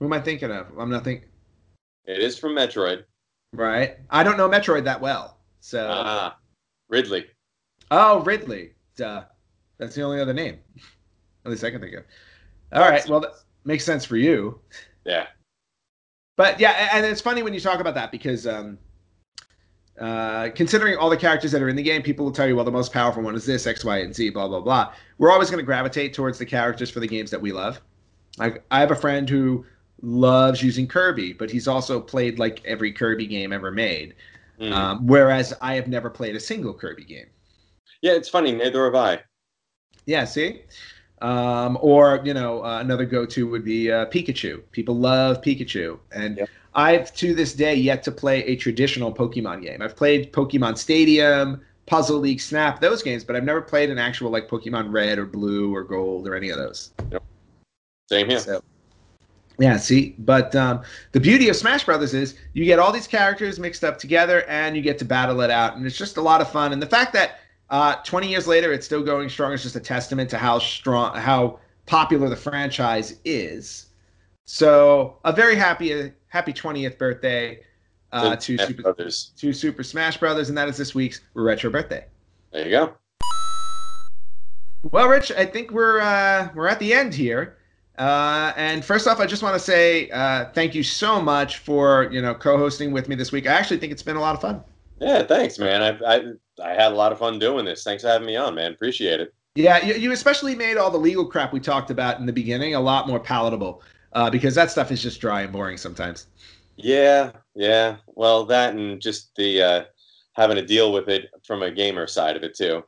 Who 0.00 0.06
am 0.06 0.12
I 0.12 0.20
thinking 0.20 0.50
of? 0.50 0.66
I'm 0.78 0.90
not 0.90 1.04
thinking. 1.04 1.28
It 2.04 2.18
is 2.18 2.38
from 2.38 2.52
Metroid. 2.52 3.04
Right. 3.52 3.96
I 4.10 4.22
don't 4.22 4.36
know 4.36 4.48
Metroid 4.48 4.84
that 4.84 5.00
well, 5.00 5.38
so. 5.60 5.88
Ah, 5.90 6.36
Ridley. 6.88 7.26
Oh, 7.90 8.20
Ridley. 8.20 8.72
Duh. 8.96 9.24
That's 9.78 9.94
the 9.94 10.02
only 10.02 10.20
other 10.20 10.34
name. 10.34 10.58
At 11.44 11.50
least 11.50 11.64
I 11.64 11.70
can 11.70 11.80
think 11.80 11.94
of. 11.94 12.04
All 12.72 12.80
right. 12.80 13.06
Well, 13.08 13.20
that 13.20 13.32
makes 13.64 13.84
sense 13.84 14.04
for 14.04 14.16
you. 14.16 14.60
Yeah. 15.04 15.26
But 16.36 16.60
yeah, 16.60 16.90
and 16.92 17.06
it's 17.06 17.20
funny 17.20 17.42
when 17.42 17.54
you 17.54 17.60
talk 17.60 17.80
about 17.80 17.94
that 17.94 18.12
because 18.12 18.46
um, 18.46 18.78
uh, 20.00 20.50
considering 20.54 20.96
all 20.96 21.10
the 21.10 21.16
characters 21.16 21.50
that 21.52 21.62
are 21.62 21.68
in 21.68 21.76
the 21.76 21.82
game, 21.82 22.02
people 22.02 22.24
will 22.24 22.32
tell 22.32 22.46
you, 22.46 22.54
well, 22.54 22.64
the 22.64 22.70
most 22.70 22.92
powerful 22.92 23.22
one 23.22 23.34
is 23.34 23.44
this, 23.44 23.66
X, 23.66 23.84
Y, 23.84 23.98
and 23.98 24.14
Z, 24.14 24.30
blah, 24.30 24.46
blah, 24.46 24.60
blah. 24.60 24.92
We're 25.18 25.32
always 25.32 25.50
going 25.50 25.58
to 25.58 25.66
gravitate 25.66 26.14
towards 26.14 26.38
the 26.38 26.46
characters 26.46 26.90
for 26.90 27.00
the 27.00 27.08
games 27.08 27.30
that 27.30 27.40
we 27.40 27.52
love. 27.52 27.80
Like, 28.38 28.64
I 28.70 28.80
have 28.80 28.92
a 28.92 28.96
friend 28.96 29.28
who 29.28 29.64
loves 30.02 30.62
using 30.62 30.86
Kirby, 30.86 31.32
but 31.32 31.50
he's 31.50 31.66
also 31.68 32.00
played 32.00 32.38
like 32.38 32.62
every 32.64 32.92
Kirby 32.92 33.26
game 33.26 33.52
ever 33.52 33.70
made. 33.70 34.14
Hmm. 34.58 34.72
Um, 34.72 35.06
whereas 35.06 35.54
I 35.60 35.74
have 35.74 35.88
never 35.88 36.10
played 36.10 36.34
a 36.36 36.40
single 36.40 36.74
Kirby 36.74 37.04
game. 37.04 37.26
yeah, 38.02 38.12
it's 38.12 38.28
funny. 38.28 38.52
Neither 38.52 38.84
have 38.84 38.94
I. 38.94 39.20
Yeah, 40.06 40.24
see? 40.24 40.62
Um, 41.20 41.78
or, 41.80 42.20
you 42.24 42.32
know, 42.32 42.64
uh, 42.64 42.78
another 42.80 43.04
go 43.04 43.26
to 43.26 43.48
would 43.48 43.64
be 43.64 43.90
uh, 43.90 44.06
Pikachu. 44.06 44.62
People 44.70 44.96
love 44.96 45.42
Pikachu. 45.42 45.98
And 46.12 46.38
Yep. 46.38 46.48
I've, 46.74 47.14
to 47.16 47.34
this 47.34 47.54
day, 47.54 47.74
yet 47.74 48.02
to 48.04 48.12
play 48.12 48.44
a 48.44 48.54
traditional 48.56 49.12
Pokemon 49.12 49.62
game. 49.62 49.82
I've 49.82 49.96
played 49.96 50.32
Pokemon 50.32 50.78
Stadium, 50.78 51.60
Puzzle 51.86 52.18
League, 52.18 52.40
Snap, 52.40 52.80
those 52.80 53.02
games, 53.02 53.24
but 53.24 53.34
I've 53.34 53.44
never 53.44 53.60
played 53.60 53.90
an 53.90 53.98
actual, 53.98 54.30
like, 54.30 54.48
Pokemon 54.48 54.92
Red 54.92 55.18
or 55.18 55.26
Blue 55.26 55.74
or 55.74 55.82
Gold 55.82 56.28
or 56.28 56.36
any 56.36 56.50
of 56.50 56.56
those. 56.58 56.92
Yep. 57.10 57.22
Same 58.08 58.28
here. 58.28 58.38
So, 58.38 58.62
yeah, 59.58 59.76
see, 59.76 60.14
but 60.18 60.54
um, 60.54 60.82
the 61.12 61.20
beauty 61.20 61.48
of 61.48 61.56
Smash 61.56 61.84
Brothers 61.84 62.14
is 62.14 62.36
you 62.52 62.64
get 62.64 62.78
all 62.78 62.92
these 62.92 63.08
characters 63.08 63.58
mixed 63.58 63.82
up 63.82 63.98
together, 63.98 64.44
and 64.44 64.76
you 64.76 64.82
get 64.82 64.98
to 64.98 65.04
battle 65.04 65.40
it 65.40 65.50
out, 65.50 65.76
and 65.76 65.84
it's 65.84 65.98
just 65.98 66.16
a 66.16 66.22
lot 66.22 66.40
of 66.40 66.50
fun. 66.50 66.72
And 66.72 66.80
the 66.80 66.86
fact 66.86 67.12
that 67.14 67.40
uh, 67.70 67.96
20 67.96 68.28
years 68.28 68.46
later 68.46 68.72
it's 68.72 68.86
still 68.86 69.02
going 69.02 69.28
strong 69.28 69.52
is 69.52 69.62
just 69.62 69.76
a 69.76 69.80
testament 69.80 70.30
to 70.30 70.38
how 70.38 70.58
strong, 70.58 71.14
how 71.16 71.58
popular 71.86 72.28
the 72.28 72.36
franchise 72.36 73.18
is. 73.24 73.86
So, 74.46 75.18
a 75.24 75.32
very 75.32 75.56
happy, 75.56 76.12
happy 76.28 76.52
20th 76.52 76.96
birthday 76.96 77.60
uh, 78.12 78.36
to 78.36 78.56
Smash 78.56 78.68
Super, 78.68 78.82
Brothers. 78.82 79.32
to 79.36 79.52
Super 79.52 79.82
Smash 79.82 80.18
Brothers, 80.18 80.48
and 80.48 80.56
that 80.56 80.68
is 80.68 80.76
this 80.76 80.94
week's 80.94 81.20
retro 81.34 81.68
birthday. 81.68 82.04
There 82.52 82.64
you 82.64 82.70
go. 82.70 82.94
Well, 84.90 85.08
Rich, 85.08 85.32
I 85.32 85.44
think 85.44 85.72
we're 85.72 86.00
uh, 86.00 86.48
we're 86.54 86.68
at 86.68 86.78
the 86.78 86.94
end 86.94 87.12
here. 87.12 87.57
Uh, 87.98 88.52
and 88.56 88.84
first 88.84 89.08
off, 89.08 89.18
I 89.18 89.26
just 89.26 89.42
want 89.42 89.54
to 89.54 89.60
say 89.60 90.08
uh, 90.10 90.46
thank 90.54 90.74
you 90.74 90.82
so 90.84 91.20
much 91.20 91.58
for 91.58 92.08
you 92.12 92.22
know 92.22 92.34
co-hosting 92.34 92.92
with 92.92 93.08
me 93.08 93.16
this 93.16 93.32
week. 93.32 93.46
I 93.46 93.52
actually 93.52 93.78
think 93.78 93.92
it's 93.92 94.02
been 94.02 94.16
a 94.16 94.20
lot 94.20 94.34
of 94.34 94.40
fun. 94.40 94.62
Yeah, 95.00 95.22
thanks, 95.24 95.58
man. 95.58 95.82
I, 95.82 96.16
I 96.16 96.22
I 96.64 96.70
had 96.70 96.92
a 96.92 96.94
lot 96.94 97.12
of 97.12 97.18
fun 97.18 97.38
doing 97.38 97.64
this. 97.64 97.82
Thanks 97.82 98.02
for 98.02 98.08
having 98.08 98.26
me 98.26 98.36
on, 98.36 98.54
man. 98.54 98.72
Appreciate 98.72 99.20
it. 99.20 99.34
Yeah, 99.56 99.84
you, 99.84 99.94
you 99.94 100.12
especially 100.12 100.54
made 100.54 100.76
all 100.76 100.90
the 100.90 100.98
legal 100.98 101.26
crap 101.26 101.52
we 101.52 101.58
talked 101.58 101.90
about 101.90 102.20
in 102.20 102.26
the 102.26 102.32
beginning 102.32 102.76
a 102.76 102.80
lot 102.80 103.08
more 103.08 103.18
palatable 103.18 103.82
uh, 104.12 104.30
because 104.30 104.54
that 104.54 104.70
stuff 104.70 104.92
is 104.92 105.02
just 105.02 105.20
dry 105.20 105.42
and 105.42 105.52
boring 105.52 105.76
sometimes. 105.76 106.28
Yeah, 106.76 107.32
yeah. 107.56 107.96
Well, 108.06 108.44
that 108.46 108.74
and 108.74 109.00
just 109.00 109.34
the 109.34 109.62
uh, 109.62 109.84
having 110.34 110.56
to 110.56 110.64
deal 110.64 110.92
with 110.92 111.08
it 111.08 111.30
from 111.44 111.62
a 111.62 111.70
gamer 111.72 112.06
side 112.06 112.36
of 112.36 112.44
it 112.44 112.54
too. 112.54 112.84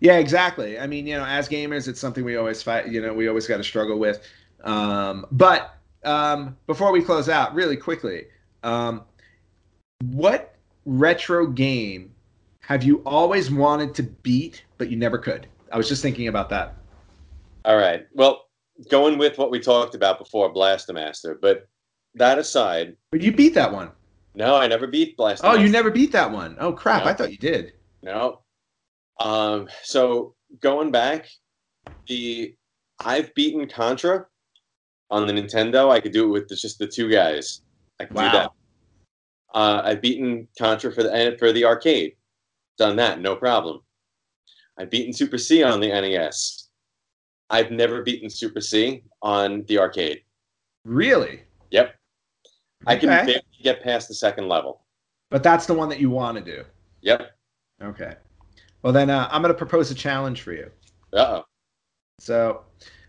Yeah, 0.00 0.18
exactly. 0.18 0.78
I 0.78 0.86
mean, 0.86 1.06
you 1.06 1.16
know, 1.16 1.24
as 1.24 1.48
gamers, 1.48 1.88
it's 1.88 2.00
something 2.00 2.24
we 2.24 2.36
always 2.36 2.62
fight. 2.62 2.88
You 2.88 3.02
know, 3.02 3.12
we 3.12 3.28
always 3.28 3.46
got 3.46 3.56
to 3.58 3.64
struggle 3.64 3.98
with. 3.98 4.26
Um, 4.64 5.26
but 5.30 5.76
um, 6.04 6.56
before 6.66 6.92
we 6.92 7.02
close 7.02 7.28
out, 7.28 7.54
really 7.54 7.76
quickly, 7.76 8.26
um, 8.62 9.02
what 10.12 10.54
retro 10.84 11.46
game 11.46 12.12
have 12.60 12.82
you 12.82 13.02
always 13.04 13.50
wanted 13.50 13.94
to 13.94 14.02
beat 14.02 14.64
but 14.78 14.90
you 14.90 14.96
never 14.96 15.18
could? 15.18 15.46
I 15.72 15.76
was 15.76 15.88
just 15.88 16.02
thinking 16.02 16.28
about 16.28 16.48
that. 16.50 16.74
All 17.64 17.76
right. 17.76 18.06
Well, 18.14 18.46
going 18.90 19.18
with 19.18 19.38
what 19.38 19.50
we 19.50 19.60
talked 19.60 19.94
about 19.94 20.18
before, 20.18 20.52
Blaster 20.52 20.92
Master. 20.92 21.38
But 21.40 21.68
that 22.14 22.38
aside, 22.38 22.96
But 23.10 23.22
you 23.22 23.32
beat 23.32 23.54
that 23.54 23.72
one. 23.72 23.90
no, 24.34 24.56
I 24.56 24.66
never 24.66 24.86
beat 24.86 25.16
Blaster 25.16 25.46
Master. 25.46 25.58
Oh, 25.58 25.62
you 25.62 25.70
never 25.70 25.90
beat 25.90 26.12
that 26.12 26.30
one. 26.30 26.56
Oh 26.58 26.72
crap! 26.72 27.04
No. 27.04 27.10
I 27.10 27.14
thought 27.14 27.32
you 27.32 27.38
did. 27.38 27.72
No. 28.02 28.40
Um, 29.20 29.68
so 29.82 30.34
going 30.60 30.90
back, 30.90 31.28
the 32.06 32.54
I've 33.00 33.34
beaten 33.34 33.68
Contra 33.68 34.26
on 35.10 35.26
the 35.26 35.32
Nintendo. 35.32 35.90
I 35.90 36.00
could 36.00 36.12
do 36.12 36.24
it 36.24 36.28
with 36.28 36.48
just 36.48 36.78
the 36.78 36.86
two 36.86 37.10
guys. 37.10 37.62
I 38.00 38.04
could 38.04 38.16
Wow. 38.16 38.30
do 38.30 38.38
that. 38.38 38.50
Uh, 39.54 39.82
I've 39.84 40.02
beaten 40.02 40.48
Contra 40.58 40.92
for 40.92 41.02
the 41.02 41.36
for 41.38 41.52
the 41.52 41.64
arcade. 41.64 42.16
Done 42.76 42.96
that, 42.96 43.20
no 43.20 43.36
problem. 43.36 43.80
I've 44.76 44.90
beaten 44.90 45.12
Super 45.12 45.38
C 45.38 45.62
on 45.62 45.80
the 45.80 45.88
NES. 45.88 46.68
I've 47.50 47.70
never 47.70 48.02
beaten 48.02 48.28
Super 48.28 48.60
C 48.60 49.04
on 49.22 49.64
the 49.66 49.78
arcade. 49.78 50.22
Really? 50.84 51.42
Yep. 51.70 51.94
I 52.86 52.96
can 52.96 53.08
barely 53.08 53.42
get 53.62 53.82
past 53.82 54.08
the 54.08 54.14
second 54.14 54.48
level. 54.48 54.82
But 55.30 55.42
that's 55.42 55.66
the 55.66 55.74
one 55.74 55.88
that 55.88 56.00
you 56.00 56.10
want 56.10 56.36
to 56.36 56.44
do. 56.44 56.64
Yep. 57.02 57.30
Okay. 57.82 58.14
Well, 58.82 58.92
then 58.92 59.08
uh, 59.08 59.28
I'm 59.30 59.40
going 59.40 59.54
to 59.54 59.58
propose 59.58 59.90
a 59.90 59.94
challenge 59.94 60.42
for 60.42 60.52
you. 60.52 60.70
Uh 61.12 61.40
oh. 61.40 61.44
So, 62.18 62.64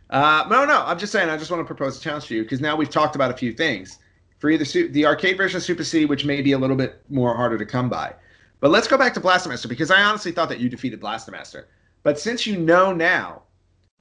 uh, 0.10 0.46
no, 0.50 0.66
no, 0.66 0.84
I'm 0.86 1.00
just 1.00 1.12
saying, 1.12 1.30
I 1.30 1.38
just 1.38 1.50
want 1.52 1.62
to 1.62 1.66
propose 1.66 1.98
a 1.98 2.02
challenge 2.02 2.26
to 2.28 2.36
you 2.36 2.44
because 2.44 2.62
now 2.62 2.76
we've 2.76 2.90
talked 2.90 3.16
about 3.16 3.32
a 3.32 3.38
few 3.38 3.52
things. 3.54 4.00
For 4.40 4.50
either 4.50 4.66
su- 4.66 4.90
the 4.90 5.06
arcade 5.06 5.38
version 5.38 5.58
of 5.58 5.64
Super 5.64 5.84
C, 5.84 6.06
which 6.06 6.26
may 6.26 6.42
be 6.42 6.52
a 6.52 6.58
little 6.58 6.76
bit 6.76 7.02
more 7.10 7.34
harder 7.36 7.58
to 7.58 7.66
come 7.66 7.90
by. 7.90 8.14
But 8.60 8.70
let's 8.72 8.88
go 8.88 8.98
back 8.98 9.14
to 9.16 9.20
Blaster 9.20 9.50
Master 9.50 9.68
because 9.68 9.90
I 9.92 10.02
honestly 10.02 10.32
thought 10.32 10.50
that 10.50 10.60
you 10.60 10.70
defeated 10.70 11.00
Blaster 11.00 11.32
Master. 11.32 11.68
But 12.04 12.20
since 12.20 12.46
you 12.46 12.58
know 12.58 12.94
now 12.94 13.44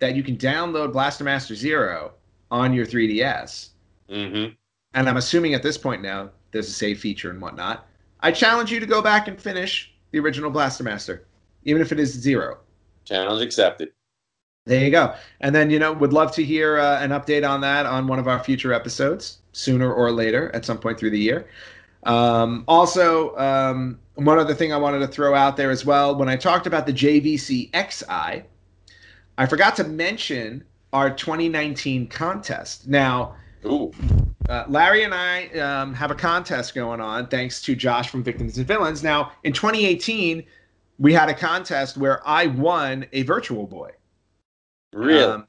that 0.01 0.15
you 0.15 0.23
can 0.23 0.37
download 0.37 0.93
Blaster 0.93 1.25
Master 1.25 1.55
Zero 1.55 2.13
on 2.51 2.73
your 2.75 2.85
3DS, 2.87 3.71
Mm-hmm. 4.11 4.53
and 4.93 5.09
I'm 5.09 5.17
assuming 5.17 5.55
at 5.55 5.63
this 5.63 5.79
point 5.79 6.03
now 6.03 6.31
there's 6.51 6.69
a 6.69 6.73
save 6.73 7.01
feature 7.01 7.31
and 7.31 7.41
whatnot, 7.41 7.87
I 8.21 8.33
challenge 8.33 8.71
you 8.71 8.81
to 8.81 8.87
go 8.87 9.01
back 9.01 9.29
and 9.29 9.41
finish 9.41 9.95
the 10.11 10.19
original 10.19 10.51
Blaster 10.51 10.85
Master, 10.85 11.27
even 11.65 11.81
if 11.81 11.91
it 11.93 11.99
is 12.01 12.13
zero. 12.13 12.59
Challenge 13.05 13.43
accepted. 13.43 13.91
There 14.67 14.83
you 14.83 14.91
go. 14.91 15.15
And 15.41 15.55
then, 15.55 15.69
you 15.69 15.79
know, 15.79 15.93
would 15.93 16.15
love 16.15 16.33
to 16.37 16.43
hear 16.43 16.79
uh, 16.79 16.99
an 17.03 17.11
update 17.11 17.47
on 17.47 17.61
that 17.61 17.85
on 17.85 18.07
one 18.07 18.19
of 18.19 18.27
our 18.27 18.43
future 18.43 18.73
episodes, 18.73 19.39
sooner 19.53 19.93
or 19.93 20.11
later, 20.11 20.51
at 20.55 20.65
some 20.65 20.79
point 20.79 20.99
through 20.99 21.11
the 21.11 21.19
year. 21.19 21.47
Um, 22.05 22.65
also, 22.67 23.37
um, 23.37 23.99
one 24.15 24.39
other 24.39 24.55
thing 24.55 24.73
I 24.73 24.79
wanted 24.79 25.01
to 25.01 25.07
throw 25.07 25.35
out 25.35 25.59
there 25.59 25.71
as 25.71 25.85
well 25.85 26.17
when 26.17 26.31
I 26.31 26.37
talked 26.37 26.67
about 26.67 26.87
the 26.87 26.95
JVC 26.95 27.73
X'Eye, 27.73 28.45
I 29.37 29.47
forgot 29.47 29.77
to 29.77 29.85
mention 29.85 30.65
our 30.95 31.11
2019 31.11 32.07
contest. 32.07 32.89
Now, 32.89 33.37
uh, 34.49 34.65
Larry 34.69 35.05
and 35.05 35.13
I 35.13 35.49
um, 35.59 35.93
have 35.93 36.11
a 36.11 36.15
contest 36.15 36.75
going 36.75 37.03
on 37.03 37.27
thanks 37.27 37.61
to 37.63 37.75
Josh 37.75 38.09
from 38.09 38.23
Victims 38.23 38.57
and 38.57 38.67
Villains. 38.67 39.03
Now, 39.03 39.33
in 39.43 39.53
2018, 39.53 40.43
we 40.99 41.13
had 41.13 41.29
a 41.29 41.35
contest 41.35 41.99
where 41.99 42.27
I 42.27 42.47
won 42.47 43.05
a 43.13 43.25
Virtual 43.25 43.67
Boy. 43.67 43.91
Really? 44.95 45.25
Um, 45.25 45.47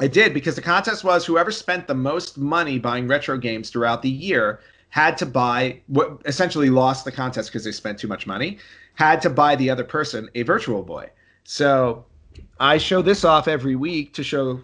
I 0.00 0.08
did 0.08 0.34
because 0.34 0.56
the 0.56 0.62
contest 0.62 1.04
was 1.04 1.24
whoever 1.24 1.52
spent 1.52 1.86
the 1.86 1.94
most 1.94 2.36
money 2.36 2.78
buying 2.78 3.06
retro 3.06 3.38
games 3.38 3.70
throughout 3.70 4.02
the 4.02 4.10
year 4.10 4.60
had 4.90 5.16
to 5.18 5.26
buy 5.26 5.80
what 5.86 6.20
essentially 6.24 6.70
lost 6.70 7.04
the 7.04 7.12
contest 7.12 7.50
because 7.50 7.64
they 7.64 7.72
spent 7.72 7.98
too 7.98 8.08
much 8.08 8.26
money, 8.26 8.58
had 8.94 9.22
to 9.22 9.30
buy 9.30 9.54
the 9.56 9.70
other 9.70 9.84
person 9.84 10.28
a 10.34 10.42
Virtual 10.42 10.82
Boy. 10.82 11.08
So 11.44 12.04
I 12.58 12.78
show 12.78 13.02
this 13.02 13.24
off 13.24 13.46
every 13.46 13.76
week 13.76 14.12
to 14.14 14.24
show 14.24 14.60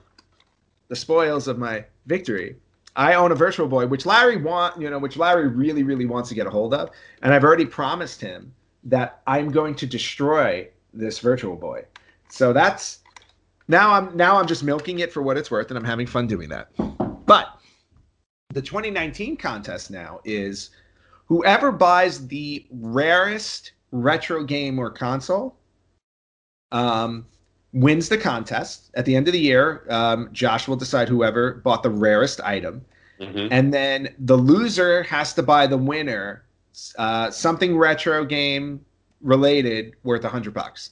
the 0.89 0.97
spoils 0.97 1.47
of 1.47 1.59
my 1.59 1.85
victory. 2.07 2.57
I 2.97 3.15
own 3.15 3.31
a 3.31 3.37
Virtual 3.37 3.69
Boy, 3.69 3.87
which 3.87 4.07
Larry 4.07 4.37
want, 4.37 4.81
you 4.81 4.91
know, 4.91 4.99
which 4.99 5.16
Larry 5.16 5.47
really, 5.47 5.85
really 5.85 6.07
wants 6.07 6.28
to 6.31 6.35
get 6.35 6.49
a 6.49 6.51
hold 6.51 6.74
of, 6.74 6.91
and 7.23 7.32
I've 7.32 7.45
already 7.45 7.66
promised 7.66 8.20
him 8.20 8.53
that 8.85 9.23
I'm 9.28 9.51
going 9.51 9.77
to 9.77 9.87
destroy 9.87 10.69
this 10.93 11.20
Virtual 11.20 11.55
Boy. 11.55 11.85
So 12.28 12.53
that's 12.53 12.99
now 13.71 13.93
I'm 13.93 14.17
now 14.17 14.37
I'm 14.37 14.47
just 14.47 14.65
milking 14.65 14.99
it 14.99 15.13
for 15.13 15.23
what 15.23 15.37
it's 15.39 15.51
worth, 15.51 15.71
and 15.71 15.79
I'm 15.79 15.85
having 15.85 16.07
fun 16.07 16.27
doing 16.27 16.49
that. 16.51 16.69
But 17.27 17.57
the 18.53 18.61
2019 18.61 19.37
contest 19.37 19.91
now 19.91 20.21
is 20.25 20.71
whoever 21.27 21.71
buys 21.71 22.27
the 22.27 22.67
rarest 22.71 23.73
retro 23.93 24.43
game 24.45 24.79
or 24.79 24.91
console 24.91 25.57
um, 26.73 27.27
wins 27.73 28.09
the 28.09 28.19
contest. 28.19 28.91
At 28.95 29.05
the 29.05 29.15
end 29.15 29.29
of 29.29 29.33
the 29.33 29.41
year, 29.41 29.87
um, 29.89 30.29
Josh 30.33 30.67
will 30.67 30.77
decide 30.77 31.09
whoever 31.09 31.55
bought 31.55 31.83
the 31.85 31.91
rarest 31.91 32.41
item, 32.41 32.85
Mhm. 33.21 33.49
and 33.53 33.73
then 33.73 34.15
the 34.19 34.37
loser 34.37 35.05
has 35.05 35.33
to 35.35 35.43
buy 35.43 35.67
the 35.67 35.79
winner 35.79 36.45
uh, 36.99 37.31
something 37.31 37.77
retro 37.77 38.25
game 38.25 38.85
related 39.21 39.95
worth 40.05 40.25
a 40.25 40.29
hundred 40.29 40.55
bucks. 40.55 40.91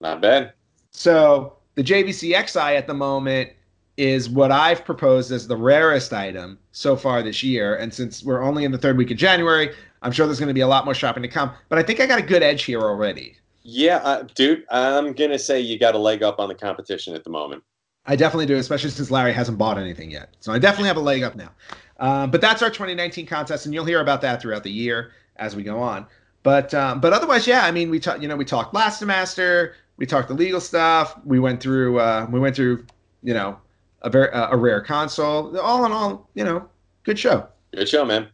Not 0.00 0.20
bad. 0.20 0.54
So 0.90 1.58
the 1.74 1.82
JVC 1.82 2.34
X'Eye 2.34 2.76
at 2.76 2.86
the 2.86 2.94
moment 2.94 3.50
is 3.96 4.28
what 4.28 4.50
I've 4.50 4.84
proposed 4.84 5.32
as 5.32 5.46
the 5.46 5.56
rarest 5.56 6.12
item 6.12 6.58
so 6.72 6.96
far 6.96 7.22
this 7.22 7.42
year. 7.42 7.76
And 7.76 7.92
since 7.92 8.24
we're 8.24 8.42
only 8.42 8.64
in 8.64 8.72
the 8.72 8.78
third 8.78 8.96
week 8.96 9.10
of 9.10 9.16
January, 9.16 9.74
I'm 10.00 10.12
sure 10.12 10.26
there's 10.26 10.38
going 10.38 10.48
to 10.48 10.54
be 10.54 10.60
a 10.60 10.66
lot 10.66 10.84
more 10.84 10.94
shopping 10.94 11.22
to 11.22 11.28
come. 11.28 11.52
But 11.68 11.78
I 11.78 11.82
think 11.82 12.00
I 12.00 12.06
got 12.06 12.18
a 12.18 12.22
good 12.22 12.42
edge 12.42 12.64
here 12.64 12.80
already. 12.80 13.36
Yeah, 13.64 13.96
uh, 13.98 14.24
dude, 14.34 14.64
I'm 14.70 15.12
gonna 15.12 15.38
say 15.38 15.60
you 15.60 15.78
got 15.78 15.94
a 15.94 15.98
leg 15.98 16.22
up 16.22 16.40
on 16.40 16.48
the 16.48 16.54
competition 16.54 17.14
at 17.14 17.22
the 17.22 17.30
moment. 17.30 17.62
I 18.06 18.16
definitely 18.16 18.46
do, 18.46 18.56
especially 18.56 18.90
since 18.90 19.10
Larry 19.10 19.32
hasn't 19.32 19.56
bought 19.56 19.78
anything 19.78 20.10
yet. 20.10 20.34
So 20.40 20.52
I 20.52 20.58
definitely 20.58 20.88
have 20.88 20.96
a 20.96 21.00
leg 21.00 21.22
up 21.22 21.36
now. 21.36 21.52
Um, 22.00 22.32
but 22.32 22.40
that's 22.40 22.62
our 22.62 22.70
2019 22.70 23.26
contest, 23.26 23.64
and 23.64 23.72
you'll 23.72 23.84
hear 23.84 24.00
about 24.00 24.20
that 24.22 24.42
throughout 24.42 24.64
the 24.64 24.72
year 24.72 25.12
as 25.36 25.54
we 25.54 25.62
go 25.62 25.78
on. 25.78 26.06
But 26.42 26.74
um, 26.74 27.00
but 27.00 27.12
otherwise, 27.12 27.46
yeah, 27.46 27.64
I 27.64 27.70
mean, 27.70 27.88
we 27.90 28.00
talked, 28.00 28.20
you 28.20 28.26
know, 28.26 28.36
we 28.36 28.44
talked 28.44 28.74
Last 28.74 29.00
Master, 29.02 29.76
we 29.96 30.06
talked 30.06 30.28
the 30.28 30.34
legal 30.34 30.60
stuff, 30.60 31.18
we 31.24 31.38
went 31.38 31.62
through, 31.62 32.00
uh, 32.00 32.26
we 32.30 32.40
went 32.40 32.56
through, 32.56 32.86
you 33.22 33.34
know, 33.34 33.58
a 34.02 34.10
very 34.10 34.28
a 34.32 34.56
rare 34.56 34.80
console. 34.80 35.58
All 35.58 35.84
in 35.84 35.92
all, 35.92 36.28
you 36.34 36.44
know, 36.44 36.68
good 37.04 37.18
show. 37.18 37.46
Good 37.74 37.88
show, 37.88 38.04
man. 38.04 38.28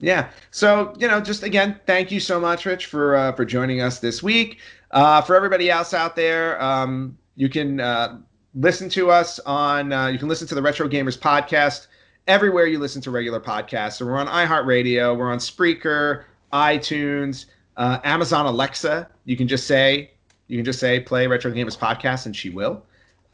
Yeah. 0.00 0.30
So 0.50 0.94
you 0.98 1.08
know, 1.08 1.20
just 1.20 1.42
again, 1.42 1.80
thank 1.86 2.10
you 2.10 2.20
so 2.20 2.38
much, 2.38 2.66
Rich, 2.66 2.86
for 2.86 3.16
uh, 3.16 3.32
for 3.32 3.44
joining 3.44 3.80
us 3.80 3.98
this 3.98 4.22
week. 4.22 4.58
Uh, 4.90 5.20
for 5.20 5.34
everybody 5.34 5.70
else 5.70 5.92
out 5.92 6.16
there, 6.16 6.60
um, 6.62 7.18
you 7.36 7.48
can 7.48 7.80
uh, 7.80 8.18
listen 8.54 8.88
to 8.90 9.10
us 9.10 9.38
on. 9.40 9.92
Uh, 9.92 10.06
you 10.06 10.18
can 10.18 10.28
listen 10.28 10.46
to 10.48 10.54
the 10.54 10.62
Retro 10.62 10.88
Gamers 10.88 11.18
podcast 11.18 11.88
everywhere 12.28 12.66
you 12.66 12.78
listen 12.78 13.02
to 13.02 13.10
regular 13.10 13.40
podcasts. 13.40 13.94
So 13.94 14.06
we're 14.06 14.18
on 14.18 14.28
iHeartRadio, 14.28 15.16
we're 15.16 15.32
on 15.32 15.38
Spreaker, 15.38 16.24
iTunes, 16.52 17.46
uh, 17.76 17.98
Amazon 18.04 18.46
Alexa. 18.46 19.08
You 19.24 19.36
can 19.36 19.48
just 19.48 19.66
say 19.66 20.10
you 20.48 20.58
can 20.58 20.64
just 20.64 20.80
say 20.80 20.98
play 21.00 21.26
Retro 21.26 21.52
Gamers 21.52 21.78
podcast, 21.78 22.26
and 22.26 22.34
she 22.34 22.50
will, 22.50 22.82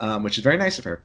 um, 0.01 0.23
which 0.23 0.37
is 0.37 0.45
very 0.45 0.57
nice 0.57 0.79
of 0.79 0.85
her. 0.85 1.03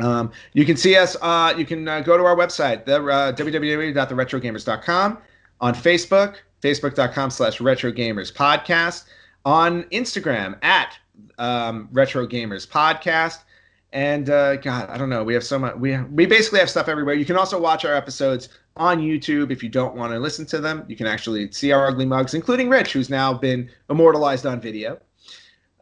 Um, 0.00 0.32
you 0.52 0.64
can 0.64 0.76
see 0.76 0.96
us. 0.96 1.16
Uh, 1.20 1.54
you 1.56 1.64
can 1.64 1.86
uh, 1.86 2.00
go 2.00 2.16
to 2.16 2.24
our 2.24 2.36
website, 2.36 2.84
the 2.84 2.96
uh, 2.96 3.32
www.theretrogamers.com, 3.32 5.18
on 5.60 5.74
Facebook, 5.74 6.36
facebook.com 6.62 7.30
slash 7.30 7.58
retrogamers 7.58 8.32
podcast, 8.32 9.04
on 9.44 9.84
Instagram 9.84 10.62
at 10.64 10.98
um, 11.38 11.88
Retro 11.92 12.26
Gamers 12.26 12.66
Podcast. 12.66 13.38
And 13.92 14.30
uh, 14.30 14.56
God, 14.56 14.88
I 14.88 14.96
don't 14.96 15.10
know. 15.10 15.22
We 15.22 15.34
have 15.34 15.44
so 15.44 15.58
much. 15.58 15.76
We 15.76 15.98
we 15.98 16.24
basically 16.24 16.60
have 16.60 16.70
stuff 16.70 16.88
everywhere. 16.88 17.14
You 17.14 17.26
can 17.26 17.36
also 17.36 17.60
watch 17.60 17.84
our 17.84 17.94
episodes 17.94 18.48
on 18.76 19.00
YouTube 19.00 19.50
if 19.50 19.62
you 19.62 19.68
don't 19.68 19.94
want 19.94 20.12
to 20.12 20.18
listen 20.18 20.46
to 20.46 20.60
them. 20.60 20.84
You 20.88 20.96
can 20.96 21.06
actually 21.06 21.52
see 21.52 21.72
our 21.72 21.88
ugly 21.88 22.06
mugs, 22.06 22.32
including 22.32 22.70
Rich, 22.70 22.94
who's 22.94 23.10
now 23.10 23.34
been 23.34 23.68
immortalized 23.90 24.46
on 24.46 24.60
video. 24.62 24.98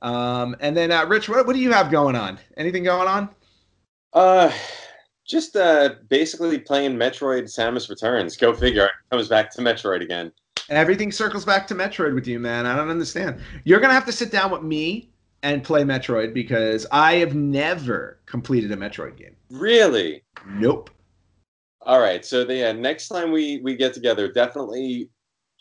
Um, 0.02 0.56
and 0.60 0.76
then, 0.76 0.92
uh, 0.92 1.04
Rich, 1.06 1.28
what, 1.28 1.46
what 1.46 1.54
do 1.54 1.60
you 1.60 1.72
have 1.72 1.90
going 1.90 2.16
on? 2.16 2.38
Anything 2.56 2.84
going 2.84 3.08
on? 3.08 3.28
Uh, 4.12 4.50
just 5.26 5.56
uh, 5.56 5.90
basically 6.08 6.58
playing 6.58 6.96
Metroid: 6.96 7.44
Samus 7.44 7.88
Returns. 7.88 8.36
Go 8.36 8.52
figure. 8.52 8.86
It 8.86 9.10
comes 9.10 9.28
back 9.28 9.50
to 9.52 9.60
Metroid 9.60 10.02
again. 10.02 10.32
Everything 10.68 11.12
circles 11.12 11.44
back 11.44 11.66
to 11.68 11.74
Metroid 11.74 12.14
with 12.14 12.26
you, 12.26 12.38
man. 12.38 12.66
I 12.66 12.76
don't 12.76 12.90
understand. 12.90 13.40
You're 13.64 13.80
gonna 13.80 13.94
have 13.94 14.06
to 14.06 14.12
sit 14.12 14.30
down 14.30 14.50
with 14.50 14.62
me 14.62 15.10
and 15.42 15.62
play 15.62 15.82
Metroid 15.82 16.34
because 16.34 16.86
I 16.90 17.14
have 17.14 17.34
never 17.34 18.20
completed 18.26 18.72
a 18.72 18.76
Metroid 18.76 19.16
game. 19.16 19.36
Really? 19.50 20.22
Nope. 20.46 20.90
All 21.82 22.00
right. 22.00 22.24
So 22.24 22.44
the 22.44 22.70
uh, 22.70 22.72
next 22.72 23.08
time 23.08 23.30
we 23.30 23.60
we 23.62 23.76
get 23.76 23.94
together, 23.94 24.30
definitely 24.30 25.10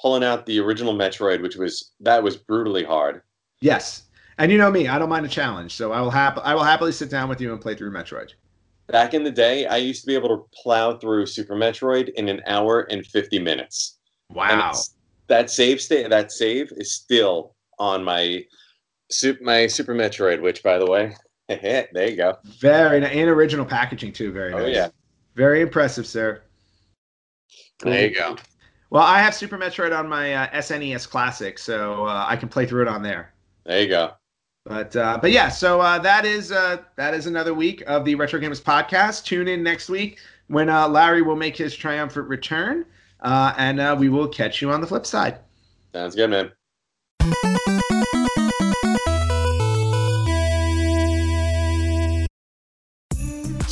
pulling 0.02 0.24
out 0.24 0.46
the 0.46 0.60
original 0.60 0.94
Metroid, 0.94 1.42
which 1.42 1.56
was 1.56 1.92
that 2.00 2.22
was 2.22 2.38
brutally 2.38 2.84
hard. 2.84 3.22
Yes. 3.62 4.04
And 4.40 4.54
you 4.54 4.58
know 4.58 4.72
me, 4.72 4.88
I 4.88 4.98
don't 4.98 5.10
mind 5.10 5.26
a 5.26 5.30
challenge, 5.30 5.76
so 5.76 5.92
I 5.92 6.00
will 6.00 6.10
hap- 6.10 6.40
I 6.40 6.56
will 6.56 6.64
happily 6.64 6.94
sit 6.94 7.10
down 7.10 7.28
with 7.28 7.42
you 7.42 7.52
and 7.52 7.62
play 7.62 7.76
through 7.76 7.92
Metroid. 7.92 8.32
Back 8.88 9.14
in 9.14 9.24
the 9.24 9.32
day, 9.32 9.68
I 9.68 9.76
used 9.78 10.02
to 10.02 10.08
be 10.08 10.16
able 10.16 10.30
to 10.30 10.46
plow 10.54 10.98
through 10.98 11.26
Super 11.26 11.56
Metroid 11.56 12.10
in 12.14 12.30
an 12.30 12.42
hour 12.48 12.88
and 12.90 13.06
fifty 13.06 13.38
minutes. 13.38 14.00
Wow. 14.34 14.74
that 15.28 15.50
save 15.50 15.82
state, 15.82 16.10
that 16.10 16.32
save 16.32 16.72
is 16.78 16.94
still 16.94 17.56
on 17.80 18.02
my 18.04 18.46
super 19.12 19.44
my 19.44 19.68
Super 19.68 19.94
Metroid, 19.94 20.42
which 20.42 20.64
by 20.64 20.80
the 20.80 20.90
way, 20.90 21.14
there 21.50 21.88
you 21.94 22.16
go. 22.16 22.38
Very 22.62 23.02
nice. 23.02 23.14
And 23.14 23.30
original 23.30 23.66
packaging 23.66 24.14
too. 24.14 24.32
Very 24.32 24.54
Oh 24.54 24.66
yeah, 24.66 24.88
Very 25.36 25.62
impressive, 25.62 26.08
sir. 26.08 26.44
there 27.82 28.08
you 28.08 28.16
go. 28.16 28.38
Well, 28.90 29.04
I 29.04 29.20
have 29.20 29.36
Super 29.36 29.58
Metroid 29.58 29.98
on 29.98 30.08
my 30.08 30.34
uh, 30.34 30.48
SNES 30.62 31.10
Classic, 31.10 31.60
so 31.60 32.06
uh, 32.06 32.26
I 32.28 32.38
can 32.38 32.48
play 32.48 32.66
through 32.66 32.84
it 32.84 32.88
on 32.88 33.04
there. 33.04 33.34
There 33.66 33.82
you 33.82 33.88
go. 33.90 34.14
But 34.70 34.96
uh, 34.96 35.18
but 35.20 35.32
yeah, 35.32 35.50
so 35.50 35.82
uh, 35.82 35.98
that 35.98 36.26
is 36.26 36.52
uh, 36.52 36.78
that 36.96 37.16
is 37.16 37.26
another 37.26 37.56
week 37.56 37.82
of 37.88 38.06
the 38.06 38.14
Retro 38.14 38.40
Gamers 38.40 38.62
podcast. 38.62 39.26
Tune 39.26 39.48
in 39.48 39.64
next 39.64 39.90
week 39.90 40.20
when 40.48 40.70
uh, 40.70 40.88
Larry 40.88 41.24
will 41.24 41.36
make 41.36 41.58
his 41.58 41.76
triumphant 41.76 42.28
return, 42.28 42.86
uh, 43.22 43.56
and 43.58 43.80
uh, 43.80 43.96
we 43.98 44.10
will 44.10 44.28
catch 44.28 44.62
you 44.62 44.70
on 44.70 44.80
the 44.80 44.86
flip 44.86 45.08
side. 45.08 45.40
Sounds 45.92 46.16
good, 46.16 46.30
man. 46.30 46.52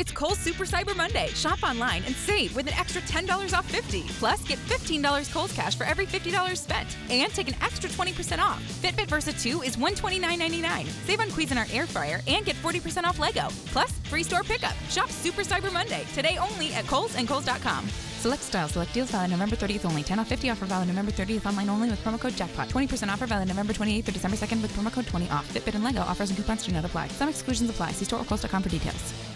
It's 0.00 0.12
Kohl's 0.12 0.38
Super 0.38 0.64
Cyber 0.64 0.96
Monday. 0.96 1.26
Shop 1.34 1.62
online 1.62 2.02
and 2.06 2.16
save 2.16 2.56
with 2.56 2.66
an 2.66 2.72
extra 2.72 3.02
$10 3.02 3.52
off 3.52 3.70
50. 3.70 4.04
Plus, 4.18 4.42
get 4.44 4.58
$15 4.60 5.30
Kohl's 5.30 5.52
cash 5.52 5.76
for 5.76 5.84
every 5.84 6.06
$50 6.06 6.56
spent. 6.56 6.96
And 7.10 7.30
take 7.30 7.48
an 7.48 7.54
extra 7.60 7.90
20% 7.90 8.38
off. 8.38 8.62
Fitbit 8.82 9.08
Versa 9.08 9.34
2 9.34 9.60
is 9.60 9.76
$129.99. 9.76 10.86
Save 11.04 11.20
on 11.20 11.28
Cuisinart 11.28 11.74
Air 11.74 11.86
Fryer 11.86 12.22
and 12.28 12.46
get 12.46 12.56
40% 12.62 13.04
off 13.04 13.18
Lego. 13.18 13.48
Plus, 13.66 13.92
free 14.04 14.22
store 14.22 14.42
pickup. 14.42 14.72
Shop 14.88 15.10
Super 15.10 15.42
Cyber 15.42 15.70
Monday 15.70 16.06
today 16.14 16.38
only 16.38 16.72
at 16.72 16.86
Kohl's 16.86 17.14
and 17.16 17.28
Kohl's.com. 17.28 17.86
Select 18.20 18.42
styles, 18.42 18.70
select 18.70 18.94
deals 18.94 19.10
valid 19.10 19.30
November 19.30 19.56
30th 19.56 19.84
only. 19.84 20.02
10 20.02 20.18
off 20.18 20.28
50 20.28 20.48
offer 20.48 20.64
valid 20.64 20.88
November 20.88 21.12
30th 21.12 21.44
online 21.44 21.68
only 21.68 21.90
with 21.90 22.02
promo 22.02 22.18
code 22.18 22.36
jackpot. 22.36 22.70
20% 22.70 23.12
offer 23.12 23.26
valid 23.26 23.48
November 23.48 23.74
28th 23.74 24.04
through 24.04 24.14
December 24.14 24.38
2nd 24.38 24.62
with 24.62 24.74
promo 24.74 24.90
code 24.90 25.06
20 25.06 25.28
off. 25.28 25.46
Fitbit 25.52 25.74
and 25.74 25.84
Lego 25.84 26.00
offers 26.00 26.30
and 26.30 26.38
coupons 26.38 26.64
do 26.64 26.72
not 26.72 26.86
apply. 26.86 27.08
Some 27.08 27.28
exclusions 27.28 27.68
apply. 27.68 27.92
See 27.92 28.06
store 28.06 28.20
or 28.20 28.24
Kohl's.com 28.24 28.62
for 28.62 28.70
details. 28.70 29.30